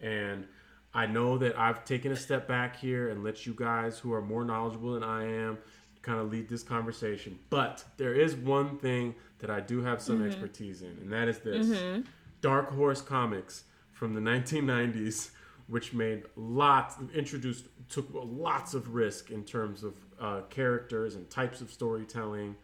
and 0.00 0.46
I 0.92 1.06
know 1.06 1.38
that 1.38 1.58
I've 1.58 1.84
taken 1.84 2.12
a 2.12 2.16
step 2.16 2.46
back 2.46 2.76
here 2.76 3.08
and 3.08 3.24
let 3.24 3.46
you 3.46 3.54
guys 3.54 3.98
who 3.98 4.12
are 4.12 4.22
more 4.22 4.44
knowledgeable 4.44 4.92
than 4.92 5.04
I 5.04 5.24
am 5.24 5.58
kind 6.02 6.20
of 6.20 6.30
lead 6.30 6.48
this 6.48 6.62
conversation. 6.62 7.38
But 7.50 7.84
there 7.96 8.14
is 8.14 8.34
one 8.34 8.78
thing 8.78 9.14
that 9.40 9.50
I 9.50 9.60
do 9.60 9.82
have 9.82 10.00
some 10.00 10.16
mm-hmm. 10.18 10.26
expertise 10.26 10.82
in, 10.82 10.96
and 11.00 11.12
that 11.12 11.28
is 11.28 11.38
this: 11.38 11.66
mm-hmm. 11.66 12.02
Dark 12.40 12.72
Horse 12.72 13.00
Comics 13.00 13.64
from 13.92 14.14
the 14.14 14.20
1990s 14.20 15.30
which 15.68 15.92
made 15.92 16.24
lots 16.36 16.96
introduced 17.14 17.66
took 17.88 18.08
lots 18.12 18.74
of 18.74 18.94
risk 18.94 19.30
in 19.30 19.44
terms 19.44 19.84
of 19.84 19.94
uh, 20.20 20.40
characters 20.50 21.14
and 21.14 21.28
types 21.30 21.60
of 21.60 21.70
storytelling. 21.70 22.56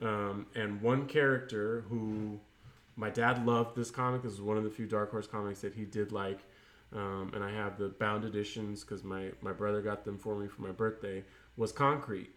Um, 0.00 0.46
and 0.54 0.80
one 0.80 1.06
character 1.06 1.84
who 1.88 2.40
my 2.96 3.10
dad 3.10 3.46
loved 3.46 3.76
this 3.76 3.90
comic. 3.90 4.22
This 4.22 4.32
is 4.32 4.40
one 4.40 4.56
of 4.56 4.64
the 4.64 4.70
few 4.70 4.86
Dark 4.86 5.10
Horse 5.10 5.26
comics 5.26 5.60
that 5.60 5.74
he 5.74 5.84
did 5.84 6.12
like. 6.12 6.40
Um, 6.94 7.32
and 7.34 7.42
I 7.42 7.50
have 7.50 7.78
the 7.78 7.88
bound 7.88 8.24
editions 8.24 8.82
because 8.84 9.02
my, 9.02 9.30
my 9.40 9.52
brother 9.52 9.80
got 9.80 10.04
them 10.04 10.18
for 10.18 10.36
me 10.36 10.46
for 10.46 10.60
my 10.62 10.72
birthday. 10.72 11.24
Was 11.56 11.72
Concrete, 11.72 12.30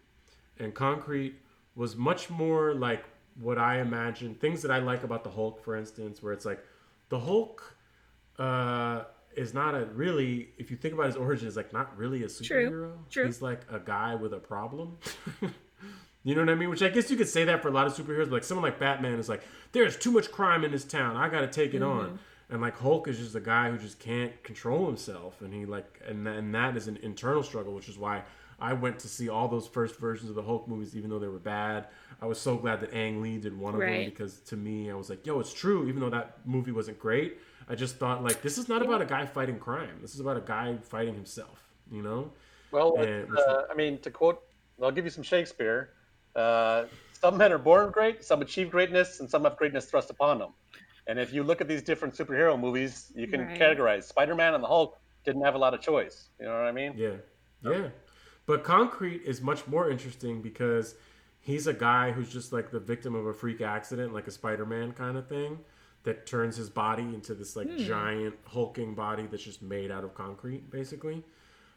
and 0.58 0.74
Concrete 0.74 1.36
was 1.74 1.96
much 1.96 2.30
more 2.30 2.74
like 2.74 3.04
what 3.38 3.58
I 3.58 3.80
imagine. 3.80 4.34
Things 4.34 4.62
that 4.62 4.70
I 4.70 4.78
like 4.78 5.04
about 5.04 5.24
the 5.24 5.30
Hulk, 5.30 5.62
for 5.62 5.76
instance, 5.76 6.22
where 6.22 6.32
it's 6.32 6.46
like 6.46 6.64
the 7.10 7.20
Hulk. 7.20 7.76
Uh, 8.38 9.04
is 9.36 9.52
not 9.54 9.74
a 9.74 9.86
really 9.86 10.48
if 10.58 10.70
you 10.70 10.76
think 10.76 10.94
about 10.94 11.06
his 11.06 11.16
origin 11.16 11.46
is 11.46 11.56
like 11.56 11.72
not 11.72 11.96
really 11.96 12.22
a 12.22 12.26
superhero. 12.26 12.70
True. 12.70 12.98
True. 13.10 13.26
He's 13.26 13.42
like 13.42 13.60
a 13.70 13.78
guy 13.78 14.14
with 14.14 14.32
a 14.32 14.38
problem. 14.38 14.98
you 16.24 16.34
know 16.34 16.40
what 16.40 16.50
I 16.50 16.54
mean? 16.54 16.70
Which 16.70 16.82
I 16.82 16.88
guess 16.88 17.10
you 17.10 17.16
could 17.16 17.28
say 17.28 17.44
that 17.44 17.62
for 17.62 17.68
a 17.68 17.72
lot 17.72 17.86
of 17.86 17.94
superheroes, 17.94 18.24
but 18.24 18.32
like 18.32 18.44
someone 18.44 18.64
like 18.64 18.80
Batman 18.80 19.18
is 19.18 19.28
like, 19.28 19.42
there's 19.72 19.96
too 19.96 20.10
much 20.10 20.30
crime 20.30 20.64
in 20.64 20.72
this 20.72 20.84
town. 20.84 21.16
I 21.16 21.28
gotta 21.28 21.48
take 21.48 21.74
it 21.74 21.82
mm-hmm. 21.82 22.00
on. 22.00 22.18
and 22.50 22.60
like 22.60 22.76
Hulk 22.76 23.08
is 23.08 23.18
just 23.18 23.34
a 23.34 23.40
guy 23.40 23.70
who 23.70 23.78
just 23.78 23.98
can't 23.98 24.42
control 24.42 24.86
himself, 24.86 25.40
and 25.42 25.52
he 25.52 25.66
like 25.66 26.00
and 26.06 26.26
and 26.26 26.54
that 26.54 26.76
is 26.76 26.88
an 26.88 26.98
internal 27.02 27.42
struggle, 27.42 27.74
which 27.74 27.88
is 27.88 27.98
why 27.98 28.22
I 28.58 28.72
went 28.72 28.98
to 29.00 29.08
see 29.08 29.28
all 29.28 29.48
those 29.48 29.66
first 29.66 29.98
versions 29.98 30.30
of 30.30 30.36
the 30.36 30.42
Hulk 30.42 30.66
movies, 30.66 30.96
even 30.96 31.10
though 31.10 31.18
they 31.18 31.28
were 31.28 31.38
bad. 31.38 31.88
I 32.20 32.26
was 32.26 32.40
so 32.40 32.56
glad 32.56 32.80
that 32.80 32.94
Ang 32.94 33.20
Lee 33.20 33.38
did 33.38 33.58
one 33.58 33.74
of 33.74 33.80
right. 33.80 34.00
them 34.00 34.10
because 34.10 34.40
to 34.40 34.56
me, 34.56 34.90
I 34.90 34.94
was 34.94 35.10
like, 35.10 35.26
yo, 35.26 35.40
it's 35.40 35.52
true. 35.52 35.88
Even 35.88 36.00
though 36.00 36.10
that 36.10 36.38
movie 36.46 36.72
wasn't 36.72 36.98
great, 36.98 37.38
I 37.68 37.74
just 37.74 37.96
thought 37.96 38.22
like 38.22 38.42
this 38.42 38.58
is 38.58 38.68
not 38.68 38.82
about 38.82 39.02
a 39.02 39.06
guy 39.06 39.26
fighting 39.26 39.58
crime. 39.58 39.98
This 40.00 40.14
is 40.14 40.20
about 40.20 40.36
a 40.36 40.40
guy 40.40 40.76
fighting 40.82 41.14
himself. 41.14 41.62
You 41.90 42.02
know. 42.02 42.32
Well, 42.72 42.96
and, 42.96 43.28
uh, 43.36 43.62
I 43.70 43.74
mean, 43.74 43.98
to 43.98 44.10
quote, 44.10 44.42
I'll 44.82 44.90
give 44.90 45.04
you 45.04 45.10
some 45.10 45.22
Shakespeare. 45.22 45.90
Uh, 46.34 46.84
some 47.12 47.38
men 47.38 47.52
are 47.52 47.58
born 47.58 47.90
great, 47.90 48.24
some 48.24 48.42
achieve 48.42 48.70
greatness, 48.70 49.20
and 49.20 49.30
some 49.30 49.44
have 49.44 49.56
greatness 49.56 49.86
thrust 49.86 50.10
upon 50.10 50.38
them. 50.38 50.50
And 51.06 51.18
if 51.18 51.32
you 51.32 51.44
look 51.44 51.60
at 51.60 51.68
these 51.68 51.82
different 51.82 52.14
superhero 52.14 52.58
movies, 52.58 53.12
you 53.14 53.28
can 53.28 53.42
right. 53.42 53.58
categorize 53.58 54.04
Spider-Man 54.04 54.54
and 54.54 54.62
the 54.62 54.68
Hulk 54.68 54.98
didn't 55.24 55.42
have 55.42 55.54
a 55.54 55.58
lot 55.58 55.72
of 55.72 55.80
choice. 55.80 56.28
You 56.40 56.46
know 56.46 56.52
what 56.52 56.66
I 56.66 56.72
mean? 56.72 56.94
Yeah, 56.96 57.14
yeah. 57.62 57.88
But 58.44 58.64
Concrete 58.64 59.22
is 59.24 59.40
much 59.40 59.66
more 59.66 59.90
interesting 59.90 60.42
because 60.42 60.96
he's 61.40 61.66
a 61.66 61.72
guy 61.72 62.10
who's 62.10 62.28
just 62.28 62.52
like 62.52 62.70
the 62.70 62.80
victim 62.80 63.14
of 63.14 63.26
a 63.26 63.32
freak 63.32 63.60
accident, 63.60 64.12
like 64.12 64.26
a 64.26 64.30
Spider-Man 64.30 64.92
kind 64.92 65.16
of 65.16 65.28
thing, 65.28 65.58
that 66.06 66.24
turns 66.24 66.56
his 66.56 66.70
body 66.70 67.02
into 67.02 67.34
this 67.34 67.56
like 67.56 67.68
hmm. 67.68 67.78
giant 67.78 68.34
hulking 68.46 68.94
body 68.94 69.26
that's 69.30 69.42
just 69.42 69.60
made 69.60 69.90
out 69.90 70.04
of 70.04 70.14
concrete, 70.14 70.70
basically. 70.70 71.22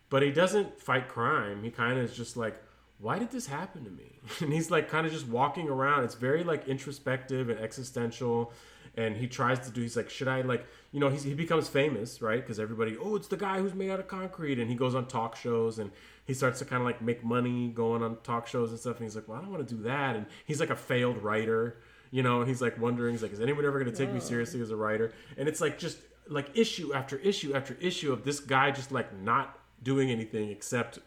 But 0.09 0.23
he 0.23 0.31
doesn't 0.31 0.79
fight 0.79 1.09
crime. 1.09 1.63
He 1.63 1.71
kind 1.71 1.99
of 1.99 2.05
is 2.05 2.15
just 2.15 2.37
like, 2.37 2.55
why 2.99 3.19
did 3.19 3.31
this 3.31 3.47
happen 3.47 3.83
to 3.83 3.91
me? 3.91 4.19
And 4.41 4.53
he's 4.53 4.71
like 4.71 4.87
kind 4.89 5.05
of 5.05 5.11
just 5.11 5.27
walking 5.27 5.67
around. 5.67 6.03
It's 6.03 6.15
very 6.15 6.43
like 6.43 6.67
introspective 6.67 7.49
and 7.49 7.59
existential 7.59 8.53
and 8.95 9.15
he 9.15 9.27
tries 9.27 9.59
to 9.59 9.71
do 9.71 9.81
he's 9.81 9.95
like 9.95 10.09
should 10.09 10.27
i 10.27 10.41
like 10.41 10.65
you 10.91 10.99
know 10.99 11.09
he 11.09 11.33
becomes 11.33 11.67
famous 11.69 12.21
right 12.21 12.41
because 12.41 12.59
everybody 12.59 12.97
oh 12.97 13.15
it's 13.15 13.27
the 13.27 13.37
guy 13.37 13.59
who's 13.59 13.73
made 13.73 13.89
out 13.89 13.99
of 13.99 14.07
concrete 14.07 14.59
and 14.59 14.69
he 14.69 14.75
goes 14.75 14.95
on 14.95 15.05
talk 15.05 15.35
shows 15.35 15.79
and 15.79 15.91
he 16.25 16.33
starts 16.33 16.59
to 16.59 16.65
kind 16.65 16.81
of 16.81 16.85
like 16.85 17.01
make 17.01 17.23
money 17.23 17.69
going 17.69 18.03
on 18.03 18.17
talk 18.23 18.47
shows 18.47 18.71
and 18.71 18.79
stuff 18.79 18.97
and 18.97 19.05
he's 19.05 19.15
like 19.15 19.27
well 19.27 19.37
i 19.37 19.41
don't 19.41 19.51
want 19.51 19.65
to 19.65 19.75
do 19.75 19.81
that 19.83 20.15
and 20.15 20.25
he's 20.45 20.59
like 20.59 20.69
a 20.69 20.75
failed 20.75 21.17
writer 21.21 21.77
you 22.11 22.23
know 22.23 22.39
and 22.39 22.47
he's 22.47 22.61
like 22.61 22.79
wondering 22.79 23.13
he's 23.13 23.21
like 23.21 23.33
is 23.33 23.41
anyone 23.41 23.65
ever 23.65 23.79
going 23.79 23.91
to 23.91 23.97
take 23.97 24.13
me 24.13 24.19
seriously 24.19 24.61
as 24.61 24.71
a 24.71 24.75
writer 24.75 25.11
and 25.37 25.47
it's 25.47 25.61
like 25.61 25.77
just 25.77 25.97
like 26.27 26.49
issue 26.55 26.93
after 26.93 27.17
issue 27.17 27.53
after 27.53 27.75
issue 27.81 28.11
of 28.11 28.23
this 28.23 28.39
guy 28.39 28.71
just 28.71 28.91
like 28.91 29.17
not 29.19 29.59
doing 29.83 30.11
anything 30.11 30.49
except 30.49 30.99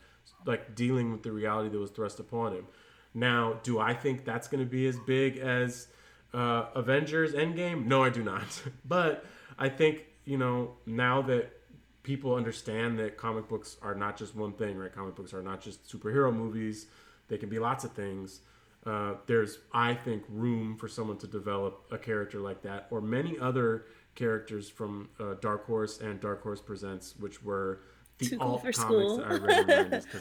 like 0.44 0.74
dealing 0.74 1.12
with 1.12 1.22
the 1.22 1.30
reality 1.30 1.68
that 1.68 1.78
was 1.78 1.90
thrust 1.90 2.18
upon 2.20 2.52
him 2.52 2.66
now 3.14 3.58
do 3.62 3.78
i 3.78 3.92
think 3.94 4.24
that's 4.24 4.48
going 4.48 4.62
to 4.62 4.68
be 4.68 4.86
as 4.86 4.98
big 5.06 5.36
as 5.38 5.88
uh, 6.34 6.66
Avengers 6.74 7.34
Endgame? 7.34 7.86
No, 7.86 8.02
I 8.02 8.10
do 8.10 8.22
not. 8.22 8.62
but 8.84 9.24
I 9.58 9.68
think, 9.68 10.06
you 10.24 10.38
know, 10.38 10.72
now 10.86 11.22
that 11.22 11.52
people 12.02 12.34
understand 12.34 12.98
that 12.98 13.16
comic 13.16 13.48
books 13.48 13.76
are 13.82 13.94
not 13.94 14.16
just 14.16 14.34
one 14.34 14.52
thing, 14.52 14.76
right? 14.76 14.92
Comic 14.92 15.14
books 15.14 15.32
are 15.34 15.42
not 15.42 15.60
just 15.60 15.84
superhero 15.84 16.34
movies, 16.34 16.86
they 17.28 17.38
can 17.38 17.48
be 17.48 17.58
lots 17.58 17.84
of 17.84 17.92
things. 17.92 18.40
Uh, 18.84 19.14
there's, 19.26 19.58
I 19.72 19.94
think, 19.94 20.24
room 20.28 20.76
for 20.76 20.88
someone 20.88 21.16
to 21.18 21.26
develop 21.26 21.84
a 21.92 21.98
character 21.98 22.40
like 22.40 22.62
that, 22.62 22.88
or 22.90 23.00
many 23.00 23.38
other 23.38 23.86
characters 24.14 24.68
from 24.68 25.08
uh, 25.20 25.34
Dark 25.40 25.66
Horse 25.66 26.00
and 26.00 26.20
Dark 26.20 26.42
Horse 26.42 26.60
Presents, 26.60 27.14
which 27.18 27.42
were 27.42 27.80
the 28.18 28.26
too 28.26 28.38
cool 28.38 28.58
for 28.58 28.72
school. 28.72 29.18
well, 29.18 29.28
I, 29.28 29.64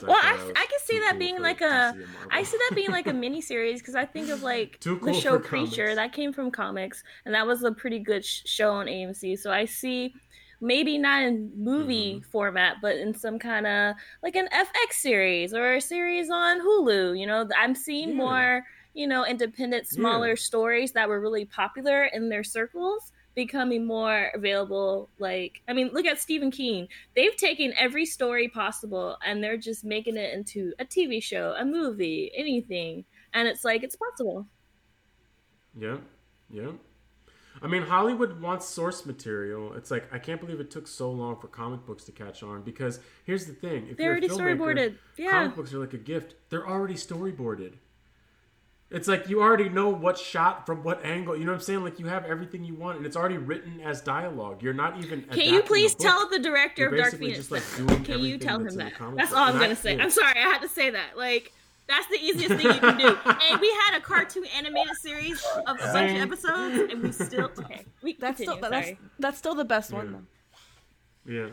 I, 0.08 0.52
I, 0.56 0.66
can 0.66 0.80
see 0.86 1.00
that 1.00 1.12
cool 1.12 1.20
being 1.20 1.42
like 1.42 1.62
a, 1.62 1.96
I 2.30 2.44
see 2.44 2.58
that 2.58 2.76
being 2.76 2.92
like 2.92 3.08
a 3.08 3.14
mini 3.14 3.42
series 3.42 3.82
because 3.82 3.96
I 3.96 4.06
think 4.06 4.30
of 4.30 4.44
like 4.44 4.80
cool 4.84 4.98
the 4.98 5.14
show 5.14 5.40
Preacher 5.40 5.88
comics. 5.88 5.96
that 5.96 6.14
came 6.14 6.32
from 6.32 6.52
comics, 6.52 7.04
and 7.26 7.34
that 7.34 7.46
was 7.46 7.64
a 7.64 7.72
pretty 7.72 8.00
good 8.00 8.24
sh- 8.24 8.44
show 8.46 8.72
on 8.72 8.86
AMC. 8.86 9.40
So 9.40 9.52
I 9.52 9.66
see 9.66 10.14
maybe 10.62 10.98
not 10.98 11.24
in 11.24 11.52
movie 11.56 12.14
mm-hmm. 12.16 12.30
format, 12.30 12.78
but 12.82 12.96
in 12.98 13.14
some 13.14 13.40
kind 13.40 13.68
of 13.68 13.96
like 14.24 14.36
an 14.36 14.48
FX 14.54 14.94
series 14.94 15.54
or 15.54 15.74
a 15.74 15.82
series 15.82 16.30
on 16.30 16.62
Hulu. 16.62 17.20
You 17.20 17.28
know, 17.28 17.50
I'm 17.58 17.76
seeing 17.76 18.10
yeah. 18.10 18.16
more, 18.16 18.66
you 18.94 19.08
know, 19.08 19.26
independent, 19.26 19.88
smaller 19.88 20.30
yeah. 20.30 20.36
stories 20.36 20.92
that 20.94 21.10
were 21.10 21.20
really 21.20 21.46
popular 21.46 22.06
in 22.06 22.30
their 22.30 22.44
circles 22.44 23.12
becoming 23.34 23.86
more 23.86 24.30
available 24.36 25.10
like 25.18 25.62
i 25.68 25.74
mean 25.74 25.90
look 25.94 26.06
at 26.06 26.20
stephen 26.20 26.52
king 26.52 26.86
they've 27.16 27.38
taken 27.38 27.74
every 27.78 28.06
story 28.06 28.50
possible 28.50 29.18
and 29.26 29.42
they're 29.42 29.58
just 29.58 29.86
making 29.86 30.18
it 30.18 30.34
into 30.34 30.74
a 30.80 30.86
tv 30.86 31.24
show 31.24 31.56
a 31.58 31.64
movie 31.64 32.30
anything 32.36 33.06
and 33.34 33.48
it's 33.48 33.64
like 33.64 33.84
it's 33.84 33.96
possible 33.96 34.46
yeah 35.80 35.96
yeah 36.50 36.72
i 37.62 37.68
mean 37.68 37.84
hollywood 37.84 38.42
wants 38.42 38.66
source 38.68 39.06
material 39.06 39.74
it's 39.74 39.92
like 39.92 40.12
i 40.14 40.20
can't 40.20 40.40
believe 40.42 40.60
it 40.60 40.72
took 40.72 40.88
so 40.88 41.12
long 41.12 41.36
for 41.38 41.48
comic 41.48 41.86
books 41.86 42.04
to 42.04 42.12
catch 42.12 42.44
on 42.44 42.62
because 42.62 43.00
here's 43.24 43.46
the 43.46 43.54
thing 43.54 43.88
if 43.90 43.98
they're 43.98 44.12
already 44.12 44.28
storyboarded 44.28 44.96
yeah 45.18 45.32
comic 45.32 45.56
books 45.56 45.74
are 45.74 45.80
like 45.80 45.94
a 45.94 45.98
gift 45.98 46.36
they're 46.50 46.68
already 46.68 46.96
storyboarded 46.96 47.74
it's 48.92 49.08
like 49.08 49.30
you 49.30 49.42
already 49.42 49.70
know 49.70 49.88
what 49.88 50.18
shot 50.18 50.66
from 50.66 50.84
what 50.84 51.06
angle. 51.06 51.38
You 51.38 51.46
know 51.46 51.54
what 51.54 51.60
I'm 51.60 51.64
saying? 51.64 51.84
Like 51.84 51.98
you 51.98 52.08
have 52.08 52.26
everything 52.26 52.66
you 52.66 52.76
want, 52.76 52.98
and 52.98 53.06
it's 53.06 53.16
already 53.16 53.38
written 53.38 53.80
as 53.80 54.02
dialogue. 54.02 54.62
You're 54.62 54.74
not 54.74 55.02
even. 55.02 55.22
Can 55.24 55.54
you 55.54 55.64
please 55.64 55.96
tell 55.96 56.28
the 56.30 56.40
director 56.40 56.84
You're 56.84 56.96
of 56.96 57.00
Dark 57.00 57.16
Phoenix? 57.16 57.38
Just, 57.38 57.52
like, 57.52 58.04
Can 58.04 58.20
you 58.20 58.38
tell 58.38 58.60
him 58.60 58.76
that? 58.76 58.94
That's 59.16 59.32
all 59.32 59.48
I'm 59.48 59.60
gonna 59.60 59.78
say. 59.78 59.98
I'm 59.98 60.12
sorry, 60.12 60.34
I 60.36 60.42
had 60.42 60.60
to 60.60 60.70
say 60.70 60.90
that. 60.90 61.18
Like. 61.18 61.54
That's 61.92 62.08
the 62.08 62.20
easiest 62.20 62.56
thing 62.56 62.74
you 62.74 62.80
can 62.80 62.98
do. 62.98 63.18
and 63.26 63.62
we 63.62 63.70
had 63.86 63.98
a 63.98 64.02
cartoon 64.02 64.46
animated 64.58 64.96
series 64.98 65.44
of 65.68 65.78
a 65.80 65.94
bunch 65.94 66.12
of 66.12 66.18
episodes, 66.18 66.92
and 66.92 67.04
we 67.04 67.12
still 67.12 67.52
okay. 67.58 67.86
We 68.02 68.14
that's 68.14 68.38
continue, 68.38 68.60
still 68.60 68.70
that's, 68.70 68.92
that's 69.20 69.38
still 69.38 69.56
the 69.56 69.66
best 69.66 69.92
one. 69.92 70.28
Yeah. 71.26 71.34
yeah. 71.34 71.48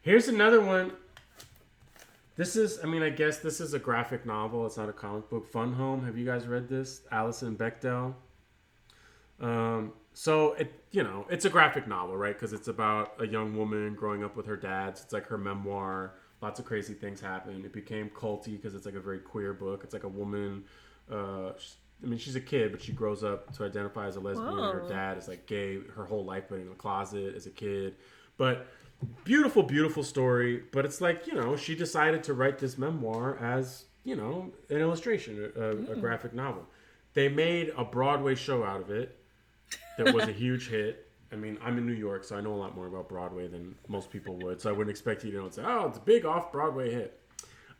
Here's 0.00 0.28
another 0.28 0.60
one 0.60 0.92
this 2.36 2.56
is, 2.56 2.80
I 2.82 2.86
mean, 2.86 3.02
I 3.02 3.10
guess 3.10 3.38
this 3.38 3.60
is 3.60 3.74
a 3.74 3.78
graphic 3.78 4.24
novel. 4.24 4.64
It's 4.66 4.78
not 4.78 4.88
a 4.88 4.92
comic 4.92 5.28
book. 5.28 5.46
Fun 5.46 5.74
Home. 5.74 6.04
Have 6.04 6.16
you 6.16 6.24
guys 6.24 6.46
read 6.46 6.68
this? 6.68 7.02
Alison 7.10 7.56
Bechdel. 7.56 8.14
Um, 9.40 9.92
so 10.14 10.54
it, 10.54 10.72
you 10.92 11.02
know, 11.02 11.26
it's 11.28 11.44
a 11.44 11.50
graphic 11.50 11.86
novel, 11.86 12.16
right? 12.16 12.34
Because 12.34 12.52
it's 12.52 12.68
about 12.68 13.14
a 13.18 13.26
young 13.26 13.56
woman 13.56 13.94
growing 13.94 14.24
up 14.24 14.34
with 14.34 14.46
her 14.46 14.56
dad. 14.56 14.98
It's 15.02 15.12
like 15.12 15.26
her 15.26 15.36
memoir. 15.36 16.14
Lots 16.42 16.58
of 16.58 16.66
crazy 16.66 16.94
things 16.94 17.20
happen. 17.20 17.64
It 17.64 17.72
became 17.72 18.10
culty 18.10 18.52
because 18.52 18.74
it's 18.74 18.84
like 18.84 18.96
a 18.96 19.00
very 19.00 19.20
queer 19.20 19.54
book. 19.54 19.82
It's 19.84 19.92
like 19.92 20.02
a 20.02 20.08
woman. 20.08 20.64
Uh, 21.10 21.52
I 22.02 22.06
mean, 22.06 22.18
she's 22.18 22.34
a 22.34 22.40
kid, 22.40 22.72
but 22.72 22.82
she 22.82 22.92
grows 22.92 23.22
up 23.22 23.54
to 23.56 23.64
identify 23.64 24.08
as 24.08 24.16
a 24.16 24.20
lesbian. 24.20 24.56
Whoa. 24.56 24.72
Her 24.72 24.88
dad 24.88 25.18
is 25.18 25.28
like 25.28 25.46
gay. 25.46 25.78
Her 25.94 26.04
whole 26.04 26.24
life 26.24 26.50
went 26.50 26.64
in 26.64 26.68
the 26.68 26.74
closet 26.74 27.36
as 27.36 27.46
a 27.46 27.50
kid, 27.50 27.94
but 28.36 28.66
beautiful, 29.24 29.62
beautiful 29.62 30.02
story. 30.02 30.64
But 30.72 30.84
it's 30.84 31.00
like 31.00 31.28
you 31.28 31.34
know, 31.34 31.56
she 31.56 31.76
decided 31.76 32.24
to 32.24 32.34
write 32.34 32.58
this 32.58 32.76
memoir 32.76 33.38
as 33.38 33.84
you 34.02 34.16
know 34.16 34.50
an 34.68 34.78
illustration, 34.78 35.52
a, 35.56 35.60
a 35.60 35.74
mm. 35.74 36.00
graphic 36.00 36.34
novel. 36.34 36.66
They 37.14 37.28
made 37.28 37.72
a 37.76 37.84
Broadway 37.84 38.34
show 38.34 38.64
out 38.64 38.80
of 38.80 38.90
it 38.90 39.16
that 39.96 40.12
was 40.12 40.24
a 40.24 40.32
huge 40.32 40.68
hit. 40.68 41.08
I 41.32 41.36
mean, 41.36 41.58
I'm 41.62 41.78
in 41.78 41.86
New 41.86 41.92
York, 41.94 42.24
so 42.24 42.36
I 42.36 42.40
know 42.40 42.54
a 42.54 42.56
lot 42.56 42.74
more 42.76 42.86
about 42.86 43.08
Broadway 43.08 43.48
than 43.48 43.74
most 43.88 44.10
people 44.10 44.36
would. 44.38 44.60
So 44.60 44.68
I 44.68 44.72
wouldn't 44.72 44.90
expect 44.90 45.24
you 45.24 45.30
to 45.32 45.38
know 45.38 45.44
and 45.44 45.54
say, 45.54 45.62
"Oh, 45.64 45.86
it's 45.88 45.98
a 45.98 46.02
big 46.02 46.24
off-Broadway 46.24 46.92
hit." 46.92 47.18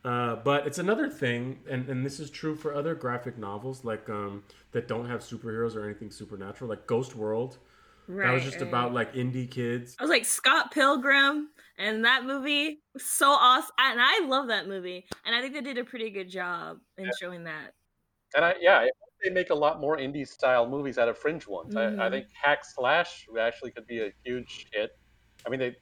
Uh, 0.05 0.37
but 0.37 0.67
it's 0.67 0.79
another 0.79 1.09
thing, 1.09 1.61
and, 1.71 1.89
and 1.89 2.05
this 2.05 2.19
is 2.19 2.29
true 2.31 2.57
for 2.57 2.75
other 2.75 2.95
graphic 2.95 3.39
novels 3.39 3.85
like 3.85 4.09
um, 4.09 4.43
that 4.73 4.89
don't 4.89 5.09
have 5.09 5.21
superheroes 5.21 5.77
or 5.77 5.85
anything 5.85 6.11
supernatural, 6.11 6.69
like 6.69 6.87
Ghost 6.87 7.15
World 7.15 7.59
Right, 8.09 8.27
that 8.27 8.35
was 8.35 8.43
just 8.43 8.57
right. 8.57 8.69
about 8.69 8.93
like 8.93 9.15
indie 9.15 9.51
kids. 9.51 9.97
I 9.99 10.03
was 10.03 10.11
like 10.11 10.25
Scott 10.25 10.73
Pilgrim, 10.73 11.49
and 11.79 12.05
that 12.05 12.25
movie 12.25 12.81
was 12.95 13.05
so 13.05 13.31
awesome, 13.31 13.71
and 13.79 14.01
I 14.01 14.27
love 14.27 14.49
that 14.49 14.67
movie, 14.67 15.07
and 15.25 15.35
I 15.35 15.41
think 15.41 15.55
they 15.55 15.61
did 15.61 15.79
a 15.79 15.85
pretty 15.85 16.11
good 16.11 16.29
job 16.29 16.79
in 16.99 17.05
yeah. 17.05 17.11
showing 17.21 17.45
that. 17.45 17.73
And 18.35 18.45
I, 18.45 18.55
yeah, 18.61 18.87
they 19.23 19.31
make 19.31 19.51
a 19.51 19.55
lot 19.55 19.81
more 19.81 19.97
indie 19.97 20.27
style 20.27 20.69
movies 20.69 20.99
out 20.99 21.09
of 21.09 21.17
fringe 21.17 21.47
ones. 21.47 21.75
Mm-hmm. 21.75 22.01
I, 22.01 22.05
I, 22.05 22.07
mm-hmm. 22.07 22.15
think 22.15 22.27
Hack 22.33 22.65
Slash 22.65 23.27
actually 23.39 23.71
could 23.71 23.87
be 23.87 24.01
a 24.01 24.13
huge 24.25 24.67
hit. 24.73 24.99
I 25.47 25.51
mean, 25.51 25.61
they, 25.61 25.77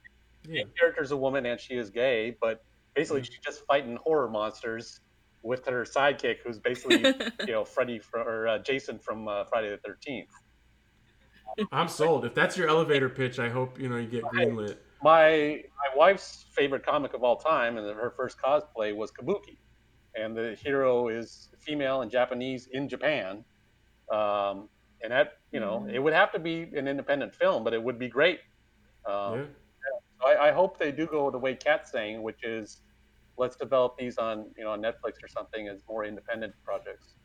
yeah. 0.47 0.63
the 0.63 0.69
character's 0.79 1.11
a 1.11 1.17
woman 1.17 1.45
and 1.45 1.59
she 1.59 1.75
is 1.75 1.89
gay, 1.89 2.35
but 2.41 2.63
basically 2.93 3.21
mm-hmm. 3.21 3.31
she's 3.33 3.43
just 3.43 3.65
fighting 3.65 3.97
horror 4.03 4.29
monsters 4.29 4.99
with 5.43 5.65
her 5.65 5.83
sidekick, 5.83 6.37
who's 6.45 6.59
basically 6.59 6.99
you 7.47 7.53
know 7.53 7.65
Freddy 7.65 8.01
or 8.13 8.47
uh, 8.47 8.59
Jason 8.59 8.99
from 8.99 9.27
uh, 9.27 9.43
Friday 9.45 9.69
the 9.69 9.77
Thirteenth. 9.77 10.29
I'm 11.71 11.87
sold. 11.87 12.25
If 12.25 12.33
that's 12.33 12.55
your 12.55 12.69
elevator 12.69 13.09
pitch, 13.09 13.39
I 13.39 13.49
hope 13.49 13.79
you 13.79 13.89
know 13.89 13.97
you 13.97 14.07
get 14.07 14.23
greenlit. 14.23 14.77
My 15.03 15.63
my 15.77 15.97
wife's 15.97 16.45
favorite 16.51 16.85
comic 16.85 17.13
of 17.13 17.23
all 17.23 17.37
time, 17.37 17.77
and 17.77 17.87
her 17.95 18.13
first 18.15 18.37
cosplay 18.37 18.95
was 18.95 19.11
Kabuki, 19.11 19.57
and 20.15 20.35
the 20.35 20.57
hero 20.61 21.07
is 21.07 21.49
female 21.59 22.01
and 22.01 22.11
Japanese 22.11 22.67
in 22.71 22.89
Japan. 22.89 23.43
Um, 24.11 24.69
and 25.03 25.11
that 25.11 25.37
you 25.51 25.59
know, 25.59 25.85
mm. 25.87 25.93
it 25.93 25.99
would 25.99 26.13
have 26.13 26.31
to 26.33 26.39
be 26.39 26.63
an 26.75 26.87
independent 26.87 27.35
film, 27.35 27.63
but 27.63 27.73
it 27.73 27.81
would 27.81 27.97
be 27.97 28.07
great. 28.07 28.39
Um, 29.05 29.39
yeah. 29.39 29.45
So 30.19 30.27
I, 30.27 30.49
I, 30.49 30.51
hope 30.51 30.77
they 30.77 30.91
do 30.91 31.07
go 31.07 31.31
the 31.31 31.37
way 31.37 31.55
Kat's 31.55 31.91
saying, 31.91 32.21
which 32.21 32.43
is 32.43 32.81
let's 33.37 33.55
develop 33.55 33.97
these 33.97 34.17
on 34.17 34.45
you 34.57 34.63
know 34.63 34.71
on 34.71 34.81
Netflix 34.81 35.23
or 35.23 35.27
something 35.27 35.67
as 35.67 35.81
more 35.87 36.05
independent 36.05 36.53
projects. 36.63 37.15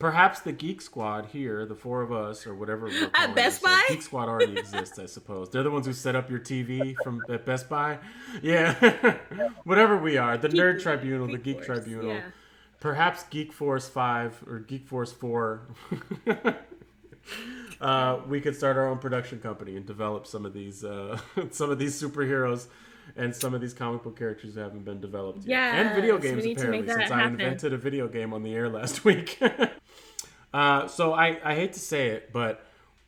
Perhaps 0.00 0.40
the 0.40 0.50
Geek 0.50 0.80
Squad 0.80 1.26
here, 1.26 1.64
the 1.64 1.76
four 1.76 2.02
of 2.02 2.10
us 2.10 2.44
or 2.46 2.54
whatever. 2.54 2.86
We're 2.86 3.10
At 3.14 3.36
Best 3.36 3.62
Buy, 3.62 3.84
Geek 3.88 4.02
Squad 4.02 4.28
already 4.28 4.58
exists, 4.58 4.98
I 4.98 5.06
suppose. 5.06 5.50
They're 5.50 5.62
the 5.62 5.70
ones 5.70 5.86
who 5.86 5.92
set 5.92 6.16
up 6.16 6.28
your 6.28 6.40
TV 6.40 6.96
from 7.04 7.22
at 7.28 7.46
Best 7.46 7.68
Buy. 7.68 7.98
Yeah, 8.42 8.74
whatever 9.64 9.96
we 9.96 10.16
are, 10.16 10.36
the 10.36 10.48
Geek, 10.48 10.60
Nerd 10.60 10.82
Tribunal, 10.82 11.28
Geek 11.28 11.36
the 11.36 11.42
Geek 11.42 11.64
Force. 11.64 11.66
Tribunal. 11.66 12.14
Yeah. 12.14 12.22
Perhaps 12.80 13.24
Geek 13.24 13.52
Force 13.52 13.88
Five 13.88 14.42
or 14.48 14.58
Geek 14.58 14.88
Force 14.88 15.12
Four. 15.12 15.68
uh, 17.80 18.20
we 18.26 18.40
could 18.40 18.56
start 18.56 18.76
our 18.76 18.88
own 18.88 18.98
production 18.98 19.38
company 19.38 19.76
and 19.76 19.86
develop 19.86 20.26
some 20.26 20.44
of 20.44 20.54
these 20.54 20.82
uh, 20.82 21.20
some 21.50 21.70
of 21.70 21.78
these 21.78 22.00
superheroes 22.00 22.66
and 23.16 23.34
some 23.34 23.54
of 23.54 23.60
these 23.60 23.74
comic 23.74 24.02
book 24.02 24.18
characters 24.18 24.56
haven't 24.56 24.84
been 24.84 25.00
developed 25.00 25.44
yet. 25.44 25.74
and 25.74 25.94
video 25.94 26.18
games 26.18 26.44
apparently 26.44 26.86
since 26.86 27.02
happen. 27.02 27.18
I 27.18 27.26
invented 27.26 27.72
a 27.72 27.78
video 27.78 28.08
game 28.08 28.32
on 28.32 28.42
the 28.42 28.54
air 28.54 28.68
last 28.68 29.04
week. 29.04 29.40
uh, 30.54 30.86
so 30.88 31.12
I, 31.12 31.38
I 31.44 31.54
hate 31.54 31.72
to 31.74 31.80
say 31.80 32.08
it, 32.08 32.32
but 32.32 32.64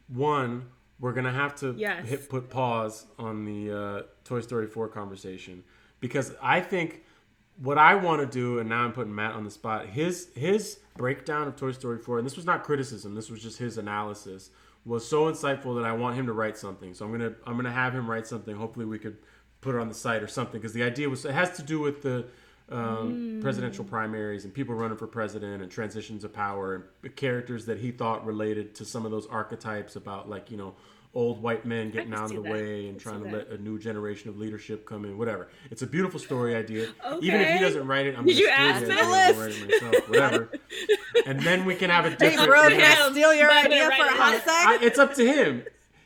one, 0.08 0.66
we're 1.00 1.12
gonna 1.12 1.32
have 1.32 1.54
to 1.56 1.74
yes. 1.76 2.06
hit 2.06 2.28
put 2.28 2.48
pause 2.50 3.06
on 3.18 3.44
the 3.44 3.76
uh, 3.76 4.02
Toy 4.24 4.40
Story 4.40 4.66
4 4.66 4.88
conversation 4.88 5.64
because 6.00 6.32
I 6.40 6.60
think 6.60 7.02
what 7.56 7.78
I 7.78 7.94
want 7.94 8.20
to 8.20 8.26
do, 8.26 8.58
and 8.58 8.68
now 8.68 8.84
I'm 8.84 8.92
putting 8.92 9.14
Matt 9.14 9.34
on 9.34 9.44
the 9.44 9.50
spot. 9.50 9.86
His 9.86 10.28
his 10.34 10.78
breakdown 10.96 11.48
of 11.48 11.56
Toy 11.56 11.72
Story 11.72 11.98
4, 11.98 12.18
and 12.18 12.26
this 12.26 12.36
was 12.36 12.46
not 12.46 12.64
criticism. 12.64 13.14
This 13.14 13.30
was 13.30 13.42
just 13.42 13.58
his 13.58 13.78
analysis. 13.78 14.50
Was 14.84 15.08
so 15.08 15.30
insightful 15.30 15.76
that 15.80 15.84
I 15.84 15.92
want 15.92 16.16
him 16.16 16.26
to 16.26 16.32
write 16.32 16.58
something. 16.58 16.92
So 16.94 17.04
I'm 17.04 17.12
gonna 17.12 17.34
I'm 17.46 17.56
gonna 17.56 17.72
have 17.72 17.94
him 17.94 18.10
write 18.10 18.26
something. 18.26 18.56
Hopefully 18.56 18.84
we 18.84 18.98
could 18.98 19.16
put 19.62 19.76
it 19.76 19.80
on 19.80 19.88
the 19.88 19.94
site 19.94 20.22
or 20.22 20.28
something 20.28 20.60
because 20.60 20.74
the 20.74 20.82
idea 20.82 21.08
was 21.08 21.24
it 21.24 21.32
has 21.32 21.56
to 21.56 21.62
do 21.62 21.80
with 21.80 22.02
the 22.02 22.26
um, 22.68 23.38
mm. 23.38 23.42
presidential 23.42 23.84
primaries 23.84 24.44
and 24.44 24.52
people 24.52 24.74
running 24.74 24.96
for 24.98 25.06
president 25.06 25.62
and 25.62 25.70
transitions 25.70 26.24
of 26.24 26.32
power 26.32 26.88
and 27.02 27.16
characters 27.16 27.64
that 27.66 27.78
he 27.78 27.90
thought 27.90 28.26
related 28.26 28.74
to 28.74 28.84
some 28.84 29.06
of 29.06 29.10
those 29.10 29.26
archetypes 29.26 29.96
about 29.96 30.28
like 30.28 30.50
you 30.50 30.56
know 30.56 30.74
old 31.14 31.42
white 31.42 31.66
men 31.66 31.90
getting 31.90 32.14
out 32.14 32.24
of 32.24 32.30
the 32.30 32.40
that. 32.40 32.50
way 32.50 32.88
and 32.88 32.98
trying 32.98 33.22
to 33.22 33.30
that. 33.30 33.50
let 33.50 33.60
a 33.60 33.62
new 33.62 33.78
generation 33.78 34.30
of 34.30 34.38
leadership 34.38 34.86
come 34.86 35.04
in 35.04 35.16
whatever 35.18 35.48
it's 35.70 35.82
a 35.82 35.86
beautiful 35.86 36.18
story 36.18 36.56
idea 36.64 36.88
okay. 37.06 37.26
even 37.26 37.40
if 37.40 37.52
he 37.52 37.58
doesn't 37.60 37.86
write 37.86 38.06
it 38.06 38.18
i'm 38.18 38.24
Did 38.24 38.38
you 38.38 38.48
ask 38.48 38.82
it 38.82 38.88
myself 38.88 40.08
whatever 40.08 40.50
and 41.26 41.38
then 41.40 41.66
we 41.66 41.74
can 41.74 41.90
have 41.90 42.06
a 42.06 42.10
different 42.10 42.40
hey 42.40 42.46
bro 42.46 42.68
can 42.70 42.80
I 42.80 43.10
steal 43.10 43.34
your 43.34 43.52
idea 43.52 43.90
for 43.90 44.06
a 44.06 44.16
hot 44.16 44.42
sec 44.44 44.82
it's 44.82 44.98
up 44.98 45.14
to 45.16 45.26
him 45.26 45.64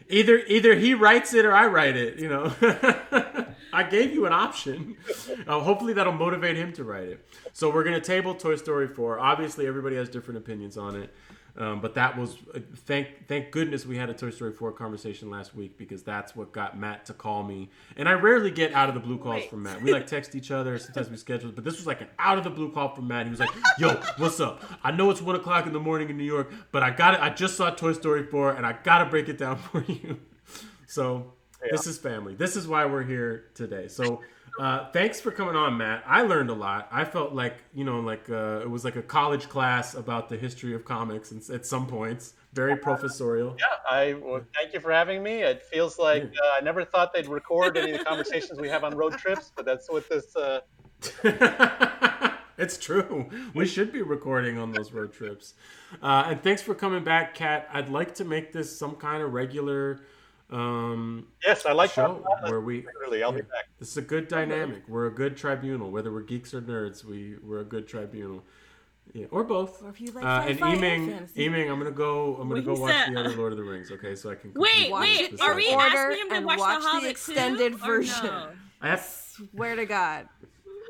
either 0.08 0.38
either 0.46 0.74
he 0.74 0.94
writes 0.94 1.34
it 1.34 1.44
or 1.44 1.52
I 1.52 1.66
write 1.66 1.96
it. 1.96 2.18
You 2.18 2.28
know, 2.28 2.52
I 3.76 3.82
gave 3.82 4.12
you 4.12 4.26
an 4.26 4.32
option. 4.32 4.96
Uh, 5.46 5.60
hopefully 5.60 5.92
that'll 5.92 6.12
motivate 6.12 6.56
him 6.56 6.72
to 6.72 6.82
write 6.82 7.08
it. 7.08 7.24
So 7.52 7.70
we're 7.72 7.84
gonna 7.84 8.00
table 8.00 8.34
Toy 8.34 8.56
Story 8.56 8.88
four. 8.88 9.18
Obviously, 9.20 9.66
everybody 9.66 9.94
has 9.96 10.08
different 10.08 10.38
opinions 10.38 10.76
on 10.76 10.96
it. 10.96 11.12
Um, 11.58 11.80
but 11.80 11.94
that 11.94 12.18
was 12.18 12.36
uh, 12.54 12.58
thank 12.84 13.26
thank 13.28 13.50
goodness 13.50 13.86
we 13.86 13.96
had 13.96 14.10
a 14.10 14.14
Toy 14.14 14.30
Story 14.30 14.52
4 14.52 14.72
conversation 14.72 15.30
last 15.30 15.54
week 15.54 15.78
because 15.78 16.02
that's 16.02 16.36
what 16.36 16.52
got 16.52 16.78
Matt 16.78 17.06
to 17.06 17.14
call 17.14 17.44
me. 17.44 17.70
And 17.96 18.08
I 18.08 18.12
rarely 18.12 18.50
get 18.50 18.74
out 18.74 18.90
of 18.90 18.94
the 18.94 19.00
blue 19.00 19.16
calls 19.16 19.36
Wait. 19.36 19.50
from 19.50 19.62
Matt. 19.62 19.80
We 19.80 19.90
like 19.92 20.06
text 20.06 20.34
each 20.34 20.50
other, 20.50 20.78
sometimes 20.78 21.08
we 21.08 21.16
schedule, 21.16 21.50
but 21.52 21.64
this 21.64 21.78
was 21.78 21.86
like 21.86 22.02
an 22.02 22.08
out 22.18 22.36
of 22.36 22.44
the 22.44 22.50
blue 22.50 22.70
call 22.72 22.94
from 22.94 23.08
Matt. 23.08 23.24
He 23.24 23.30
was 23.30 23.40
like, 23.40 23.54
"Yo, 23.78 23.94
what's 24.18 24.38
up? 24.38 24.62
I 24.84 24.90
know 24.90 25.10
it's 25.10 25.22
one 25.22 25.34
o'clock 25.36 25.66
in 25.66 25.72
the 25.72 25.80
morning 25.80 26.10
in 26.10 26.18
New 26.18 26.24
York, 26.24 26.52
but 26.72 26.82
I 26.82 26.90
got 26.90 27.14
it. 27.14 27.20
I 27.20 27.30
just 27.30 27.56
saw 27.56 27.70
Toy 27.70 27.94
Story 27.94 28.24
4, 28.24 28.52
and 28.52 28.66
I 28.66 28.76
gotta 28.84 29.06
break 29.06 29.28
it 29.30 29.38
down 29.38 29.56
for 29.72 29.82
you." 29.84 30.18
So 30.86 31.32
yeah. 31.64 31.72
this 31.72 31.86
is 31.86 31.98
family. 31.98 32.34
This 32.34 32.56
is 32.56 32.66
why 32.66 32.84
we're 32.86 33.04
here 33.04 33.46
today. 33.54 33.88
So 33.88 34.22
uh, 34.58 34.90
thanks 34.90 35.20
for 35.20 35.30
coming 35.30 35.54
on, 35.54 35.76
Matt. 35.76 36.02
I 36.06 36.22
learned 36.22 36.48
a 36.50 36.54
lot. 36.54 36.88
I 36.90 37.04
felt 37.04 37.32
like 37.34 37.58
you 37.74 37.84
know, 37.84 38.00
like 38.00 38.30
uh, 38.30 38.60
it 38.62 38.70
was 38.70 38.84
like 38.84 38.96
a 38.96 39.02
college 39.02 39.48
class 39.48 39.94
about 39.94 40.28
the 40.28 40.36
history 40.36 40.74
of 40.74 40.84
comics, 40.84 41.30
and 41.30 41.42
at 41.50 41.66
some 41.66 41.86
points, 41.86 42.34
very 42.54 42.76
professorial. 42.76 43.56
Yeah, 43.58 43.66
I 43.88 44.14
well, 44.14 44.40
thank 44.54 44.72
you 44.72 44.80
for 44.80 44.92
having 44.92 45.22
me. 45.22 45.42
It 45.42 45.62
feels 45.62 45.98
like 45.98 46.24
uh, 46.24 46.56
I 46.56 46.60
never 46.62 46.84
thought 46.84 47.12
they'd 47.12 47.28
record 47.28 47.76
any 47.76 47.92
of 47.92 47.98
the 47.98 48.04
conversations 48.04 48.58
we 48.58 48.68
have 48.68 48.82
on 48.82 48.96
road 48.96 49.18
trips, 49.18 49.52
but 49.54 49.66
that's 49.66 49.90
what 49.90 50.08
this. 50.08 50.34
Uh, 50.34 50.60
it's 52.58 52.78
true. 52.78 53.28
We 53.54 53.66
should 53.66 53.92
be 53.92 54.00
recording 54.00 54.56
on 54.56 54.72
those 54.72 54.90
road 54.90 55.12
trips. 55.12 55.52
Uh, 56.02 56.28
and 56.28 56.42
thanks 56.42 56.62
for 56.62 56.74
coming 56.74 57.04
back, 57.04 57.34
Kat. 57.34 57.68
I'd 57.72 57.90
like 57.90 58.14
to 58.14 58.24
make 58.24 58.52
this 58.52 58.76
some 58.76 58.94
kind 58.94 59.22
of 59.22 59.34
regular 59.34 60.00
um, 60.50 61.26
yes, 61.44 61.66
I 61.66 61.72
like 61.72 61.90
show 61.90 62.24
that. 62.42 62.50
where 62.50 62.60
we 62.60 62.86
really. 63.00 63.22
I'll 63.22 63.32
yeah, 63.32 63.38
be 63.38 63.42
back. 63.42 63.68
This 63.78 63.90
is 63.90 63.96
a 63.96 64.02
good 64.02 64.28
dynamic. 64.28 64.82
We're 64.88 65.06
a 65.06 65.14
good 65.14 65.36
tribunal, 65.36 65.90
whether 65.90 66.12
we're 66.12 66.22
geeks 66.22 66.54
or 66.54 66.62
nerds. 66.62 67.04
We 67.04 67.36
we're 67.42 67.60
a 67.60 67.64
good 67.64 67.88
tribunal. 67.88 68.42
Yeah, 69.12 69.26
or 69.30 69.44
both. 69.44 69.82
Or 69.82 69.88
if 69.88 70.00
you 70.00 70.12
like 70.12 70.24
uh, 70.24 70.44
and 70.46 70.58
Eming, 70.58 71.28
Eming, 71.36 71.70
I'm 71.70 71.78
gonna 71.78 71.90
go. 71.90 72.36
I'm 72.36 72.48
gonna 72.48 72.62
go 72.62 72.74
watch 72.74 72.92
said, 72.92 73.14
the 73.14 73.20
other 73.20 73.36
Lord 73.36 73.52
of 73.52 73.58
the 73.58 73.64
Rings. 73.64 73.90
Okay, 73.90 74.14
so 74.14 74.30
I 74.30 74.34
can. 74.34 74.52
Wait, 74.54 74.92
wait. 74.92 75.40
Are 75.40 75.54
we 75.54 75.68
asking 75.68 76.22
him 76.22 76.28
to 76.28 76.46
watch, 76.46 76.58
watch 76.58 76.82
the, 76.82 77.00
the 77.00 77.10
extended 77.10 77.72
too, 77.72 77.78
version? 77.78 78.26
No? 78.26 78.50
I 78.80 78.88
have. 78.88 79.00
Swear 79.00 79.76
to 79.76 79.84
God. 79.84 80.28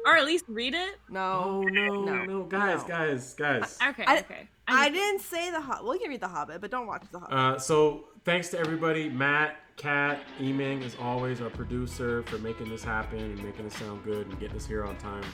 Or 0.06 0.16
at 0.16 0.24
least 0.24 0.44
read 0.48 0.74
it. 0.74 0.98
No. 1.08 1.42
Oh 1.44 1.62
no, 1.62 2.04
no, 2.04 2.24
no, 2.24 2.42
guys, 2.44 2.82
no. 2.82 2.88
guys, 2.88 3.34
guys. 3.34 3.78
Okay, 3.88 4.04
I, 4.06 4.18
okay. 4.20 4.48
I, 4.68 4.86
I 4.86 4.90
didn't 4.90 5.20
say 5.20 5.50
the 5.50 5.60
Hobbit. 5.60 5.84
Well, 5.84 5.94
you 5.94 6.00
can 6.00 6.10
read 6.10 6.20
the 6.20 6.28
Hobbit, 6.28 6.60
but 6.60 6.70
don't 6.70 6.86
watch 6.86 7.04
the 7.10 7.18
Hobbit. 7.18 7.34
Uh, 7.34 7.58
so 7.58 8.04
thanks 8.26 8.48
to 8.48 8.58
everybody, 8.58 9.08
Matt, 9.08 9.56
Kat, 9.76 10.20
Eming, 10.40 10.82
as 10.82 10.96
always, 11.00 11.40
our 11.40 11.48
producer, 11.48 12.24
for 12.24 12.38
making 12.38 12.68
this 12.68 12.82
happen 12.82 13.20
and 13.20 13.42
making 13.42 13.66
it 13.66 13.72
sound 13.72 14.04
good 14.04 14.26
and 14.26 14.38
getting 14.40 14.56
us 14.56 14.66
here 14.66 14.84
on 14.84 14.96
time. 14.96 15.24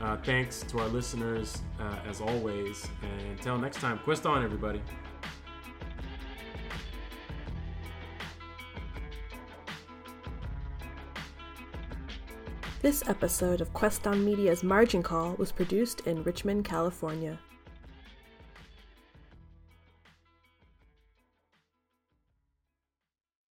Uh, 0.00 0.16
thanks 0.16 0.62
to 0.64 0.80
our 0.80 0.88
listeners, 0.88 1.62
uh, 1.78 1.96
as 2.08 2.20
always. 2.20 2.88
And 3.02 3.38
until 3.38 3.56
next 3.56 3.76
time, 3.76 4.00
quest 4.00 4.26
on, 4.26 4.42
everybody. 4.42 4.82
This 12.82 13.08
episode 13.08 13.60
of 13.60 13.72
Quest 13.72 14.08
on 14.08 14.24
Media's 14.24 14.64
Margin 14.64 15.04
Call 15.04 15.36
was 15.36 15.52
produced 15.52 16.00
in 16.00 16.24
Richmond, 16.24 16.64
California. 16.64 17.38